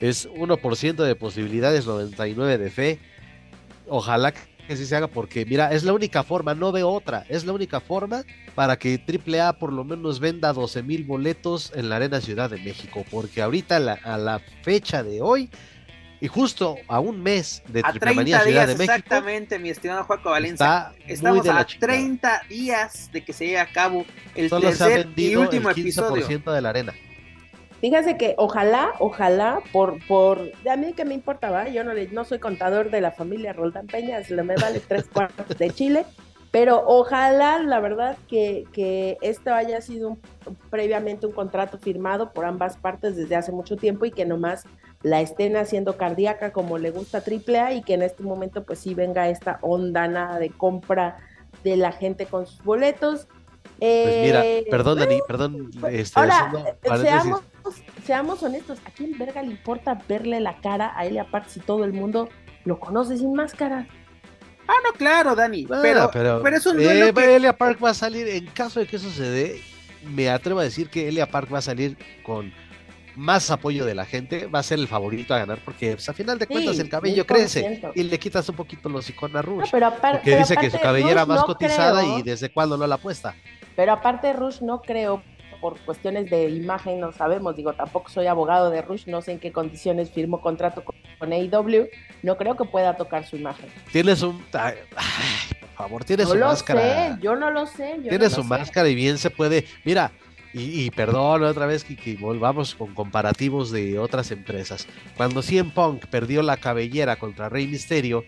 Es 0.00 0.28
1% 0.28 0.96
de 0.96 1.14
posibilidades, 1.14 1.86
99 1.86 2.58
de 2.58 2.70
fe. 2.70 2.98
Ojalá 3.86 4.32
que 4.32 4.40
sí 4.68 4.86
se 4.86 4.96
haga 4.96 5.08
porque, 5.08 5.44
mira, 5.44 5.72
es 5.72 5.84
la 5.84 5.92
única 5.92 6.22
forma, 6.22 6.54
no 6.54 6.72
veo 6.72 6.88
otra. 6.88 7.24
Es 7.28 7.44
la 7.44 7.52
única 7.52 7.80
forma 7.80 8.24
para 8.54 8.78
que 8.78 9.00
AAA 9.00 9.58
por 9.58 9.72
lo 9.72 9.84
menos 9.84 10.20
venda 10.20 10.52
12 10.52 10.82
mil 10.82 11.04
boletos 11.04 11.72
en 11.74 11.88
la 11.88 11.96
Arena 11.96 12.20
Ciudad 12.20 12.50
de 12.50 12.58
México. 12.58 13.04
Porque 13.10 13.42
ahorita 13.42 13.76
a 13.76 14.18
la 14.18 14.40
fecha 14.62 15.02
de 15.02 15.20
hoy 15.20 15.50
y 16.24 16.26
justo 16.26 16.76
a 16.88 17.00
un 17.00 17.22
mes 17.22 17.62
de 17.68 17.82
a 17.84 17.90
Triple 17.90 18.14
Manía 18.14 18.40
Ciudad 18.40 18.66
de 18.66 18.76
México. 18.76 18.94
Exactamente, 18.94 19.58
mi 19.58 19.68
estimado 19.68 20.04
Juaco 20.04 20.30
Valencia. 20.30 20.92
Estamos 21.06 21.46
a 21.46 21.66
30 21.66 22.42
días 22.48 23.10
de 23.12 23.22
que 23.22 23.34
se 23.34 23.44
lleve 23.44 23.58
a 23.58 23.66
cabo 23.66 24.06
el 24.34 24.48
tercer 24.48 25.08
y 25.16 25.36
último 25.36 25.68
el 25.68 25.76
15% 25.76 25.80
episodio. 25.80 26.38
de 26.38 26.60
la 26.62 26.70
arena. 26.70 26.94
Fíjese 27.84 28.16
que 28.16 28.34
ojalá, 28.38 28.94
ojalá, 28.98 29.60
por, 29.70 29.98
por, 30.06 30.40
a 30.66 30.74
mí 30.74 30.94
que 30.94 31.04
me 31.04 31.12
importaba, 31.12 31.68
yo 31.68 31.84
no, 31.84 31.92
no 32.12 32.24
soy 32.24 32.38
contador 32.38 32.90
de 32.90 33.02
la 33.02 33.10
familia 33.10 33.52
Roldán 33.52 33.88
Peña, 33.88 34.24
se 34.24 34.42
me 34.42 34.56
vale 34.56 34.80
tres 34.88 35.04
cuartos 35.04 35.58
de 35.58 35.68
Chile, 35.68 36.06
pero 36.50 36.82
ojalá, 36.86 37.62
la 37.62 37.80
verdad, 37.80 38.16
que, 38.26 38.64
que 38.72 39.18
esto 39.20 39.52
haya 39.52 39.82
sido 39.82 40.16
previamente 40.70 41.26
un 41.26 41.32
contrato 41.32 41.76
firmado 41.76 42.32
por 42.32 42.46
ambas 42.46 42.78
partes 42.78 43.16
desde 43.16 43.36
hace 43.36 43.52
mucho 43.52 43.76
tiempo 43.76 44.06
y 44.06 44.12
que 44.12 44.24
nomás 44.24 44.64
la 45.02 45.20
estén 45.20 45.54
haciendo 45.58 45.98
cardíaca 45.98 46.52
como 46.52 46.78
le 46.78 46.90
gusta 46.90 47.18
AAA 47.22 47.74
y 47.74 47.82
que 47.82 47.92
en 47.92 48.02
este 48.02 48.22
momento 48.22 48.64
pues 48.64 48.78
sí 48.78 48.94
venga 48.94 49.28
esta 49.28 49.58
onda 49.60 50.08
nada 50.08 50.38
de 50.38 50.48
compra 50.48 51.18
de 51.62 51.76
la 51.76 51.92
gente 51.92 52.24
con 52.24 52.46
sus 52.46 52.64
boletos. 52.64 53.28
Pues 53.78 54.22
mira, 54.22 54.42
eh, 54.42 54.64
perdón 54.70 55.00
Dani, 55.00 55.18
perdón. 55.28 55.70
Pues, 55.78 55.94
este, 55.94 56.18
ahora, 56.18 56.50
seamos, 57.02 57.42
seamos 58.04 58.42
honestos, 58.42 58.78
¿a 58.84 58.90
quién 58.90 59.16
verga 59.18 59.42
le 59.42 59.50
importa 59.50 59.98
verle 60.08 60.40
la 60.40 60.60
cara 60.60 60.92
a 60.96 61.06
Elia 61.06 61.24
Park 61.30 61.46
si 61.48 61.60
todo 61.60 61.84
el 61.84 61.92
mundo 61.92 62.28
lo 62.64 62.78
conoce 62.78 63.16
sin 63.16 63.32
máscara? 63.34 63.86
Ah, 64.66 64.74
no, 64.84 64.92
claro, 64.96 65.34
Dani, 65.34 65.66
pero, 65.66 66.10
pero, 66.12 66.56
es 66.56 66.66
un 66.66 66.80
eh, 66.80 67.12
Elia 67.16 67.56
Park 67.56 67.78
va 67.84 67.90
a 67.90 67.94
salir, 67.94 68.28
en 68.28 68.46
caso 68.46 68.80
de 68.80 68.86
que 68.86 68.96
eso 68.96 69.10
se 69.10 69.24
dé, 69.24 69.60
me 70.10 70.30
atrevo 70.30 70.60
a 70.60 70.64
decir 70.64 70.88
que 70.88 71.08
Elia 71.08 71.26
Park 71.26 71.52
va 71.52 71.58
a 71.58 71.62
salir 71.62 71.98
con 72.22 72.52
más 73.16 73.50
apoyo 73.50 73.84
de 73.84 73.94
la 73.94 74.04
gente, 74.04 74.46
va 74.46 74.60
a 74.60 74.62
ser 74.62 74.78
el 74.78 74.88
favorito 74.88 75.34
a 75.34 75.38
ganar 75.38 75.58
porque 75.64 75.92
pues, 75.92 76.08
a 76.08 76.12
final 76.12 76.38
de 76.38 76.46
cuentas 76.46 76.78
el 76.78 76.88
cabello 76.88 77.26
crece 77.26 77.80
y 77.94 78.02
le 78.02 78.18
quitas 78.18 78.48
un 78.48 78.56
poquito 78.56 78.88
los 78.88 79.08
iconos 79.08 79.36
a 79.36 79.42
Rush. 79.42 79.70
porque 79.70 80.36
dice 80.36 80.56
que 80.56 80.70
su 80.70 80.80
cabellera 80.80 81.24
más 81.24 81.44
cotizada 81.44 82.04
y 82.04 82.22
desde 82.22 82.50
cuándo 82.50 82.76
no 82.76 82.86
la 82.86 82.96
apuesta. 82.96 83.34
Pero 83.76 83.92
aparte 83.92 84.32
Rush 84.32 84.62
no 84.62 84.80
creo 84.80 85.22
por 85.64 85.80
cuestiones 85.80 86.28
de 86.28 86.50
imagen, 86.50 87.00
no 87.00 87.10
sabemos, 87.10 87.56
digo, 87.56 87.72
tampoco 87.72 88.10
soy 88.10 88.26
abogado 88.26 88.68
de 88.68 88.82
Rush, 88.82 89.06
no 89.06 89.22
sé 89.22 89.32
en 89.32 89.38
qué 89.38 89.50
condiciones 89.50 90.10
firmó 90.10 90.42
contrato 90.42 90.84
con, 90.84 91.32
AEW, 91.32 91.88
no 92.22 92.36
creo 92.36 92.54
que 92.54 92.66
pueda 92.66 92.98
tocar 92.98 93.26
su 93.26 93.36
imagen. 93.36 93.70
Tienes 93.90 94.20
un... 94.20 94.44
Ay, 94.52 94.74
por 95.60 95.70
favor, 95.70 96.04
tienes 96.04 96.28
su 96.28 96.36
máscara. 96.36 97.18
yo 97.18 97.34
no 97.34 97.50
lo 97.50 97.64
sé. 97.66 97.98
Tienes 98.06 98.32
su 98.32 98.44
máscara 98.44 98.90
y 98.90 98.94
bien 98.94 99.16
se 99.16 99.30
puede... 99.30 99.64
Mira, 99.86 100.12
y, 100.52 100.90
perdón 100.90 101.42
otra 101.44 101.64
vez 101.64 101.82
que, 101.82 102.14
volvamos 102.20 102.74
con 102.74 102.92
comparativos 102.92 103.70
de 103.70 103.98
otras 103.98 104.32
empresas. 104.32 104.86
Cuando 105.16 105.40
CM 105.40 105.70
Punk 105.70 106.04
perdió 106.08 106.42
la 106.42 106.58
cabellera 106.58 107.16
contra 107.16 107.48
Rey 107.48 107.66
Misterio, 107.66 108.22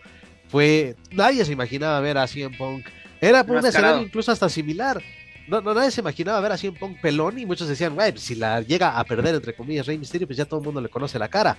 fue. 0.48 0.96
Nadie 1.12 1.44
se 1.44 1.52
imaginaba 1.52 2.00
ver 2.00 2.16
a 2.16 2.26
CM 2.26 2.56
Punk. 2.56 2.86
Era 3.20 3.42
un 3.42 3.58
escenario 3.58 4.00
incluso 4.00 4.32
hasta 4.32 4.48
similar. 4.48 5.02
No, 5.48 5.60
no, 5.60 5.74
nadie 5.74 5.90
se 5.90 6.00
imaginaba 6.00 6.40
ver 6.40 6.52
a 6.52 6.56
CM 6.56 6.78
Punk 6.78 7.00
pelón 7.00 7.38
y 7.38 7.46
muchos 7.46 7.68
decían, 7.68 7.94
güey, 7.94 8.16
si 8.16 8.34
la 8.34 8.60
llega 8.62 8.98
a 8.98 9.04
perder 9.04 9.34
entre 9.34 9.54
comillas 9.54 9.86
Rey 9.86 9.96
Misterio, 9.96 10.26
pues 10.26 10.36
ya 10.36 10.44
todo 10.44 10.60
el 10.60 10.66
mundo 10.66 10.80
le 10.80 10.88
conoce 10.88 11.18
la 11.18 11.28
cara. 11.28 11.56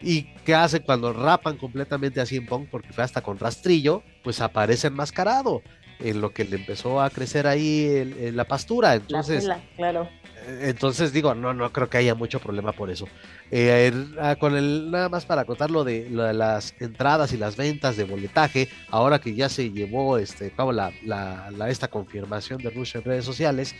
¿Y 0.00 0.24
qué 0.44 0.54
hace 0.54 0.80
cuando 0.80 1.12
rapan 1.12 1.56
completamente 1.56 2.20
a 2.20 2.26
CM 2.26 2.46
Punk? 2.46 2.68
Porque 2.68 2.92
fue 2.92 3.04
hasta 3.04 3.22
con 3.22 3.38
rastrillo, 3.38 4.02
pues 4.22 4.40
aparece 4.40 4.88
enmascarado 4.88 5.62
en 6.00 6.20
lo 6.20 6.30
que 6.30 6.44
le 6.44 6.56
empezó 6.56 7.00
a 7.00 7.10
crecer 7.10 7.46
ahí 7.46 7.86
en, 7.86 8.36
la 8.36 8.44
pastura. 8.44 8.94
Entonces, 8.94 9.48
claro. 9.76 10.08
Eh, 10.46 10.68
entonces 10.68 11.12
digo, 11.12 11.34
no, 11.34 11.52
no 11.54 11.72
creo 11.72 11.88
que 11.88 11.98
haya 11.98 12.14
mucho 12.14 12.40
problema 12.40 12.72
por 12.72 12.90
eso. 12.90 13.08
Eh, 13.50 13.92
ah, 14.20 14.36
con 14.36 14.56
el, 14.56 14.90
nada 14.90 15.08
más 15.08 15.26
para 15.26 15.44
contar 15.44 15.70
lo 15.70 15.84
de, 15.84 16.08
las 16.10 16.74
entradas 16.80 17.32
y 17.32 17.36
las 17.36 17.56
ventas 17.56 17.96
de 17.96 18.04
boletaje, 18.04 18.68
ahora 18.90 19.18
que 19.18 19.34
ya 19.34 19.48
se 19.48 19.70
llevó 19.70 20.18
este, 20.18 20.50
cabo 20.50 20.72
la, 20.72 20.92
la, 21.04 21.68
esta 21.68 21.88
confirmación 21.88 22.62
de 22.62 22.70
Rush 22.70 22.96
en 22.96 23.04
redes 23.04 23.24
sociales, 23.24 23.74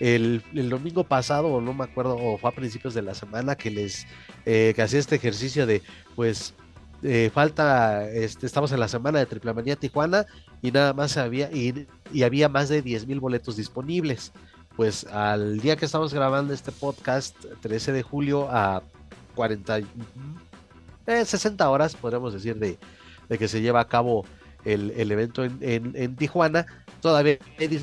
el, 0.00 0.42
el, 0.54 0.68
domingo 0.68 1.04
pasado, 1.04 1.48
o 1.48 1.60
no 1.60 1.72
me 1.72 1.84
acuerdo, 1.84 2.16
o 2.16 2.36
fue 2.36 2.50
a 2.50 2.54
principios 2.54 2.92
de 2.94 3.02
la 3.02 3.14
semana 3.14 3.56
que 3.56 3.70
les 3.70 4.06
eh, 4.44 4.72
que 4.76 4.82
hacía 4.82 5.00
este 5.00 5.16
ejercicio 5.16 5.66
de 5.66 5.82
pues 6.14 6.54
eh, 7.02 7.30
falta, 7.32 8.08
este, 8.10 8.46
estamos 8.46 8.72
en 8.72 8.80
la 8.80 8.88
semana 8.88 9.18
de 9.18 9.26
Triple 9.26 9.52
Manía 9.52 9.76
Tijuana 9.76 10.26
y 10.66 10.72
nada 10.72 10.92
más 10.94 11.16
había, 11.16 11.48
y, 11.52 11.86
había 12.24 12.48
más 12.48 12.68
de 12.68 12.82
10 12.82 13.06
mil 13.06 13.20
boletos 13.20 13.56
disponibles. 13.56 14.32
Pues 14.74 15.04
al 15.06 15.60
día 15.60 15.76
que 15.76 15.84
estamos 15.84 16.12
grabando 16.12 16.52
este 16.52 16.72
podcast, 16.72 17.36
13 17.60 17.92
de 17.92 18.02
julio 18.02 18.48
a 18.50 18.82
40, 19.36 19.82
60 21.06 21.64
eh, 21.64 21.68
horas, 21.68 21.94
podríamos 21.94 22.32
decir, 22.32 22.56
de, 22.56 22.78
que 23.38 23.46
se 23.46 23.62
lleva 23.62 23.78
a 23.80 23.86
cabo 23.86 24.24
el, 24.64 24.90
evento 25.12 25.44
en, 25.44 25.92
en, 25.94 26.16
Tijuana, 26.16 26.66
todavía 27.00 27.38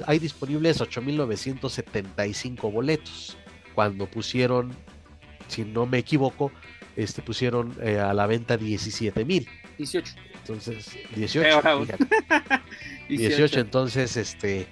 hay 0.05 0.19
disponibles 0.19 0.81
8.975 0.81 2.69
boletos. 2.69 3.37
Cuando 3.75 4.07
pusieron, 4.07 4.73
si 5.47 5.63
no 5.63 5.85
me 5.85 5.99
equivoco, 5.99 6.51
este, 6.97 7.21
pusieron 7.21 7.77
eh, 7.81 7.99
a 7.99 8.13
la 8.13 8.27
venta 8.27 8.57
17 8.57 9.23
mil. 9.23 9.47
18. 9.77 10.15
Entonces, 10.43 10.97
18. 11.15 11.87
18. 13.07 13.59
entonces, 13.59 14.17
este, 14.17 14.67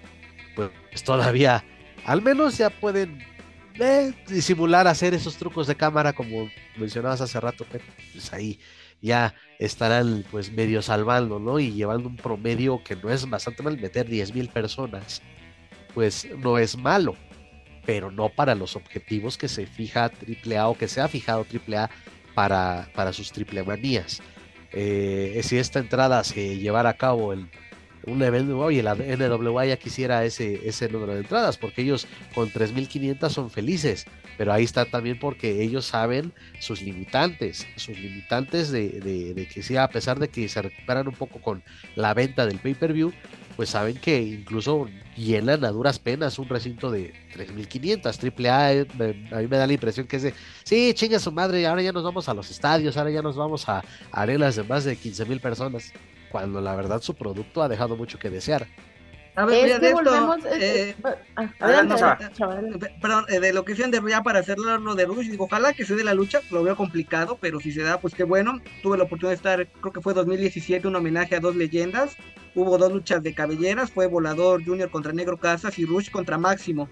pues 0.56 1.04
todavía, 1.04 1.64
al 2.06 2.22
menos 2.22 2.58
ya 2.58 2.70
pueden 2.70 3.24
eh, 3.80 4.14
disimular, 4.28 4.88
hacer 4.88 5.14
esos 5.14 5.38
trucos 5.38 5.68
de 5.68 5.76
cámara 5.76 6.12
como 6.14 6.50
mencionabas 6.78 7.22
hace 7.22 7.40
rato, 7.40 7.66
pero 7.72 7.86
pues 8.12 8.34
ahí 8.34 8.60
ya 9.02 9.34
estarán 9.60 10.26
pues 10.30 10.52
medio 10.52 10.82
salvando, 10.82 11.40
¿no? 11.40 11.60
Y 11.60 11.72
llevando 11.72 12.10
un 12.10 12.18
promedio 12.18 12.84
que 12.84 12.96
no 12.96 13.10
es 13.10 13.28
bastante 13.30 13.64
mal, 13.64 13.80
meter 13.80 14.08
10 14.08 14.36
mil 14.36 14.50
personas, 14.50 15.22
pues 15.94 16.28
no 16.38 16.58
es 16.58 16.78
malo 16.78 17.16
pero 17.86 18.12
no 18.12 18.30
para 18.30 18.56
los 18.56 18.76
objetivos 18.76 19.38
que 19.38 19.48
se 19.48 19.66
fija 19.66 20.12
AAA 20.46 20.68
o 20.68 20.78
que 20.78 20.88
se 20.88 21.02
ha 21.02 21.08
fijado 21.08 21.46
AAA 21.46 21.90
para, 22.34 22.90
para 22.96 23.14
sus 23.14 23.32
triple 23.32 23.64
manías. 23.64 24.22
Eh, 24.74 25.40
si 25.44 25.58
esta 25.58 25.80
entrada 25.80 26.24
se 26.24 26.58
llevara 26.58 26.92
a 26.92 26.98
cabo 26.98 27.34
en 27.34 27.50
un 28.06 28.22
evento, 28.24 28.58
oye, 28.60 28.82
la 28.82 28.96
NWA 28.96 29.66
ya 29.66 29.78
quisiera 29.78 30.26
ese, 30.26 30.68
ese 30.68 30.90
número 30.90 31.14
de 31.14 31.20
entradas, 31.20 31.58
porque 31.58 31.82
ellos 31.82 32.08
con 32.34 32.50
3.500 32.50 33.30
son 33.30 33.52
felices, 33.52 34.06
pero 34.38 34.54
ahí 34.54 34.64
está 34.64 34.86
también 34.86 35.20
porque 35.20 35.62
ellos 35.62 35.86
saben 35.86 36.34
sus 36.60 36.82
limitantes, 36.82 37.68
sus 37.76 37.98
limitantes 38.00 38.72
de, 38.72 38.90
de, 38.90 39.48
que 39.48 39.62
sí, 39.62 39.78
a 39.78 39.88
pesar 39.90 40.20
de 40.20 40.30
que 40.30 40.48
se 40.50 40.62
recuperan 40.62 41.08
un 41.08 41.14
poco 41.14 41.40
con 41.40 41.64
la 41.96 42.14
venta 42.14 42.46
del 42.46 42.60
pay-per-view, 42.60 43.14
pues 43.56 43.70
saben 43.70 43.98
que 43.98 44.22
incluso 44.22 44.88
llenan 45.16 45.64
a 45.66 45.72
duras 45.72 46.00
penas 46.00 46.40
un 46.40 46.50
recinto 46.50 46.90
de 46.92 47.14
3.500. 47.36 48.18
Triple 48.18 48.50
A, 48.50 48.74
eh, 48.74 48.88
a 49.32 49.38
mí 49.38 49.48
me 49.48 49.58
da 49.58 49.68
la 49.68 49.74
impresión 49.74 50.08
que 50.08 50.18
es 50.18 50.24
de, 50.24 50.34
sí, 50.64 50.94
chinga 50.94 51.20
su 51.20 51.32
madre, 51.32 51.66
ahora 51.68 51.82
ya 51.82 51.92
nos 51.92 52.04
vamos 52.04 52.28
a 52.30 52.34
los 52.34 52.50
estadios, 52.50 52.98
ahora 52.98 53.12
ya 53.12 53.22
nos 53.22 53.36
vamos 53.36 53.68
a 53.70 53.84
arenas 54.12 54.56
de 54.56 54.64
más 54.64 54.84
de 54.84 54.98
15.000 54.98 55.40
personas. 55.40 55.94
cuando 56.32 56.62
la 56.62 56.76
verdad 56.76 57.02
su 57.02 57.14
producto 57.14 57.62
ha 57.62 57.68
dejado 57.68 57.98
mucho 57.98 58.18
que 58.18 58.30
desear. 58.30 58.68
A 59.36 59.46
ver, 59.46 59.70
es 59.70 59.80
que 59.80 59.94
volvemos. 59.94 60.40
Eh, 60.46 60.96
perdón, 63.02 63.26
eh, 63.30 63.40
de 63.40 63.54
lo 63.54 63.64
que 63.64 63.74
decían 63.74 63.92
de 63.92 64.02
ya 64.10 64.22
para 64.24 64.40
hacerlo 64.40 64.78
lo 64.78 64.96
de 64.96 65.06
Rush, 65.06 65.30
digo, 65.30 65.46
ojalá 65.46 65.74
que 65.74 65.86
se 65.86 65.96
dé 65.96 66.04
la 66.04 66.14
lucha, 66.14 66.42
lo 66.50 66.64
veo 66.64 66.76
complicado, 66.76 67.38
pero 67.40 67.60
si 67.60 67.72
se 67.72 67.82
da, 67.82 68.00
pues 68.00 68.14
qué 68.14 68.24
bueno. 68.24 68.60
Tuve 68.84 68.98
la 68.98 69.06
oportunidad 69.06 69.32
de 69.32 69.36
estar, 69.36 69.68
creo 69.80 69.94
que 69.94 70.02
fue 70.02 70.14
2017, 70.14 70.88
un 70.88 70.96
homenaje 70.96 71.36
a 71.36 71.40
dos 71.40 71.56
leyendas. 71.56 72.18
Hubo 72.54 72.78
dos 72.78 72.92
luchas 72.92 73.24
de 73.24 73.34
cabelleras, 73.34 73.92
fue 73.92 74.08
Volador 74.08 74.66
Junior 74.66 74.92
contra 74.92 75.14
Negro 75.14 75.38
Casas 75.38 75.80
y 75.80 75.86
Rush 75.86 76.12
contra 76.12 76.38
Máximo. 76.38 76.90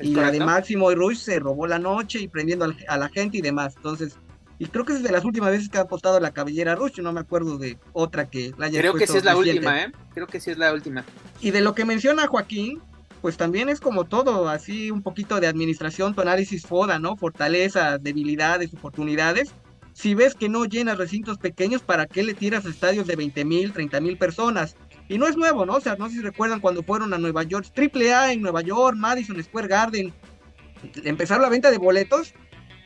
Y 0.00 0.14
la 0.14 0.30
de 0.30 0.40
Máximo 0.40 0.92
y 0.92 0.94
Rush 0.94 1.18
se 1.18 1.40
robó 1.40 1.66
la 1.66 1.78
noche 1.78 2.20
y 2.20 2.28
prendiendo 2.28 2.72
a 2.88 2.98
la 2.98 3.08
gente 3.08 3.38
y 3.38 3.40
demás. 3.40 3.74
Entonces, 3.76 4.18
y 4.58 4.66
creo 4.66 4.84
que 4.84 4.92
es 4.92 5.02
de 5.02 5.12
las 5.12 5.24
últimas 5.24 5.50
veces 5.50 5.68
que 5.68 5.78
ha 5.78 5.82
apostado 5.82 6.18
la 6.18 6.32
cabellera 6.32 6.74
Rush, 6.74 6.98
no 7.00 7.12
me 7.12 7.20
acuerdo 7.20 7.58
de 7.58 7.78
otra 7.92 8.28
que 8.28 8.52
la 8.58 8.66
haya 8.66 8.80
Creo 8.80 8.94
que 8.94 9.06
sí 9.06 9.16
es 9.16 9.24
la 9.24 9.36
última, 9.36 9.82
¿eh? 9.82 9.92
Creo 10.14 10.26
que 10.26 10.40
sí 10.40 10.50
es 10.50 10.58
la 10.58 10.72
última. 10.72 11.04
Y 11.40 11.52
de 11.52 11.60
lo 11.60 11.74
que 11.74 11.84
menciona 11.84 12.26
Joaquín, 12.26 12.82
pues 13.20 13.36
también 13.36 13.68
es 13.68 13.80
como 13.80 14.04
todo, 14.04 14.48
así 14.48 14.90
un 14.90 15.02
poquito 15.02 15.38
de 15.38 15.46
administración, 15.46 16.14
tu 16.14 16.22
análisis 16.22 16.66
FODA, 16.66 16.98
¿no? 16.98 17.16
Fortalezas, 17.16 18.02
debilidades, 18.02 18.74
oportunidades. 18.74 19.52
Si 19.92 20.14
ves 20.14 20.34
que 20.34 20.48
no 20.48 20.64
llenas 20.64 20.98
recintos 20.98 21.38
pequeños, 21.38 21.82
¿para 21.82 22.06
qué 22.06 22.24
le 22.24 22.34
tiras 22.34 22.64
estadios 22.64 23.06
de 23.06 23.16
20 23.16 23.44
mil, 23.44 23.72
30 23.72 24.00
mil 24.00 24.18
personas? 24.18 24.76
Y 25.08 25.18
no 25.18 25.26
es 25.26 25.36
nuevo, 25.36 25.66
¿no? 25.66 25.74
O 25.76 25.80
sea, 25.80 25.96
no 25.96 26.08
sé 26.08 26.16
si 26.16 26.20
recuerdan 26.20 26.60
cuando 26.60 26.82
fueron 26.82 27.14
a 27.14 27.18
Nueva 27.18 27.44
York, 27.44 27.68
Triple 27.72 28.12
A 28.12 28.32
en 28.32 28.42
Nueva 28.42 28.60
York, 28.60 28.96
Madison 28.96 29.42
Square 29.42 29.68
Garden, 29.68 30.12
empezaron 31.04 31.42
la 31.42 31.48
venta 31.48 31.70
de 31.70 31.78
boletos 31.78 32.34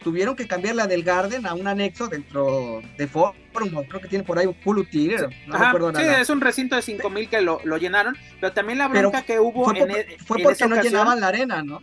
tuvieron 0.02 0.36
que 0.36 0.46
cambiar 0.46 0.74
la 0.74 0.86
del 0.86 1.02
Garden 1.02 1.46
a 1.46 1.54
un 1.54 1.66
anexo 1.66 2.08
dentro 2.08 2.82
de 2.96 3.06
Forum, 3.06 3.34
creo 3.88 4.00
que 4.00 4.08
tiene 4.08 4.24
por 4.24 4.38
ahí 4.38 4.46
un 4.46 4.56
Hulu 4.64 4.84
Theater, 4.84 5.30
no 5.46 5.58
recuerdo 5.58 5.92
nada. 5.92 6.16
Sí, 6.16 6.20
es 6.22 6.30
un 6.30 6.40
recinto 6.40 6.76
de 6.76 6.82
5000 6.82 7.28
que 7.28 7.40
lo, 7.40 7.60
lo, 7.64 7.76
llenaron, 7.76 8.16
pero 8.40 8.52
también 8.52 8.78
la 8.78 8.88
bronca 8.88 9.22
que 9.22 9.38
hubo 9.38 9.64
fue, 9.64 9.78
en, 9.78 9.90
e, 9.90 10.16
fue 10.24 10.38
porque 10.38 10.66
no 10.66 10.80
llenaban 10.80 11.20
la 11.20 11.28
arena, 11.28 11.62
¿no? 11.62 11.82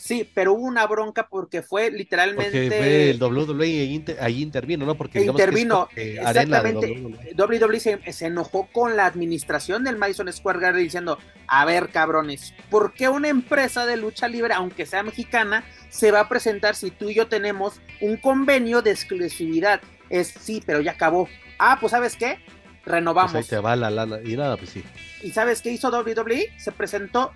Sí, 0.00 0.28
pero 0.34 0.54
hubo 0.54 0.62
una 0.62 0.86
bronca 0.86 1.28
porque 1.28 1.60
fue 1.60 1.90
literalmente. 1.90 2.50
Porque 2.50 2.68
fue 2.68 3.10
el 3.10 3.22
WWE 3.22 4.16
ahí 4.18 4.40
intervino, 4.40 4.86
¿no? 4.86 4.94
Porque 4.94 5.22
intervino. 5.22 5.88
exactamente. 5.94 7.02
WWE 7.36 7.80
se, 7.80 8.12
se, 8.12 8.26
enojó 8.26 8.66
con 8.72 8.96
la 8.96 9.04
administración 9.04 9.84
del 9.84 9.98
Madison 9.98 10.32
Square 10.32 10.58
Garden 10.58 10.82
diciendo: 10.82 11.18
A 11.46 11.66
ver, 11.66 11.90
cabrones, 11.90 12.54
¿por 12.70 12.94
qué 12.94 13.10
una 13.10 13.28
empresa 13.28 13.84
de 13.84 13.98
lucha 13.98 14.26
libre, 14.26 14.54
aunque 14.54 14.86
sea 14.86 15.02
mexicana, 15.02 15.64
se 15.90 16.10
va 16.10 16.20
a 16.20 16.28
presentar 16.30 16.76
si 16.76 16.90
tú 16.90 17.10
y 17.10 17.14
yo 17.14 17.28
tenemos 17.28 17.82
un 18.00 18.16
convenio 18.16 18.80
de 18.80 18.92
exclusividad? 18.92 19.82
Es 20.08 20.28
sí, 20.28 20.62
pero 20.64 20.80
ya 20.80 20.92
acabó. 20.92 21.28
Ah, 21.58 21.76
pues 21.78 21.90
¿sabes 21.90 22.16
qué? 22.16 22.38
Renovamos. 22.86 23.32
Pues 23.32 23.44
ahí 23.44 23.50
te 23.50 23.58
va 23.58 23.76
la 23.76 23.90
lana. 23.90 24.18
Y 24.24 24.34
nada, 24.34 24.56
pues 24.56 24.70
sí. 24.70 24.82
¿Y 25.22 25.32
sabes 25.32 25.60
qué 25.60 25.70
hizo 25.70 25.90
WWE? 25.90 26.54
Se 26.56 26.72
presentó 26.72 27.32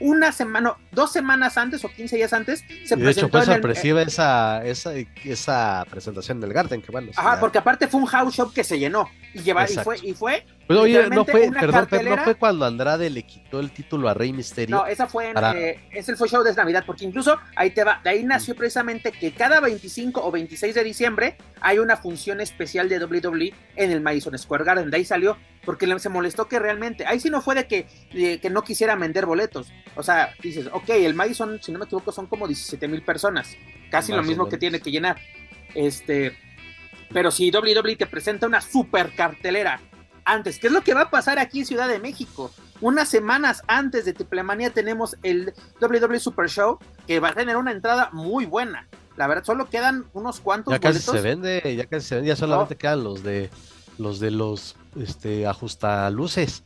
una 0.00 0.32
semana, 0.32 0.74
dos 0.92 1.12
semanas 1.12 1.56
antes 1.56 1.84
o 1.84 1.88
15 1.88 2.16
días 2.16 2.32
antes, 2.32 2.64
se 2.84 2.94
y 2.94 3.00
de 3.00 3.10
hecho 3.10 3.28
fue 3.28 3.44
sorpresiva 3.44 4.02
esa, 4.02 4.64
esa, 4.64 4.92
esa 5.24 5.86
presentación 5.90 6.40
del 6.40 6.52
Garden, 6.52 6.82
que 6.82 6.90
bueno. 6.90 7.10
Ajá, 7.16 7.38
porque 7.38 7.58
aparte 7.58 7.86
fue 7.86 8.00
un 8.00 8.06
house 8.06 8.34
shop 8.34 8.52
que 8.52 8.64
se 8.64 8.78
llenó 8.78 9.08
y, 9.34 9.40
lleva, 9.42 9.70
y 9.70 9.76
fue, 9.76 9.96
y 10.02 10.14
fue 10.14 10.44
pero 10.70 10.82
oye, 10.82 11.10
no 11.10 11.24
fue, 11.24 11.50
perdón, 11.50 11.88
pero 11.90 12.14
no 12.14 12.22
fue 12.22 12.36
cuando 12.36 12.64
Andrade 12.64 13.10
le 13.10 13.24
quitó 13.24 13.58
el 13.58 13.72
título 13.72 14.08
a 14.08 14.14
Rey 14.14 14.32
Misterio. 14.32 14.76
No, 14.76 14.86
esa 14.86 15.08
fue 15.08 15.30
en, 15.30 15.36
eh, 15.56 15.80
ese 15.90 16.14
fue 16.14 16.28
show 16.28 16.44
de 16.44 16.54
Navidad, 16.54 16.84
porque 16.86 17.04
incluso 17.04 17.36
ahí 17.56 17.70
te 17.72 17.82
va, 17.82 18.00
de 18.04 18.10
ahí 18.10 18.22
nació 18.22 18.54
precisamente 18.54 19.10
que 19.10 19.32
cada 19.32 19.58
25 19.58 20.24
o 20.24 20.30
26 20.30 20.76
de 20.76 20.84
diciembre 20.84 21.36
hay 21.60 21.80
una 21.80 21.96
función 21.96 22.40
especial 22.40 22.88
de 22.88 23.04
WWE 23.04 23.52
en 23.74 23.90
el 23.90 24.00
Madison 24.00 24.38
Square 24.38 24.62
Garden, 24.62 24.90
de 24.92 24.98
ahí 24.98 25.04
salió, 25.04 25.36
porque 25.64 25.92
se 25.98 26.08
molestó 26.08 26.46
que 26.46 26.60
realmente, 26.60 27.04
ahí 27.04 27.18
sí 27.18 27.30
no 27.30 27.42
fue 27.42 27.56
de 27.56 27.66
que, 27.66 28.38
que 28.38 28.48
no 28.48 28.62
quisiera 28.62 28.94
vender 28.94 29.26
boletos, 29.26 29.72
o 29.96 30.04
sea, 30.04 30.36
dices, 30.40 30.68
ok, 30.72 30.88
el 30.90 31.14
Madison, 31.14 31.60
si 31.60 31.72
no 31.72 31.80
me 31.80 31.86
equivoco, 31.86 32.12
son 32.12 32.28
como 32.28 32.46
17 32.46 32.86
mil 32.86 33.02
personas, 33.02 33.56
casi 33.90 34.12
lo 34.12 34.22
mismo 34.22 34.48
que 34.48 34.56
tiene 34.56 34.78
que 34.78 34.92
llenar, 34.92 35.16
este, 35.74 36.38
pero 37.12 37.32
si 37.32 37.50
WWE 37.50 37.96
te 37.96 38.06
presenta 38.06 38.46
una 38.46 38.60
super 38.60 39.10
cartelera 39.16 39.80
antes. 40.24 40.58
¿Qué 40.58 40.68
es 40.68 40.72
lo 40.72 40.82
que 40.82 40.94
va 40.94 41.02
a 41.02 41.10
pasar 41.10 41.38
aquí 41.38 41.60
en 41.60 41.66
Ciudad 41.66 41.88
de 41.88 41.98
México? 41.98 42.50
Unas 42.80 43.08
semanas 43.08 43.62
antes 43.66 44.04
de 44.04 44.12
Triplemanía 44.12 44.70
tenemos 44.70 45.16
el 45.22 45.52
WWE 45.80 46.18
Super 46.18 46.48
Show 46.48 46.78
que 47.06 47.20
va 47.20 47.28
a 47.28 47.34
tener 47.34 47.56
una 47.56 47.72
entrada 47.72 48.10
muy 48.12 48.46
buena. 48.46 48.88
La 49.16 49.26
verdad, 49.26 49.44
solo 49.44 49.68
quedan 49.68 50.06
unos 50.14 50.40
cuantos 50.40 50.72
ya 50.72 50.78
casi 50.78 51.00
se 51.00 51.20
vende, 51.20 51.76
ya 51.76 51.86
casi 51.86 52.06
se 52.06 52.14
vende, 52.14 52.28
ya 52.28 52.36
solamente 52.36 52.76
quedan 52.76 53.04
los 53.04 53.22
de 53.22 53.50
los 53.98 54.18
de 54.18 54.30
los 54.30 54.76
este 54.96 55.46
ajustaluces. 55.46 56.64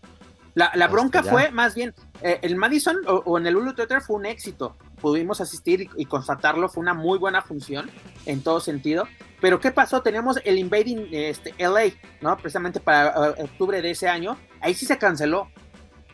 La, 0.54 0.70
la 0.74 0.86
bronca 0.86 1.24
fue 1.24 1.50
más 1.50 1.74
bien 1.74 1.94
eh, 2.22 2.38
el 2.42 2.54
Madison 2.54 2.96
o, 3.06 3.38
en 3.38 3.46
el 3.46 3.56
Hulu 3.56 3.74
Theater 3.74 4.00
fue 4.00 4.16
un 4.16 4.26
éxito. 4.26 4.76
Pudimos 5.04 5.42
asistir 5.42 5.90
y, 5.98 6.06
constatarlo, 6.06 6.66
fue 6.70 6.80
una 6.80 6.94
muy 6.94 7.18
buena 7.18 7.42
función 7.42 7.90
en 8.24 8.42
todo 8.42 8.58
sentido. 8.58 9.06
Pero 9.38 9.60
¿qué 9.60 9.70
pasó? 9.70 10.00
Teníamos 10.00 10.40
el 10.46 10.56
Invading 10.56 11.08
este, 11.12 11.52
LA, 11.58 11.92
¿no? 12.22 12.34
Precisamente 12.38 12.80
para 12.80 13.08
eh, 13.08 13.42
octubre 13.42 13.82
de 13.82 13.90
ese 13.90 14.08
año. 14.08 14.38
Ahí 14.62 14.72
sí 14.72 14.86
se 14.86 14.96
canceló. 14.96 15.50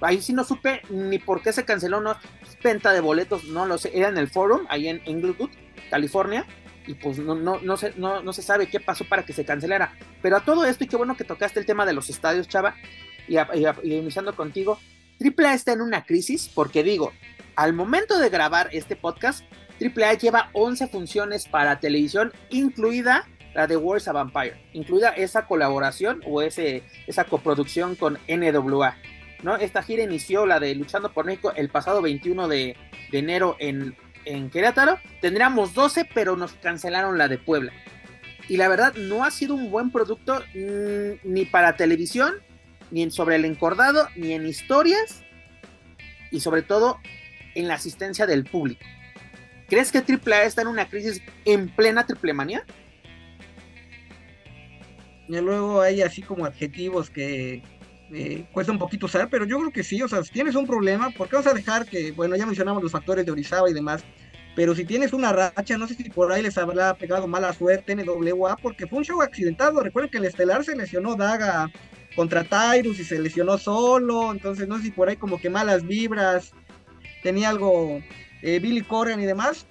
Ahí 0.01 0.21
sí 0.21 0.33
no 0.33 0.43
supe 0.43 0.83
ni 0.91 1.21
por 1.21 1.41
qué 1.41 1.53
se 1.53 1.65
canceló, 1.65 2.01
no. 2.01 2.17
Venta 2.65 2.93
de 2.93 2.99
boletos, 2.99 3.45
no 3.45 3.65
lo 3.65 3.79
sé. 3.79 3.97
Era 3.97 4.09
en 4.09 4.19
el 4.19 4.29
Forum, 4.29 4.67
ahí 4.69 4.89
en 4.89 5.01
Inglewood, 5.07 5.51
California. 5.89 6.45
Y 6.85 6.95
pues 6.95 7.21
no, 7.21 7.37
no, 7.37 7.61
no, 7.61 7.77
se, 7.77 7.95
no, 7.97 8.25
no 8.25 8.33
se 8.33 8.43
sabe 8.43 8.69
qué 8.69 8.81
pasó 8.81 9.05
para 9.05 9.25
que 9.25 9.33
se 9.33 9.45
cancelara. 9.45 9.95
Pero 10.21 10.37
a 10.37 10.45
todo 10.45 10.65
esto, 10.65 10.83
y 10.83 10.89
qué 10.89 10.97
bueno 10.97 11.17
que 11.17 11.23
tocaste 11.23 11.61
el 11.61 11.67
tema 11.67 11.87
de 11.87 11.93
los 11.93 12.11
estadios, 12.11 12.49
Chava, 12.49 12.75
y, 13.29 13.37
y 13.37 13.95
iniciando 13.95 14.35
contigo, 14.35 14.81
AAA 15.21 15.55
está 15.55 15.75
en 15.75 15.81
una 15.81 16.05
crisis 16.05 16.51
porque 16.53 16.83
digo, 16.83 17.13
al 17.57 17.73
momento 17.73 18.19
de 18.19 18.31
grabar 18.31 18.69
este 18.73 18.97
podcast, 18.97 19.45
AAA 19.81 20.15
lleva 20.15 20.51
11 20.53 20.89
funciones 20.89 21.47
para 21.47 21.81
televisión, 21.81 22.33
incluida 22.51 23.27
la 23.55 23.67
de 23.67 23.77
Wars 23.77 24.09
a 24.09 24.13
Vampire, 24.13 24.57
incluida 24.73 25.11
esa 25.11 25.47
colaboración 25.47 26.21
o 26.27 26.43
esa 26.43 27.25
coproducción 27.29 27.97
con 27.97 28.19
NWA. 28.29 28.97
¿no? 29.43 29.57
Esta 29.57 29.83
gira 29.83 30.03
inició 30.03 30.47
la 30.47 30.61
de 30.61 30.75
Luchando 30.75 31.13
por 31.13 31.25
México 31.25 31.53
el 31.57 31.69
pasado 31.69 32.03
21 32.03 32.47
de, 32.47 32.77
enero 33.11 33.57
en, 33.59 33.97
en 34.25 34.51
Querétaro. 34.51 34.99
Tendríamos 35.21 35.75
12, 35.75 36.09
pero 36.15 36.37
nos 36.37 36.53
cancelaron 36.53 37.19
la 37.19 37.29
de 37.29 37.39
Puebla. 37.39 37.73
Y 38.49 38.57
la 38.57 38.69
verdad, 38.69 38.95
no 38.95 39.25
ha 39.25 39.31
sido 39.31 39.55
un 39.55 39.71
buen 39.71 39.91
producto 39.91 40.43
mm, 40.55 41.21
ni 41.25 41.45
para 41.45 41.77
televisión 41.77 42.35
ni 42.91 43.03
en 43.03 43.11
sobre 43.11 43.37
el 43.37 43.45
encordado, 43.45 44.09
ni 44.17 44.33
en 44.33 44.47
historias, 44.47 45.23
y 46.31 46.41
sobre 46.41 46.63
todo 46.63 46.99
en 47.55 47.69
la 47.69 47.75
asistencia 47.75 48.27
del 48.27 48.45
público. 48.45 48.85
¿Crees 49.69 49.93
que 49.93 49.99
AAA 49.99 50.45
está 50.45 50.63
en 50.63 50.69
una 50.69 50.89
crisis 50.89 51.23
en 51.45 51.69
plena 51.69 52.05
triplemanía? 52.07 52.65
Y 55.29 55.41
luego 55.41 55.81
hay 55.81 56.03
así 56.03 56.23
como 56.23 56.45
adjetivos 56.45 57.09
que 57.09 57.63
eh, 58.13 58.45
cuesta 58.53 58.73
un 58.73 58.79
poquito 58.79 59.07
usar, 59.07 59.29
pero 59.31 59.45
yo 59.45 59.59
creo 59.59 59.71
que 59.71 59.85
sí, 59.85 60.03
o 60.03 60.09
sea, 60.09 60.25
si 60.25 60.33
tienes 60.33 60.57
un 60.57 60.67
problema, 60.67 61.11
¿por 61.11 61.29
qué 61.29 61.37
vas 61.37 61.47
a 61.47 61.55
dejar 61.55 61.87
que, 61.87 62.11
bueno, 62.11 62.35
ya 62.35 62.47
mencionamos 62.47 62.83
los 62.83 62.91
factores 62.91 63.25
de 63.25 63.31
Orizaba 63.31 63.71
y 63.71 63.73
demás, 63.73 64.03
pero 64.57 64.75
si 64.75 64.85
tienes 64.85 65.13
una 65.13 65.33
racha, 65.33 65.79
no 65.79 65.87
sé 65.87 65.95
si 65.95 66.11
por 66.11 66.33
ahí 66.33 66.43
les 66.43 66.59
habrá 66.59 66.95
pegado 66.95 67.29
mala 67.29 67.53
suerte 67.53 67.93
en 67.93 68.05
NWA, 68.05 68.57
porque 68.57 68.89
fue 68.89 68.99
un 68.99 69.05
show 69.05 69.23
accidentado, 69.23 69.81
recuerden 69.81 70.11
que 70.11 70.19
el 70.19 70.25
Estelar 70.25 70.65
se 70.65 70.75
lesionó 70.75 71.15
Daga 71.15 71.71
contra 72.17 72.43
Tyrus 72.43 72.99
y 72.99 73.05
se 73.05 73.21
lesionó 73.21 73.57
solo, 73.59 74.33
entonces 74.33 74.67
no 74.67 74.79
sé 74.79 74.85
si 74.85 74.91
por 74.91 75.09
ahí 75.09 75.17
como 75.17 75.41
que 75.41 75.49
malas 75.49 75.87
vibras, 75.87 76.53
tenía 77.23 77.49
algo 77.49 78.01
eh, 78.43 78.59
Billy 78.59 78.83
Corgan 78.83 79.21
y 79.21 79.27
demás. 79.27 79.67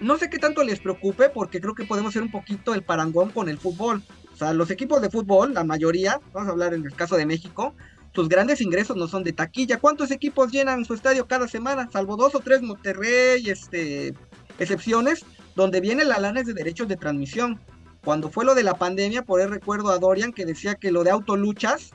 No 0.00 0.18
sé 0.18 0.28
qué 0.28 0.38
tanto 0.38 0.62
les 0.62 0.80
preocupe 0.80 1.28
porque 1.30 1.60
creo 1.60 1.74
que 1.74 1.84
podemos 1.84 2.12
ser 2.12 2.22
un 2.22 2.30
poquito 2.30 2.74
el 2.74 2.82
parangón 2.82 3.30
con 3.30 3.48
el 3.48 3.58
fútbol. 3.58 4.02
O 4.32 4.36
sea, 4.36 4.52
los 4.52 4.70
equipos 4.70 5.00
de 5.00 5.08
fútbol, 5.08 5.54
la 5.54 5.64
mayoría, 5.64 6.20
vamos 6.34 6.48
a 6.48 6.52
hablar 6.52 6.74
en 6.74 6.84
el 6.84 6.94
caso 6.94 7.16
de 7.16 7.24
México, 7.24 7.74
sus 8.16 8.28
grandes 8.28 8.60
ingresos 8.62 8.96
no 8.96 9.08
son 9.08 9.24
de 9.24 9.32
taquilla. 9.32 9.78
¿Cuántos 9.78 10.10
equipos 10.10 10.50
llenan 10.50 10.84
su 10.84 10.94
estadio 10.94 11.26
cada 11.26 11.48
semana? 11.48 11.88
Salvo 11.90 12.16
dos 12.16 12.34
o 12.34 12.40
tres 12.40 12.62
Monterrey, 12.62 13.48
este, 13.48 14.14
excepciones, 14.58 15.24
donde 15.54 15.80
viene 15.80 16.04
la 16.04 16.18
lana 16.18 16.42
de 16.42 16.54
derechos 16.54 16.88
de 16.88 16.96
transmisión. 16.96 17.60
Cuando 18.02 18.30
fue 18.30 18.44
lo 18.44 18.54
de 18.54 18.62
la 18.62 18.74
pandemia, 18.74 19.22
por 19.22 19.40
ahí 19.40 19.46
recuerdo 19.46 19.90
a 19.90 19.98
Dorian 19.98 20.32
que 20.32 20.46
decía 20.46 20.76
que 20.76 20.92
lo 20.92 21.04
de 21.04 21.10
autoluchas, 21.10 21.90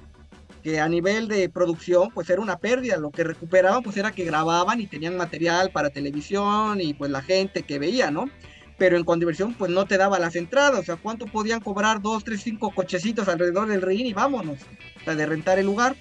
que 0.62 0.80
a 0.80 0.88
nivel 0.88 1.28
de 1.28 1.50
producción, 1.50 2.10
pues 2.14 2.30
era 2.30 2.42
una 2.42 2.58
pérdida. 2.58 2.98
Lo 2.98 3.12
que 3.12 3.24
recuperaban, 3.24 3.84
pues 3.84 3.98
era 3.98 4.12
que 4.12 4.26
grababan 4.26 4.80
y 4.82 4.88
tenían 4.88 5.18
material 5.18 5.72
para 5.72 5.90
televisión 5.90 6.82
y 6.82 6.94
pues 6.94 7.12
la 7.12 7.22
gente 7.22 7.64
que 7.64 7.80
veía, 7.80 8.12
¿no? 8.12 8.30
Pero 8.78 8.98
en 8.98 9.04
condiversión, 9.04 9.54
pues 9.54 9.72
no 9.72 9.86
te 9.86 9.98
daba 9.98 10.20
las 10.20 10.36
entradas. 10.36 10.80
O 10.80 10.84
sea, 10.84 10.96
¿cuánto 10.96 11.26
podían 11.26 11.60
cobrar? 11.60 12.02
Dos, 12.02 12.24
tres, 12.24 12.42
cinco 12.42 12.72
cochecitos 12.72 13.28
alrededor 13.28 13.68
del 13.68 13.82
ring 13.82 14.06
y 14.06 14.14
vámonos. 14.14 14.60
O 15.02 15.04
sea, 15.04 15.16
de 15.16 15.26
rentar 15.26 15.60
el 15.60 15.66
lugar. 15.66 15.96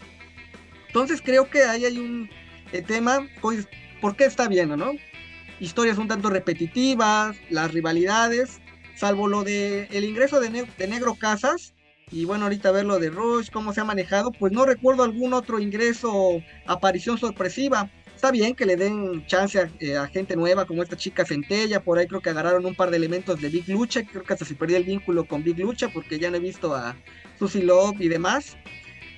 Entonces 0.86 1.22
creo 1.22 1.48
que 1.48 1.62
ahí 1.62 1.84
hay 1.84 1.98
un 1.98 2.28
eh, 2.72 2.82
tema, 2.82 3.28
pues, 3.40 3.68
¿por 4.00 4.16
qué 4.16 4.24
está 4.24 4.48
bien, 4.48 4.70
no? 4.70 4.92
Historias 5.60 5.98
un 5.98 6.08
tanto 6.08 6.30
repetitivas, 6.30 7.36
las 7.50 7.72
rivalidades, 7.72 8.60
salvo 8.96 9.28
lo 9.28 9.44
de 9.44 9.88
el 9.92 10.04
ingreso 10.04 10.40
de, 10.40 10.50
Negro 10.88 11.14
Casas, 11.14 11.74
Y 12.12 12.24
bueno, 12.24 12.44
ahorita 12.44 12.72
ver 12.72 12.86
lo 12.86 12.98
de 12.98 13.10
Rush, 13.10 13.50
cómo 13.50 13.72
se 13.72 13.80
ha 13.80 13.84
manejado, 13.84 14.32
pues 14.32 14.52
no 14.52 14.64
recuerdo 14.66 15.04
algún 15.04 15.32
otro 15.32 15.60
ingreso 15.60 16.12
o 16.12 16.42
aparición 16.66 17.18
sorpresiva. 17.18 17.88
Está 18.14 18.32
bien 18.32 18.54
que 18.54 18.66
le 18.66 18.76
den 18.76 19.24
chance 19.26 19.70
eh, 19.78 19.96
a, 19.96 20.06
gente 20.08 20.36
nueva 20.36 20.66
como 20.66 20.82
esta 20.82 20.96
chica 20.96 21.24
Centella, 21.24 21.82
por 21.82 21.98
ahí 21.98 22.06
creo 22.06 22.20
que 22.20 22.28
agarraron 22.28 22.66
un 22.66 22.74
par 22.74 22.90
de 22.90 22.96
elementos 22.96 23.40
de 23.40 23.48
Big 23.48 23.68
Lucha, 23.68 24.04
creo 24.04 24.24
que 24.24 24.32
hasta 24.32 24.44
se 24.44 24.54
perdió 24.54 24.76
el 24.76 24.84
vínculo 24.84 25.24
con 25.24 25.42
Big 25.42 25.58
Lucha 25.58 25.88
porque 25.88 26.18
ya 26.18 26.30
no 26.30 26.36
he 26.36 26.40
visto 26.40 26.74
a 26.74 26.96
Susie 27.38 27.62
Love 27.62 28.00
y 28.00 28.08
demás. 28.08 28.56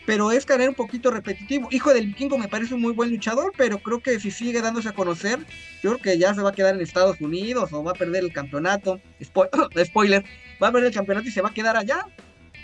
Pero 0.04 0.32
es 0.32 0.44
caer 0.44 0.68
un 0.68 0.74
poquito 0.74 1.10
repetitivo. 1.10 1.68
Hijo 1.70 1.94
del 1.94 2.06
Vikingo 2.06 2.36
me 2.36 2.48
parece 2.48 2.74
un 2.74 2.80
muy 2.80 2.92
buen 2.92 3.10
luchador, 3.10 3.52
pero 3.56 3.78
creo 3.78 4.00
que 4.00 4.18
si 4.18 4.30
sigue 4.32 4.60
dándose 4.60 4.88
a 4.88 4.94
conocer, 4.94 5.38
yo 5.82 5.92
creo 5.92 6.02
que 6.02 6.18
ya 6.18 6.34
se 6.34 6.42
va 6.42 6.50
a 6.50 6.54
quedar 6.54 6.74
en 6.74 6.80
Estados 6.80 7.20
Unidos 7.20 7.72
o 7.72 7.84
va 7.84 7.92
a 7.92 7.94
perder 7.94 8.24
el 8.24 8.32
campeonato. 8.32 9.00
spoiler, 9.84 10.24
va 10.62 10.68
a 10.68 10.72
perder 10.72 10.88
el 10.88 10.94
campeonato 10.94 11.28
y 11.28 11.30
se 11.30 11.40
va 11.40 11.50
a 11.50 11.54
quedar 11.54 11.76
allá. 11.76 12.06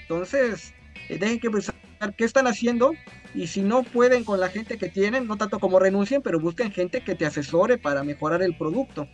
Entonces, 0.09 0.73
eh, 1.11 1.19
dejen 1.19 1.39
que 1.39 1.51
pensar 1.51 1.75
qué 2.17 2.25
están 2.25 2.47
haciendo 2.47 2.95
y 3.35 3.47
si 3.47 3.61
no 3.61 3.83
pueden 3.83 4.25
con 4.25 4.41
la 4.41 4.49
gente 4.49 4.79
que 4.79 4.89
tienen, 4.89 5.27
no 5.27 5.37
tanto 5.37 5.59
como 5.59 5.79
renuncien, 5.79 6.23
pero 6.23 6.41
busquen 6.41 6.73
gente 6.73 7.03
que 7.03 7.15
te 7.15 7.27
asesore 7.27 7.77
para 7.77 8.03
mejorar 8.03 8.43
el 8.43 8.57
producto. 8.57 9.07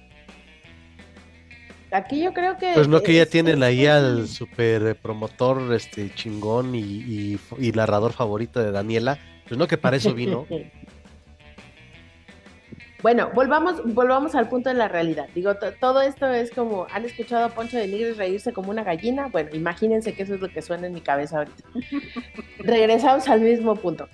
Aquí 1.90 2.22
yo 2.22 2.32
creo 2.32 2.56
que... 2.58 2.72
Pues 2.74 2.86
no 2.86 3.02
que 3.02 3.14
ya 3.14 3.26
tienen 3.26 3.64
ahí 3.64 3.86
al 3.86 4.28
super 4.28 4.96
promotor 4.96 5.74
este 5.74 6.14
chingón 6.14 6.76
y, 6.76 6.80
y, 6.80 7.40
y 7.58 7.72
narrador 7.72 8.12
favorito 8.12 8.60
de 8.60 8.70
Daniela, 8.70 9.18
pues 9.48 9.58
no 9.58 9.66
que 9.66 9.78
para 9.78 9.96
eso 9.96 10.14
vino. 10.14 10.46
Bueno, 13.04 13.28
volvamos, 13.34 13.82
volvamos 13.92 14.34
al 14.34 14.48
punto 14.48 14.70
de 14.70 14.76
la 14.76 14.88
realidad. 14.88 15.28
Digo, 15.34 15.52
todo 15.78 16.00
esto 16.00 16.26
es 16.26 16.50
como, 16.50 16.86
¿han 16.90 17.04
escuchado 17.04 17.44
a 17.44 17.48
Poncho 17.50 17.76
de 17.76 17.86
Nigris 17.86 18.16
reírse 18.16 18.54
como 18.54 18.70
una 18.70 18.82
gallina? 18.82 19.28
Bueno, 19.28 19.50
imagínense 19.52 20.14
que 20.14 20.22
eso 20.22 20.36
es 20.36 20.40
lo 20.40 20.48
que 20.48 20.62
suena 20.62 20.86
en 20.86 20.94
mi 20.94 21.02
cabeza 21.02 21.36
ahorita. 21.36 21.64
Regresamos 22.60 23.28
al 23.28 23.42
mismo 23.42 23.76
punto. 23.76 24.08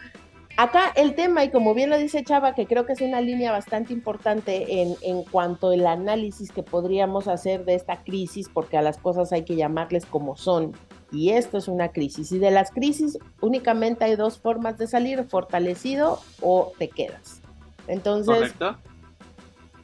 Acá 0.56 0.90
el 0.96 1.14
tema, 1.14 1.44
y 1.44 1.50
como 1.50 1.72
bien 1.72 1.88
lo 1.88 1.98
dice 1.98 2.24
Chava, 2.24 2.56
que 2.56 2.66
creo 2.66 2.84
que 2.84 2.94
es 2.94 3.00
una 3.00 3.20
línea 3.20 3.52
bastante 3.52 3.92
importante 3.92 4.82
en, 4.82 4.96
en 5.02 5.22
cuanto 5.22 5.70
al 5.70 5.86
análisis 5.86 6.50
que 6.50 6.64
podríamos 6.64 7.28
hacer 7.28 7.64
de 7.64 7.76
esta 7.76 8.02
crisis, 8.02 8.48
porque 8.52 8.76
a 8.76 8.82
las 8.82 8.98
cosas 8.98 9.32
hay 9.32 9.44
que 9.44 9.54
llamarles 9.54 10.04
como 10.04 10.36
son. 10.36 10.72
Y 11.12 11.30
esto 11.30 11.58
es 11.58 11.68
una 11.68 11.92
crisis. 11.92 12.32
Y 12.32 12.40
de 12.40 12.50
las 12.50 12.72
crisis 12.72 13.20
únicamente 13.40 14.04
hay 14.04 14.16
dos 14.16 14.40
formas 14.40 14.78
de 14.78 14.88
salir, 14.88 15.22
fortalecido 15.28 16.18
o 16.40 16.72
te 16.76 16.88
quedas. 16.88 17.39
Entonces, 17.90 18.54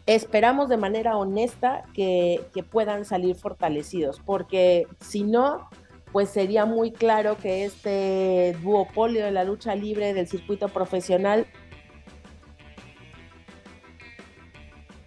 esperamos 0.07 0.69
de 0.69 0.77
manera 0.77 1.16
honesta 1.16 1.83
que, 1.93 2.47
puedan 2.70 3.05
salir 3.05 3.35
fortalecidos, 3.35 4.20
porque 4.24 4.87
si 5.01 5.24
no, 5.24 5.69
pues 6.12 6.31
sería 6.31 6.65
muy 6.65 6.93
claro 6.93 7.37
que 7.37 7.65
este 7.65 8.57
duopolio 8.62 9.24
de 9.24 9.33
la 9.33 9.45
lucha 9.45 9.74
libre 9.74 10.15
del 10.15 10.28
circuito 10.28 10.69
profesional. 10.69 11.47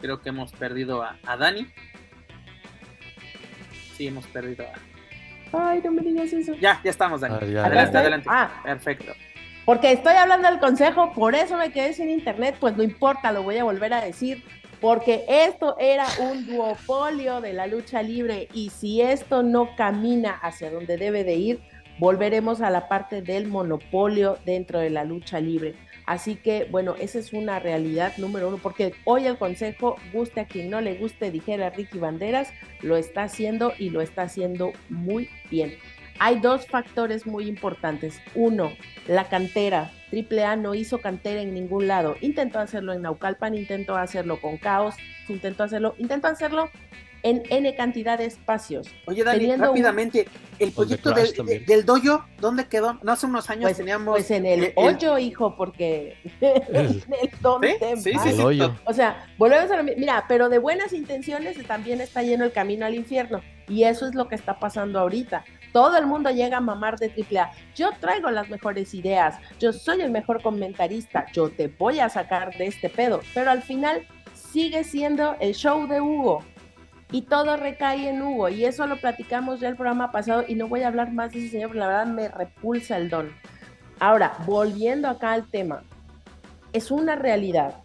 Creo 0.01 0.19
que 0.21 0.29
hemos 0.29 0.51
perdido 0.51 1.01
a, 1.01 1.37
Dani. 1.37 1.67
Sí, 3.95 4.07
hemos 4.07 4.25
perdido 4.27 4.65
a. 4.65 4.73
Ay, 5.51 5.81
no 5.83 5.91
me 5.91 6.01
digas 6.01 6.31
eso. 6.31 6.53
Ya, 6.55 6.79
ya 6.83 6.91
estamos, 6.91 7.21
Dani. 7.21 7.35
Ah, 7.55 7.65
adelante, 7.65 7.97
adelante. 7.97 8.29
Ah. 8.29 8.61
Perfecto. 8.63 9.13
Porque 9.69 9.91
estoy 9.91 10.15
hablando 10.15 10.49
del 10.49 10.57
consejo, 10.57 11.11
por 11.13 11.35
eso 11.35 11.55
me 11.55 11.71
quedé 11.71 11.93
sin 11.93 12.09
internet, 12.09 12.55
pues 12.59 12.75
no 12.75 12.81
importa, 12.81 13.31
lo 13.31 13.43
voy 13.43 13.57
a 13.57 13.63
volver 13.63 13.93
a 13.93 14.01
decir, 14.01 14.43
porque 14.81 15.25
esto 15.27 15.75
era 15.77 16.07
un 16.21 16.47
duopolio 16.47 17.39
de 17.39 17.53
la 17.53 17.67
lucha 17.67 18.01
libre 18.01 18.47
y 18.51 18.71
si 18.71 18.99
esto 19.03 19.43
no 19.43 19.75
camina 19.75 20.31
hacia 20.31 20.71
donde 20.71 20.97
debe 20.97 21.23
de 21.23 21.35
ir, 21.35 21.59
volveremos 21.99 22.61
a 22.61 22.71
la 22.71 22.87
parte 22.87 23.21
del 23.21 23.47
monopolio 23.47 24.39
dentro 24.43 24.79
de 24.79 24.89
la 24.89 25.03
lucha 25.03 25.39
libre. 25.39 25.75
Así 26.07 26.35
que, 26.35 26.67
bueno, 26.71 26.95
esa 26.99 27.19
es 27.19 27.31
una 27.31 27.59
realidad 27.59 28.13
número 28.17 28.47
uno, 28.47 28.57
porque 28.57 28.95
hoy 29.05 29.27
el 29.27 29.37
consejo, 29.37 29.97
guste 30.11 30.41
a 30.41 30.47
quien 30.47 30.71
no 30.71 30.81
le 30.81 30.95
guste, 30.95 31.29
dijera 31.29 31.69
Ricky 31.69 31.99
Banderas, 31.99 32.51
lo 32.81 32.97
está 32.97 33.21
haciendo 33.21 33.73
y 33.77 33.91
lo 33.91 34.01
está 34.01 34.23
haciendo 34.23 34.71
muy 34.89 35.29
bien. 35.51 35.75
Hay 36.19 36.39
dos 36.39 36.67
factores 36.67 37.25
muy 37.25 37.47
importantes. 37.47 38.21
Uno, 38.35 38.73
la 39.07 39.29
cantera. 39.29 39.91
AAA 40.11 40.57
no 40.57 40.75
hizo 40.75 40.99
cantera 40.99 41.41
en 41.41 41.53
ningún 41.53 41.87
lado. 41.87 42.15
Intentó 42.19 42.59
hacerlo 42.59 42.93
en 42.93 43.03
Naucalpan, 43.03 43.55
intentó 43.55 43.95
hacerlo 43.95 44.41
con 44.41 44.57
Caos, 44.57 44.95
intentó 45.29 45.63
hacerlo, 45.63 45.95
intentó 45.97 46.27
hacerlo 46.27 46.69
en 47.23 47.43
N 47.49 47.75
cantidad 47.75 48.17
de 48.17 48.25
espacios. 48.25 48.87
Oye, 49.05 49.23
Dani, 49.23 49.55
rápidamente, 49.55 50.27
el 50.57 50.71
proyecto 50.71 51.11
del, 51.11 51.65
del, 51.65 51.85
dojo, 51.85 52.25
¿dónde 52.39 52.65
quedó? 52.67 52.99
No 53.03 53.11
hace 53.11 53.25
unos 53.25 53.49
años 53.49 53.63
pues, 53.63 53.77
teníamos. 53.77 54.13
Pues 54.13 54.31
en 54.31 54.45
el, 54.45 54.73
hoyo, 54.75 55.17
hijo, 55.17 55.55
porque. 55.55 56.17
en 56.41 57.01
el 57.21 57.31
donde 57.41 57.77
¿Sí? 57.97 58.11
Sí, 58.11 58.31
sí, 58.35 58.61
O 58.85 58.93
sea, 58.93 59.27
volvemos 59.37 59.69
a 59.71 59.77
lo 59.77 59.83
Mira, 59.83 60.25
pero 60.27 60.49
de 60.49 60.57
buenas 60.57 60.93
intenciones 60.93 61.61
también 61.65 62.01
está 62.01 62.23
lleno 62.23 62.45
el 62.45 62.51
camino 62.51 62.85
al 62.85 62.95
infierno. 62.95 63.41
Y 63.67 63.83
eso 63.83 64.07
es 64.07 64.15
lo 64.15 64.27
que 64.27 64.35
está 64.35 64.59
pasando 64.59 64.99
ahorita. 64.99 65.45
Todo 65.71 65.97
el 65.97 66.05
mundo 66.07 66.29
llega 66.29 66.57
a 66.57 66.61
mamar 66.61 66.97
de 66.97 67.07
AAA. 67.07 67.51
Yo 67.75 67.91
traigo 67.99 68.31
las 68.31 68.49
mejores 68.49 68.93
ideas, 68.93 69.37
yo 69.59 69.73
soy 69.73 70.01
el 70.01 70.11
mejor 70.11 70.41
comentarista, 70.41 71.25
yo 71.31 71.49
te 71.49 71.67
voy 71.67 71.99
a 71.99 72.09
sacar 72.09 72.55
de 72.57 72.67
este 72.67 72.89
pedo. 72.89 73.21
Pero 73.33 73.51
al 73.51 73.61
final 73.61 74.05
sigue 74.33 74.83
siendo 74.83 75.35
el 75.39 75.53
show 75.53 75.87
de 75.87 76.01
Hugo. 76.01 76.43
Y 77.11 77.23
todo 77.23 77.57
recae 77.57 78.09
en 78.09 78.21
Hugo. 78.21 78.49
Y 78.49 78.65
eso 78.65 78.85
lo 78.85 78.97
platicamos 78.97 79.59
ya 79.59 79.69
el 79.69 79.75
programa 79.75 80.11
pasado. 80.11 80.43
Y 80.47 80.55
no 80.55 80.67
voy 80.67 80.83
a 80.83 80.87
hablar 80.87 81.11
más 81.11 81.31
de 81.31 81.39
ese 81.39 81.49
señor, 81.49 81.75
la 81.75 81.87
verdad 81.87 82.05
me 82.05 82.27
repulsa 82.27 82.97
el 82.97 83.09
don. 83.09 83.31
Ahora, 83.99 84.37
volviendo 84.45 85.09
acá 85.09 85.33
al 85.33 85.49
tema, 85.49 85.83
es 86.71 86.91
una 86.91 87.15
realidad 87.15 87.75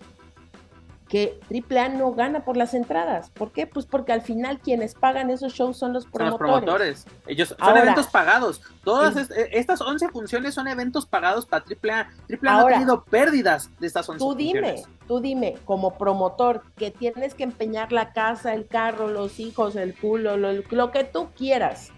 que 1.15 1.39
AAA 1.49 1.91
no 1.91 2.11
gana 2.13 2.45
por 2.45 2.57
las 2.57 2.75
entradas. 2.75 3.31
¿Por 3.31 3.53
qué? 3.53 3.69
Pues 3.69 3.87
porque 3.87 4.11
al 4.11 4.21
final 4.21 4.59
quienes 4.59 4.97
pagan 4.97 5.31
esos 5.31 5.53
shows 5.53 5.77
son 5.77 5.93
los 5.93 6.07
promotores. 6.07 6.41
Son 6.41 6.51
los 6.51 6.61
promotores. 6.65 7.07
Ellos 7.29 7.55
son 7.57 7.77
eventos 7.77 8.09
pagados. 8.09 8.61
Todas 8.83 9.31
eh, 9.31 9.51
estas 9.53 9.81
11 9.81 10.09
funciones 10.09 10.55
son 10.55 10.67
eventos 10.67 11.07
pagados 11.07 11.47
para 11.47 11.65
AAA. 11.65 12.11
AAA 12.29 12.39
no 12.43 12.67
ha 12.67 12.67
tenido 12.67 13.05
pérdidas 13.05 13.71
de 13.79 13.87
estas 13.87 14.09
11 14.09 14.19
tú 14.19 14.35
dime, 14.35 14.83
Tú 15.07 15.21
dime, 15.21 15.55
como 15.65 15.97
promotor, 15.97 16.63
que 16.75 16.91
tienes 16.91 17.35
que 17.35 17.45
empeñar 17.45 17.93
la 17.93 18.13
casa, 18.13 18.53
el 18.53 18.67
carro, 18.67 19.07
los 19.07 19.39
hijos, 19.39 19.77
el 19.77 19.95
culo, 19.95 20.37
lo, 20.37 20.51
lo 20.69 20.91
que 20.91 21.05
tú 21.05 21.29
quieras 21.37 21.93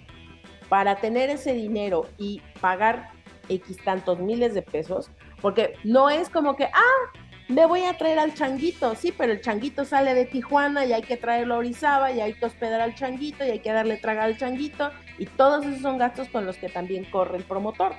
para 0.68 0.96
tener 0.96 1.30
ese 1.30 1.54
dinero 1.54 2.04
y 2.18 2.42
pagar 2.60 3.12
X 3.48 3.78
tantos 3.82 4.18
miles 4.18 4.52
de 4.52 4.60
pesos, 4.60 5.10
porque 5.40 5.72
no 5.84 6.10
es 6.10 6.28
como 6.28 6.54
que, 6.54 6.64
ah, 6.64 7.18
me 7.48 7.64
voy 7.66 7.84
a 7.84 7.96
traer 7.96 8.18
al 8.18 8.34
changuito, 8.34 8.94
sí, 8.96 9.12
pero 9.16 9.32
el 9.32 9.40
changuito 9.40 9.84
sale 9.84 10.14
de 10.14 10.24
Tijuana 10.24 10.84
y 10.84 10.92
hay 10.92 11.02
que 11.02 11.16
traerlo 11.16 11.54
a 11.54 11.58
Orizaba 11.58 12.10
y 12.10 12.20
hay 12.20 12.34
que 12.34 12.46
hospedar 12.46 12.80
al 12.80 12.94
changuito 12.94 13.44
y 13.44 13.50
hay 13.50 13.58
que 13.60 13.72
darle 13.72 13.96
traga 13.98 14.24
al 14.24 14.36
changuito 14.36 14.90
y 15.18 15.26
todos 15.26 15.64
esos 15.64 15.80
son 15.80 15.98
gastos 15.98 16.28
con 16.28 16.44
los 16.44 16.56
que 16.56 16.68
también 16.68 17.04
corre 17.04 17.38
el 17.38 17.44
promotor, 17.44 17.92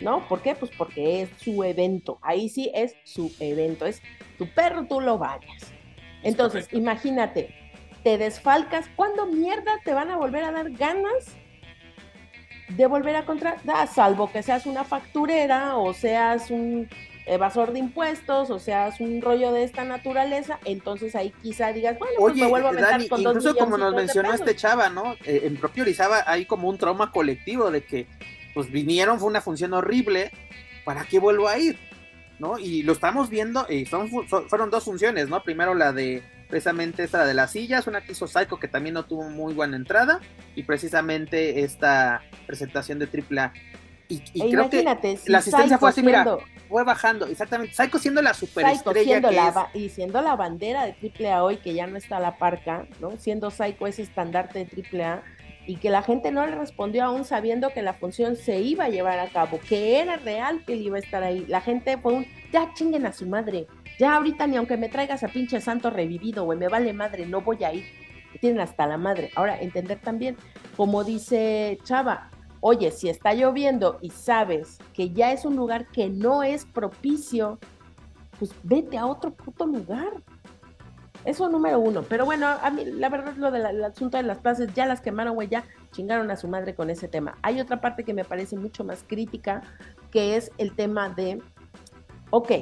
¿no? 0.00 0.26
¿Por 0.28 0.40
qué? 0.40 0.54
Pues 0.54 0.70
porque 0.76 1.22
es 1.22 1.30
su 1.42 1.64
evento, 1.64 2.18
ahí 2.22 2.48
sí 2.48 2.70
es 2.74 2.94
su 3.02 3.34
evento, 3.40 3.86
es 3.86 4.00
tu 4.38 4.46
perro, 4.46 4.86
tú 4.86 5.00
lo 5.00 5.18
vayas. 5.18 5.72
Entonces, 6.22 6.68
imagínate, 6.72 7.52
te 8.04 8.18
desfalcas, 8.18 8.88
¿cuándo 8.94 9.26
mierda 9.26 9.80
te 9.84 9.94
van 9.94 10.10
a 10.10 10.16
volver 10.16 10.44
a 10.44 10.52
dar 10.52 10.70
ganas 10.70 11.36
de 12.68 12.86
volver 12.86 13.16
a 13.16 13.24
contratar? 13.24 13.88
Salvo 13.88 14.30
que 14.30 14.44
seas 14.44 14.66
una 14.66 14.84
facturera 14.84 15.76
o 15.76 15.92
seas 15.92 16.52
un 16.52 16.88
evasor 17.26 17.72
de 17.72 17.78
impuestos, 17.78 18.50
o 18.50 18.58
sea, 18.58 18.88
es 18.88 19.00
un 19.00 19.20
rollo 19.22 19.52
de 19.52 19.64
esta 19.64 19.84
naturaleza, 19.84 20.58
entonces 20.64 21.14
ahí 21.14 21.32
quizá 21.42 21.72
digas, 21.72 21.98
bueno, 21.98 22.14
pues 22.18 22.34
me 22.34 22.46
vuelvo 22.46 22.68
a 22.68 22.72
meter 22.72 23.08
con 23.08 23.20
incluso 23.20 23.54
como 23.54 23.78
nos 23.78 23.94
mencionó 23.94 24.32
este 24.32 24.56
chava, 24.56 24.88
¿no? 24.88 25.14
Eh, 25.24 25.42
en 25.44 25.56
propio 25.56 25.84
Orizaba 25.84 26.24
hay 26.26 26.46
como 26.46 26.68
un 26.68 26.78
trauma 26.78 27.12
colectivo 27.12 27.70
de 27.70 27.84
que 27.84 28.06
pues 28.54 28.70
vinieron, 28.70 29.18
fue 29.18 29.28
una 29.28 29.40
función 29.40 29.72
horrible, 29.72 30.30
¿para 30.84 31.04
qué 31.04 31.18
vuelvo 31.18 31.48
a 31.48 31.58
ir? 31.58 31.78
¿No? 32.38 32.58
Y 32.58 32.82
lo 32.82 32.92
estamos 32.92 33.30
viendo, 33.30 33.66
y 33.68 33.86
son, 33.86 34.10
fueron 34.48 34.70
dos 34.70 34.84
funciones, 34.84 35.28
¿no? 35.28 35.42
Primero 35.44 35.74
la 35.74 35.92
de 35.92 36.22
precisamente 36.48 37.04
esta 37.04 37.24
de 37.24 37.34
las 37.34 37.52
sillas, 37.52 37.86
una 37.86 38.02
que 38.02 38.12
hizo 38.12 38.26
Psycho 38.26 38.58
que 38.58 38.68
también 38.68 38.94
no 38.94 39.04
tuvo 39.04 39.30
muy 39.30 39.54
buena 39.54 39.76
entrada, 39.76 40.20
y 40.54 40.64
precisamente 40.64 41.62
esta 41.62 42.22
presentación 42.46 42.98
de 42.98 43.06
AAA. 43.06 43.52
Y, 44.08 44.22
y 44.34 44.42
e 44.42 44.50
creo 44.50 44.68
que 44.68 44.82
la 44.82 45.38
asistencia 45.38 45.78
fue 45.78 45.88
así, 45.88 46.02
mira, 46.02 46.26
fue 46.72 46.84
bajando, 46.84 47.26
exactamente. 47.26 47.74
Psycho 47.74 47.98
siendo 47.98 48.22
la 48.22 48.32
superestrella 48.32 49.20
que 49.20 49.78
Y 49.78 49.90
siendo 49.90 50.22
la 50.22 50.34
bandera 50.36 50.86
de 50.86 50.94
AAA 50.94 51.44
hoy, 51.44 51.56
que 51.58 51.74
ya 51.74 51.86
no 51.86 51.98
está 51.98 52.18
la 52.18 52.38
parca, 52.38 52.86
¿no? 52.98 53.12
Siendo 53.18 53.50
Psycho 53.50 53.86
ese 53.86 54.02
estandarte 54.02 54.64
de 54.64 55.04
AAA, 55.04 55.22
y 55.66 55.76
que 55.76 55.90
la 55.90 56.02
gente 56.02 56.32
no 56.32 56.44
le 56.46 56.56
respondió 56.56 57.04
aún 57.04 57.24
sabiendo 57.24 57.70
que 57.70 57.82
la 57.82 57.92
función 57.92 58.36
se 58.36 58.60
iba 58.60 58.84
a 58.84 58.88
llevar 58.88 59.18
a 59.20 59.28
cabo, 59.28 59.60
que 59.68 60.00
era 60.00 60.16
real 60.16 60.64
que 60.64 60.72
él 60.72 60.82
iba 60.82 60.96
a 60.96 61.00
estar 61.00 61.22
ahí. 61.22 61.44
La 61.46 61.60
gente 61.60 61.98
fue 61.98 62.14
un, 62.14 62.26
ya 62.50 62.72
chinguen 62.74 63.06
a 63.06 63.12
su 63.12 63.26
madre, 63.26 63.66
ya 63.98 64.16
ahorita 64.16 64.46
ni 64.46 64.56
aunque 64.56 64.78
me 64.78 64.88
traigas 64.88 65.22
a 65.22 65.28
pinche 65.28 65.60
santo 65.60 65.90
revivido, 65.90 66.44
güey, 66.44 66.58
me 66.58 66.68
vale 66.68 66.92
madre, 66.94 67.26
no 67.26 67.42
voy 67.42 67.62
a 67.64 67.72
ir. 67.72 67.84
Tienen 68.40 68.60
hasta 68.60 68.86
la 68.86 68.96
madre. 68.96 69.30
Ahora, 69.36 69.60
entender 69.60 70.00
también, 70.00 70.36
como 70.74 71.04
dice 71.04 71.78
Chava, 71.84 72.30
Oye, 72.64 72.92
si 72.92 73.08
está 73.08 73.34
lloviendo 73.34 73.98
y 74.00 74.10
sabes 74.10 74.78
que 74.94 75.10
ya 75.10 75.32
es 75.32 75.44
un 75.44 75.56
lugar 75.56 75.88
que 75.88 76.08
no 76.08 76.44
es 76.44 76.64
propicio, 76.64 77.58
pues 78.38 78.54
vete 78.62 78.96
a 78.96 79.06
otro 79.06 79.32
puto 79.32 79.66
lugar. 79.66 80.12
Eso 81.24 81.48
número 81.48 81.80
uno. 81.80 82.04
Pero 82.08 82.24
bueno, 82.24 82.46
a 82.46 82.70
mí 82.70 82.84
la 82.84 83.08
verdad 83.08 83.34
lo 83.34 83.50
del 83.50 83.82
asunto 83.82 84.16
de 84.16 84.22
las 84.22 84.38
plazas, 84.38 84.72
ya 84.74 84.86
las 84.86 85.00
quemaron, 85.00 85.34
güey, 85.34 85.48
ya 85.48 85.64
chingaron 85.90 86.30
a 86.30 86.36
su 86.36 86.46
madre 86.46 86.76
con 86.76 86.88
ese 86.88 87.08
tema. 87.08 87.36
Hay 87.42 87.60
otra 87.60 87.80
parte 87.80 88.04
que 88.04 88.14
me 88.14 88.24
parece 88.24 88.56
mucho 88.56 88.84
más 88.84 89.04
crítica, 89.08 89.62
que 90.12 90.36
es 90.36 90.52
el 90.56 90.76
tema 90.76 91.08
de, 91.08 91.42
ok, 92.30 92.52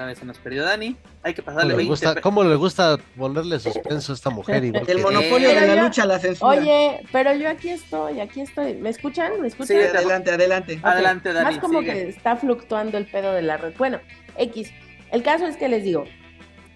otra 0.00 0.06
vez 0.06 0.18
se 0.18 0.24
nos 0.24 0.38
perdió 0.38 0.64
Dani. 0.64 0.96
Hay 1.22 1.34
que 1.34 1.42
pasarle 1.42 1.74
¿Cómo 1.74 1.82
le 1.82 1.88
gusta, 1.88 2.20
¿Cómo 2.22 2.44
le 2.44 2.54
gusta 2.56 2.98
ponerle 3.18 3.60
suspenso 3.60 4.12
a 4.12 4.14
esta 4.14 4.30
mujer? 4.30 4.64
el 4.64 4.98
monopolio 4.98 5.50
de 5.50 5.66
la 5.66 5.82
lucha, 5.82 6.06
la 6.06 6.18
censura. 6.18 6.52
Oye, 6.52 7.02
pero 7.12 7.34
yo 7.34 7.50
aquí 7.50 7.68
estoy, 7.68 8.18
aquí 8.20 8.40
estoy. 8.40 8.74
¿Me 8.74 8.88
escuchan? 8.88 9.42
¿Me 9.42 9.48
escuchan? 9.48 9.76
Sí, 9.76 9.82
adelante, 9.82 10.30
adelante. 10.30 10.80
Adelante, 10.82 11.32
Dani. 11.34 11.44
Más 11.44 11.58
como 11.58 11.80
que 11.80 12.08
está 12.08 12.36
fluctuando 12.36 12.96
el 12.96 13.10
pedo 13.10 13.34
de 13.34 13.42
la 13.42 13.58
red. 13.58 13.74
Bueno, 13.76 14.00
X. 14.38 14.72
El 15.10 15.22
caso 15.22 15.46
es 15.46 15.58
que 15.58 15.68
les 15.68 15.84
digo, 15.84 16.04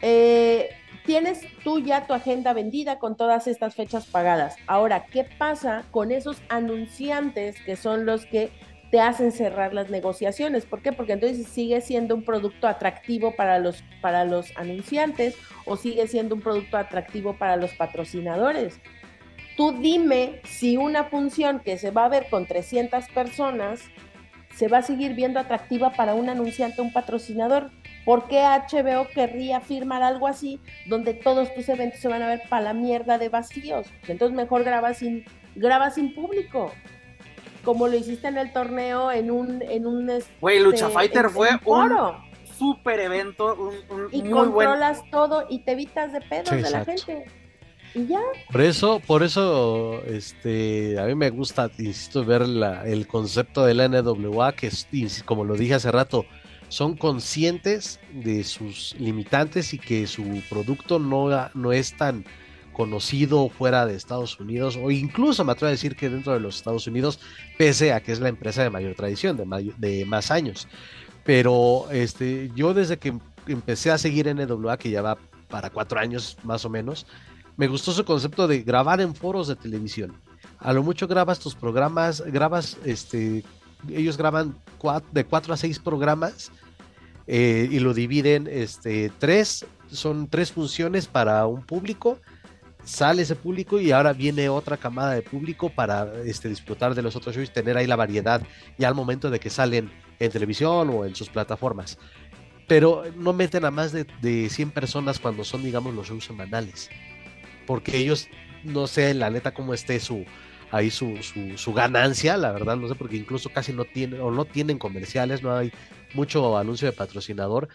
eh, 0.03 0.69
tienes 1.07 1.47
tú 1.63 1.79
ya 1.79 2.07
tu 2.07 2.13
agenda 2.13 2.53
vendida 2.53 2.99
con 2.99 3.17
todas 3.17 3.47
estas 3.47 3.75
fechas 3.75 4.05
pagadas. 4.05 4.57
Ahora, 4.67 5.07
¿qué 5.07 5.25
pasa 5.25 5.85
con 5.91 6.13
esos 6.13 6.43
anunciantes 6.51 7.57
que 7.65 7.77
son 7.77 8.05
los 8.05 8.27
que 8.27 8.51
te 8.95 9.01
hacen 9.01 9.33
cerrar 9.33 9.75
las 9.75 9.91
negociaciones. 9.91 10.67
¿Por 10.67 10.81
qué? 10.81 10.93
Porque 10.93 11.15
entonces 11.15 11.49
sigue 11.49 11.81
siendo 11.81 12.15
un 12.15 12.23
producto 12.23 12.69
atractivo 12.69 13.35
para 13.35 13.59
los, 13.59 13.83
para 14.01 14.25
los 14.25 14.57
anunciantes 14.57 15.37
o 15.65 15.77
sigue 15.77 16.07
siendo 16.07 16.37
un 16.37 16.41
producto 16.41 16.77
atractivo 16.77 17.35
para 17.37 17.57
los 17.57 17.73
patrocinadores. 17.73 18.79
Tú 19.57 19.73
dime 19.73 20.41
si 20.45 20.77
una 20.77 21.03
función 21.03 21.59
que 21.59 21.77
se 21.77 21.91
va 21.91 22.05
a 22.05 22.09
ver 22.09 22.29
con 22.31 22.47
300 22.47 23.09
personas 23.09 23.81
se 24.55 24.69
va 24.69 24.79
a 24.79 24.83
seguir 24.83 25.15
viendo 25.15 25.41
atractiva 25.41 25.91
para 25.91 26.15
un 26.15 26.29
anunciante 26.29 26.81
un 26.81 26.93
patrocinador. 26.93 27.73
¿Por 28.05 28.29
qué 28.29 28.43
HBO 28.43 29.09
querría 29.13 29.61
firmar 29.61 30.05
algo 30.05 30.29
así 30.29 30.61
donde 30.87 31.15
todos 31.15 31.53
tus 31.53 31.69
eventos 31.69 31.99
se 31.99 32.07
van 32.07 32.23
a 32.23 32.29
ver 32.29 32.43
para 32.49 32.63
la 32.63 32.75
mierda 32.75 33.19
de 33.19 33.29
vacíos? 33.29 33.89
Entonces 34.07 34.37
mejor 34.37 34.63
graba 34.63 34.95
sin, 34.95 35.25
graba 35.57 35.91
sin 35.91 36.15
público 36.15 36.71
como 37.65 37.89
lo 37.89 37.97
hiciste 37.97 38.29
en 38.29 38.39
el 38.39 38.53
torneo 38.53 39.11
en 39.11 39.31
un 39.31 39.63
en 39.63 39.87
un 39.87 40.11
Güey, 40.41 40.61
Lucha 40.61 40.87
este, 40.87 40.95
Fighter 40.95 41.31
fue 41.31 41.49
un 41.65 41.91
super 42.59 43.01
evento, 43.01 43.57
un, 43.91 44.09
y 44.13 44.29
controlas 44.31 45.03
todo 45.11 45.47
y 45.49 45.61
te 45.61 45.73
evitas 45.73 46.13
de 46.13 46.21
pedos 46.21 46.51
de 46.51 46.71
la 46.71 46.85
gente. 46.85 47.25
Y 47.95 48.07
ya. 48.07 48.21
Por 48.51 48.61
eso, 48.61 49.01
por 49.07 49.23
eso, 49.23 50.03
este, 50.07 50.99
a 50.99 51.05
mí 51.05 51.15
me 51.15 51.31
gusta, 51.31 51.71
insisto, 51.79 52.25
ver 52.25 52.49
la, 52.49 52.85
el 52.87 53.07
concepto 53.07 53.65
de 53.65 53.75
la 53.75 53.89
NWA, 53.89 54.53
que 54.53 54.71
como 55.25 55.45
lo 55.45 55.55
dije 55.57 55.75
hace 55.75 55.93
rato, 55.93 56.27
son 56.69 56.97
conscientes 56.97 58.01
de 58.13 58.43
sus 58.43 58.97
limitantes 58.99 59.75
y 59.75 59.79
que 59.79 60.09
su 60.09 60.43
producto 60.49 60.99
no, 60.99 61.29
no 61.55 61.73
es 61.73 61.97
tan 61.97 62.25
conocido 62.75 63.49
fuera 63.49 63.87
de 63.87 63.95
Estados 63.95 64.39
Unidos 64.39 64.79
o 64.81 64.91
incluso 64.91 65.45
me 65.45 65.53
atrevo 65.53 65.69
a 65.69 65.71
decir 65.71 65.97
que 65.97 66.11
dentro 66.11 66.35
de 66.35 66.41
los 66.41 66.57
Estados 66.57 66.87
Unidos, 66.87 67.19
pese 67.57 67.95
a 67.95 68.03
que 68.03 68.13
es 68.13 68.21
la 68.21 68.29
empresa 68.29 68.63
de 68.63 68.69
mayor 68.69 68.95
tradición, 68.95 69.41
de, 69.79 70.05
más 70.05 70.31
años. 70.31 70.69
Pero 71.25 71.87
este, 71.91 72.51
yo 72.55 72.75
desde 72.75 72.99
que 72.99 73.15
empecé 73.47 73.91
a 73.91 73.97
seguir 73.97 74.27
NWA, 74.35 74.77
que 74.77 74.91
ya 74.91 75.01
va 75.01 75.17
para 75.49 75.71
cuatro 75.71 75.99
años 75.99 76.37
más 76.43 76.67
o 76.67 76.71
menos, 76.71 77.07
me 77.57 77.69
gustó 77.69 77.93
su 77.93 78.05
concepto 78.05 78.47
de 78.47 78.63
grabar 78.63 79.01
en 79.01 79.15
foros 79.15 79.49
de 79.49 79.57
televisión. 79.57 80.13
A 80.59 80.73
lo 80.73 80.83
mucho 80.83 81.07
grabas 81.07 81.39
tus 81.39 81.55
programas, 81.55 82.21
grabas, 82.21 82.77
este, 82.85 83.45
ellos 83.89 84.17
graban 84.17 84.55
de 85.13 85.25
cuatro 85.25 85.55
a 85.55 85.57
seis 85.57 85.79
programas 85.79 86.51
eh, 87.27 87.69
y 87.71 87.79
lo 87.79 87.95
dividen, 87.95 88.49
este, 88.51 89.11
tres, 89.19 89.65
son 89.91 90.29
tres 90.29 90.53
funciones 90.53 91.07
para 91.07 91.47
un 91.47 91.63
público 91.63 92.19
sale 92.85 93.23
ese 93.23 93.35
público 93.35 93.81
y 93.81 93.91
ahora 93.91 94.13
viene 94.13 94.49
otra 94.49 94.77
camada 94.77 95.13
de 95.13 95.23
público 95.23 95.71
para 95.71 96.13
este, 96.25 96.49
disfrutar 96.49 96.95
de 96.95 97.03
los 97.03 97.17
otros 97.17 97.35
shows 97.35 97.53
tener 97.53 97.77
ahí 97.77 97.87
la 97.87 97.97
variedad 97.97 98.43
ya 98.79 98.89
al 98.89 98.95
momento 98.95 99.31
de 99.31 99.41
que 99.41 99.51
salen 99.51 99.91
en 100.19 100.31
televisión 100.31 100.91
o 100.91 101.05
en 101.05 101.15
sus 101.15 101.29
plataformas. 101.29 101.99
Pero 102.67 103.05
no 103.17 103.33
meten 103.33 103.65
a 103.65 103.71
más 103.71 103.93
de, 103.93 104.07
de 104.23 104.49
100 104.49 104.71
personas 104.71 105.19
cuando 105.19 105.45
son, 105.45 105.63
digamos, 105.63 105.95
los 105.95 106.09
shows 106.09 106.25
semanales. 106.25 106.89
Porque 107.67 107.97
ellos, 107.97 108.29
no 108.63 108.87
sé, 108.87 109.13
la 109.13 109.29
neta, 109.29 109.53
cómo 109.53 109.75
esté 109.75 110.01
su, 110.01 110.25
ahí 110.71 110.91
su, 110.91 111.23
su, 111.23 111.59
su, 111.59 111.73
ganancia, 111.73 112.37
la 112.37 112.53
verdad, 112.53 112.77
no 112.77 112.89
sé, 112.89 112.95
porque 112.95 113.17
incluso 113.17 113.51
casi 113.51 113.73
no 113.73 113.85
tienen, 113.85 114.21
o 114.21 114.31
no 114.31 114.45
tienen 114.45 114.79
comerciales, 114.79 115.43
no 115.43 115.55
hay 115.55 115.73
mucho 116.15 116.57
anuncio 116.57 116.87
de 116.87 116.93
patrocinador. 116.93 117.69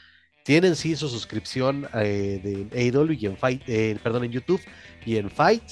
Tienen 0.44 0.76
sí 0.76 0.96
su 0.96 1.10
suscripción 1.10 1.88
eh, 1.94 2.68
de 2.72 2.90
AEW 2.90 3.14
y 3.14 3.26
en 3.26 3.38
Fight, 3.38 3.62
eh, 3.68 3.98
perdón, 4.02 4.24
en 4.26 4.32
YouTube 4.32 4.62
y 5.06 5.18
en 5.18 5.30
Fight. 5.30 5.64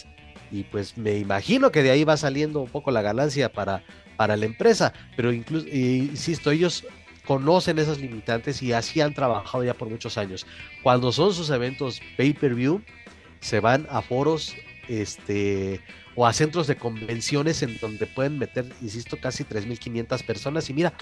Y 0.51 0.63
pues 0.63 0.97
me 0.97 1.17
imagino 1.17 1.71
que 1.71 1.83
de 1.83 1.91
ahí 1.91 2.03
va 2.03 2.15
saliendo 2.15 2.61
un 2.61 2.69
poco 2.69 2.91
la 2.91 3.01
ganancia 3.01 3.51
para, 3.51 3.83
para 4.15 4.37
la 4.37 4.45
empresa. 4.45 4.93
Pero 5.15 5.33
incluso, 5.33 5.67
insisto, 5.67 6.51
ellos 6.51 6.85
conocen 7.25 7.77
esas 7.77 7.99
limitantes 7.99 8.63
y 8.63 8.71
así 8.71 9.01
han 9.01 9.13
trabajado 9.13 9.63
ya 9.63 9.73
por 9.73 9.89
muchos 9.89 10.17
años. 10.17 10.47
Cuando 10.81 11.11
son 11.11 11.33
sus 11.33 11.49
eventos 11.49 11.99
pay-per-view, 12.15 12.81
se 13.41 13.59
van 13.59 13.85
a 13.89 14.01
foros 14.01 14.55
este, 14.87 15.81
o 16.15 16.25
a 16.25 16.33
centros 16.33 16.67
de 16.67 16.77
convenciones 16.77 17.61
en 17.61 17.77
donde 17.79 18.07
pueden 18.07 18.39
meter, 18.39 18.65
insisto, 18.81 19.17
casi 19.17 19.43
3.500 19.43 20.25
personas. 20.25 20.69
Y 20.69 20.73
mira, 20.73 20.93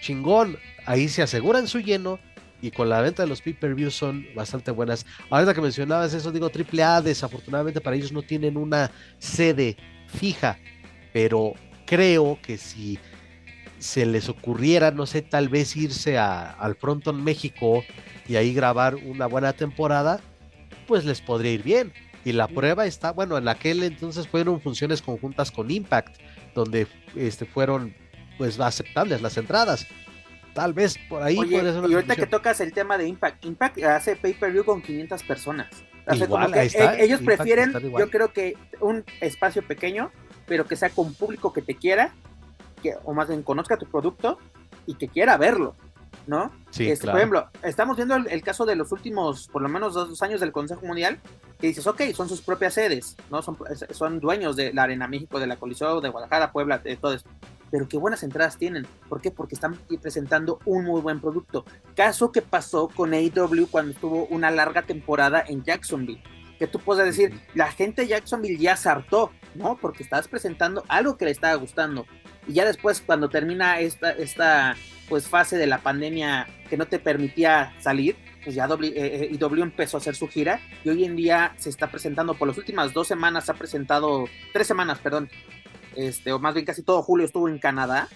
chingón, 0.00 0.58
ahí 0.86 1.08
se 1.08 1.22
aseguran 1.22 1.68
su 1.68 1.80
lleno, 1.80 2.18
y 2.60 2.70
con 2.70 2.88
la 2.88 3.00
venta 3.00 3.22
de 3.22 3.28
los 3.28 3.42
pay-per-view 3.42 3.90
son 3.90 4.26
bastante 4.34 4.70
buenas. 4.70 5.06
Ahorita 5.30 5.54
que 5.54 5.60
mencionabas 5.60 6.14
eso, 6.14 6.32
digo, 6.32 6.50
AAA 6.50 7.02
desafortunadamente 7.02 7.80
para 7.80 7.96
ellos 7.96 8.12
no 8.12 8.22
tienen 8.22 8.56
una 8.56 8.90
sede 9.18 9.76
fija, 10.06 10.58
pero 11.12 11.54
creo 11.86 12.38
que 12.42 12.58
si 12.58 12.98
se 13.78 14.06
les 14.06 14.28
ocurriera, 14.28 14.90
no 14.90 15.06
sé, 15.06 15.22
tal 15.22 15.48
vez 15.48 15.76
irse 15.76 16.18
a, 16.18 16.50
al 16.50 16.74
Fronton 16.74 17.22
México 17.22 17.84
y 18.26 18.36
ahí 18.36 18.52
grabar 18.52 18.96
una 18.96 19.26
buena 19.26 19.52
temporada, 19.52 20.20
pues 20.86 21.04
les 21.04 21.20
podría 21.20 21.52
ir 21.52 21.62
bien. 21.62 21.92
Y 22.24 22.32
la 22.32 22.48
prueba 22.48 22.86
está, 22.86 23.12
bueno, 23.12 23.38
en 23.38 23.48
aquel 23.48 23.82
entonces 23.84 24.26
fueron 24.26 24.60
funciones 24.60 25.00
conjuntas 25.00 25.50
con 25.50 25.70
Impact, 25.70 26.16
donde 26.54 26.86
este, 27.16 27.46
fueron 27.46 27.94
pues 28.36 28.58
aceptables 28.58 29.22
las 29.22 29.36
entradas. 29.36 29.86
Tal 30.58 30.72
vez 30.72 30.98
por 31.08 31.22
ahí 31.22 31.36
puede 31.36 31.72
ser 31.72 31.88
Y 31.88 31.94
ahorita 31.94 32.16
que 32.16 32.26
tocas 32.26 32.60
el 32.60 32.72
tema 32.72 32.98
de 32.98 33.06
Impact, 33.06 33.44
Impact 33.44 33.78
hace 33.84 34.16
pay-per-view 34.16 34.64
con 34.64 34.82
500 34.82 35.22
personas. 35.22 35.68
E, 36.08 37.04
ellos 37.04 37.20
prefieren, 37.20 37.72
yo 37.96 38.10
creo 38.10 38.32
que 38.32 38.56
un 38.80 39.04
espacio 39.20 39.62
pequeño, 39.62 40.10
pero 40.46 40.66
que 40.66 40.74
sea 40.74 40.90
con 40.90 41.14
público 41.14 41.52
que 41.52 41.62
te 41.62 41.76
quiera, 41.76 42.12
que, 42.82 42.96
o 43.04 43.14
más 43.14 43.28
bien 43.28 43.44
conozca 43.44 43.76
tu 43.76 43.86
producto 43.86 44.40
y 44.84 44.94
que 44.94 45.06
quiera 45.06 45.36
verlo, 45.36 45.76
¿no? 46.26 46.50
Sí, 46.70 46.90
este, 46.90 47.06
Por 47.06 47.18
ejemplo, 47.18 47.48
estamos 47.62 47.96
viendo 47.96 48.16
el, 48.16 48.42
caso 48.42 48.66
de 48.66 48.74
los 48.74 48.90
últimos, 48.90 49.46
por 49.46 49.62
lo 49.62 49.68
menos 49.68 49.94
dos, 49.94 50.20
años 50.22 50.40
del 50.40 50.50
Consejo 50.50 50.84
Mundial, 50.84 51.20
que 51.60 51.68
dices, 51.68 51.86
ok, 51.86 52.02
son 52.14 52.28
sus 52.28 52.40
propias 52.40 52.74
sedes, 52.74 53.16
¿no? 53.30 53.42
Son, 53.42 53.56
son 53.92 54.18
dueños 54.18 54.56
de 54.56 54.72
la 54.72 54.82
Arena 54.82 55.06
México, 55.06 55.38
de 55.38 55.46
la 55.46 55.54
Coliseo, 55.54 56.00
de 56.00 56.08
Guadalajara, 56.08 56.50
Puebla, 56.50 56.78
de 56.78 56.96
todo 56.96 57.14
esto 57.14 57.30
pero 57.70 57.88
qué 57.88 57.96
buenas 57.96 58.22
entradas 58.22 58.58
tienen. 58.58 58.86
¿Por 59.08 59.20
qué? 59.20 59.30
Porque 59.30 59.54
están 59.54 59.78
presentando 60.00 60.58
un 60.64 60.84
muy 60.84 61.00
buen 61.00 61.20
producto. 61.20 61.64
Caso 61.94 62.32
que 62.32 62.42
pasó 62.42 62.88
con 62.88 63.12
AEW 63.12 63.68
cuando 63.70 63.92
estuvo 63.92 64.26
una 64.26 64.50
larga 64.50 64.82
temporada 64.82 65.44
en 65.46 65.62
Jacksonville. 65.62 66.22
Que 66.58 66.66
tú 66.66 66.80
puedes 66.80 67.04
decir, 67.04 67.40
la 67.54 67.70
gente 67.70 68.02
de 68.02 68.08
Jacksonville 68.08 68.58
ya 68.58 68.76
se 68.76 68.88
hartó, 68.88 69.30
¿no? 69.54 69.76
Porque 69.80 70.02
estabas 70.02 70.28
presentando 70.28 70.84
algo 70.88 71.16
que 71.16 71.26
le 71.26 71.30
estaba 71.30 71.54
gustando. 71.54 72.06
Y 72.48 72.54
ya 72.54 72.64
después, 72.64 73.00
cuando 73.00 73.28
termina 73.28 73.78
esta, 73.80 74.10
esta 74.10 74.74
pues, 75.08 75.28
fase 75.28 75.56
de 75.56 75.66
la 75.66 75.78
pandemia 75.78 76.48
que 76.68 76.76
no 76.76 76.86
te 76.86 76.98
permitía 76.98 77.74
salir, 77.78 78.16
pues 78.42 78.54
ya 78.54 78.64
AEW 78.64 78.84
eh, 78.84 79.30
eh, 79.30 79.62
empezó 79.62 79.96
a 79.96 80.00
hacer 80.00 80.14
su 80.14 80.26
gira 80.26 80.60
y 80.82 80.88
hoy 80.88 81.04
en 81.04 81.16
día 81.16 81.52
se 81.58 81.68
está 81.68 81.90
presentando, 81.90 82.34
por 82.34 82.48
las 82.48 82.56
últimas 82.56 82.94
dos 82.94 83.06
semanas 83.06 83.44
se 83.44 83.52
ha 83.52 83.54
presentado, 83.54 84.24
tres 84.52 84.66
semanas, 84.66 84.98
perdón, 84.98 85.28
este, 85.98 86.32
o 86.32 86.38
más 86.38 86.54
bien 86.54 86.64
casi 86.64 86.82
todo 86.82 87.02
julio 87.02 87.26
estuvo 87.26 87.48
en 87.48 87.58
Canadá, 87.58 88.08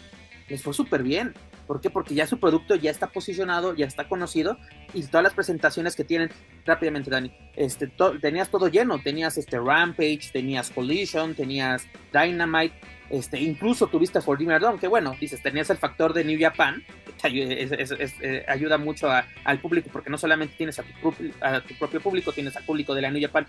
les 0.49 0.63
fue 0.63 0.73
súper 0.73 1.03
bien. 1.03 1.35
¿Por 1.67 1.81
qué? 1.81 1.91
Porque 1.91 2.15
ya 2.15 2.27
su 2.27 2.39
producto 2.39 2.75
ya 2.75 2.91
está 2.91 3.09
posicionado, 3.09 3.75
ya 3.75 3.87
está 3.87 4.09
conocido 4.09 4.57
y 4.95 5.03
todas 5.05 5.25
las 5.25 5.35
presentaciones 5.35 5.97
que 5.97 6.05
tienen, 6.05 6.31
rápidamente 6.65 7.11
Dani, 7.11 7.33
este, 7.57 7.91
tenías 8.21 8.51
todo 8.51 8.69
lleno, 8.69 9.01
tenías 9.01 9.37
este 9.39 9.59
Rampage, 9.59 10.31
tenías 10.33 10.71
Collision, 10.71 11.35
tenías 11.35 11.87
Dynamite, 12.13 12.75
este, 13.11 13.41
incluso 13.41 13.89
tuviste 13.89 14.21
Forbidden 14.21 14.61
Dawn, 14.61 14.79
que 14.79 14.89
bueno, 14.89 15.15
dices, 15.21 15.43
tenías 15.43 15.71
el 15.71 15.77
factor 15.77 16.13
de 16.13 16.25
New 16.25 16.39
Japan, 16.41 16.83
eh, 17.25 18.45
ayuda 18.49 18.79
mucho 18.79 19.09
al 19.11 19.59
público, 19.61 19.91
porque 19.93 20.11
no 20.11 20.19
solamente 20.19 20.55
tienes 20.57 20.79
a 20.79 20.83
tu, 20.83 21.75
propio 21.79 22.01
público, 22.01 22.33
tienes 22.33 22.57
al 22.57 22.65
público 22.65 22.95
de 22.95 23.03
la 23.03 23.11
New 23.11 23.23
Japan 23.23 23.47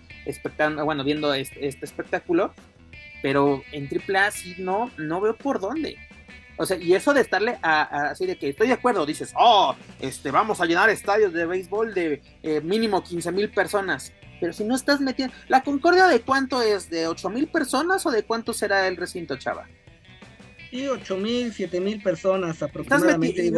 bueno, 0.86 1.04
viendo 1.04 1.34
este, 1.34 1.68
este, 1.68 1.86
espectáculo, 1.86 2.54
pero 3.24 3.64
en 3.72 3.90
AAA 3.90 4.32
sí 4.32 4.56
no, 4.60 4.92
no 4.98 5.22
veo 5.22 5.36
por 5.36 5.62
dónde. 5.62 5.98
O 6.58 6.66
sea, 6.68 6.78
y 6.78 6.94
eso 6.94 7.14
de 7.14 7.22
estarle 7.22 7.58
así 7.64 8.28
de 8.28 8.38
que 8.38 8.50
estoy 8.50 8.68
de 8.68 8.74
acuerdo, 8.74 9.06
dices, 9.06 9.34
oh, 9.36 9.76
este, 10.02 10.30
vamos 10.30 10.62
a 10.62 10.66
llenar 10.66 10.90
estadios 10.90 11.34
de 11.34 11.46
béisbol 11.48 11.96
de 11.96 12.22
eh, 12.44 12.62
mínimo 12.62 13.02
15 13.02 13.32
mil 13.32 13.50
personas. 13.50 14.14
Pero 14.40 14.52
si 14.52 14.66
no 14.66 14.76
estás 14.76 15.00
metiendo. 15.00 15.34
¿La 15.48 15.64
Concordia 15.64 16.08
de 16.08 16.20
cuánto 16.20 16.62
es? 16.62 16.90
¿De 16.90 17.08
8 17.08 17.30
mil 17.30 17.48
personas 17.48 18.06
o 18.06 18.12
de 18.12 18.24
cuánto 18.24 18.54
será 18.54 18.88
el 18.90 18.98
recinto, 18.98 19.38
chava? 19.38 19.68
Sí, 20.70 20.86
8 20.86 21.18
mil, 21.18 21.54
7 21.54 21.80
mil 21.80 22.04
personas 22.04 22.62
aproximadamente. 22.62 23.50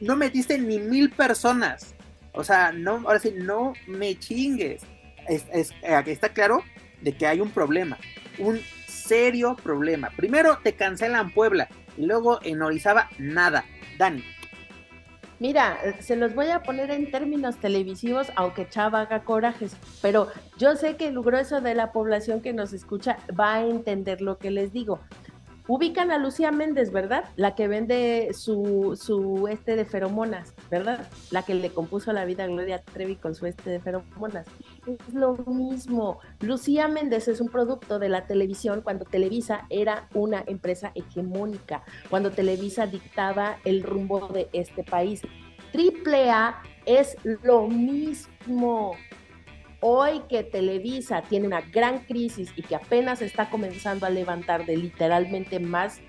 no, 0.00 0.16
metiste 0.16 0.58
ni 0.58 0.78
mil 0.78 1.10
personas. 1.10 1.94
O 2.32 2.44
sea, 2.44 2.70
no, 2.70 3.02
ahora 3.04 3.18
sí, 3.18 3.34
no 3.34 3.72
me 3.88 4.16
chingues. 4.16 4.82
Es, 5.26 5.44
es, 5.52 5.72
eh, 5.82 6.02
está 6.06 6.28
claro 6.28 6.62
de 7.00 7.16
que 7.16 7.26
hay 7.26 7.40
un 7.40 7.50
problema. 7.50 7.98
Un 8.38 8.60
serio 9.08 9.56
problema. 9.56 10.10
Primero 10.16 10.58
te 10.62 10.74
cancelan 10.74 11.32
Puebla 11.32 11.68
y 11.96 12.06
luego 12.06 12.38
en 12.42 12.62
Orizaba 12.62 13.08
nada. 13.18 13.64
Dani. 13.96 14.22
Mira, 15.40 15.78
se 16.00 16.16
los 16.16 16.34
voy 16.34 16.48
a 16.48 16.62
poner 16.62 16.90
en 16.90 17.10
términos 17.10 17.56
televisivos, 17.56 18.30
aunque 18.34 18.68
Chava 18.68 19.02
haga 19.02 19.22
corajes, 19.22 19.76
pero 20.02 20.28
yo 20.56 20.74
sé 20.74 20.96
que 20.96 21.06
el 21.06 21.20
grueso 21.20 21.60
de 21.60 21.76
la 21.76 21.92
población 21.92 22.40
que 22.42 22.52
nos 22.52 22.72
escucha 22.72 23.18
va 23.38 23.54
a 23.54 23.64
entender 23.64 24.20
lo 24.20 24.38
que 24.38 24.50
les 24.50 24.72
digo. 24.72 25.00
Ubican 25.68 26.10
a 26.10 26.18
Lucía 26.18 26.50
Méndez, 26.50 26.90
¿verdad? 26.90 27.24
La 27.36 27.54
que 27.54 27.68
vende 27.68 28.30
su, 28.32 28.98
su 29.00 29.48
este 29.48 29.76
de 29.76 29.84
feromonas, 29.84 30.54
¿verdad? 30.70 31.06
La 31.30 31.42
que 31.42 31.54
le 31.54 31.70
compuso 31.70 32.12
la 32.12 32.24
vida 32.24 32.44
a 32.44 32.46
Gloria 32.48 32.82
Trevi 32.82 33.16
con 33.16 33.34
su 33.34 33.46
este 33.46 33.70
de 33.70 33.78
feromonas. 33.78 34.46
Es 34.88 35.12
lo 35.12 35.36
mismo. 35.46 36.18
Lucía 36.40 36.88
Méndez 36.88 37.28
es 37.28 37.42
un 37.42 37.50
producto 37.50 37.98
de 37.98 38.08
la 38.08 38.26
televisión 38.26 38.80
cuando 38.80 39.04
Televisa 39.04 39.66
era 39.68 40.08
una 40.14 40.42
empresa 40.46 40.92
hegemónica, 40.94 41.82
cuando 42.08 42.30
Televisa 42.30 42.86
dictaba 42.86 43.58
el 43.66 43.82
rumbo 43.82 44.28
de 44.28 44.48
este 44.54 44.84
país. 44.84 45.20
Triple 45.72 46.30
A 46.30 46.62
es 46.86 47.18
lo 47.42 47.66
mismo. 47.66 48.92
Hoy 49.80 50.22
que 50.30 50.42
Televisa 50.42 51.20
tiene 51.20 51.46
una 51.46 51.60
gran 51.60 52.06
crisis 52.06 52.50
y 52.56 52.62
que 52.62 52.76
apenas 52.76 53.20
está 53.20 53.50
comenzando 53.50 54.06
a 54.06 54.10
levantar 54.10 54.64
de 54.64 54.78
literalmente 54.78 55.60
más 55.60 56.00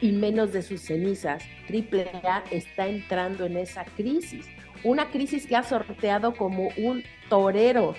y 0.00 0.10
menos 0.10 0.52
de 0.52 0.62
sus 0.62 0.80
cenizas, 0.80 1.44
AAA 1.70 2.42
está 2.50 2.88
entrando 2.88 3.46
en 3.46 3.58
esa 3.58 3.84
crisis. 3.84 4.48
Una 4.82 5.08
crisis 5.10 5.46
que 5.46 5.54
ha 5.54 5.62
sorteado 5.62 6.34
como 6.34 6.68
un 6.76 7.04
torero 7.30 7.94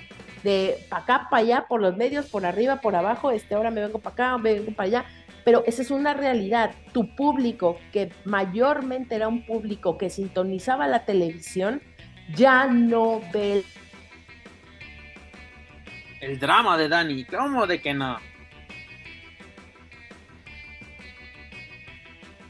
de 0.45 0.77
para 0.89 1.03
acá, 1.03 1.27
para 1.29 1.43
allá, 1.43 1.65
por 1.67 1.81
los 1.81 1.97
medios, 1.97 2.27
por 2.27 2.45
arriba, 2.45 2.77
por 2.77 2.95
abajo, 2.95 3.31
este, 3.31 3.55
ahora 3.55 3.71
me 3.71 3.81
vengo 3.81 3.99
para 3.99 4.13
acá, 4.13 4.37
me 4.37 4.53
vengo 4.53 4.71
para 4.71 4.87
allá. 4.87 5.05
Pero 5.43 5.63
esa 5.65 5.81
es 5.81 5.91
una 5.91 6.13
realidad. 6.13 6.71
Tu 6.93 7.15
público, 7.15 7.77
que 7.91 8.11
mayormente 8.23 9.15
era 9.15 9.27
un 9.27 9.45
público 9.45 9.97
que 9.97 10.09
sintonizaba 10.09 10.87
la 10.87 11.03
televisión, 11.05 11.81
ya 12.33 12.67
no 12.67 13.21
ve 13.33 13.63
el 16.21 16.39
drama 16.39 16.77
de 16.77 16.89
Dani, 16.89 17.25
¿cómo 17.25 17.67
de 17.67 17.81
que 17.81 17.93
no? 17.93 18.17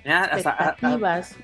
Ya, 0.05 0.26
expectativas. 0.26 1.35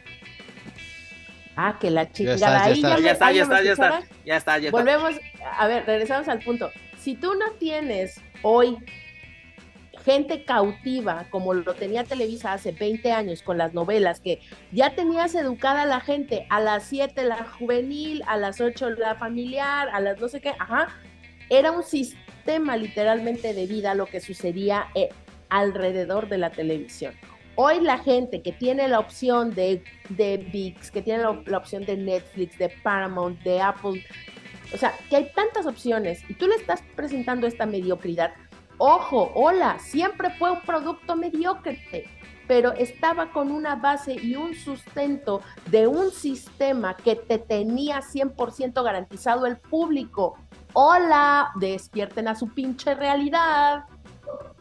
Ah, 1.55 1.77
que 1.79 1.91
la 1.91 2.11
chica. 2.11 2.35
Ya, 2.35 2.47
está, 2.47 2.67
ya, 2.67 2.73
está, 2.73 2.99
ya, 2.99 3.11
está, 3.11 3.31
ya, 3.31 3.41
está, 3.73 4.01
ya 4.25 4.37
está, 4.37 4.57
ya 4.57 4.71
Volvemos, 4.71 5.15
a 5.57 5.67
ver, 5.67 5.85
regresamos 5.85 6.27
al 6.27 6.39
punto. 6.39 6.71
Si 6.97 7.15
tú 7.15 7.33
no 7.35 7.51
tienes 7.53 8.21
hoy 8.41 8.77
gente 10.03 10.43
cautiva, 10.45 11.25
como 11.29 11.53
lo 11.53 11.73
tenía 11.73 12.03
Televisa 12.03 12.53
hace 12.53 12.71
20 12.71 13.11
años 13.11 13.43
con 13.43 13.57
las 13.57 13.73
novelas, 13.73 14.19
que 14.19 14.39
ya 14.71 14.95
tenías 14.95 15.35
educada 15.35 15.83
a 15.83 15.85
la 15.85 15.99
gente, 15.99 16.45
a 16.49 16.59
las 16.59 16.83
7 16.85 17.23
la 17.23 17.43
juvenil, 17.43 18.23
a 18.27 18.37
las 18.37 18.61
8 18.61 18.91
la 18.91 19.15
familiar, 19.15 19.89
a 19.93 19.99
las 19.99 20.19
no 20.19 20.27
sé 20.27 20.41
qué, 20.41 20.53
ajá, 20.57 20.89
era 21.49 21.71
un 21.71 21.83
sistema 21.83 22.77
literalmente 22.77 23.53
de 23.53 23.67
vida 23.67 23.93
lo 23.93 24.05
que 24.05 24.21
sucedía 24.21 24.87
eh, 24.95 25.09
alrededor 25.49 26.29
de 26.29 26.37
la 26.37 26.49
televisión. 26.49 27.13
Hoy 27.55 27.79
la 27.81 27.97
gente 27.97 28.41
que 28.41 28.51
tiene 28.51 28.87
la 28.87 28.99
opción 28.99 29.53
de, 29.53 29.83
de 30.09 30.37
VIX, 30.37 30.91
que 30.91 31.01
tiene 31.01 31.23
la, 31.23 31.57
opción 31.57 31.85
de 31.85 31.97
Netflix, 31.97 32.57
de 32.57 32.69
Paramount, 32.83 33.39
de 33.41 33.61
Apple, 33.61 34.03
o 34.73 34.77
sea, 34.77 34.93
que 35.09 35.17
hay 35.17 35.31
tantas 35.35 35.65
opciones 35.65 36.23
y 36.29 36.33
tú 36.33 36.47
le 36.47 36.55
estás 36.55 36.81
presentando 36.95 37.47
esta 37.47 37.65
mediocridad. 37.65 38.33
Ojo, 38.77 39.31
hola, 39.35 39.77
siempre 39.79 40.29
fue 40.31 40.51
un 40.51 40.61
producto 40.61 41.15
mediocre, 41.15 41.79
pero 42.47 42.71
estaba 42.73 43.31
con 43.31 43.51
una 43.51 43.75
base 43.75 44.13
y 44.13 44.35
un 44.35 44.55
sustento 44.55 45.41
de 45.67 45.87
un 45.87 46.11
sistema 46.11 46.95
que 46.95 47.15
te 47.15 47.37
tenía 47.37 47.99
100% 47.99 48.83
garantizado 48.83 49.45
el 49.45 49.57
público 49.57 50.37
hola, 50.73 51.51
despierten 51.55 52.27
a 52.27 52.35
su 52.35 52.47
pinche 52.49 52.95
realidad. 52.95 53.85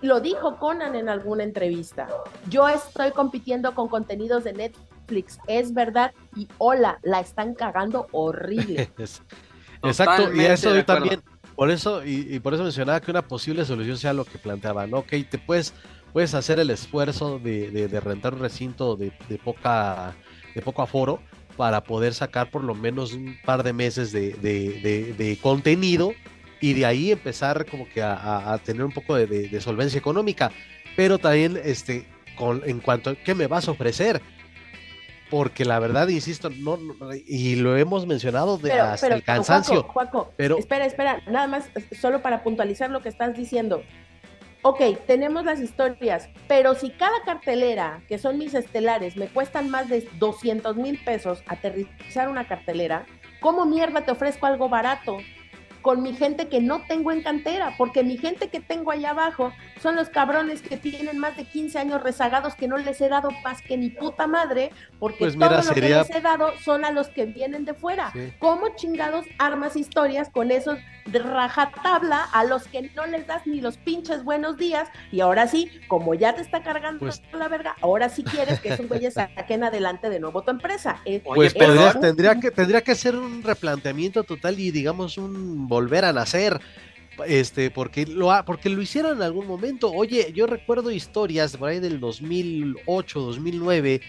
Lo 0.02 0.20
dijo 0.20 0.58
Conan 0.58 0.94
en 0.94 1.08
alguna 1.08 1.44
entrevista. 1.44 2.08
Yo 2.48 2.68
estoy 2.68 3.10
compitiendo 3.10 3.74
con 3.74 3.88
contenidos 3.88 4.44
de 4.44 4.52
Netflix, 4.54 5.38
es 5.46 5.74
verdad, 5.74 6.12
y 6.36 6.48
hola, 6.58 6.98
la 7.02 7.20
están 7.20 7.54
cagando 7.54 8.06
horrible. 8.12 8.90
Exacto, 9.82 10.32
y 10.34 10.40
eso 10.40 10.84
también, 10.84 11.22
por 11.54 11.70
eso, 11.70 12.02
y, 12.04 12.38
por 12.40 12.54
eso 12.54 12.62
mencionaba 12.62 13.00
que 13.00 13.10
una 13.10 13.22
posible 13.22 13.64
solución 13.64 13.98
sea 13.98 14.12
lo 14.12 14.24
que 14.24 14.38
planteaban, 14.38 14.92
Ok, 14.94 15.08
te 15.28 15.38
puedes, 15.38 15.74
puedes 16.12 16.34
hacer 16.34 16.58
el 16.58 16.70
esfuerzo 16.70 17.38
de, 17.38 18.00
rentar 18.02 18.34
un 18.34 18.40
recinto 18.40 18.96
de, 18.96 19.12
poca, 19.44 20.14
de 20.54 20.62
poco 20.62 20.82
aforo, 20.82 21.20
para 21.56 21.82
poder 21.82 22.14
sacar 22.14 22.50
por 22.50 22.64
lo 22.64 22.74
menos 22.74 23.12
un 23.12 23.36
par 23.44 23.62
de 23.62 23.74
meses 23.74 24.12
de, 24.12 25.38
contenido 25.42 26.12
y 26.60 26.74
de 26.74 26.86
ahí 26.86 27.10
empezar 27.12 27.66
como 27.66 27.88
que 27.88 28.02
a, 28.02 28.58
tener 28.64 28.84
un 28.84 28.92
poco 28.92 29.14
de, 29.14 29.60
solvencia 29.60 29.98
económica. 29.98 30.50
Pero 30.96 31.18
también 31.18 31.58
este, 31.62 32.06
con, 32.36 32.62
en 32.66 32.80
cuanto 32.80 33.10
a 33.10 33.14
qué 33.14 33.34
me 33.34 33.46
vas 33.46 33.68
a 33.68 33.72
ofrecer. 33.72 34.20
Porque 35.30 35.64
la 35.64 35.78
verdad, 35.78 36.08
insisto, 36.08 36.50
no, 36.50 36.76
y 37.26 37.54
lo 37.54 37.76
hemos 37.76 38.04
mencionado 38.06 38.58
de 38.58 38.72
hasta 38.72 39.14
el 39.14 39.22
cansancio. 39.22 39.86
pero 40.36 40.58
espera, 40.58 40.84
espera, 40.84 41.22
nada 41.28 41.46
más, 41.46 41.70
solo 41.98 42.20
para 42.20 42.42
puntualizar 42.42 42.90
lo 42.90 43.00
que 43.00 43.08
estás 43.08 43.36
diciendo 43.36 43.82
ok, 44.62 44.80
tenemos 45.06 45.44
las 45.44 45.60
historias, 45.60 46.28
pero 46.46 46.74
si 46.74 46.90
cada 46.90 47.22
cartelera, 47.24 48.02
que 48.08 48.18
son 48.18 48.38
mis 48.38 48.54
estelares, 48.54 49.16
me 49.16 49.28
cuestan 49.28 49.70
más 49.70 49.88
de 49.88 50.06
200 50.18 50.76
mil 50.76 50.98
pesos 51.02 51.42
aterrizar 51.46 52.28
una 52.28 52.46
cartelera, 52.46 53.06
¿cómo 53.40 53.64
mierda 53.64 54.04
te 54.04 54.10
ofrezco 54.10 54.46
algo 54.46 54.68
barato? 54.68 55.18
Con 55.82 56.02
mi 56.02 56.14
gente 56.14 56.48
que 56.48 56.60
no 56.60 56.82
tengo 56.86 57.12
en 57.12 57.22
cantera, 57.22 57.74
porque 57.78 58.02
mi 58.02 58.16
gente 58.16 58.48
que 58.48 58.60
tengo 58.60 58.90
allá 58.90 59.10
abajo 59.10 59.52
son 59.82 59.96
los 59.96 60.08
cabrones 60.08 60.62
que 60.62 60.76
tienen 60.76 61.18
más 61.18 61.36
de 61.36 61.44
15 61.44 61.78
años 61.78 62.02
rezagados 62.02 62.54
que 62.54 62.68
no 62.68 62.76
les 62.76 63.00
he 63.00 63.08
dado 63.08 63.30
más 63.42 63.62
que 63.62 63.76
ni 63.76 63.90
puta 63.90 64.26
madre, 64.26 64.70
porque 64.98 65.18
pues 65.18 65.38
todo 65.38 65.62
lo 65.62 65.74
que 65.74 65.80
les 65.80 66.10
he 66.10 66.20
dado 66.20 66.52
son 66.62 66.84
a 66.84 66.90
los 66.90 67.08
que 67.08 67.26
vienen 67.26 67.64
de 67.64 67.74
fuera. 67.74 68.12
¿Cómo 68.38 68.74
chingados 68.76 69.26
armas 69.38 69.76
historias 69.76 70.28
con 70.28 70.50
esos 70.50 70.78
de 71.06 71.18
rajatabla 71.18 72.24
a 72.24 72.44
los 72.44 72.68
que 72.68 72.90
no 72.94 73.06
les 73.06 73.26
das 73.26 73.46
ni 73.46 73.60
los 73.60 73.76
pinches 73.78 74.22
buenos 74.24 74.56
días? 74.56 74.88
Y 75.10 75.20
ahora 75.20 75.46
sí, 75.48 75.70
como 75.88 76.14
ya 76.14 76.34
te 76.34 76.42
está 76.42 76.62
cargando 76.62 77.00
pues 77.00 77.22
la 77.32 77.48
verga, 77.48 77.76
ahora 77.80 78.08
sí 78.08 78.22
quieres 78.22 78.60
que 78.60 78.74
esos 78.74 78.86
güeyes 78.88 79.14
saquen 79.14 79.64
adelante 79.64 80.10
de 80.10 80.20
nuevo 80.20 80.42
tu 80.42 80.50
empresa. 80.50 81.00
pues 81.34 81.54
tendría, 81.54 82.38
que, 82.38 82.50
tendría 82.50 82.82
que 82.82 82.94
ser 82.94 83.16
un 83.16 83.42
replanteamiento 83.42 84.24
total 84.24 84.58
y 84.58 84.70
digamos 84.70 85.16
un 85.18 85.69
volver 85.70 86.04
a 86.04 86.12
nacer. 86.12 86.60
Este, 87.26 87.70
porque 87.70 88.06
lo, 88.06 88.30
porque 88.46 88.68
lo 88.70 88.80
hicieron 88.80 89.16
en 89.16 89.22
algún 89.22 89.46
momento. 89.46 89.90
Oye, 89.90 90.32
yo 90.34 90.46
recuerdo 90.46 90.90
historias 90.90 91.56
por 91.56 91.68
ahí 91.68 91.80
del 91.80 92.00
2008, 92.00 93.20
2009, 93.20 94.00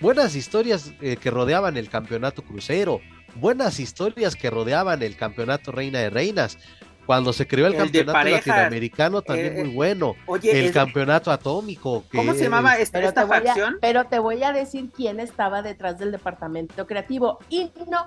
buenas 0.00 0.34
historias 0.34 0.92
eh, 1.00 1.16
que 1.16 1.30
rodeaban 1.30 1.76
el 1.76 1.88
campeonato 1.88 2.42
crucero, 2.42 3.00
buenas 3.36 3.80
historias 3.80 4.36
que 4.36 4.50
rodeaban 4.50 5.02
el 5.02 5.16
campeonato 5.16 5.72
Reina 5.72 6.00
de 6.00 6.10
Reinas. 6.10 6.58
Cuando 7.06 7.32
se 7.32 7.48
creó 7.48 7.66
el, 7.66 7.74
campeonato 7.74 8.28
latinoamericano 8.28 9.22
también 9.22 9.56
eh, 9.56 9.64
muy 9.64 9.74
bueno. 9.74 10.14
el 10.42 10.70
campeonato 10.70 11.32
atómico. 11.32 12.04
¿Cómo 12.14 12.34
se 12.34 12.44
llamaba 12.44 12.76
esta, 12.76 13.00
esta 13.00 13.26
facción? 13.26 13.78
pero 13.80 14.04
te 14.04 14.20
voy 14.20 14.44
a 14.44 14.52
decir 14.52 14.90
quién 14.94 15.18
estaba 15.18 15.62
detrás 15.62 15.98
del 15.98 16.12
departamento 16.12 16.86
creativo. 16.86 17.38
Y 17.48 17.72
no, 17.88 18.06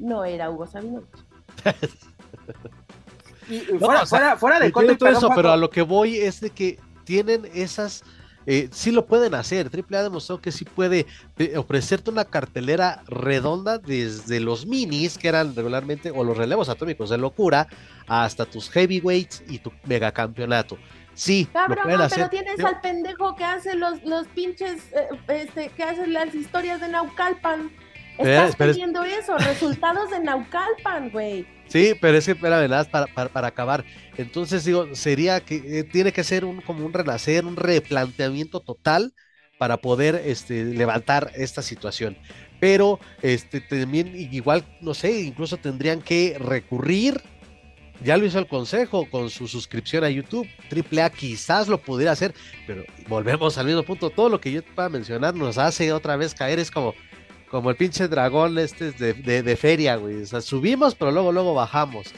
no 0.00 0.24
era 0.24 0.50
Hugo 0.50 0.66
Sabinovich. 0.66 1.06
fuera, 3.78 4.36
fuera, 4.36 4.60
de 4.60 4.70
todo 4.70 5.08
eso, 5.08 5.30
pero 5.34 5.52
a 5.52 5.56
lo 5.56 5.70
que 5.70 5.82
voy 5.82 6.16
es 6.16 6.40
de 6.40 6.50
que 6.50 6.78
tienen 7.04 7.48
esas 7.54 8.02
eh, 8.46 8.68
sí 8.70 8.92
lo 8.92 9.06
pueden 9.06 9.34
hacer. 9.34 9.68
AAA 9.74 9.98
ha 9.98 10.02
demostrado 10.04 10.40
que 10.40 10.52
sí 10.52 10.64
puede 10.64 11.06
eh, 11.38 11.56
ofrecerte 11.58 12.10
una 12.10 12.24
cartelera 12.24 13.02
redonda 13.08 13.78
desde 13.78 14.38
los 14.38 14.66
minis, 14.66 15.18
que 15.18 15.28
eran 15.28 15.54
regularmente, 15.54 16.12
o 16.12 16.22
los 16.22 16.36
relevos 16.36 16.68
atómicos 16.68 17.10
de 17.10 17.18
locura, 17.18 17.66
hasta 18.06 18.46
tus 18.46 18.70
heavyweights 18.70 19.42
y 19.48 19.58
tu 19.58 19.72
megacampeonato. 19.84 20.78
Sí, 21.14 21.48
Cabrón, 21.52 21.86
pero 21.86 22.28
tienes 22.28 22.60
al 22.60 22.80
pendejo 22.80 23.34
que 23.34 23.44
hace 23.44 23.74
los, 23.74 24.04
los 24.04 24.26
pinches, 24.28 24.92
eh, 24.92 25.08
este, 25.28 25.70
que 25.70 25.82
hace 25.82 26.06
las 26.06 26.34
historias 26.34 26.80
de 26.80 26.88
Naucalpan. 26.88 27.72
Estás 28.18 28.56
pidiendo 28.56 29.04
eso, 29.04 29.36
resultados 29.38 30.10
de 30.10 30.20
Naucalpan, 30.20 31.10
güey. 31.10 31.46
Sí, 31.68 31.94
pero 32.00 32.16
es 32.18 32.26
que, 32.26 32.34
la 32.34 32.60
verdad, 32.60 32.88
para, 32.90 33.28
para, 33.28 33.48
acabar. 33.48 33.84
Entonces, 34.16 34.64
digo, 34.64 34.94
sería 34.94 35.40
que 35.40 35.80
eh, 35.80 35.84
tiene 35.84 36.12
que 36.12 36.24
ser 36.24 36.44
un, 36.44 36.60
como 36.60 36.86
un 36.86 36.92
renacer, 36.92 37.44
un 37.44 37.56
replanteamiento 37.56 38.60
total 38.60 39.12
para 39.58 39.78
poder 39.78 40.22
este, 40.24 40.64
levantar 40.64 41.32
esta 41.34 41.62
situación. 41.62 42.16
Pero 42.60 43.00
este, 43.22 43.60
también, 43.60 44.14
igual, 44.14 44.64
no 44.80 44.94
sé, 44.94 45.20
incluso 45.22 45.56
tendrían 45.56 46.00
que 46.00 46.36
recurrir. 46.38 47.20
Ya 48.04 48.16
lo 48.18 48.26
hizo 48.26 48.38
el 48.38 48.46
consejo 48.46 49.08
con 49.10 49.30
su 49.30 49.48
suscripción 49.48 50.04
a 50.04 50.10
YouTube. 50.10 50.46
AAA 50.70 51.10
quizás 51.10 51.66
lo 51.66 51.78
pudiera 51.78 52.12
hacer, 52.12 52.34
pero 52.66 52.84
volvemos 53.08 53.56
al 53.56 53.66
mismo 53.66 53.82
punto. 53.82 54.10
Todo 54.10 54.28
lo 54.28 54.40
que 54.40 54.52
yo 54.52 54.62
te 54.62 54.70
pueda 54.70 54.90
mencionar 54.90 55.34
nos 55.34 55.56
hace 55.56 55.92
otra 55.92 56.16
vez 56.16 56.34
caer. 56.34 56.58
Es 56.58 56.70
como, 56.70 56.94
como 57.50 57.70
el 57.70 57.76
pinche 57.76 58.08
dragón 58.08 58.58
este 58.58 58.92
de, 58.92 59.14
de, 59.14 59.42
de 59.42 59.56
feria, 59.56 59.96
güey. 59.96 60.22
O 60.22 60.26
sea, 60.26 60.40
subimos, 60.40 60.94
pero 60.94 61.10
luego, 61.10 61.32
luego 61.32 61.54
bajamos 61.54 62.12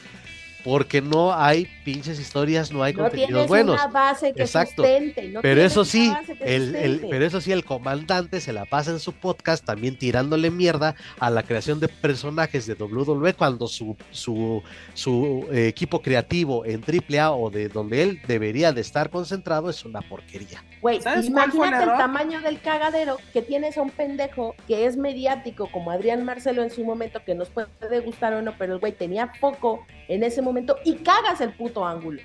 porque 0.64 1.00
no 1.00 1.34
hay 1.34 1.66
pinches 1.84 2.18
historias, 2.18 2.70
no 2.72 2.82
hay 2.82 2.92
no 2.92 3.04
contenidos 3.04 3.48
buenos. 3.48 3.76
Una 3.76 3.86
base 3.86 4.32
que 4.32 4.42
Exacto. 4.42 4.82
Sustente, 4.82 5.32
pero 5.40 5.62
eso 5.62 5.84
sí, 5.84 6.12
el, 6.40 6.74
el, 6.74 7.06
pero 7.08 7.24
eso 7.24 7.40
sí, 7.40 7.52
el 7.52 7.64
comandante 7.64 8.40
se 8.40 8.52
la 8.52 8.64
pasa 8.64 8.90
en 8.90 8.98
su 8.98 9.12
podcast 9.12 9.64
también 9.64 9.96
tirándole 9.96 10.50
mierda 10.50 10.94
a 11.18 11.30
la 11.30 11.42
creación 11.42 11.80
de 11.80 11.88
personajes 11.88 12.66
de 12.66 12.74
WWE 12.74 13.34
cuando 13.34 13.68
su, 13.68 13.96
su, 14.10 14.62
su 14.94 15.46
eh, 15.52 15.68
equipo 15.68 16.02
creativo 16.02 16.64
en 16.64 16.82
AAA 16.82 17.32
o 17.32 17.50
de 17.50 17.68
donde 17.68 18.02
él 18.02 18.20
debería 18.26 18.72
de 18.72 18.80
estar 18.80 19.10
concentrado 19.10 19.70
es 19.70 19.84
una 19.84 20.00
porquería. 20.02 20.62
Güey, 20.80 21.00
imagínate 21.24 21.84
el, 21.84 21.98
tamaño 21.98 22.40
del 22.40 22.60
cagadero 22.60 23.16
que 23.32 23.42
tienes 23.42 23.76
a 23.78 23.82
un 23.82 23.90
pendejo 23.90 24.54
que 24.66 24.86
es 24.86 24.96
mediático 24.96 25.68
como 25.70 25.90
Adrián 25.90 26.24
Marcelo 26.24 26.62
en 26.62 26.70
su 26.70 26.84
momento, 26.84 27.24
que 27.24 27.34
nos 27.34 27.48
puede 27.48 28.00
gustar 28.00 28.34
o 28.34 28.42
no, 28.42 28.54
pero 28.58 28.74
el 28.74 28.78
güey 28.78 28.92
tenía 28.92 29.32
poco 29.40 29.86
en 30.08 30.22
ese 30.22 30.40
momento 30.40 30.57
y 30.84 30.96
cagas 30.96 31.40
el 31.40 31.52
puto 31.52 31.86
ángulo. 31.86 32.20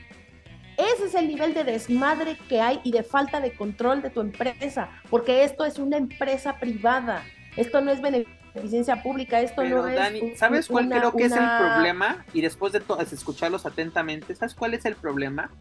Ese 0.77 1.05
es 1.05 1.15
el 1.15 1.27
nivel 1.27 1.53
de 1.53 1.63
desmadre 1.63 2.37
que 2.49 2.59
hay 2.59 2.79
y 2.83 2.91
de 2.91 3.03
falta 3.03 3.39
de 3.39 3.55
control 3.55 4.01
de 4.01 4.09
tu 4.09 4.21
empresa, 4.21 4.89
porque 5.09 5.43
esto 5.43 5.65
es 5.65 5.77
una 5.77 5.97
empresa 5.97 6.57
privada, 6.59 7.23
esto 7.55 7.81
no 7.81 7.91
es 7.91 8.01
beneficencia 8.01 9.03
pública, 9.03 9.39
esto 9.39 9.63
no 9.63 9.87
es... 9.87 10.39
¿Sabes 10.39 10.67
cuál 10.67 10.89
creo 10.89 11.11
que 11.11 11.25
es 11.25 11.31
el 11.31 11.47
problema? 11.59 12.25
Y 12.33 12.41
después 12.41 12.73
de 12.73 12.81
escucharlos 13.11 13.65
atentamente, 13.65 14.33
¿sabes 14.35 14.55
cuál 14.55 14.73
es 14.73 14.85
el 14.85 14.95
problema? 14.95 15.51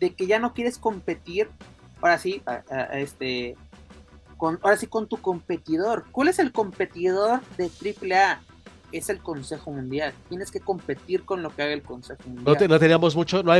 De 0.00 0.14
que 0.14 0.26
ya 0.26 0.38
no 0.38 0.52
quieres 0.52 0.78
competir, 0.78 1.48
ahora 2.02 2.18
sí, 2.18 2.42
este, 2.92 3.56
con, 4.36 4.58
ahora 4.62 4.76
sí 4.76 4.86
con 4.86 5.08
tu 5.08 5.16
competidor. 5.16 6.04
¿Cuál 6.12 6.28
es 6.28 6.38
el 6.38 6.52
competidor 6.52 7.40
de 7.56 7.70
AAA? 8.14 8.40
Es 8.92 9.08
el 9.08 9.18
Consejo 9.20 9.70
Mundial. 9.70 10.12
Tienes 10.28 10.50
que 10.50 10.60
competir 10.60 11.24
con 11.24 11.42
lo 11.42 11.54
que 11.54 11.62
haga 11.62 11.72
el 11.72 11.82
Consejo 11.82 12.22
Mundial. 12.26 12.68
No, 12.68 12.78
teníamos 12.78 13.14
mucho, 13.16 13.42
no, 13.42 13.52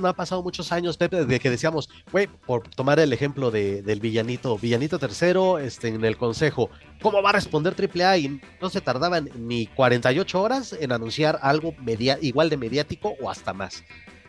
no, 0.00 0.08
ha 0.08 0.12
pasado 0.12 0.42
muchos 0.42 0.72
años, 0.72 0.96
Pepe, 0.96 1.24
de 1.24 1.40
que 1.40 1.50
decíamos, 1.50 1.88
güey, 2.10 2.26
por 2.26 2.68
tomar 2.68 2.98
el 3.00 3.12
ejemplo 3.12 3.50
de, 3.50 3.82
del 3.82 4.00
villanito, 4.00 4.58
villanito 4.58 4.98
tercero 4.98 5.58
este, 5.58 5.88
en 5.88 6.04
el 6.04 6.16
Consejo, 6.16 6.70
¿cómo 7.00 7.22
va 7.22 7.30
a 7.30 7.34
responder 7.34 7.74
AAA? 7.74 8.18
Y 8.18 8.40
no 8.60 8.70
se 8.70 8.80
tardaban 8.80 9.30
ni 9.36 9.66
48 9.66 10.40
horas 10.40 10.76
en 10.78 10.92
anunciar 10.92 11.38
algo 11.42 11.74
media, 11.80 12.18
igual 12.20 12.50
de 12.50 12.56
mediático 12.56 13.14
o 13.20 13.30
hasta 13.30 13.52
más. 13.52 13.84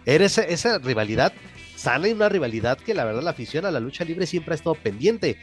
Era 0.06 0.26
esa, 0.26 0.44
esa 0.44 0.80
rivalidad 0.80 1.34
sale 1.76 2.14
una 2.14 2.30
rivalidad 2.30 2.78
que 2.78 2.94
la 2.94 3.04
verdad 3.04 3.24
la 3.24 3.32
afición 3.32 3.66
a 3.66 3.72
la 3.72 3.82
lucha 3.82 4.06
libre 4.06 4.26
siempre 4.26 4.54
ha 4.54 4.56
estado 4.56 4.76
pendiente 4.76 5.38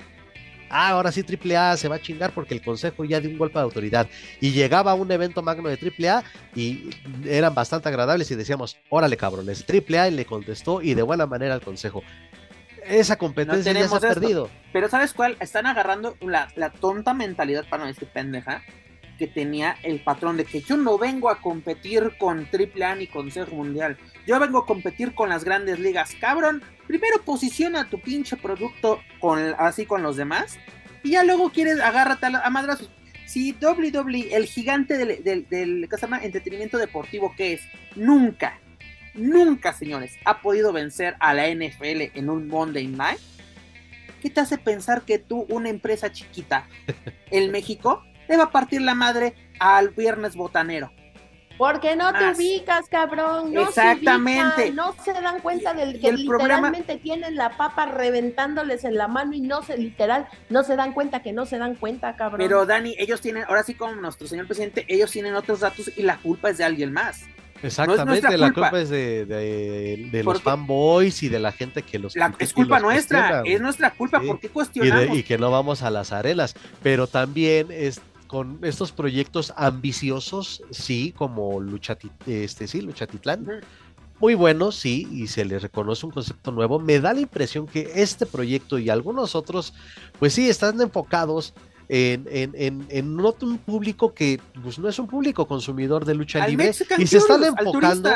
ah, 0.70 0.90
ahora 0.90 1.12
sí 1.12 1.22
AAA 1.22 1.76
se 1.76 1.88
va 1.88 1.97
a 1.97 2.01
chingar 2.01 2.32
porque 2.32 2.55
el 2.55 2.62
consejo 2.62 3.05
ya 3.05 3.20
dio 3.20 3.30
un 3.30 3.38
golpe 3.38 3.59
de 3.59 3.64
autoridad. 3.64 4.09
Y 4.40 4.52
llegaba 4.52 4.92
a 4.92 4.94
un 4.94 5.10
evento 5.10 5.42
magno 5.42 5.68
de 5.68 5.76
AAA 5.76 6.24
y 6.55 6.90
eran 7.26 7.55
bastante 7.55 7.88
agradables 7.88 8.30
y 8.30 8.34
decíamos, 8.34 8.76
órale 8.88 9.16
cabrones, 9.16 9.64
AAA 9.68 10.09
y 10.09 10.10
le 10.12 10.24
contestó 10.24 10.80
y 10.80 10.94
de 10.94 11.02
buena 11.02 11.26
manera 11.26 11.55
al 11.55 11.60
consejo. 11.60 12.02
Esa 12.86 13.16
competencia 13.16 13.72
ya 13.72 13.88
se 13.88 13.97
ha 13.97 14.01
perdido. 14.01 14.48
Pero 14.72 14.88
¿sabes 14.88 15.12
cuál? 15.12 15.36
Están 15.40 15.66
agarrando 15.66 16.16
la, 16.20 16.48
la 16.56 16.70
tonta 16.70 17.14
mentalidad, 17.14 17.64
para 17.68 17.82
no 17.82 17.88
decir 17.88 18.09
pendeja, 18.09 18.62
que 19.20 19.26
tenía 19.26 19.76
el 19.82 20.01
patrón 20.01 20.38
de 20.38 20.47
que 20.47 20.62
yo 20.62 20.78
no 20.78 20.97
vengo 20.97 21.28
a 21.28 21.42
competir 21.42 22.12
con 22.18 22.48
AAA 22.51 22.94
ni 22.94 23.06
Consejo 23.06 23.55
Mundial. 23.55 23.98
Yo 24.26 24.40
vengo 24.40 24.60
a 24.60 24.64
competir 24.64 25.14
con 25.14 25.28
las 25.28 25.44
grandes 25.44 25.78
ligas. 25.78 26.16
Cabrón, 26.18 26.62
primero 26.86 27.20
posiciona 27.22 27.90
tu 27.90 28.01
pinche 28.01 28.38
producto 28.38 28.98
con, 29.18 29.55
así 29.59 29.84
con 29.84 30.02
los 30.02 30.16
demás 30.16 30.59
y 31.02 31.10
ya 31.10 31.22
luego 31.22 31.51
quieres 31.51 31.80
agárrate 31.80 32.24
a, 32.28 32.47
a 32.47 32.48
madrazos. 32.48 32.90
Si 33.26 33.55
WWE, 33.60 34.34
el 34.34 34.47
gigante 34.47 34.97
del, 34.97 35.86
entretenimiento 36.22 36.78
deportivo 36.78 37.34
que 37.36 37.52
es, 37.52 37.60
nunca, 37.97 38.59
nunca, 39.12 39.74
señores, 39.74 40.16
ha 40.24 40.40
podido 40.40 40.72
vencer 40.72 41.14
a 41.20 41.34
la 41.34 41.47
NFL 41.47 42.10
en 42.14 42.30
un 42.30 42.48
Monday 42.48 42.86
Night, 42.86 43.20
¿qué 44.22 44.30
te 44.30 44.40
hace 44.40 44.56
pensar 44.56 45.02
que 45.02 45.18
tú, 45.18 45.44
una 45.51 45.68
empresa 45.68 46.10
chiquita, 46.10 46.66
el 47.30 47.51
México, 47.51 48.02
le 48.31 48.36
va 48.36 48.44
a 48.44 48.51
partir 48.51 48.81
la 48.81 48.94
madre 48.94 49.35
al 49.59 49.90
viernes 49.90 50.36
botanero. 50.36 50.93
Porque 51.59 51.94
no 51.94 52.11
te 52.15 52.31
ubicas, 52.31 52.89
cabrón. 52.89 53.52
No 53.52 53.62
Exactamente. 53.62 54.69
Se 54.69 54.73
no 54.73 54.94
se 55.05 55.12
dan 55.12 55.40
cuenta 55.40 55.74
del 55.74 56.01
que 56.01 56.12
literalmente 56.12 56.97
tienen 56.97 57.35
la 57.36 57.59
papa 57.59 57.85
reventándoles 57.85 58.85
en 58.85 58.94
la 58.94 59.09
mano 59.09 59.35
y 59.35 59.43
no 59.43 59.62
se, 59.62 59.77
literal, 59.77 60.27
no 60.48 60.62
se 60.62 60.77
dan 60.77 60.94
cuenta 60.94 61.23
que 61.23 61.32
no 61.32 61.44
se 61.44 61.59
dan 61.59 61.74
cuenta, 61.74 62.16
cabrón. 62.16 62.39
Pero 62.39 62.65
Dani, 62.65 62.94
ellos 62.98 63.20
tienen, 63.20 63.44
ahora 63.47 63.62
sí 63.62 63.74
como 63.74 63.94
nuestro 63.97 64.27
señor 64.27 64.47
presidente, 64.47 64.86
ellos 64.89 65.11
tienen 65.11 65.35
otros 65.35 65.61
datos 65.61 65.90
y 65.94 66.02
la 66.02 66.16
culpa 66.16 66.48
es 66.48 66.57
de 66.57 66.65
alguien 66.65 66.94
más. 66.94 67.24
Exactamente, 67.62 68.39
la 68.39 68.52
culpa 68.52 68.81
es 68.81 68.89
de, 68.89 70.23
los 70.24 70.40
fanboys 70.40 71.23
y 71.23 71.28
de 71.28 71.40
la 71.40 71.52
gente 71.52 71.82
que 71.82 71.98
los. 71.98 72.16
La, 72.16 72.32
es 72.39 72.55
culpa 72.55 72.81
nuestra, 72.81 73.43
es 73.44 73.61
nuestra 73.61 73.90
culpa, 73.90 74.19
¿por 74.20 74.40
qué 74.40 74.48
cuestionamos? 74.48 75.15
Y, 75.15 75.19
y, 75.19 75.23
que 75.24 75.36
no 75.36 75.51
vamos 75.51 75.82
a 75.82 75.90
las 75.90 76.12
arenas, 76.12 76.55
pero 76.82 77.07
también 77.07 77.66
es 77.70 78.01
con 78.31 78.61
estos 78.62 78.93
proyectos 78.93 79.52
ambiciosos, 79.57 80.62
sí, 80.70 81.12
como 81.19 81.59
Luchatit 81.59 82.12
este, 82.28 82.69
sí, 82.69 82.81
Luchatitlán. 82.81 83.44
Muy 84.20 84.35
buenos, 84.35 84.77
sí, 84.77 85.09
y 85.11 85.27
se 85.27 85.44
les 85.44 85.62
reconoce 85.62 86.07
un 86.07 86.12
concepto 86.12 86.52
nuevo. 86.52 86.78
Me 86.78 87.01
da 87.01 87.12
la 87.12 87.23
impresión 87.23 87.66
que 87.66 87.90
este 87.97 88.27
proyecto 88.27 88.78
y 88.78 88.89
algunos 88.89 89.35
otros, 89.35 89.74
pues 90.20 90.32
sí, 90.32 90.48
están 90.48 90.81
enfocados 90.81 91.55
en, 91.89 92.28
en, 92.31 92.86
en, 92.89 93.19
un 93.19 93.59
público 93.59 94.15
que 94.15 94.40
pues, 94.62 94.78
no 94.78 94.89
es 94.89 95.01
un 95.01 95.09
público 95.09 95.48
consumidor 95.48 96.05
de 96.05 96.15
lucha 96.15 96.47
libre 96.47 96.73
y 96.98 97.07
se 97.09 97.19
están 97.19 97.43
enfocando 97.43 98.11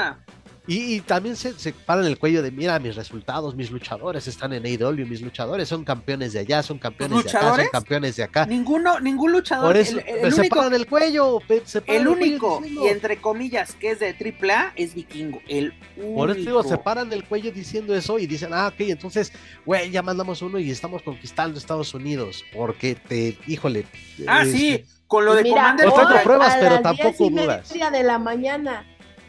y, 0.66 1.00
también 1.00 1.36
se, 1.36 1.52
se, 1.58 1.72
paran 1.72 2.06
el 2.06 2.18
cuello 2.18 2.42
de, 2.42 2.50
mira, 2.50 2.78
mis 2.78 2.96
resultados, 2.96 3.54
mis 3.54 3.70
luchadores 3.70 4.26
están 4.26 4.54
en 4.54 4.64
AEW, 4.64 5.06
mis 5.06 5.20
luchadores 5.20 5.68
son 5.68 5.84
campeones 5.84 6.32
de 6.32 6.38
allá, 6.38 6.62
son 6.62 6.78
campeones 6.78 7.24
de 7.24 7.30
acá, 7.30 7.56
son 7.56 7.68
campeones 7.70 8.16
de 8.16 8.22
acá. 8.22 8.46
Ninguno, 8.46 8.98
ningún 8.98 9.32
luchador. 9.32 9.66
Por 9.66 9.76
eso, 9.76 9.98
el, 10.06 10.32
se 10.32 10.48
paran 10.48 10.72
el 10.72 10.86
cuello. 10.86 11.40
el, 11.86 12.08
único, 12.08 12.62
y 12.64 12.86
entre 12.88 13.20
comillas, 13.20 13.74
que 13.74 13.90
es 13.90 14.00
de 14.00 14.08
AAA, 14.08 14.72
es 14.76 14.94
vikingo. 14.94 15.40
El 15.48 15.74
único. 15.96 16.14
Por 16.14 16.30
eso 16.30 16.40
digo, 16.40 16.62
se 16.62 16.78
paran 16.78 17.10
del 17.10 17.24
cuello 17.24 17.52
diciendo 17.52 17.94
eso 17.94 18.18
y 18.18 18.26
dicen, 18.26 18.50
ah, 18.54 18.68
ok, 18.68 18.80
entonces, 18.80 19.32
güey, 19.66 19.90
ya 19.90 20.02
mandamos 20.02 20.40
uno 20.40 20.58
y 20.58 20.70
estamos 20.70 21.02
conquistando 21.02 21.58
Estados 21.58 21.92
Unidos. 21.92 22.42
Porque 22.54 22.94
te, 22.94 23.36
híjole. 23.46 23.84
Ah, 24.26 24.44
sí, 24.46 24.82
con 25.06 25.26
lo 25.26 25.34
de 25.34 25.42
Mira, 25.42 25.74
No 25.74 25.92
tengo 25.92 26.22
pruebas, 26.22 26.56
pero 26.58 26.80
tampoco 26.80 27.28
dudas. 27.28 27.70
de 27.70 28.02
la 28.02 28.18
mañana 28.18 28.86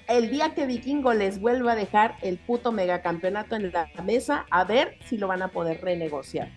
el 0.07 0.30
día 0.30 0.53
que 0.53 0.65
Vikingo 0.65 1.14
les 1.14 1.40
vuelva 1.40 1.73
a 1.73 1.76
dejar 1.76 2.15
el 2.22 2.38
puto 2.38 2.72
megacampeonato 2.72 3.56
en 3.56 3.72
la 3.72 3.90
mesa, 4.03 4.45
a 4.49 4.64
ver 4.64 4.98
si 5.07 5.18
lo 5.18 5.27
van 5.27 5.41
a 5.41 5.49
poder 5.49 5.82
renegociar. 5.82 6.49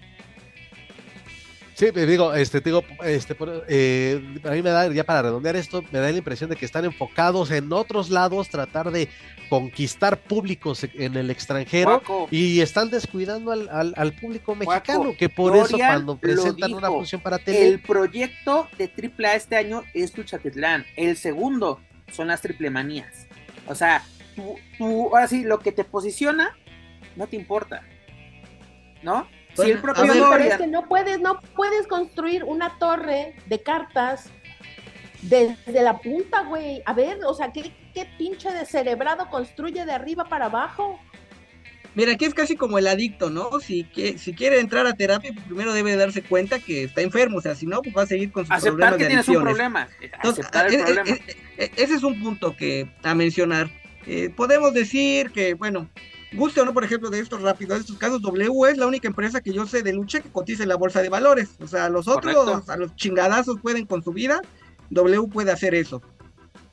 Sí, 1.79 1.93
digo, 1.93 2.35
este, 2.35 2.61
digo, 2.61 2.83
este, 3.05 3.37
eh, 3.69 4.41
a 4.43 4.51
mí 4.51 4.63
me 4.63 4.71
da, 4.71 4.89
ya 4.89 5.05
para 5.05 5.23
redondear 5.23 5.55
esto, 5.55 5.85
me 5.93 6.01
da 6.01 6.11
la 6.11 6.19
impresión 6.19 6.51
de 6.51 6.57
que 6.57 6.65
están 6.65 6.85
enfocados 6.85 7.53
en 7.53 7.73
otros 7.73 8.11
lados, 8.11 8.49
tratar 8.49 8.91
de 8.91 9.09
conquistar 9.49 10.19
públicos 10.19 10.85
en 10.93 11.17
el 11.17 11.31
extranjero 11.31 12.03
y 12.33 12.63
están 12.63 12.91
descuidando 12.91 13.53
al, 13.53 13.95
al, 13.95 14.13
público 14.13 14.57
mexicano, 14.57 15.15
que 15.17 15.29
por 15.29 15.57
eso 15.57 15.77
cuando 15.79 16.17
presentan 16.17 16.75
una 16.75 16.89
función 16.89 17.21
para 17.21 17.39
tele. 17.39 17.69
El 17.69 17.81
proyecto 17.81 18.67
de 18.77 18.91
AAA 19.17 19.37
este 19.37 19.55
año 19.55 19.85
es 19.95 20.19
Luchatitlán, 20.19 20.85
el 20.97 21.17
segundo 21.17 21.81
son 22.11 22.27
las 22.27 22.41
triple 22.41 22.71
manías. 22.71 23.28
O 23.69 23.75
sea, 23.75 24.03
tú, 24.35 24.57
tú, 24.77 25.09
ahora 25.15 25.29
sí, 25.29 25.45
lo 25.45 25.59
que 25.59 25.73
te 25.73 25.85
posiciona 25.85 26.57
no 27.17 27.27
te 27.27 27.37
importa. 27.37 27.83
¿no? 29.03 29.29
si 29.55 29.71
el 29.71 29.81
propio 29.81 30.05
pero 30.05 30.45
es 30.45 30.57
que 30.57 30.67
no 30.67 30.87
puedes, 30.87 31.21
no 31.21 31.41
puedes 31.57 31.87
construir 31.87 32.45
una 32.45 32.79
torre 32.79 33.35
de 33.47 33.63
cartas 33.63 34.31
desde 35.23 35.83
la 35.83 35.99
punta, 35.99 36.43
güey. 36.43 36.83
A 36.87 36.93
ver, 36.93 37.19
o 37.25 37.35
sea, 37.35 37.53
¿qué, 37.53 37.73
qué 37.93 38.07
pinche 38.17 38.49
cerebrado 38.67 39.29
construye 39.31 39.85
de 39.85 39.93
arriba 39.93 40.25
para 40.25 40.47
abajo? 40.47 41.01
Mira, 41.95 42.13
aquí 42.13 42.25
es 42.25 42.35
casi 42.35 42.57
como 42.57 42.79
el 42.79 42.87
adicto, 42.87 43.31
¿no? 43.31 43.59
Si, 43.61 43.85
que, 43.85 44.19
si 44.19 44.35
quiere 44.35 44.61
entrar 44.61 44.87
a 44.87 44.95
terapia, 44.95 45.33
pues 45.33 45.47
primero 45.47 45.73
debe 45.73 45.97
darse 45.97 46.23
cuenta 46.23 46.59
que 46.59 46.85
está 46.85 47.01
enfermo, 47.01 47.39
o 47.39 47.41
sea, 47.41 47.55
si 47.55 47.67
no, 47.67 47.83
pues 47.83 47.97
va 47.97 48.03
a 48.03 48.07
seguir 48.07 48.31
con 48.31 48.45
sus 48.45 48.55
Aceptar 48.55 48.91
problemas 48.91 48.99
que 48.99 49.07
tienes 49.07 49.29
un 49.29 49.43
problema. 49.43 49.89
Aceptar 50.21 50.67
el 50.67 50.75
eh, 50.75 50.79
eh, 50.79 50.85
problema. 50.85 51.17
Eh, 51.57 51.71
ese 51.77 51.95
es 51.95 52.03
un 52.03 52.21
punto 52.23 52.55
que 52.57 52.89
a 53.03 53.15
mencionar. 53.15 53.71
podemos 54.37 54.75
decir 54.75 55.31
que, 55.31 55.55
bueno, 55.55 55.89
guste 56.35 56.61
o 56.61 56.65
no, 56.65 56.75
por 56.75 56.85
ejemplo, 56.85 57.11
de 57.11 57.21
estos 57.21 57.43
rápidos, 57.43 57.79
de 57.79 57.81
estos 57.81 57.99
casos, 57.99 58.23
W 58.23 58.71
es 58.71 58.79
la 58.79 58.87
única 58.87 59.09
empresa 59.09 59.41
que 59.41 59.53
yo 59.53 59.67
sé 59.67 59.83
de 59.83 59.93
lucha 59.93 60.21
que 60.21 60.31
cotiza 60.31 60.63
en 60.63 60.69
la 60.69 60.77
bolsa 60.77 61.03
de 61.03 61.09
valores. 61.09 61.57
O 61.61 61.67
sea, 61.67 61.89
los 61.89 62.07
otros, 62.07 62.69
a 62.69 62.77
los 62.77 62.95
chingadazos 62.97 63.61
pueden 63.61 63.87
con 63.87 64.05
su 64.05 64.13
vida, 64.13 64.41
W 64.91 65.27
puede 65.33 65.51
hacer 65.51 65.75
eso. 65.75 66.03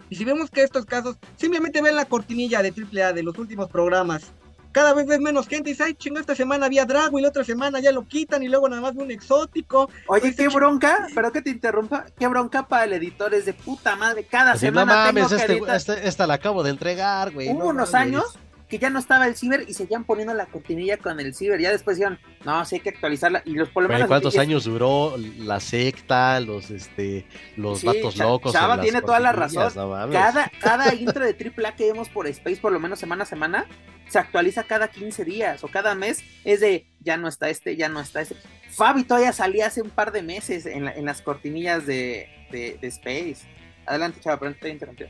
Y 0.09 0.17
si 0.17 0.25
vemos 0.25 0.51
que 0.51 0.61
estos 0.61 0.85
casos, 0.85 1.17
simplemente 1.35 1.81
ven 1.81 1.95
la 1.95 2.05
cortinilla 2.05 2.61
de 2.61 2.71
AAA 2.71 3.13
de 3.13 3.23
los 3.23 3.39
últimos 3.39 3.69
programas 3.69 4.33
cada 4.76 4.93
vez 4.93 5.07
ves 5.07 5.22
menos 5.22 5.47
gente 5.47 5.69
y 5.69 5.72
dice, 5.72 5.85
ay, 5.85 5.93
chingo, 5.93 6.19
esta 6.19 6.35
semana 6.35 6.65
había 6.65 6.84
Drago 6.84 7.18
y 7.18 7.22
la 7.22 7.30
otra 7.30 7.45
semana 7.45 7.80
ya 7.80 7.93
lo 7.93 8.06
quitan 8.06 8.43
y 8.43 8.49
luego 8.49 8.68
nada 8.68 8.81
más 8.81 8.93
un 8.97 9.10
exótico. 9.10 9.89
Oye, 10.07 10.35
qué 10.35 10.49
bronca, 10.49 11.07
pero 11.15 11.31
que 11.31 11.41
te 11.41 11.49
interrumpa, 11.49 12.07
qué 12.19 12.27
bronca 12.27 12.68
para 12.68 12.84
el 12.84 12.91
editor 12.91 13.34
es 13.34 13.45
de 13.45 13.53
puta 13.53 13.95
madre, 13.95 14.26
cada 14.26 14.57
semana 14.57 15.14
tengo 15.14 15.30
que 15.30 15.35
este, 15.35 15.61
este, 15.73 16.07
esta 16.10 16.27
la 16.27 16.34
acabo 16.34 16.61
de 16.61 16.72
entregar, 16.72 17.31
güey. 17.31 17.47
Hubo 17.47 17.69
unos 17.69 17.93
años 17.93 18.38
que 18.67 18.79
ya 18.79 18.89
no 18.89 18.99
estaba 18.99 19.27
el 19.27 19.35
ciber 19.35 19.65
y 19.67 19.73
seguían 19.73 20.05
poniendo 20.05 20.33
la 20.33 20.47
cortinilla 20.47 20.97
con 20.97 21.19
el 21.19 21.35
ciber. 21.35 21.59
Ya 21.59 21.71
después 21.71 21.97
dijeron, 21.97 22.19
no, 22.43 22.65
sí 22.65 22.75
hay 22.75 22.81
que 22.81 22.89
actualizarla. 22.89 23.43
Y 23.45 23.53
los 23.53 23.69
problemas. 23.69 24.07
¿Cuántos 24.07 24.37
años 24.37 24.63
duró 24.63 25.15
la 25.37 25.59
secta, 25.59 26.39
los 26.39 26.71
este, 26.71 27.27
los 27.57 27.83
vatos 27.83 28.17
locos? 28.17 28.53
Chava 28.53 28.81
tiene 28.81 29.01
toda 29.01 29.19
la 29.19 29.31
razón. 29.31 29.71
cada, 30.11 30.51
cada 30.59 30.93
intro 30.95 31.23
de 31.23 31.35
AAA 31.35 31.75
que 31.75 31.85
vemos 31.85 32.09
por 32.09 32.27
Space, 32.27 32.57
por 32.57 32.71
lo 32.71 32.79
menos 32.79 32.99
semana 32.99 33.23
a 33.23 33.27
semana, 33.27 33.67
se 34.07 34.17
actualiza 34.17 34.63
cada 34.63 34.87
15 34.87 35.25
días 35.25 35.63
o 35.63 35.67
cada 35.67 35.93
mes. 35.93 36.23
Es 36.43 36.59
de, 36.59 36.87
ya 37.01 37.17
no 37.17 37.27
está 37.27 37.49
este, 37.49 37.75
ya 37.75 37.89
no 37.89 37.99
está 37.99 38.21
este. 38.21 38.35
Fabi 38.69 39.03
todavía 39.03 39.31
salía 39.31 39.67
hace 39.67 39.81
un 39.81 39.91
par 39.91 40.11
de 40.11 40.23
meses 40.23 40.65
en, 40.65 40.87
en 40.87 41.05
las 41.05 41.21
cortinillas 41.21 41.85
de, 41.85 42.27
de, 42.51 42.87
Space. 42.87 43.37
Adelante, 43.85 44.19
Chava, 44.21 44.39
pero 44.39 44.51
no 44.51 44.57
te 44.57 44.69
interrumpí. 44.69 45.05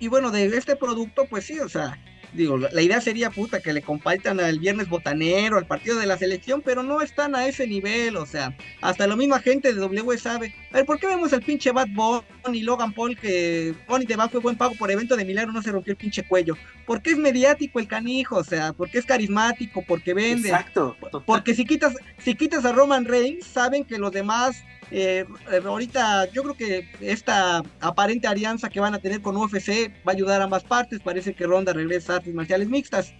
Y 0.00 0.08
bueno, 0.08 0.32
de 0.32 0.46
este 0.46 0.74
producto, 0.74 1.26
pues 1.30 1.46
sí, 1.46 1.60
o 1.60 1.68
sea, 1.68 1.96
digo, 2.34 2.58
la 2.58 2.82
idea 2.82 3.00
sería 3.00 3.30
puta 3.30 3.60
que 3.60 3.72
le 3.72 3.82
compartan 3.82 4.40
al 4.40 4.58
viernes 4.58 4.88
botanero, 4.88 5.56
al 5.56 5.66
partido 5.66 5.98
de 5.98 6.06
la 6.06 6.18
selección, 6.18 6.62
pero 6.64 6.82
no 6.82 7.00
están 7.00 7.34
a 7.34 7.46
ese 7.46 7.66
nivel, 7.66 8.16
o 8.16 8.26
sea, 8.26 8.56
hasta 8.80 9.06
la 9.06 9.16
misma 9.16 9.40
gente 9.40 9.72
de 9.72 9.80
W 9.80 10.18
sabe. 10.18 10.54
A 10.72 10.76
ver, 10.76 10.86
¿por 10.86 10.98
qué 10.98 11.06
vemos 11.06 11.32
al 11.32 11.42
pinche 11.42 11.70
Bad 11.72 11.88
Bunny, 11.88 12.62
Logan 12.62 12.92
Paul, 12.92 13.16
que 13.16 13.74
Bunny 13.88 14.06
de 14.06 14.16
fue 14.28 14.40
buen 14.40 14.56
pago 14.56 14.74
por 14.74 14.90
evento 14.90 15.16
de 15.16 15.24
milagro, 15.24 15.52
no 15.52 15.62
se 15.62 15.72
rompió 15.72 15.92
el 15.92 15.96
pinche 15.96 16.26
cuello? 16.26 16.56
Porque 16.86 17.12
es 17.12 17.18
mediático 17.18 17.78
el 17.78 17.88
canijo, 17.88 18.36
o 18.36 18.44
sea, 18.44 18.72
porque 18.72 18.98
es 18.98 19.06
carismático, 19.06 19.84
porque 19.86 20.14
vende. 20.14 20.48
Exacto. 20.48 20.96
Porque 21.24 21.54
si 21.54 21.64
quitas, 21.64 21.94
si 22.18 22.34
quitas 22.34 22.64
a 22.64 22.72
Roman 22.72 23.04
Reigns, 23.04 23.46
saben 23.46 23.84
que 23.84 23.98
los 23.98 24.12
demás 24.12 24.62
eh, 24.90 25.24
ahorita 25.64 26.30
yo 26.30 26.42
creo 26.42 26.54
que 26.56 26.88
esta 27.00 27.62
aparente 27.80 28.26
alianza 28.26 28.68
que 28.68 28.80
van 28.80 28.94
a 28.94 28.98
tener 28.98 29.20
con 29.20 29.36
UFC 29.36 29.92
va 30.06 30.12
a 30.12 30.14
ayudar 30.14 30.42
a 30.42 30.46
más 30.46 30.64
partes. 30.64 31.00
Parece 31.00 31.34
que 31.34 31.46
Ronda 31.46 31.72
regresa 31.72 32.14
a 32.14 32.16
artes 32.16 32.34
marciales 32.34 32.68
mixtas. 32.68 33.14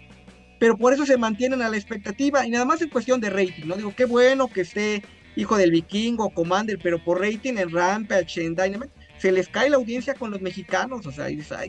Pero 0.58 0.76
por 0.76 0.92
eso 0.92 1.04
se 1.04 1.16
mantienen 1.16 1.62
a 1.62 1.68
la 1.68 1.76
expectativa 1.76 2.46
y 2.46 2.50
nada 2.50 2.64
más 2.64 2.80
en 2.80 2.88
cuestión 2.88 3.20
de 3.20 3.30
rating. 3.30 3.66
No 3.66 3.76
digo, 3.76 3.94
qué 3.94 4.04
bueno 4.04 4.48
que 4.48 4.62
esté 4.62 5.02
hijo 5.36 5.56
del 5.56 5.72
vikingo, 5.72 6.30
Commander, 6.30 6.78
pero 6.82 7.02
por 7.02 7.20
rating 7.20 7.54
en 7.56 7.70
Rampage, 7.70 8.44
en 8.44 8.54
Dynamite, 8.54 8.92
se 9.18 9.32
les 9.32 9.48
cae 9.48 9.68
la 9.68 9.76
audiencia 9.76 10.14
con 10.14 10.30
los 10.30 10.40
mexicanos. 10.40 11.06
O 11.06 11.12
sea, 11.12 11.26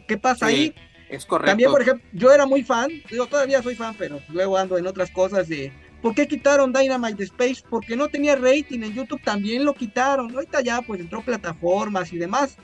¿qué 0.07 0.17
pasa 0.17 0.47
ahí? 0.47 0.73
Es 1.09 1.25
correcto. 1.25 1.51
También, 1.51 1.71
por 1.71 1.81
ejemplo, 1.81 2.07
yo 2.13 2.31
era 2.31 2.45
muy 2.45 2.63
fan, 2.63 2.89
digo, 3.09 3.27
todavía 3.27 3.61
soy 3.61 3.75
fan, 3.75 3.95
pero 3.97 4.21
luego 4.29 4.57
ando 4.57 4.77
en 4.77 4.87
otras 4.87 5.11
cosas 5.11 5.47
de 5.47 5.71
¿Por 6.05 6.13
qué 6.13 6.27
quitaron 6.27 6.71
Dynamite 6.71 7.23
Space? 7.23 7.63
Porque 7.67 7.95
no 7.95 8.07
tenía 8.09 8.35
rating 8.35 8.83
en 8.83 8.93
YouTube, 8.93 9.19
también 9.23 9.65
lo 9.65 9.73
quitaron. 9.73 10.31
Ahorita 10.35 10.61
ya 10.61 10.83
pues 10.83 11.01
entró 11.01 11.23
plataformas 11.23 12.13
y 12.13 12.19
demás. 12.19 12.57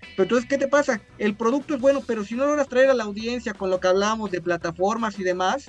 Pero 0.00 0.22
entonces, 0.22 0.48
¿qué 0.48 0.56
te 0.56 0.66
pasa? 0.66 1.02
El 1.18 1.36
producto 1.36 1.74
es 1.74 1.80
bueno, 1.82 2.02
pero 2.06 2.24
si 2.24 2.34
no 2.34 2.46
logras 2.46 2.68
traer 2.68 2.88
a 2.88 2.94
la 2.94 3.04
audiencia 3.04 3.52
con 3.52 3.68
lo 3.68 3.80
que 3.80 3.88
hablamos 3.88 4.30
de 4.30 4.40
plataformas 4.40 5.18
y 5.18 5.24
demás, 5.24 5.68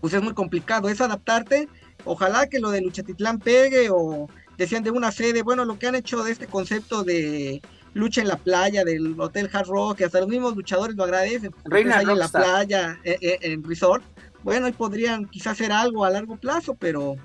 pues 0.00 0.14
es 0.14 0.22
muy 0.22 0.34
complicado. 0.34 0.88
Es 0.88 1.00
adaptarte. 1.00 1.68
Ojalá 2.04 2.46
que 2.46 2.60
lo 2.60 2.70
de 2.70 2.80
Luchatitlán 2.80 3.40
pegue 3.40 3.88
o 3.90 4.28
decían 4.56 4.84
de 4.84 4.92
una 4.92 5.10
sede. 5.10 5.42
Bueno, 5.42 5.64
lo 5.64 5.80
que 5.80 5.88
han 5.88 5.96
hecho 5.96 6.22
de 6.22 6.30
este 6.30 6.46
concepto 6.46 7.02
de 7.02 7.60
lucha 7.92 8.20
en 8.20 8.28
la 8.28 8.36
playa 8.36 8.84
del 8.84 9.18
Hotel 9.18 9.50
Hard 9.52 9.66
Rock, 9.66 9.96
que 9.96 10.04
hasta 10.04 10.20
los 10.20 10.28
mismos 10.28 10.54
luchadores 10.54 10.94
lo 10.94 11.02
agradecen. 11.02 11.52
Reina 11.64 12.02
en 12.02 12.16
la 12.16 12.28
playa, 12.28 13.00
eh, 13.02 13.18
eh, 13.20 13.38
en 13.40 13.64
resort 13.64 14.04
bueno, 14.46 14.66
ahí 14.66 14.72
podrían 14.72 15.26
quizás 15.26 15.54
hacer 15.54 15.72
algo 15.72 16.04
a 16.04 16.10
largo 16.10 16.36
plazo, 16.36 16.76
pero 16.76 17.16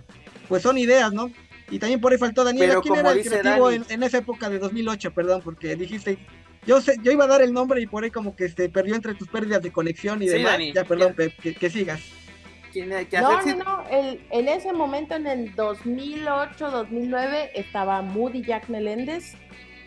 pues 0.49 0.63
son 0.63 0.79
ideas, 0.79 1.13
¿no? 1.13 1.29
Y 1.69 1.77
también 1.77 2.01
por 2.01 2.11
ahí 2.11 2.17
faltó 2.17 2.43
Daniel, 2.43 2.79
¿quién 2.81 2.95
era 2.95 3.11
el 3.11 3.21
creativo 3.23 3.69
en, 3.69 4.01
esa 4.01 4.17
época 4.17 4.49
de 4.49 4.57
2008? 4.57 5.13
Perdón, 5.13 5.41
porque 5.43 5.75
dijiste, 5.75 6.17
yo 6.65 6.81
sé, 6.81 6.95
yo 7.03 7.11
iba 7.11 7.25
a 7.25 7.27
dar 7.27 7.43
el 7.43 7.53
nombre 7.53 7.79
y 7.79 7.85
por 7.85 8.03
ahí 8.03 8.09
como 8.09 8.35
que 8.35 8.49
se 8.49 8.69
perdió 8.69 8.95
entre 8.95 9.13
tus 9.13 9.27
pérdidas 9.27 9.61
de 9.61 9.71
conexión 9.71 10.23
y 10.23 10.29
demás. 10.29 10.57
ya, 10.73 10.83
perdón, 10.83 11.13
que, 11.15 11.69
sigas. 11.69 12.01
no, 12.75 13.45
no, 13.45 13.55
no, 13.55 13.83
en 13.91 14.47
ese 14.49 14.73
momento, 14.73 15.13
en 15.13 15.27
el 15.27 15.55
2008-2009, 15.55 17.51
estaba 17.53 18.01
Moody 18.01 18.41
Jack 18.41 18.67
Meléndez, 18.67 19.35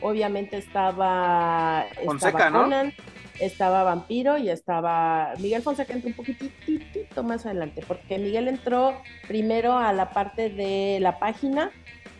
obviamente 0.00 0.58
estaba, 0.58 1.84
Fonseca, 2.04 2.52
Conan, 2.52 2.94
estaba 3.40 3.82
Vampiro 3.82 4.38
y 4.38 4.48
estaba 4.48 5.34
Miguel 5.38 5.62
Fonseca 5.62 5.92
entró 5.92 6.08
un 6.08 6.14
poquitito 6.14 7.22
más 7.22 7.46
adelante, 7.46 7.82
porque 7.86 8.18
Miguel 8.18 8.48
entró 8.48 9.00
primero 9.26 9.76
a 9.76 9.92
la 9.92 10.10
parte 10.10 10.50
de 10.50 10.98
la 11.00 11.18
página, 11.18 11.70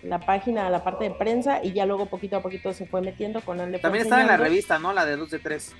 la 0.03 0.21
página, 0.21 0.67
a 0.67 0.71
la 0.71 0.85
parte 0.85 1.05
de 1.05 1.11
prensa, 1.13 1.63
y 1.63 1.73
ya 1.73 1.87
luego 1.87 2.07
poquito 2.07 2.37
a 2.37 2.43
poquito 2.43 2.73
se 2.73 2.87
fue 2.87 3.01
metiendo 3.01 3.41
con 3.41 3.61
él. 3.61 3.81
También 3.81 4.05
estaba 4.05 4.23
en 4.23 4.29
la 4.29 4.37
revista, 4.37 4.79
¿no? 4.79 4.93
La 4.93 5.07
de 5.07 5.17
2 5.17 5.31
de 5.31 5.39
3. 5.39 5.75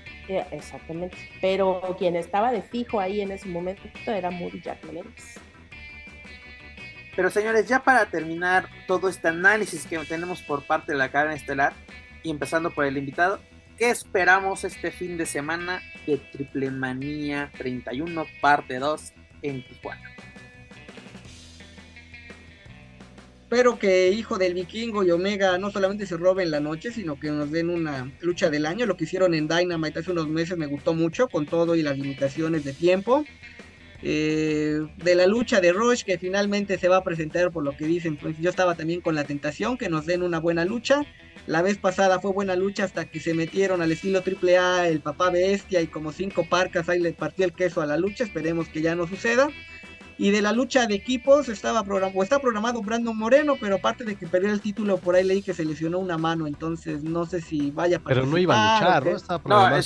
exactamente. 0.51 1.17
Pero 1.41 1.95
quien 1.97 2.15
estaba 2.15 2.51
de 2.51 2.61
fijo 2.61 2.99
ahí 2.99 3.21
en 3.21 3.31
ese 3.31 3.47
momento 3.47 3.83
era 4.07 4.31
Moody 4.31 4.61
Jack 4.61 4.83
Meléndez. 4.85 5.35
Pero 7.15 7.29
señores, 7.29 7.67
ya 7.67 7.81
para 7.81 8.07
terminar 8.07 8.67
todo 8.87 9.07
este 9.07 9.29
análisis 9.29 9.85
que 9.85 9.97
tenemos 9.99 10.41
por 10.41 10.63
parte 10.65 10.91
de 10.91 10.97
la 10.97 11.09
cadena 11.09 11.33
estelar, 11.33 11.73
y 12.23 12.31
empezando 12.31 12.71
por 12.71 12.85
el 12.85 12.97
invitado, 12.97 13.39
¿Qué 13.77 13.89
esperamos 13.89 14.63
este 14.63 14.89
fin 14.89 15.17
de 15.17 15.25
semana 15.25 15.81
de 16.07 16.17
Triple 16.17 16.71
Manía 16.71 17.51
31, 17.57 18.25
parte 18.39 18.79
2 18.79 19.13
en 19.41 19.67
Tijuana? 19.67 20.15
Espero 23.43 23.77
que 23.77 24.11
Hijo 24.11 24.37
del 24.37 24.53
Vikingo 24.53 25.03
y 25.03 25.11
Omega 25.11 25.57
no 25.57 25.71
solamente 25.71 26.05
se 26.05 26.15
roben 26.15 26.51
la 26.51 26.61
noche, 26.61 26.91
sino 26.91 27.19
que 27.19 27.29
nos 27.31 27.51
den 27.51 27.69
una 27.69 28.09
lucha 28.21 28.49
del 28.49 28.65
año. 28.65 28.85
Lo 28.85 28.95
que 28.95 29.03
hicieron 29.03 29.33
en 29.33 29.49
Dynamite 29.49 29.99
hace 29.99 30.11
unos 30.11 30.29
meses 30.29 30.57
me 30.57 30.67
gustó 30.67 30.93
mucho, 30.93 31.27
con 31.27 31.45
todo 31.45 31.75
y 31.75 31.81
las 31.81 31.97
limitaciones 31.97 32.63
de 32.63 32.71
tiempo. 32.71 33.25
Eh, 34.01 34.87
de 34.97 35.15
la 35.15 35.27
lucha 35.27 35.59
de 35.59 35.73
Rush 35.73 36.03
que 36.03 36.17
finalmente 36.17 36.77
se 36.77 36.87
va 36.87 36.97
a 36.97 37.03
presentar 37.03 37.51
por 37.51 37.63
lo 37.63 37.75
que 37.75 37.85
dicen, 37.85 38.15
pues 38.17 38.37
yo 38.39 38.49
estaba 38.49 38.75
también 38.75 39.01
con 39.01 39.15
la 39.15 39.25
tentación 39.25 39.77
que 39.77 39.89
nos 39.89 40.05
den 40.05 40.23
una 40.23 40.39
buena 40.39 40.63
lucha. 40.63 41.01
La 41.47 41.61
vez 41.61 41.77
pasada 41.77 42.19
fue 42.19 42.31
buena 42.31 42.55
lucha 42.55 42.85
hasta 42.85 43.05
que 43.05 43.19
se 43.19 43.33
metieron 43.35 43.81
al 43.81 43.91
estilo 43.91 44.19
AAA 44.19 44.87
el 44.87 44.99
papá 44.99 45.29
bestia 45.29 45.81
y 45.81 45.87
como 45.87 46.11
cinco 46.11 46.45
parcas 46.49 46.89
ahí 46.89 46.99
le 46.99 47.13
partió 47.13 47.45
el 47.45 47.53
queso 47.53 47.81
a 47.81 47.85
la 47.85 47.97
lucha, 47.97 48.23
esperemos 48.23 48.67
que 48.67 48.81
ya 48.81 48.95
no 48.95 49.07
suceda. 49.07 49.49
Y 50.17 50.31
de 50.31 50.41
la 50.41 50.53
lucha 50.53 50.87
de 50.87 50.95
equipos 50.95 51.49
estaba 51.49 51.83
programado, 51.83 52.23
está 52.23 52.39
programado 52.39 52.81
Brandon 52.81 53.15
Moreno, 53.15 53.57
pero 53.59 53.75
aparte 53.75 54.05
de 54.05 54.15
que 54.15 54.27
perdió 54.27 54.51
el 54.51 54.61
título, 54.61 54.97
por 54.97 55.15
ahí 55.15 55.25
leí 55.25 55.41
que 55.41 55.53
se 55.53 55.65
lesionó 55.65 55.99
una 55.99 56.17
mano, 56.17 56.47
entonces 56.47 57.03
no 57.03 57.25
sé 57.25 57.41
si 57.41 57.69
vaya 57.71 57.97
a 57.97 57.99
Pero 57.99 58.25
no 58.25 58.37
iba 58.37 58.77
a 58.77 58.79
luchar, 58.79 59.05
¿no? 59.05 59.17
Estaba 59.17 59.41
no, 59.45 59.83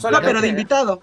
solo, 0.00 0.20
pero 0.22 0.40
de 0.40 0.48
invitado. 0.48 1.02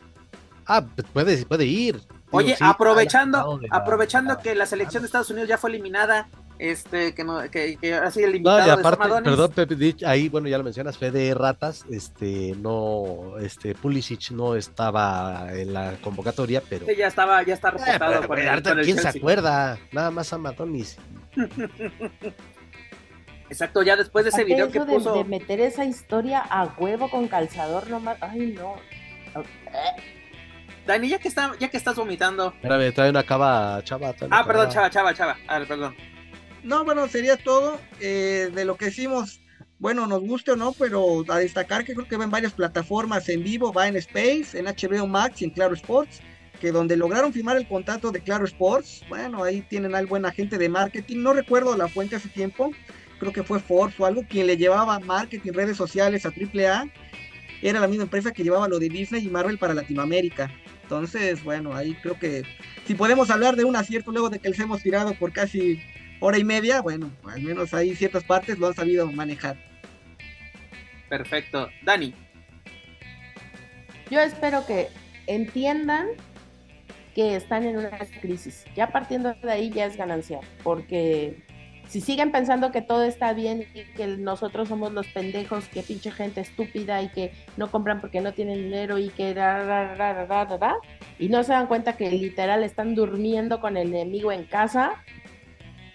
Ah, 0.66 0.84
puede, 1.14 1.46
puede 1.46 1.66
ir. 1.66 2.02
Oye, 2.32 2.58
aprovechando, 2.60 3.60
aprovechando 3.70 4.40
que 4.40 4.56
la 4.56 4.66
selección 4.66 5.04
de 5.04 5.08
Estados 5.08 5.30
Unidos 5.30 5.48
ya 5.48 5.60
fue 5.60 5.70
eliminada, 5.70 6.28
este, 6.58 7.14
que 7.14 7.24
no, 7.24 7.42
que, 7.50 7.78
que 7.78 7.94
así 7.94 8.24
el 8.24 8.36
invitado 8.36 8.60
no, 8.60 8.68
y 8.68 8.70
aparte, 8.70 9.08
perdón, 9.24 9.52
Pepe 9.52 9.96
ahí, 10.06 10.30
bueno, 10.30 10.48
ya 10.48 10.58
lo 10.58 10.64
mencionas, 10.64 10.98
Fede 10.98 11.34
Ratas, 11.34 11.86
este, 11.90 12.54
no, 12.58 13.36
este, 13.40 13.76
Pulisic 13.76 14.32
no 14.32 14.56
estaba 14.56 15.50
en 15.52 15.74
la 15.74 15.98
convocatoria, 16.02 16.62
pero. 16.68 16.86
Sí, 16.86 16.96
ya 16.96 17.08
estaba, 17.08 17.44
ya 17.44 17.54
está 17.54 17.70
eh, 17.70 17.98
reportado. 18.22 18.82
¿Quién 18.84 18.98
se 18.98 19.10
acuerda? 19.10 19.78
Nada 19.92 20.12
más 20.12 20.32
a 20.32 20.38
Matonis. 20.38 20.98
Exacto, 23.50 23.84
ya 23.84 23.96
después 23.96 24.26
de 24.26 24.30
ese 24.30 24.44
video 24.44 24.72
que 24.72 24.82
puso. 24.82 25.16
De, 25.16 25.24
meter 25.24 25.60
esa 25.60 25.86
historia 25.86 26.40
a 26.40 26.66
huevo 26.78 27.10
con 27.10 27.28
calzador 27.28 27.90
nomás. 27.90 28.18
Ay, 28.22 28.56
no. 28.58 28.76
Dani, 30.88 31.10
ya 31.10 31.20
que, 31.20 31.28
está, 31.28 31.52
ya 31.60 31.70
que 31.70 31.78
estás 31.78 31.96
vomitando. 31.96 32.54
Espérame, 32.56 32.94
trae 32.94 33.10
una 33.10 33.24
cava, 33.24 33.82
chava. 33.84 34.14
Ah, 34.30 34.44
perdón, 34.46 34.70
chava, 34.70 34.90
chava, 34.90 35.14
chava. 35.14 35.38
A 35.48 35.60
ver, 35.60 35.68
perdón. 35.68 35.96
No, 36.66 36.84
bueno, 36.84 37.08
sería 37.08 37.38
todo 37.38 37.80
eh, 38.02 38.50
de 38.52 38.66
lo 38.66 38.76
que 38.76 38.88
hicimos. 38.88 39.40
Bueno, 39.78 40.08
nos 40.08 40.22
guste 40.22 40.52
o 40.52 40.56
no, 40.56 40.74
pero 40.74 41.24
a 41.28 41.38
destacar 41.38 41.86
que 41.86 41.94
creo 41.94 42.08
que 42.08 42.18
va 42.18 42.24
en 42.24 42.32
varias 42.32 42.54
plataformas 42.54 43.30
en 43.30 43.44
vivo, 43.44 43.72
va 43.72 43.88
en 43.88 43.96
Space, 43.98 44.58
en 44.58 44.66
HBO 44.66 45.06
Max 45.06 45.44
y 45.44 45.46
en 45.46 45.52
Claro 45.52 45.76
Sports, 45.76 46.22
que 46.60 46.72
donde 46.72 46.98
lograron 46.98 47.32
firmar 47.32 47.58
el 47.58 47.68
contrato 47.68 48.12
de 48.12 48.20
Claro 48.20 48.46
Sports, 48.46 49.04
bueno, 49.10 49.44
ahí 49.44 49.62
tienen 49.62 49.94
al 49.94 50.08
buen 50.08 50.26
agente 50.26 50.58
de 50.58 50.68
marketing, 50.68 51.18
no 51.18 51.34
recuerdo 51.34 51.78
la 51.78 51.88
fuente 51.88 52.16
hace 52.16 52.30
tiempo, 52.30 52.72
creo 53.20 53.32
que 53.32 53.44
fue 53.44 53.60
Forbes 53.60 54.00
o 54.00 54.08
algo, 54.08 54.24
quien 54.28 54.48
le 54.48 54.58
llevaba 54.58 55.00
marketing, 55.00 55.52
redes 55.52 55.78
sociales 55.78 56.26
a 56.26 56.30
AAA, 56.30 56.90
era 57.62 57.80
la 57.80 57.88
misma 57.88 58.06
empresa 58.06 58.32
que 58.32 58.44
llevaba 58.44 58.68
lo 58.68 58.80
de 58.80 58.90
Disney 58.90 59.24
y 59.24 59.30
Marvel 59.30 59.60
para 59.60 59.76
Latinoamérica. 59.76 60.52
Entonces, 60.82 61.44
bueno, 61.44 61.76
ahí 61.76 61.96
creo 62.02 62.18
que 62.18 62.42
si 62.88 62.96
podemos 62.96 63.30
hablar 63.30 63.56
de 63.56 63.66
un 63.66 63.76
acierto 63.76 64.12
luego 64.12 64.32
de 64.32 64.40
que 64.40 64.50
les 64.50 64.60
hemos 64.60 64.82
tirado 64.82 65.14
por 65.14 65.32
casi 65.32 65.80
hora 66.20 66.38
y 66.38 66.44
media, 66.44 66.82
bueno, 66.82 67.12
al 67.26 67.42
menos 67.42 67.74
ahí 67.74 67.96
ciertas 67.96 68.24
partes 68.24 68.58
lo 68.60 68.68
han 68.68 68.74
sabido 68.74 69.12
manejar. 69.12 69.58
Perfecto. 71.10 71.70
Dani. 71.84 72.14
Yo 74.10 74.20
espero 74.20 74.66
que 74.66 74.90
entiendan 75.28 76.08
que 77.14 77.36
están 77.36 77.64
en 77.64 77.78
una 77.78 77.90
crisis. 78.22 78.66
Ya 78.76 78.88
partiendo 78.88 79.34
de 79.34 79.52
ahí 79.52 79.70
ya 79.70 79.86
es 79.86 79.98
ganancia, 79.98 80.42
porque 80.64 81.44
si 81.88 82.02
siguen 82.02 82.32
pensando 82.32 82.72
que 82.72 82.82
todo 82.82 83.04
está 83.04 83.34
bien 83.34 83.66
y 83.74 83.84
que 83.94 84.08
nosotros 84.08 84.68
somos 84.68 84.92
los 84.92 85.08
pendejos, 85.08 85.68
que 85.68 85.82
pinche 85.82 86.12
gente 86.12 86.42
estúpida 86.42 87.02
y 87.02 87.10
que 87.10 87.32
no 87.58 87.72
compran 87.72 88.02
porque 88.02 88.22
no 88.22 88.34
tienen 88.34 88.64
dinero 88.64 88.98
y 88.98 89.10
que 89.10 89.32
y 91.20 91.30
no 91.30 91.44
se 91.44 91.54
dan 91.54 91.68
cuenta 91.68 91.96
que 91.96 92.12
literal 92.12 92.64
están 92.64 92.96
durmiendo 92.96 93.62
con 93.62 93.78
el 93.78 93.90
enemigo 93.90 94.32
en 94.32 94.44
casa, 94.46 95.04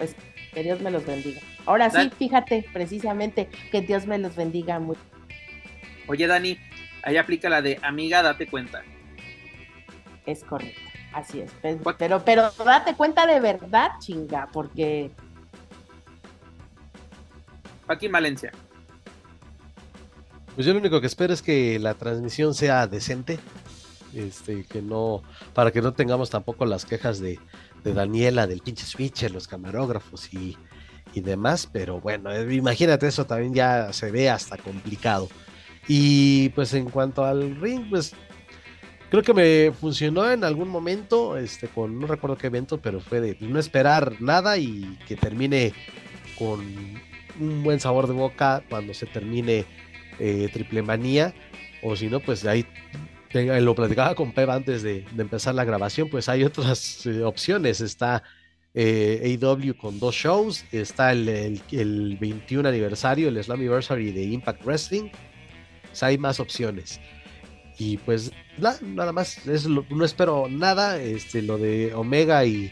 pues 0.01 0.17
que 0.55 0.63
Dios 0.63 0.81
me 0.81 0.91
los 0.91 1.05
bendiga. 1.05 1.43
Ahora 1.67 1.91
sí, 1.91 2.11
fíjate 2.19 2.65
precisamente 2.73 3.51
que 3.71 3.83
Dios 3.83 4.07
me 4.07 4.17
los 4.17 4.35
bendiga 4.35 4.79
mucho. 4.79 5.03
Oye, 6.07 6.27
Dani, 6.27 6.59
ahí 7.03 7.19
aplica 7.19 7.51
la 7.51 7.61
de 7.61 7.79
amiga, 7.83 8.23
date 8.23 8.47
cuenta. 8.47 8.83
Es 10.25 10.43
correcto, 10.43 10.81
así 11.13 11.41
es. 11.41 11.53
Pero, 11.99 12.25
pero 12.25 12.51
date 12.65 12.95
cuenta 12.95 13.27
de 13.27 13.41
verdad, 13.41 13.91
chinga, 14.01 14.49
porque 14.51 15.11
Joaquín 17.87 18.11
Valencia. 18.11 18.53
Pues 20.55 20.67
yo 20.67 20.73
lo 20.73 20.81
único 20.81 20.99
que 21.03 21.09
espero 21.09 21.35
es 21.35 21.43
que 21.43 21.79
la 21.79 21.93
transmisión 21.93 22.55
sea 22.55 22.87
decente. 22.87 23.39
Este, 24.15 24.65
que 24.65 24.83
no, 24.83 25.23
para 25.55 25.71
que 25.71 25.81
no 25.81 25.93
tengamos 25.93 26.31
tampoco 26.31 26.67
las 26.67 26.85
quejas 26.85 27.21
de, 27.21 27.39
Daniela, 27.85 28.47
del 28.47 28.61
pinche 28.61 28.85
switcher, 28.85 29.31
los 29.31 29.49
camarógrafos 29.49 30.33
y, 30.35 30.57
demás, 31.15 31.69
pero 31.71 32.01
bueno, 32.01 32.31
eh, 32.31 32.55
imagínate 32.55 33.09
eso 33.09 33.27
también 33.27 33.53
ya 33.53 33.93
se 33.93 34.11
ve 34.11 34.31
hasta 34.31 34.57
complicado. 34.57 35.29
Y 35.89 36.51
pues 36.51 36.73
en 36.75 36.89
cuanto 36.89 37.25
al 37.25 37.57
ring, 37.57 37.91
pues 37.91 38.13
creo 39.11 39.23
que 39.23 39.35
me 39.35 39.73
funcionó 39.73 40.31
en 40.31 40.45
algún 40.45 40.69
momento, 40.69 41.37
este, 41.37 41.67
con 41.67 41.99
no 41.99 42.07
recuerdo 42.07 42.39
qué 42.39 42.47
evento, 42.47 42.81
pero 42.81 43.01
fue 43.01 43.21
de 43.21 43.37
no 43.41 43.59
esperar 43.59 44.21
nada 44.21 44.57
y 44.57 44.99
que 45.09 45.17
termine 45.17 45.73
con 46.39 46.61
un 47.41 47.63
buen 47.63 47.81
sabor 47.81 48.07
de 48.07 48.13
boca 48.15 48.63
cuando 48.69 48.95
se 48.95 49.07
termine 49.07 49.65
eh, 50.19 50.49
Triple 50.53 50.83
Manía. 50.83 51.35
O 51.83 51.97
si 51.97 52.09
no, 52.09 52.21
pues 52.21 52.45
ahí 52.45 52.67
lo 53.33 53.75
platicaba 53.75 54.15
con 54.15 54.33
Pep 54.33 54.49
antes 54.51 54.83
de, 54.83 55.05
empezar 55.17 55.55
la 55.55 55.65
grabación, 55.65 56.09
pues 56.09 56.29
hay 56.29 56.45
otras 56.45 57.07
eh, 57.07 57.23
opciones. 57.23 57.81
Está 57.81 58.23
eh, 58.75 59.39
AW 59.41 59.77
con 59.77 59.99
dos 59.99 60.15
shows, 60.15 60.65
está 60.73 61.13
el, 61.13 61.61
21 62.21 62.69
aniversario, 62.69 63.29
el 63.29 63.43
Slammiversary 63.43 64.13
de 64.13 64.25
Impact 64.25 64.65
Wrestling. 64.65 65.11
Hay 66.01 66.19
más 66.19 66.41
opciones. 66.41 67.01
Y 67.79 67.97
pues 67.99 68.33
nada 68.59 69.13
más, 69.13 69.47
es 69.47 69.67
no 69.67 70.05
espero 70.05 70.49
nada. 70.49 71.01
Este, 71.01 71.41
lo 71.43 71.57
de 71.57 71.95
Omega 71.95 72.45
y, 72.45 72.71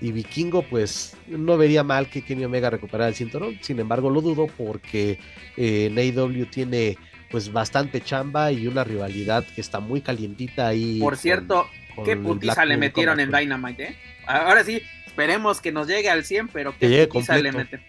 Vikingo, 0.00 0.62
pues 0.68 1.16
no 1.26 1.56
vería 1.56 1.82
mal 1.82 2.10
que 2.10 2.22
Kenny 2.22 2.44
Omega 2.44 2.68
recuperara 2.68 3.08
el 3.08 3.14
cinturón. 3.14 3.58
Sin 3.62 3.78
embargo, 3.80 4.10
lo 4.10 4.20
dudo 4.20 4.48
porque 4.58 5.18
eh, 5.56 6.46
tiene 6.50 6.98
pues 7.34 7.52
bastante 7.52 8.00
chamba 8.00 8.52
y 8.52 8.68
una 8.68 8.84
rivalidad 8.84 9.44
que 9.56 9.60
está 9.60 9.80
muy 9.80 10.00
calientita 10.00 10.68
ahí. 10.68 11.00
Por 11.00 11.16
cierto, 11.16 11.68
qué 12.04 12.16
putiza 12.16 12.64
le 12.64 12.76
metieron 12.76 13.18
en 13.18 13.32
Dynamite, 13.32 13.82
¿eh? 13.82 13.96
Ahora 14.24 14.62
sí, 14.62 14.80
esperemos 15.04 15.60
que 15.60 15.72
nos 15.72 15.88
llegue 15.88 16.08
al 16.08 16.24
100, 16.24 16.46
pero 16.46 16.78
qué 16.78 17.08
putiza 17.08 17.36
le 17.38 17.50
meten. 17.50 17.82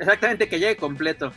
Exactamente, 0.00 0.48
que 0.48 0.58
llegue 0.58 0.74
completo. 0.74 1.32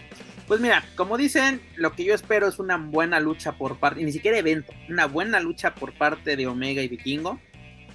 Pues 0.47 0.59
mira, 0.59 0.83
como 0.95 1.19
dicen, 1.19 1.61
lo 1.75 1.91
que 1.91 2.03
yo 2.03 2.15
espero 2.15 2.47
es 2.47 2.57
una 2.57 2.77
buena 2.77 3.19
lucha 3.19 3.51
por 3.51 3.77
parte, 3.77 4.03
ni 4.03 4.11
siquiera 4.11 4.39
evento, 4.39 4.73
una 4.89 5.05
buena 5.05 5.39
lucha 5.39 5.75
por 5.75 5.93
parte 5.93 6.35
de 6.35 6.47
Omega 6.47 6.81
y 6.81 6.87
Vikingo. 6.87 7.39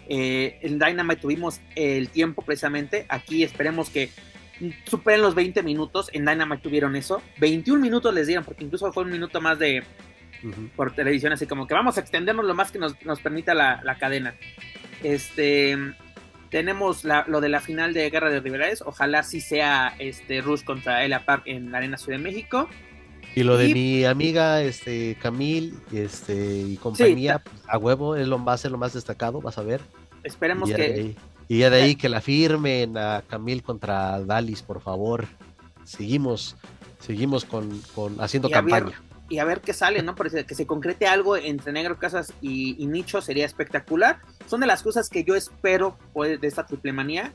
Eh, 0.09 0.61
en 0.63 0.79
Dynamite 0.79 1.23
tuvimos 1.23 1.61
el 1.75 2.09
tiempo 2.11 2.43
precisamente. 2.43 3.05
Aquí 3.09 3.43
esperemos 3.43 3.91
que 3.91 4.11
superen 4.85 5.23
los 5.23 5.35
20 5.35 5.63
minutos. 5.63 6.11
En 6.13 6.25
Dynamite 6.25 6.63
tuvieron 6.63 6.97
eso. 6.97 7.23
21 7.39 7.81
minutos 7.81 8.13
les 8.15 8.27
dieron, 8.27 8.45
porque 8.45 8.65
incluso 8.65 8.93
fue 8.93 9.05
un 9.05 9.11
minuto 9.11 9.41
más 9.41 9.59
de 9.59 9.83
por 10.75 10.95
televisión, 10.95 11.33
así 11.33 11.47
como 11.47 11.67
que 11.67 11.75
vamos 11.75 11.99
a 11.99 12.01
extendernos 12.01 12.47
lo 12.47 12.55
más 12.55 12.73
que 12.73 12.79
nos, 12.79 12.95
permita 13.23 13.55
la, 13.55 13.97
cadena. 13.99 14.35
Este 15.03 15.77
tenemos 16.51 17.05
lo 17.05 17.41
de 17.41 17.49
la 17.49 17.61
final 17.61 17.95
de 17.95 18.11
Guerra 18.11 18.31
de 18.31 18.41
Rivalidades. 18.41 18.83
Ojalá 18.83 19.23
sí 19.23 19.41
sea 19.41 19.95
este 19.99 20.41
Rush 20.41 20.65
contra 20.65 21.05
Elia 21.05 21.25
Park 21.25 21.45
en 21.47 21.71
la 21.71 21.79
Arena 21.79 21.97
Ciudad 21.97 22.19
de 22.19 22.25
México. 22.25 22.69
Y 23.37 23.45
lo 23.45 23.57
de 23.57 23.73
mi 23.73 24.05
amiga, 24.05 24.61
este, 24.61 25.17
Camille, 25.23 25.73
este, 25.93 26.35
y 26.35 26.77
compañía, 26.79 27.41
a 27.69 27.79
huevo, 27.79 28.17
es 28.17 28.27
lo, 28.27 28.45
va 28.45 28.55
a 28.55 28.59
ser 28.59 28.73
lo 28.73 28.79
más 28.79 28.93
destacado, 28.93 29.41
vas 29.41 29.57
a 29.59 29.63
ver. 29.63 29.81
Esperemos 30.25 30.69
que. 30.69 31.15
Y 31.51 31.59
ya 31.59 31.69
de 31.69 31.83
ahí 31.83 31.97
que 31.97 32.09
la 32.09 32.21
firmen 32.21 32.97
a 32.97 33.25
Camille 33.27 33.61
contra 33.61 34.21
Dalis, 34.21 34.63
por 34.63 34.81
favor. 34.81 35.27
Seguimos, 35.83 36.55
seguimos 37.01 37.45
con, 37.45 37.77
con 37.93 38.21
haciendo 38.21 38.49
campaña. 38.49 39.03
y 39.29 39.39
a 39.39 39.45
ver 39.45 39.61
qué 39.61 39.73
sale, 39.73 40.01
¿no? 40.05 40.15
Porque 40.15 40.47
que 40.47 40.55
se 40.55 40.69
concrete 40.69 41.09
algo 41.09 41.37
entre 41.37 41.73
Negro 41.73 41.99
Casas 41.99 42.33
y, 42.41 42.87
Nicho 42.87 43.21
sería 43.21 43.45
espectacular. 43.47 44.21
Son 44.47 44.61
de 44.61 44.69
las 44.69 44.85
cosas 44.85 45.11
que 45.11 45.25
yo 45.25 45.35
espero 45.35 45.99
pues, 46.13 46.41
de 46.41 46.47
esta 46.47 46.67
triple 46.67 46.93
manía. 46.93 47.35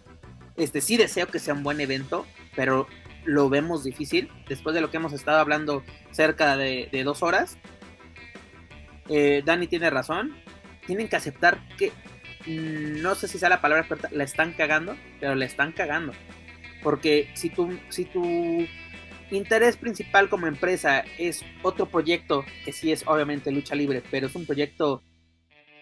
Este, 0.55 0.79
sí 0.79 0.95
deseo 0.95 1.27
que 1.27 1.39
sea 1.39 1.53
un 1.53 1.63
buen 1.63 1.81
evento, 1.81 2.25
pero 2.55 2.87
lo 3.25 3.49
vemos 3.49 3.83
difícil. 3.83 4.31
Después 4.47 4.73
de 4.73 4.79
lo 4.79 4.91
que 4.91 4.95
hemos 4.95 5.11
estado 5.11 5.39
hablando 5.39 5.83
cerca 6.11 6.55
de, 6.55 6.89
dos 7.03 7.21
horas. 7.21 7.57
Eh, 9.09 9.43
Dani 9.45 9.67
tiene 9.67 9.89
razón. 9.89 10.37
Tienen 10.87 11.09
que 11.09 11.17
aceptar 11.17 11.59
que 11.77 11.91
no 12.47 13.15
sé 13.15 13.27
si 13.27 13.37
sea 13.37 13.49
la 13.49 13.61
palabra 13.61 13.87
la 14.11 14.23
están 14.23 14.53
cagando, 14.53 14.95
pero 15.19 15.35
la 15.35 15.45
están 15.45 15.71
cagando. 15.71 16.13
Porque 16.83 17.29
si 17.33 17.49
tu, 17.49 17.77
si 17.89 18.05
interés 19.31 19.77
principal 19.77 20.29
como 20.29 20.47
empresa 20.47 21.03
es 21.17 21.43
otro 21.63 21.87
proyecto, 21.87 22.45
que 22.63 22.71
sí 22.71 22.91
es 22.91 23.03
obviamente 23.07 23.51
lucha 23.51 23.75
libre, 23.75 24.03
pero 24.11 24.27
es 24.27 24.35
un 24.35 24.45
proyecto 24.45 25.01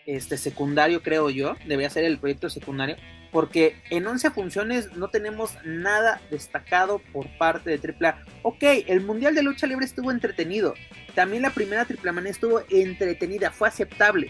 este, 0.06 0.38
secundario, 0.38 1.02
creo 1.02 1.30
yo, 1.30 1.56
debería 1.65 1.90
ser 1.90 2.06
el 2.06 2.19
proyecto 2.19 2.49
secundario, 2.49 2.95
porque 3.31 3.76
en 3.90 4.06
11 4.06 4.31
funciones 4.31 4.95
no 4.95 5.10
tenemos 5.10 5.57
nada 5.65 6.22
destacado 6.30 6.99
por 7.11 7.27
parte 7.38 7.77
de 7.77 7.95
AAA. 7.99 8.23
Ok, 8.44 8.64
el 8.88 9.02
Mundial 9.02 9.34
de 9.34 9.44
Lucha 9.44 9.68
Libre 9.68 9.85
estuvo 9.85 10.11
entretenido, 10.11 10.76
también 11.15 11.41
la 11.41 11.52
primera 11.52 11.85
Triple 11.85 12.11
Manía 12.11 12.31
estuvo 12.31 12.61
entretenida, 12.69 13.52
fue 13.52 13.68
aceptable, 13.68 14.30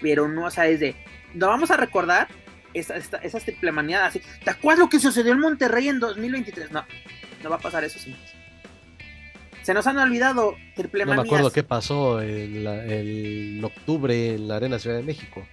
pero 0.00 0.28
no, 0.28 0.46
o 0.46 0.50
sea, 0.50 0.68
es 0.68 0.80
de, 0.80 0.96
no 1.34 1.48
vamos 1.48 1.70
a 1.70 1.76
recordar 1.76 2.28
esas, 2.74 3.10
esas 3.22 3.44
Triple 3.44 3.70
así, 3.96 4.20
¿te 4.44 4.50
acuerdas 4.50 4.80
lo 4.80 4.88
que 4.88 5.00
sucedió 5.00 5.32
en 5.32 5.40
Monterrey 5.40 5.88
en 5.88 6.00
2023? 6.00 6.70
No, 6.70 6.84
no 7.42 7.50
va 7.50 7.56
a 7.56 7.60
pasar 7.60 7.84
eso, 7.84 7.98
señores. 7.98 8.34
Se 9.62 9.74
nos 9.74 9.86
han 9.86 9.98
olvidado 9.98 10.56
Triple 10.74 11.04
No 11.04 11.14
me 11.14 11.22
acuerdo 11.22 11.50
qué 11.50 11.62
pasó 11.62 12.22
en, 12.22 12.66
en 12.66 13.62
octubre 13.62 14.34
en 14.34 14.48
la 14.48 14.56
Arena 14.56 14.78
Ciudad 14.78 14.96
de 14.96 15.02
México. 15.02 15.46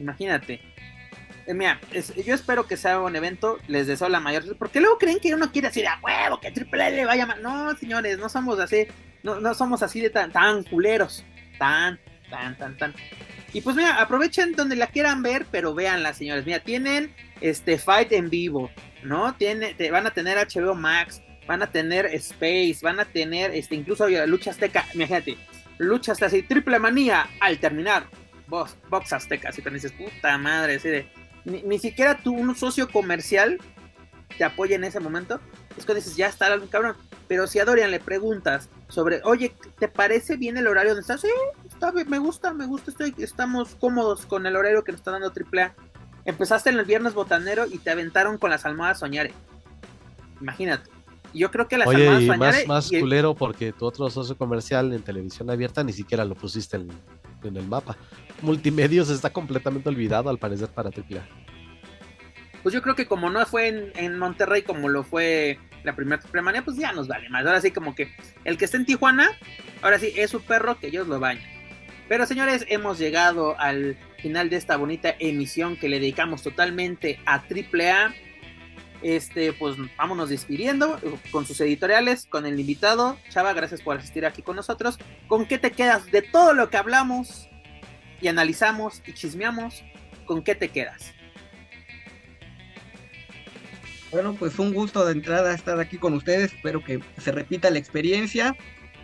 Imagínate. 0.00 0.60
Eh, 1.46 1.54
mira, 1.54 1.80
yo 2.26 2.34
espero 2.34 2.66
que 2.66 2.76
sea 2.76 3.00
un 3.00 3.16
evento, 3.16 3.58
les 3.68 3.86
deseo 3.86 4.08
la 4.08 4.20
mayor. 4.20 4.56
Porque 4.58 4.80
luego 4.80 4.98
creen 4.98 5.18
que 5.18 5.34
uno 5.34 5.50
quiere 5.50 5.68
decir 5.68 5.86
a 5.86 5.98
huevo, 6.02 6.40
que 6.40 6.50
Triple 6.50 6.88
L 6.88 7.04
vaya 7.06 7.24
mal. 7.24 7.40
No, 7.40 7.74
señores, 7.76 8.18
no 8.18 8.28
somos 8.28 8.58
así, 8.58 8.86
no, 9.22 9.40
no 9.40 9.54
somos 9.54 9.82
así 9.82 10.00
de 10.00 10.10
tan, 10.10 10.30
tan 10.30 10.62
culeros. 10.64 11.24
Tan, 11.58 11.98
tan, 12.28 12.58
tan, 12.58 12.76
tan. 12.76 12.94
Y 13.52 13.60
pues 13.62 13.76
mira, 13.76 14.00
aprovechen 14.00 14.52
donde 14.52 14.76
la 14.76 14.88
quieran 14.88 15.22
ver, 15.22 15.46
pero 15.50 15.74
véanla, 15.74 16.12
señores. 16.12 16.44
Mira, 16.44 16.60
tienen 16.60 17.14
este 17.40 17.78
Fight 17.78 18.12
en 18.12 18.28
vivo, 18.28 18.70
¿no? 19.02 19.34
Tiene, 19.34 19.74
te, 19.74 19.90
van 19.90 20.06
a 20.06 20.10
tener 20.10 20.36
HBO 20.36 20.74
Max, 20.74 21.22
van 21.46 21.62
a 21.62 21.70
tener 21.70 22.06
Space, 22.06 22.78
van 22.82 23.00
a 23.00 23.06
tener 23.06 23.52
este 23.54 23.74
incluso 23.74 24.06
lucha 24.26 24.50
azteca, 24.50 24.84
imagínate, 24.92 25.38
lucha 25.78 26.12
hasta 26.12 26.26
así, 26.26 26.42
triple 26.42 26.78
manía 26.78 27.26
al 27.40 27.58
terminar 27.58 28.06
Box, 28.48 28.76
Box 28.90 29.12
Azteca, 29.12 29.48
así 29.50 29.62
que 29.62 29.70
dices, 29.70 29.92
puta 29.92 30.36
madre, 30.38 30.76
así 30.76 30.88
de, 30.88 31.06
ni, 31.44 31.78
siquiera 31.78 32.18
tú, 32.18 32.34
un 32.34 32.54
socio 32.54 32.88
comercial, 32.88 33.58
te 34.36 34.44
apoya 34.44 34.76
en 34.76 34.84
ese 34.84 35.00
momento. 35.00 35.40
Es 35.76 35.84
que 35.84 35.94
dices, 35.94 36.16
ya 36.16 36.26
está 36.26 36.48
cabrón. 36.70 36.96
Pero 37.26 37.46
si 37.46 37.58
a 37.58 37.64
Dorian 37.64 37.90
le 37.90 38.00
preguntas 38.00 38.68
sobre, 38.88 39.20
oye, 39.24 39.54
¿te 39.78 39.88
parece 39.88 40.36
bien 40.36 40.56
el 40.56 40.66
horario 40.66 40.92
donde 40.92 41.02
estás? 41.02 41.20
Sí, 41.20 41.28
está, 41.66 41.92
me 41.92 42.18
gusta, 42.18 42.54
me 42.54 42.66
gusta, 42.66 42.90
estoy, 42.90 43.14
estamos 43.18 43.74
cómodos 43.74 44.24
con 44.26 44.46
el 44.46 44.56
horario 44.56 44.82
que 44.82 44.92
nos 44.92 45.00
está 45.00 45.12
dando 45.12 45.28
AAA. 45.28 45.74
Empezaste 46.24 46.70
en 46.70 46.78
el 46.78 46.84
viernes 46.84 47.14
botanero 47.14 47.66
y 47.66 47.78
te 47.78 47.90
aventaron 47.90 48.38
con 48.38 48.50
las 48.50 48.64
almohadas 48.64 48.98
soñare. 48.98 49.32
Imagínate. 50.40 50.90
Yo 51.34 51.50
creo 51.50 51.68
que 51.68 51.76
las 51.76 51.86
Oye, 51.86 52.08
almohadas 52.08 52.62
y 52.62 52.66
Más, 52.66 52.66
más 52.66 53.00
culero 53.00 53.34
porque 53.34 53.72
tu 53.72 53.84
otro 53.84 54.08
socio 54.08 54.36
comercial 54.36 54.92
en 54.92 55.02
televisión 55.02 55.50
abierta 55.50 55.84
ni 55.84 55.92
siquiera 55.92 56.24
lo 56.24 56.34
pusiste 56.34 56.76
en, 56.76 56.88
en 57.44 57.56
el 57.56 57.66
mapa. 57.66 57.96
Multimedios 58.40 59.10
está 59.10 59.30
completamente 59.30 59.88
olvidado 59.88 60.30
al 60.30 60.38
parecer 60.38 60.68
para 60.68 60.88
AAA. 60.88 61.26
Pues 62.68 62.74
yo 62.74 62.82
creo 62.82 62.96
que 62.96 63.06
como 63.06 63.30
no 63.30 63.46
fue 63.46 63.90
en, 63.94 64.18
Monterrey 64.18 64.60
como 64.60 64.90
lo 64.90 65.02
fue 65.02 65.58
la 65.84 65.96
primera 65.96 66.20
Triple 66.20 66.60
pues 66.60 66.76
ya 66.76 66.92
nos 66.92 67.08
vale 67.08 67.30
más. 67.30 67.46
Ahora 67.46 67.62
sí 67.62 67.70
como 67.70 67.94
que 67.94 68.14
el 68.44 68.58
que 68.58 68.66
está 68.66 68.76
en 68.76 68.84
Tijuana, 68.84 69.30
ahora 69.80 69.98
sí 69.98 70.12
es 70.14 70.30
su 70.30 70.42
perro 70.42 70.78
que 70.78 70.88
ellos 70.88 71.08
lo 71.08 71.18
bañan. 71.18 71.48
Pero 72.10 72.26
señores, 72.26 72.66
hemos 72.68 72.98
llegado 72.98 73.58
al 73.58 73.96
final 74.18 74.50
de 74.50 74.56
esta 74.56 74.76
bonita 74.76 75.14
emisión 75.18 75.78
que 75.78 75.88
le 75.88 75.98
dedicamos 75.98 76.42
totalmente 76.42 77.18
a 77.24 77.36
AAA. 77.36 78.14
Este, 79.00 79.54
pues 79.54 79.76
vámonos 79.96 80.28
despidiendo 80.28 81.00
con 81.30 81.46
sus 81.46 81.58
editoriales, 81.62 82.26
con 82.26 82.44
el 82.44 82.60
invitado. 82.60 83.18
Chava, 83.30 83.54
gracias 83.54 83.80
por 83.80 83.96
asistir 83.96 84.26
aquí 84.26 84.42
con 84.42 84.56
nosotros. 84.56 84.98
¿Con 85.26 85.46
qué 85.46 85.56
te 85.56 85.70
quedas 85.70 86.10
de 86.10 86.20
todo 86.20 86.52
lo 86.52 86.68
que 86.68 86.76
hablamos 86.76 87.48
y 88.20 88.28
analizamos 88.28 89.00
y 89.06 89.14
chismeamos? 89.14 89.82
¿Con 90.26 90.42
qué 90.42 90.54
te 90.54 90.68
quedas? 90.68 91.14
Bueno, 94.10 94.34
pues 94.38 94.58
un 94.58 94.72
gusto 94.72 95.04
de 95.04 95.12
entrada 95.12 95.54
estar 95.54 95.78
aquí 95.80 95.98
con 95.98 96.14
ustedes. 96.14 96.54
Espero 96.54 96.82
que 96.82 97.00
se 97.18 97.30
repita 97.30 97.70
la 97.70 97.78
experiencia. 97.78 98.56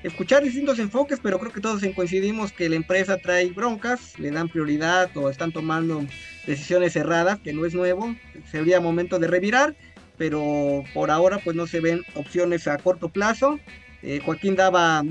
Escuchar 0.03 0.43
distintos 0.43 0.79
enfoques, 0.79 1.21
pero 1.23 1.39
creo 1.39 1.53
que 1.53 1.61
todos 1.61 1.83
coincidimos 1.95 2.53
que 2.53 2.69
la 2.69 2.77
empresa 2.77 3.19
trae 3.19 3.51
broncas, 3.51 4.19
le 4.19 4.31
dan 4.31 4.49
prioridad 4.49 5.15
o 5.17 5.31
están 5.31 5.53
tomando 5.53 6.05
decisiones 6.47 6.97
erradas, 6.97 7.39
que 7.41 7.53
no 7.53 7.65
es 7.65 7.75
nuevo. 7.75 8.15
Sería 8.51 8.81
momento 8.81 9.19
de 9.19 9.29
revirar, 9.29 9.75
pero 10.17 10.85
por 10.93 11.11
ahora 11.11 11.39
pues 11.39 11.57
no 11.57 11.67
se 11.67 11.81
ven 11.81 12.03
opciones 12.15 12.67
a 12.67 12.79
corto 12.79 13.09
plazo. 13.09 13.59
Eh, 14.03 14.21
Joaquín 14.25 14.57
daba 14.57 15.03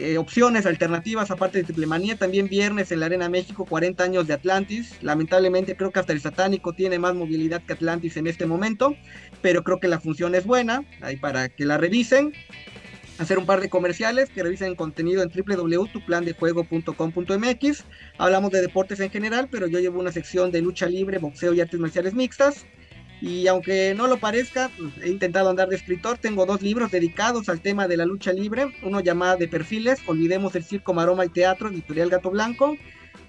eh, 0.00 0.18
opciones 0.18 0.66
alternativas 0.66 1.30
aparte 1.30 1.58
de 1.58 1.64
Triple 1.64 1.86
Manía. 1.86 2.16
También 2.16 2.48
viernes 2.48 2.90
en 2.90 2.98
la 3.00 3.06
Arena 3.06 3.28
México, 3.28 3.64
40 3.64 4.02
años 4.02 4.26
de 4.26 4.34
Atlantis. 4.34 4.96
Lamentablemente 5.02 5.76
creo 5.76 5.90
que 5.90 6.00
hasta 6.00 6.12
el 6.12 6.20
satánico 6.20 6.72
tiene 6.72 6.98
más 6.98 7.14
movilidad 7.14 7.62
que 7.62 7.74
Atlantis 7.74 8.16
en 8.16 8.26
este 8.26 8.46
momento, 8.46 8.96
pero 9.42 9.62
creo 9.62 9.78
que 9.80 9.88
la 9.88 10.00
función 10.00 10.34
es 10.34 10.46
buena, 10.46 10.84
ahí 11.00 11.16
para 11.16 11.48
que 11.48 11.64
la 11.64 11.78
revisen. 11.78 12.32
Hacer 13.18 13.38
un 13.38 13.44
par 13.44 13.60
de 13.60 13.68
comerciales 13.68 14.30
que 14.30 14.42
revisen 14.42 14.74
contenido 14.74 15.22
en 15.22 15.28
www.tuplandejuego.com.mx. 15.28 17.84
Hablamos 18.16 18.50
de 18.50 18.62
deportes 18.62 18.98
en 19.00 19.10
general, 19.10 19.48
pero 19.50 19.66
yo 19.66 19.78
llevo 19.78 20.00
una 20.00 20.10
sección 20.10 20.50
de 20.50 20.62
lucha 20.62 20.86
libre, 20.86 21.18
boxeo 21.18 21.52
y 21.52 21.60
artes 21.60 21.78
marciales 21.78 22.14
mixtas. 22.14 22.64
Y 23.20 23.46
aunque 23.48 23.94
no 23.94 24.06
lo 24.06 24.18
parezca, 24.18 24.70
pues, 24.78 24.92
he 25.02 25.10
intentado 25.10 25.50
andar 25.50 25.68
de 25.68 25.76
escritor. 25.76 26.18
Tengo 26.18 26.46
dos 26.46 26.62
libros 26.62 26.90
dedicados 26.90 27.48
al 27.48 27.60
tema 27.60 27.86
de 27.86 27.98
la 27.98 28.06
lucha 28.06 28.32
libre. 28.32 28.74
Uno 28.82 29.00
llamado 29.00 29.36
De 29.36 29.48
Perfiles, 29.48 30.00
Olvidemos 30.06 30.54
el 30.54 30.64
Circo, 30.64 30.94
Maroma 30.94 31.26
y 31.26 31.28
Teatro, 31.28 31.68
editorial 31.68 32.08
Gato 32.08 32.30
Blanco. 32.30 32.76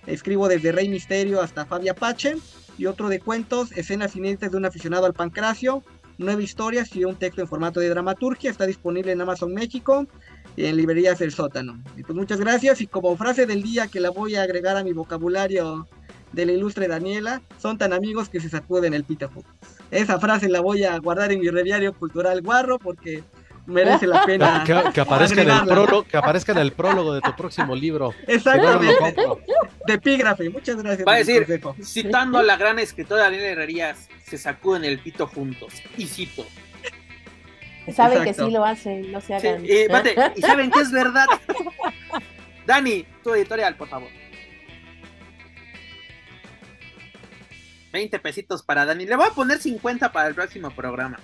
Escribo 0.08 0.48
desde 0.48 0.72
Rey 0.72 0.88
Misterio 0.88 1.42
hasta 1.42 1.66
Fabia 1.66 1.94
Pache. 1.94 2.36
Y 2.78 2.86
otro 2.86 3.10
de 3.10 3.20
cuentos, 3.20 3.72
Escenas 3.74 4.16
inéditas 4.16 4.52
de 4.52 4.58
un 4.58 4.66
aficionado 4.66 5.06
al 5.06 5.14
pancracio. 5.14 5.84
Nueve 6.18 6.44
historias 6.44 6.96
y 6.96 7.04
un 7.04 7.16
texto 7.16 7.42
en 7.42 7.48
formato 7.48 7.80
de 7.80 7.90
dramaturgia. 7.90 8.50
Está 8.50 8.66
disponible 8.66 9.12
en 9.12 9.20
Amazon 9.20 9.54
México 9.54 10.08
y 10.56 10.66
en 10.66 10.78
librerías 10.78 11.20
del 11.20 11.32
sótano. 11.32 11.84
Pues 11.94 12.16
muchas 12.16 12.40
gracias. 12.40 12.80
Y 12.80 12.88
como 12.88 13.18
frase 13.18 13.46
del 13.46 13.62
día 13.62 13.88
que 13.88 14.00
la 14.00 14.10
voy 14.10 14.36
a 14.36 14.44
agregar 14.44 14.78
a 14.78 14.84
mi 14.84 14.94
vocabulario 14.94 15.88
de 16.32 16.46
la 16.46 16.54
ilustre 16.54 16.88
Daniela, 16.88 17.42
son 17.60 17.78
tan 17.78 17.92
amigos 17.92 18.30
que 18.30 18.40
se 18.40 18.50
sacuden 18.50 18.94
el 18.94 19.04
pito. 19.04 19.30
Esa 19.92 20.20
frase 20.20 20.48
la 20.50 20.62
voy 20.62 20.84
a 20.86 20.98
guardar 21.00 21.32
en 21.32 21.42
mi 21.42 21.50
reviario 21.50 21.94
cultural 21.94 22.42
guarro 22.42 22.80
porque 22.80 23.24
merece 23.66 24.08
la 24.08 24.24
pena. 24.26 24.64
Que, 24.94 25.02
aparezca, 25.02 25.42
en 25.42 25.50
el 25.50 25.66
prólogo, 25.66 26.04
que 26.04 26.18
aparezca 26.18 26.52
en 26.54 26.58
el 26.60 26.72
prólogo 26.72 27.14
de 27.14 27.22
tu 27.22 27.36
próximo 27.36 27.76
libro. 27.76 28.14
Exactamente. 28.28 28.94
de 29.86 29.94
epígrafe. 29.94 30.50
Muchas 30.50 30.78
gracias. 30.78 31.08
Va 31.08 31.14
a 31.14 31.18
decir, 31.18 31.46
citando 31.84 32.38
a 32.40 32.44
la 32.44 32.56
gran 32.58 32.80
escritora 32.80 33.24
Daniela 33.24 33.48
Herrerías, 33.48 34.08
se 34.24 34.38
sacuden 34.38 34.86
el 34.86 35.00
pito 35.00 35.28
juntos. 35.28 35.74
Y 35.98 36.08
cito. 36.08 36.46
Saben 37.94 38.24
que 38.24 38.34
sí 38.34 38.50
lo 38.50 38.64
hacen, 38.64 39.12
no 39.12 39.20
se 39.20 39.36
hagan. 39.36 39.66
y 39.66 40.42
saben 40.42 40.72
que 40.72 40.80
es 40.80 40.92
verdad. 40.92 41.26
Dani, 42.66 43.06
tu 43.24 43.34
editorial, 43.34 43.76
por 43.76 43.90
favor. 43.90 44.10
20 47.92 48.20
pesitos 48.20 48.64
para 48.64 48.86
Dani. 48.86 49.06
Le 49.06 49.16
voy 49.16 49.28
a 49.28 49.34
poner 49.34 49.60
50 49.60 50.12
para 50.12 50.28
el 50.28 50.36
próximo 50.36 50.72
programa. 50.72 51.20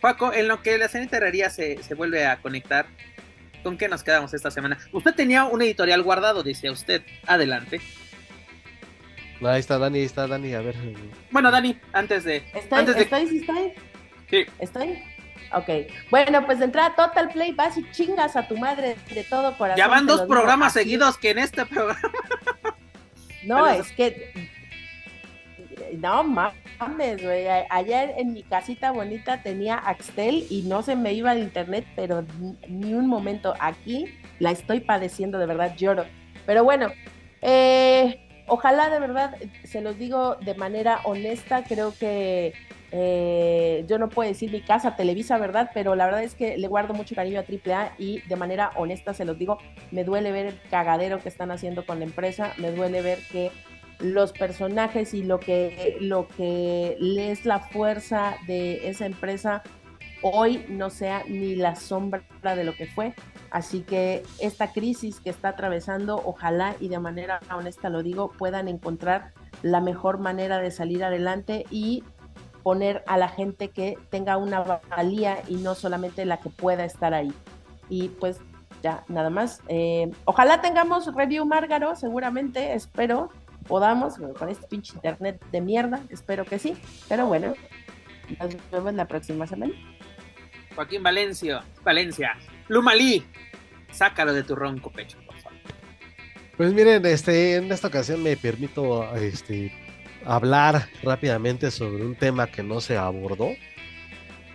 Paco, 0.00 0.32
en 0.32 0.48
lo 0.48 0.60
que 0.62 0.76
la 0.76 0.88
señorita 0.88 1.16
Herrería 1.16 1.48
se, 1.50 1.82
se 1.82 1.94
vuelve 1.94 2.26
a 2.26 2.40
conectar, 2.42 2.86
¿con 3.62 3.78
qué 3.78 3.88
nos 3.88 4.02
quedamos 4.02 4.34
esta 4.34 4.50
semana? 4.50 4.78
Usted 4.92 5.14
tenía 5.14 5.44
un 5.44 5.62
editorial 5.62 6.02
guardado, 6.02 6.42
dice 6.42 6.70
usted. 6.70 7.02
Adelante. 7.26 7.80
Ahí 9.42 9.60
está 9.60 9.78
Dani, 9.78 9.98
ahí 9.98 10.04
está 10.04 10.26
Dani, 10.26 10.54
a 10.54 10.60
ver. 10.60 10.74
Bueno, 11.30 11.50
Dani, 11.50 11.78
antes 11.92 12.24
de. 12.24 12.36
¿Estoy? 12.54 12.78
Antes 12.78 12.96
¿Estoy? 12.96 13.28
¿Sí 13.28 13.38
estoy? 13.38 13.72
Sí. 14.30 14.46
¿Estoy? 14.58 15.02
Ok. 15.52 15.68
Bueno, 16.10 16.44
pues 16.46 16.58
de 16.58 16.66
entrada 16.66 16.94
Total 16.94 17.28
Play, 17.30 17.52
vas 17.52 17.76
y 17.76 17.90
chingas 17.92 18.36
a 18.36 18.48
tu 18.48 18.56
madre 18.56 18.96
de 19.12 19.24
todo 19.24 19.56
corazón. 19.56 19.78
Ya 19.78 19.88
van 19.88 20.06
dos 20.06 20.22
programas 20.22 20.72
seguidos 20.72 21.18
que 21.18 21.30
en 21.30 21.38
este 21.38 21.66
programa. 21.66 22.00
No, 23.44 23.68
es 23.68 23.92
que 23.92 24.43
no 25.94 26.24
mames, 26.24 27.22
güey. 27.22 27.46
Ayer 27.70 28.14
en 28.16 28.32
mi 28.32 28.42
casita 28.42 28.92
bonita 28.92 29.42
tenía 29.42 29.76
Axtel 29.76 30.46
y 30.50 30.62
no 30.62 30.82
se 30.82 30.96
me 30.96 31.12
iba 31.12 31.32
el 31.32 31.38
internet, 31.38 31.86
pero 31.96 32.24
ni 32.68 32.94
un 32.94 33.06
momento. 33.06 33.54
Aquí 33.60 34.06
la 34.38 34.50
estoy 34.50 34.80
padeciendo, 34.80 35.38
de 35.38 35.46
verdad 35.46 35.74
lloro. 35.76 36.04
Pero 36.46 36.64
bueno, 36.64 36.88
eh, 37.42 38.20
ojalá 38.46 38.90
de 38.90 39.00
verdad, 39.00 39.36
se 39.64 39.80
los 39.80 39.98
digo 39.98 40.36
de 40.36 40.54
manera 40.54 41.00
honesta, 41.04 41.64
creo 41.64 41.94
que 41.98 42.52
eh, 42.96 43.84
yo 43.88 43.98
no 43.98 44.08
puedo 44.08 44.28
decir 44.28 44.52
mi 44.52 44.60
casa 44.60 44.94
Televisa, 44.94 45.36
¿verdad? 45.36 45.70
Pero 45.74 45.96
la 45.96 46.04
verdad 46.04 46.22
es 46.22 46.34
que 46.34 46.56
le 46.56 46.68
guardo 46.68 46.94
mucho 46.94 47.16
cariño 47.16 47.40
a 47.40 47.42
AAA 47.42 47.94
y 47.98 48.20
de 48.20 48.36
manera 48.36 48.70
honesta 48.76 49.14
se 49.14 49.24
los 49.24 49.36
digo, 49.36 49.58
me 49.90 50.04
duele 50.04 50.30
ver 50.30 50.46
el 50.46 50.60
cagadero 50.70 51.18
que 51.18 51.28
están 51.28 51.50
haciendo 51.50 51.84
con 51.84 51.98
la 51.98 52.04
empresa, 52.04 52.52
me 52.56 52.70
duele 52.70 53.02
ver 53.02 53.18
que 53.32 53.50
los 53.98 54.32
personajes 54.32 55.14
y 55.14 55.22
lo 55.22 55.40
que, 55.40 55.98
lo 56.00 56.28
que 56.28 56.96
es 57.00 57.44
la 57.44 57.60
fuerza 57.60 58.36
de 58.46 58.88
esa 58.88 59.06
empresa 59.06 59.62
hoy 60.22 60.64
no 60.70 60.88
sea 60.88 61.22
ni 61.28 61.54
la 61.54 61.76
sombra 61.76 62.22
de 62.42 62.64
lo 62.64 62.74
que 62.74 62.86
fue. 62.86 63.14
Así 63.50 63.82
que 63.82 64.22
esta 64.40 64.72
crisis 64.72 65.20
que 65.20 65.30
está 65.30 65.50
atravesando, 65.50 66.20
ojalá 66.24 66.74
y 66.80 66.88
de 66.88 66.98
manera 66.98 67.40
honesta 67.54 67.90
lo 67.90 68.02
digo, 68.02 68.32
puedan 68.32 68.66
encontrar 68.68 69.32
la 69.62 69.80
mejor 69.80 70.18
manera 70.18 70.58
de 70.58 70.70
salir 70.70 71.04
adelante 71.04 71.66
y 71.70 72.02
poner 72.62 73.04
a 73.06 73.18
la 73.18 73.28
gente 73.28 73.68
que 73.68 73.98
tenga 74.08 74.38
una 74.38 74.80
valía 74.88 75.42
y 75.46 75.56
no 75.56 75.74
solamente 75.74 76.24
la 76.24 76.38
que 76.38 76.48
pueda 76.48 76.86
estar 76.86 77.12
ahí. 77.12 77.32
Y 77.90 78.08
pues 78.08 78.40
ya, 78.82 79.04
nada 79.08 79.28
más. 79.28 79.60
Eh, 79.68 80.10
ojalá 80.24 80.62
tengamos 80.62 81.14
review 81.14 81.44
Márgaro, 81.44 81.96
seguramente, 81.96 82.72
espero 82.72 83.30
podamos, 83.66 84.14
con 84.38 84.48
este 84.48 84.66
pinche 84.66 84.94
internet 84.94 85.44
de 85.50 85.60
mierda, 85.60 86.00
espero 86.10 86.44
que 86.44 86.58
sí, 86.58 86.74
pero 87.08 87.26
bueno, 87.26 87.54
nos 88.38 88.70
vemos 88.70 88.94
la 88.94 89.06
próxima 89.06 89.46
semana. 89.46 89.72
Joaquín 90.74 91.02
Valencia, 91.02 91.62
Valencia, 91.84 92.36
Lumalí, 92.68 93.24
sácalo 93.90 94.32
de 94.32 94.42
tu 94.42 94.54
ronco 94.54 94.90
pecho, 94.90 95.18
por 95.26 95.36
favor. 95.38 95.58
Pues 96.56 96.72
miren, 96.72 97.04
este, 97.06 97.56
en 97.56 97.70
esta 97.70 97.88
ocasión 97.88 98.22
me 98.22 98.36
permito 98.36 99.14
este, 99.14 99.72
hablar 100.24 100.88
rápidamente 101.02 101.70
sobre 101.70 102.04
un 102.04 102.16
tema 102.16 102.46
que 102.46 102.62
no 102.62 102.80
se 102.80 102.96
abordó. 102.96 103.50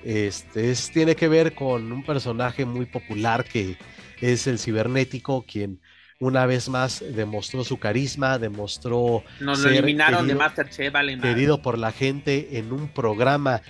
Este 0.04 0.72
es, 0.72 0.92
tiene 0.92 1.16
que 1.16 1.28
ver 1.28 1.56
con 1.56 1.92
un 1.92 2.04
personaje 2.04 2.66
muy 2.66 2.86
popular 2.86 3.44
que 3.44 3.78
es 4.22 4.48
el 4.48 4.60
cibernético, 4.60 5.44
quien 5.44 5.80
una 6.20 6.46
vez 6.46 6.68
más 6.68 7.02
demostró 7.16 7.64
su 7.64 7.78
carisma, 7.78 8.38
demostró 8.38 9.24
Nos 9.40 9.60
lo 9.60 9.70
eliminaron 9.70 10.28
de 10.28 10.36
Masterchef, 10.36 10.94
querido 11.22 11.62
por 11.62 11.78
la 11.78 11.94
gente 11.94 12.58
en 12.58 12.74
un 12.74 12.90
programa 12.90 13.62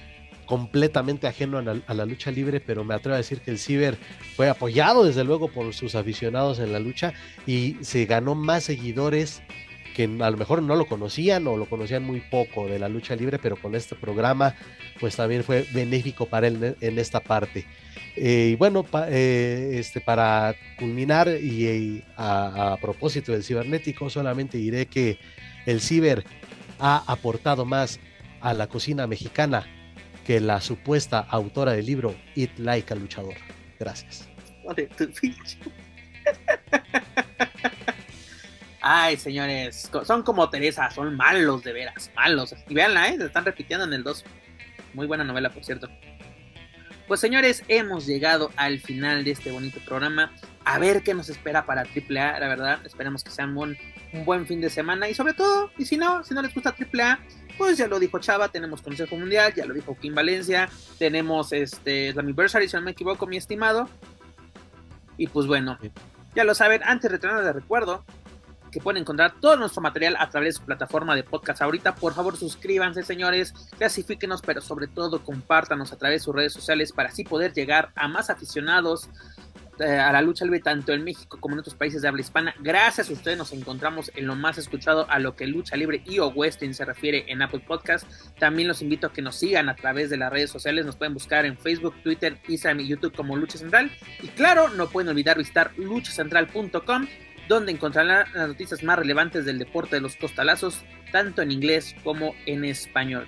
completamente 0.47 1.27
ajeno 1.27 1.59
a 1.59 1.93
la, 1.93 2.05
lucha 2.05 2.31
libre, 2.31 2.59
pero 2.59 2.83
me 2.83 2.95
atrevo 2.95 3.13
a 3.13 3.17
decir 3.17 3.41
que 3.41 3.51
el 3.51 3.59
Ciber 3.59 3.99
fue 4.35 4.49
apoyado 4.49 5.05
desde 5.05 5.23
luego 5.23 5.47
por 5.49 5.75
sus 5.75 5.93
aficionados 5.93 6.57
en 6.57 6.73
la 6.73 6.79
lucha 6.79 7.13
y 7.45 7.77
se 7.81 8.05
ganó 8.05 8.33
más 8.33 8.63
seguidores 8.63 9.43
que 9.99 10.05
a 10.05 10.31
lo 10.31 10.37
mejor 10.37 10.63
no 10.63 10.77
lo 10.77 10.85
conocían 10.85 11.45
o 11.47 11.57
lo 11.57 11.65
conocían 11.65 12.05
muy 12.05 12.21
poco 12.21 12.69
de 12.69 12.79
la 12.79 12.87
lucha 12.87 13.17
libre, 13.17 13.37
pero 13.37 13.57
con 13.57 13.75
este 13.75 13.95
programa 13.95 14.55
pues 14.97 15.17
también 15.17 15.43
fue 15.43 15.67
benéfico 15.73 16.25
para 16.25 16.47
él 16.47 16.77
en 16.79 16.97
esta 16.97 17.19
parte. 17.19 17.65
Eh, 18.15 18.51
y 18.53 18.55
bueno, 18.55 18.85
eh, 19.09 19.71
este, 19.73 19.99
para 19.99 20.55
culminar 20.77 21.27
y, 21.27 22.01
a, 22.15 22.77
propósito 22.79 23.33
del 23.33 23.43
cibernético, 23.43 24.09
solamente 24.09 24.57
diré 24.57 24.85
que 24.85 25.19
el 25.65 25.81
ciber 25.81 26.23
ha 26.79 27.03
aportado 27.05 27.65
más 27.65 27.99
a 28.39 28.53
la 28.53 28.67
cocina 28.67 29.05
mexicana 29.05 29.67
que 30.25 30.39
la 30.39 30.61
supuesta 30.61 31.19
autora 31.19 31.73
del 31.73 31.85
libro 31.85 32.15
Eat 32.37 32.57
Like 32.57 32.93
a 32.93 32.95
Luchador. 32.95 33.35
Gracias. 33.77 34.29
Ay, 38.91 39.17
señores, 39.17 39.87
son 40.03 40.23
como 40.23 40.49
Teresa, 40.49 40.89
son 40.89 41.15
malos 41.15 41.63
de 41.63 41.73
veras, 41.73 42.09
malos. 42.15 42.55
Y 42.67 42.73
veanla, 42.73 43.09
¿eh? 43.09 43.17
Se 43.17 43.25
están 43.27 43.45
repitiendo 43.45 43.85
en 43.85 43.93
el 43.93 44.03
2. 44.03 44.25
Muy 44.95 45.05
buena 45.05 45.23
novela, 45.23 45.51
por 45.51 45.63
cierto. 45.63 45.87
Pues 47.07 47.19
señores, 47.19 47.63
hemos 47.67 48.07
llegado 48.07 48.49
al 48.55 48.79
final 48.79 49.23
de 49.23 49.29
este 49.29 49.51
bonito 49.51 49.79
programa. 49.85 50.31
A 50.65 50.79
ver 50.79 51.03
qué 51.03 51.13
nos 51.13 51.29
espera 51.29 51.67
para 51.67 51.83
AAA, 51.83 52.39
la 52.39 52.47
verdad. 52.47 52.79
Esperemos 52.83 53.23
que 53.23 53.29
sea 53.29 53.45
un 53.45 53.53
buen, 53.53 53.77
un 54.11 54.25
buen 54.25 54.47
fin 54.47 54.59
de 54.59 54.71
semana. 54.71 55.07
Y 55.07 55.13
sobre 55.13 55.35
todo, 55.35 55.69
y 55.77 55.85
si 55.85 55.95
no, 55.95 56.23
si 56.23 56.33
no 56.33 56.41
les 56.41 56.51
gusta 56.51 56.75
AAA, 56.75 57.19
pues 57.59 57.77
ya 57.77 57.85
lo 57.85 57.99
dijo 57.99 58.17
Chava, 58.17 58.49
tenemos 58.49 58.81
Consejo 58.81 59.15
Mundial, 59.17 59.53
ya 59.53 59.67
lo 59.67 59.75
dijo 59.75 59.95
Kim 59.99 60.15
Valencia, 60.15 60.67
tenemos 60.97 61.53
este 61.53 62.15
Anniversary, 62.17 62.67
si 62.67 62.75
no 62.75 62.81
me 62.81 62.91
equivoco, 62.91 63.27
mi 63.27 63.37
estimado. 63.37 63.87
Y 65.15 65.27
pues 65.27 65.45
bueno, 65.45 65.77
ya 66.33 66.43
lo 66.43 66.55
saben, 66.55 66.81
antes 66.83 67.03
de 67.03 67.17
retornar 67.17 67.43
de 67.43 67.53
recuerdo 67.53 68.03
que 68.71 68.79
pueden 68.79 69.01
encontrar 69.01 69.35
todo 69.39 69.55
nuestro 69.57 69.81
material 69.81 70.15
a 70.19 70.29
través 70.29 70.55
de 70.55 70.59
su 70.59 70.65
plataforma 70.65 71.15
de 71.15 71.23
podcast 71.23 71.61
ahorita. 71.61 71.95
Por 71.95 72.13
favor, 72.13 72.37
suscríbanse, 72.37 73.03
señores, 73.03 73.53
clasifíquenos, 73.77 74.41
pero 74.41 74.61
sobre 74.61 74.87
todo 74.87 75.23
compártanos 75.23 75.91
a 75.91 75.97
través 75.97 76.21
de 76.21 76.25
sus 76.25 76.35
redes 76.35 76.53
sociales 76.53 76.91
para 76.91 77.09
así 77.09 77.23
poder 77.23 77.53
llegar 77.53 77.91
a 77.95 78.07
más 78.07 78.29
aficionados 78.29 79.09
eh, 79.79 79.97
a 79.97 80.11
la 80.11 80.21
lucha 80.21 80.43
libre 80.43 80.59
tanto 80.59 80.91
en 80.91 81.05
México 81.05 81.37
como 81.39 81.55
en 81.55 81.59
otros 81.59 81.75
países 81.75 82.01
de 82.01 82.09
habla 82.09 82.19
hispana. 82.19 82.53
Gracias 82.59 83.09
a 83.09 83.13
ustedes 83.13 83.37
nos 83.37 83.53
encontramos 83.53 84.11
en 84.13 84.27
lo 84.27 84.35
más 84.35 84.57
escuchado 84.57 85.09
a 85.09 85.19
lo 85.19 85.37
que 85.37 85.47
lucha 85.47 85.77
libre 85.77 86.03
y 86.05 86.19
o 86.19 86.27
western 86.27 86.73
se 86.73 86.83
refiere 86.83 87.23
en 87.27 87.41
Apple 87.41 87.63
Podcast. 87.65 88.05
También 88.37 88.67
los 88.67 88.81
invito 88.81 89.07
a 89.07 89.13
que 89.13 89.21
nos 89.21 89.37
sigan 89.37 89.69
a 89.69 89.75
través 89.75 90.09
de 90.09 90.17
las 90.17 90.33
redes 90.33 90.49
sociales. 90.49 90.85
Nos 90.85 90.97
pueden 90.97 91.13
buscar 91.13 91.45
en 91.45 91.57
Facebook, 91.57 91.95
Twitter, 92.03 92.37
Instagram 92.47 92.81
y 92.81 92.87
YouTube 92.87 93.15
como 93.15 93.37
Lucha 93.37 93.57
Central. 93.57 93.89
Y 94.21 94.27
claro, 94.27 94.67
no 94.69 94.89
pueden 94.89 95.09
olvidar 95.09 95.37
visitar 95.37 95.71
luchacentral.com 95.77 97.07
donde 97.49 97.73
encontrarán 97.73 98.27
las 98.33 98.47
noticias 98.47 98.81
más 98.83 98.97
relevantes 98.97 99.43
del 99.43 99.59
deporte 99.59 99.97
de 99.97 100.01
los 100.01 100.15
costalazos, 100.15 100.85
tanto 101.11 101.41
en 101.41 101.51
inglés 101.51 101.93
como 102.05 102.33
en 102.45 102.63
español. 102.63 103.27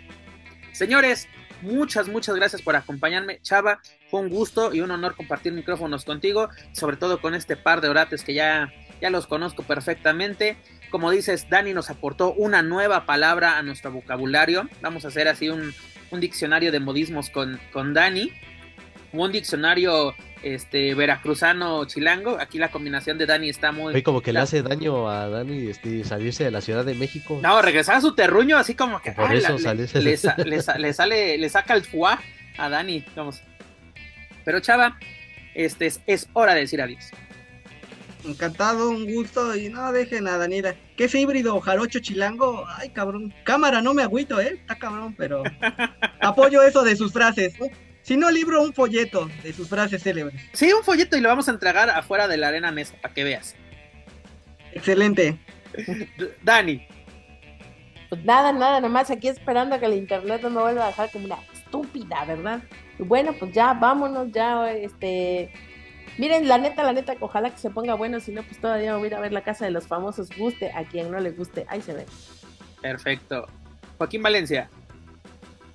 Señores, 0.72 1.28
Muchas, 1.62 2.08
muchas 2.08 2.36
gracias 2.36 2.62
por 2.62 2.76
acompañarme. 2.76 3.40
Chava, 3.42 3.82
fue 4.10 4.20
un 4.22 4.30
gusto 4.30 4.74
y 4.74 4.82
un 4.82 4.90
honor 4.90 5.16
compartir 5.16 5.54
micrófonos 5.54 6.06
contigo, 6.06 6.50
sobre 6.72 6.98
todo 6.98 7.22
con 7.22 7.36
este 7.36 7.56
par 7.56 7.82
de 7.82 7.90
orates 7.90 8.24
que 8.24 8.34
ya, 8.34 8.74
ya 9.00 9.12
los 9.12 9.28
conozco 9.28 9.62
perfectamente. 9.64 10.58
Como 10.90 11.12
dices, 11.12 11.48
Dani 11.50 11.74
nos 11.74 11.90
aportó 11.90 12.34
una 12.34 12.64
nueva 12.64 13.06
palabra 13.06 13.58
a 13.58 13.62
nuestro 13.62 13.92
vocabulario. 13.92 14.68
Vamos 14.82 15.06
a 15.06 15.10
hacer 15.10 15.28
así 15.28 15.50
un, 15.50 15.74
un 16.10 16.20
diccionario 16.20 16.72
de 16.72 16.80
modismos 16.80 17.30
con, 17.30 17.60
con 17.72 17.94
Dani. 17.94 18.32
Un 19.14 19.32
diccionario 19.32 20.16
este 20.44 20.96
veracruzano 20.96 21.86
chilango. 21.86 22.38
Aquí 22.40 22.58
la 22.58 22.72
combinación 22.72 23.18
de 23.18 23.26
Dani 23.26 23.50
está 23.50 23.72
muy. 23.72 24.02
como 24.04 24.22
que 24.22 24.34
le 24.34 24.40
hace 24.40 24.62
daño 24.62 25.10
a 25.10 25.30
Dani 25.30 25.70
este, 25.70 26.04
salirse 26.04 26.44
de 26.44 26.52
la 26.52 26.62
Ciudad 26.62 26.86
de 26.86 26.96
México. 26.96 27.40
No, 27.42 27.62
regresar 27.62 27.96
a 27.96 28.02
su 28.02 28.16
terruño, 28.16 28.58
así 28.58 28.76
como 28.76 29.02
que. 29.02 29.12
Por 29.12 29.34
eso 29.34 29.58
le, 29.58 30.18
le, 30.78 30.94
sale, 30.94 31.38
le 31.38 31.50
saca 31.50 31.74
el 31.74 31.84
fuá 31.84 32.20
a 32.58 32.70
Dani, 32.70 33.04
vamos. 33.16 33.42
Pero 34.44 34.60
Chava, 34.60 34.98
este 35.54 35.86
es, 35.86 36.02
es 36.08 36.28
hora 36.34 36.54
de 36.54 36.62
decir 36.62 36.82
adiós. 36.82 37.12
Encantado, 38.24 38.90
un 38.90 39.12
gusto 39.12 39.56
y 39.56 39.70
no 39.70 39.92
dejen 39.92 40.28
a 40.28 40.38
Daniela. 40.38 40.76
¿Qué 40.96 41.06
es 41.06 41.16
híbrido 41.16 41.60
jarocho 41.60 42.00
chilango? 42.00 42.66
Ay, 42.78 42.90
cabrón. 42.90 43.34
Cámara, 43.44 43.82
no 43.82 43.96
me 43.96 44.04
agüito, 44.04 44.40
¿eh? 44.40 44.60
Está 44.62 44.76
cabrón, 44.76 45.16
pero 45.18 45.44
apoyo 46.20 46.62
eso 46.62 46.84
de 46.84 46.96
sus 46.96 47.12
frases. 47.12 47.54
Si 48.02 48.18
no, 48.18 48.32
libro 48.32 48.64
un 48.64 48.74
folleto 48.74 49.30
de 49.44 49.54
sus 49.54 49.70
frases 49.70 50.02
célebres. 50.02 50.42
Sí, 50.54 50.72
un 50.74 50.84
folleto 50.84 51.18
y 51.18 51.22
lo 51.22 51.30
vamos 51.30 51.48
a 51.48 51.52
entregar 51.52 51.90
afuera 51.90 52.28
de 52.28 52.38
la 52.38 52.48
arena 52.48 52.72
mesa 52.72 52.96
para 53.02 53.14
que 53.14 53.24
veas. 53.24 53.56
Excelente. 54.74 55.38
Dani. 56.44 56.88
Pues 58.10 58.26
nada, 58.26 58.52
nada, 58.52 58.82
nomás 58.82 59.10
aquí 59.10 59.28
esperando 59.28 59.76
a 59.76 59.80
que 59.80 59.86
el 59.86 59.94
internet 59.94 60.42
no 60.42 60.50
me 60.50 60.62
vuelva 60.62 60.86
a 60.86 60.88
dejar 60.88 61.12
como 61.12 61.26
una 61.26 61.38
estúpida, 61.54 62.26
¿verdad? 62.26 62.62
Y 63.00 63.04
bueno, 63.04 63.34
pues 63.40 63.54
ya 63.54 63.74
vámonos, 63.74 64.32
ya, 64.32 64.70
este. 64.72 65.54
Miren, 66.18 66.48
la 66.48 66.58
neta, 66.58 66.84
la 66.84 66.92
neta, 66.92 67.16
ojalá 67.22 67.52
que 67.52 67.58
se 67.58 67.70
ponga 67.70 67.94
bueno, 67.94 68.20
si 68.20 68.34
no, 68.34 68.44
pues 68.44 68.60
todavía 68.60 68.98
voy 68.98 69.06
a 69.06 69.08
ir 69.08 69.16
a 69.16 69.22
ver 69.22 69.32
la 69.32 69.44
casa 69.44 69.64
de 69.64 69.72
los 69.72 69.88
famosos, 69.88 70.30
guste 70.38 70.72
a 70.74 70.84
quien 70.84 71.10
no 71.10 71.20
le 71.20 71.32
guste, 71.32 71.66
ahí 71.70 71.82
se 71.82 71.94
ve. 71.94 72.06
Perfecto. 72.82 73.48
Joaquín 73.98 74.22
Valencia. 74.22 74.70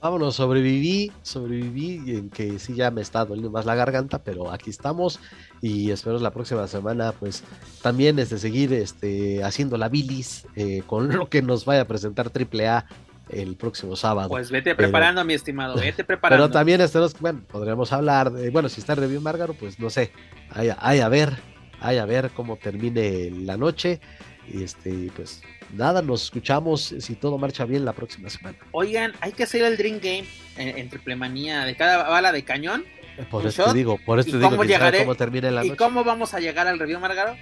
Vámonos, 0.01 0.37
sobreviví, 0.37 1.11
sobreviví 1.23 2.03
en 2.07 2.31
que 2.31 2.59
sí 2.59 2.75
ya 2.75 2.91
me 2.91 3.01
está 3.01 3.25
doliendo 3.25 3.51
más 3.51 3.65
la 3.65 3.75
garganta, 3.75 4.23
pero 4.23 4.53
aquí 4.53 4.71
estamos 4.71 5.21
y 5.63 5.91
espero 5.91 6.19
la 6.19 6.31
próxima 6.31 6.67
semana 6.67 7.13
pues 7.13 7.43
también 7.83 8.19
este, 8.19 8.39
seguir 8.39 8.73
este, 8.75 9.43
haciendo 9.43 9.79
la 9.79 9.89
bilis 9.89 10.47
eh, 10.55 10.83
con 10.87 11.09
lo 11.17 11.29
que 11.29 11.43
nos 11.43 11.65
vaya 11.65 11.83
a 11.83 11.85
presentar 11.87 12.31
AAA 12.31 12.87
el 13.31 13.57
próximo 13.57 13.97
sábado. 13.97 14.29
Pues 14.29 14.51
vete 14.51 14.75
preparando, 14.75 15.25
mi 15.25 15.35
estimado, 15.35 15.75
vete 15.81 16.05
preparando. 16.05 16.45
Pero 16.45 16.53
también 16.53 16.81
estos, 16.81 17.19
bueno, 17.19 17.43
podríamos 17.51 17.93
hablar, 17.93 18.31
de, 18.33 18.51
bueno, 18.51 18.69
si 18.69 18.81
está 18.81 18.93
en 18.93 19.01
review 19.01 19.21
Márgaro, 19.21 19.55
pues 19.55 19.81
no 19.81 19.91
sé, 19.91 20.13
hay, 20.51 20.71
hay 20.79 21.01
a 21.01 21.09
ver, 21.09 21.37
hay 21.81 21.99
a 21.99 22.05
ver 22.05 22.31
cómo 22.31 22.57
termine 22.57 23.31
la 23.31 23.57
noche 23.57 24.01
y 24.47 24.63
este, 24.63 25.11
pues 25.17 25.43
nada, 25.73 26.03
nos 26.03 26.25
escuchamos 26.25 26.95
si 26.99 27.15
todo 27.15 27.39
marcha 27.39 27.65
bien 27.65 27.85
la 27.85 27.93
próxima 27.93 28.31
semana. 28.31 28.59
Oigan, 28.73 29.13
hay 29.21 29.33
que 29.33 29.45
hacer 29.45 29.63
el 29.63 29.77
Dream 29.77 29.99
Game 30.01 30.25
en, 30.57 30.89
Triple 30.89 31.17
Manía 31.17 31.65
de 31.65 31.77
cada 31.77 32.09
bala 32.09 32.33
de 32.33 32.45
cañón. 32.45 32.85
Por 33.31 33.47
eso 33.47 33.65
te 33.65 33.75
digo, 33.75 33.99
por 34.05 34.19
eso 34.19 34.31
te 34.31 34.39
digo 34.39 34.51
que 34.51 34.99
cómo 34.99 35.15
termine 35.15 35.51
la 35.51 35.65
¿Y 35.65 35.71
cómo 35.77 36.05
vamos 36.05 36.35
a 36.35 36.41
llegar 36.41 36.67
al 36.67 36.79
review, 36.79 37.01
Margaro? 37.01 37.37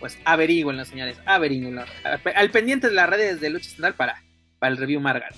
Pues 0.00 0.18
averigüenlo, 0.24 0.84
señores, 0.84 1.16
averigüenlo. 1.26 1.84
Al 2.34 2.50
pendiente 2.50 2.88
de 2.88 2.94
las 2.94 3.08
redes 3.08 3.40
de 3.40 3.50
Lucha 3.50 3.70
Central 3.70 3.94
para, 3.94 4.22
para 4.58 4.72
el 4.72 4.78
review, 4.78 5.00
Margaro. 5.00 5.36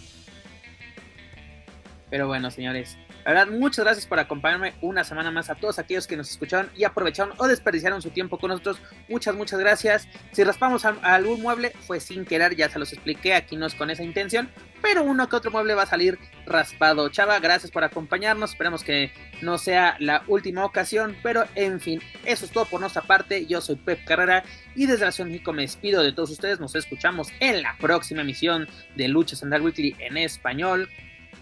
Pero 2.09 2.29
bueno, 2.29 2.51
señores, 2.51 2.97
la 3.25 3.33
verdad, 3.33 3.47
muchas 3.47 3.85
gracias 3.85 4.07
por 4.07 4.19
acompañarme 4.19 4.75
una 4.83 5.03
semana 5.03 5.31
más 5.31 5.49
a 5.49 5.55
todos 5.55 5.79
aquellos 5.79 6.07
que 6.07 6.17
nos 6.17 6.31
escucharon 6.31 6.71
y 6.77 6.85
aprovecharon 6.85 7.33
o 7.39 7.47
desperdiciaron 7.47 8.03
su 8.03 8.11
tiempo 8.11 8.39
con 8.39 8.51
nosotros. 8.51 8.79
Muchas, 9.09 9.35
muchas 9.35 9.59
gracias. 9.59 10.07
Si 10.33 10.45
raspamos 10.45 10.85
a, 10.85 10.91
algún 11.03 11.41
mueble, 11.41 11.73
fue 11.87 12.01
sin 12.01 12.27
querer, 12.27 12.55
ya 12.55 12.69
se 12.69 12.79
los 12.79 12.93
expliqué, 12.93 13.33
aquí 13.33 13.57
no 13.57 13.65
es 13.65 13.75
con 13.75 13.89
esa 13.89 14.03
intención, 14.03 14.51
pero 14.83 15.03
uno 15.05 15.27
que 15.27 15.37
otro 15.37 15.51
mueble 15.51 15.75
va 15.75 15.85
a 15.85 15.87
salir 15.87 16.19
raspado. 16.45 17.09
Chava, 17.09 17.39
gracias 17.39 17.73
por 17.73 17.83
acompañarnos. 17.83 18.51
Esperemos 18.51 18.85
que 18.85 19.11
no 19.41 19.57
sea 19.57 19.97
la 20.01 20.23
última 20.27 20.63
ocasión, 20.67 21.17
pero 21.23 21.45
en 21.55 21.81
fin, 21.81 22.03
eso 22.27 22.45
es 22.45 22.51
todo 22.51 22.67
por 22.67 22.81
nuestra 22.81 23.01
parte. 23.01 23.47
Yo 23.47 23.63
soy 23.63 23.77
Pep 23.77 24.05
Carrera 24.05 24.45
y 24.75 24.85
desde 24.85 25.07
la 25.07 25.13
Ciudad 25.13 25.31
de 25.31 25.53
me 25.55 25.63
despido 25.63 26.03
de 26.03 26.13
todos 26.13 26.31
ustedes. 26.31 26.61
Nos 26.61 26.75
escuchamos 26.75 27.29
en 27.41 27.63
la 27.63 27.75
próxima 27.81 28.21
emisión 28.21 28.69
de 28.97 29.09
Lucha 29.09 29.35
Sandal 29.35 29.63
Weekly 29.63 29.97
en 29.99 30.19
español. 30.19 30.91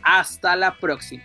Hasta 0.04 0.54
la 0.54 0.76
próxima. 0.76 1.24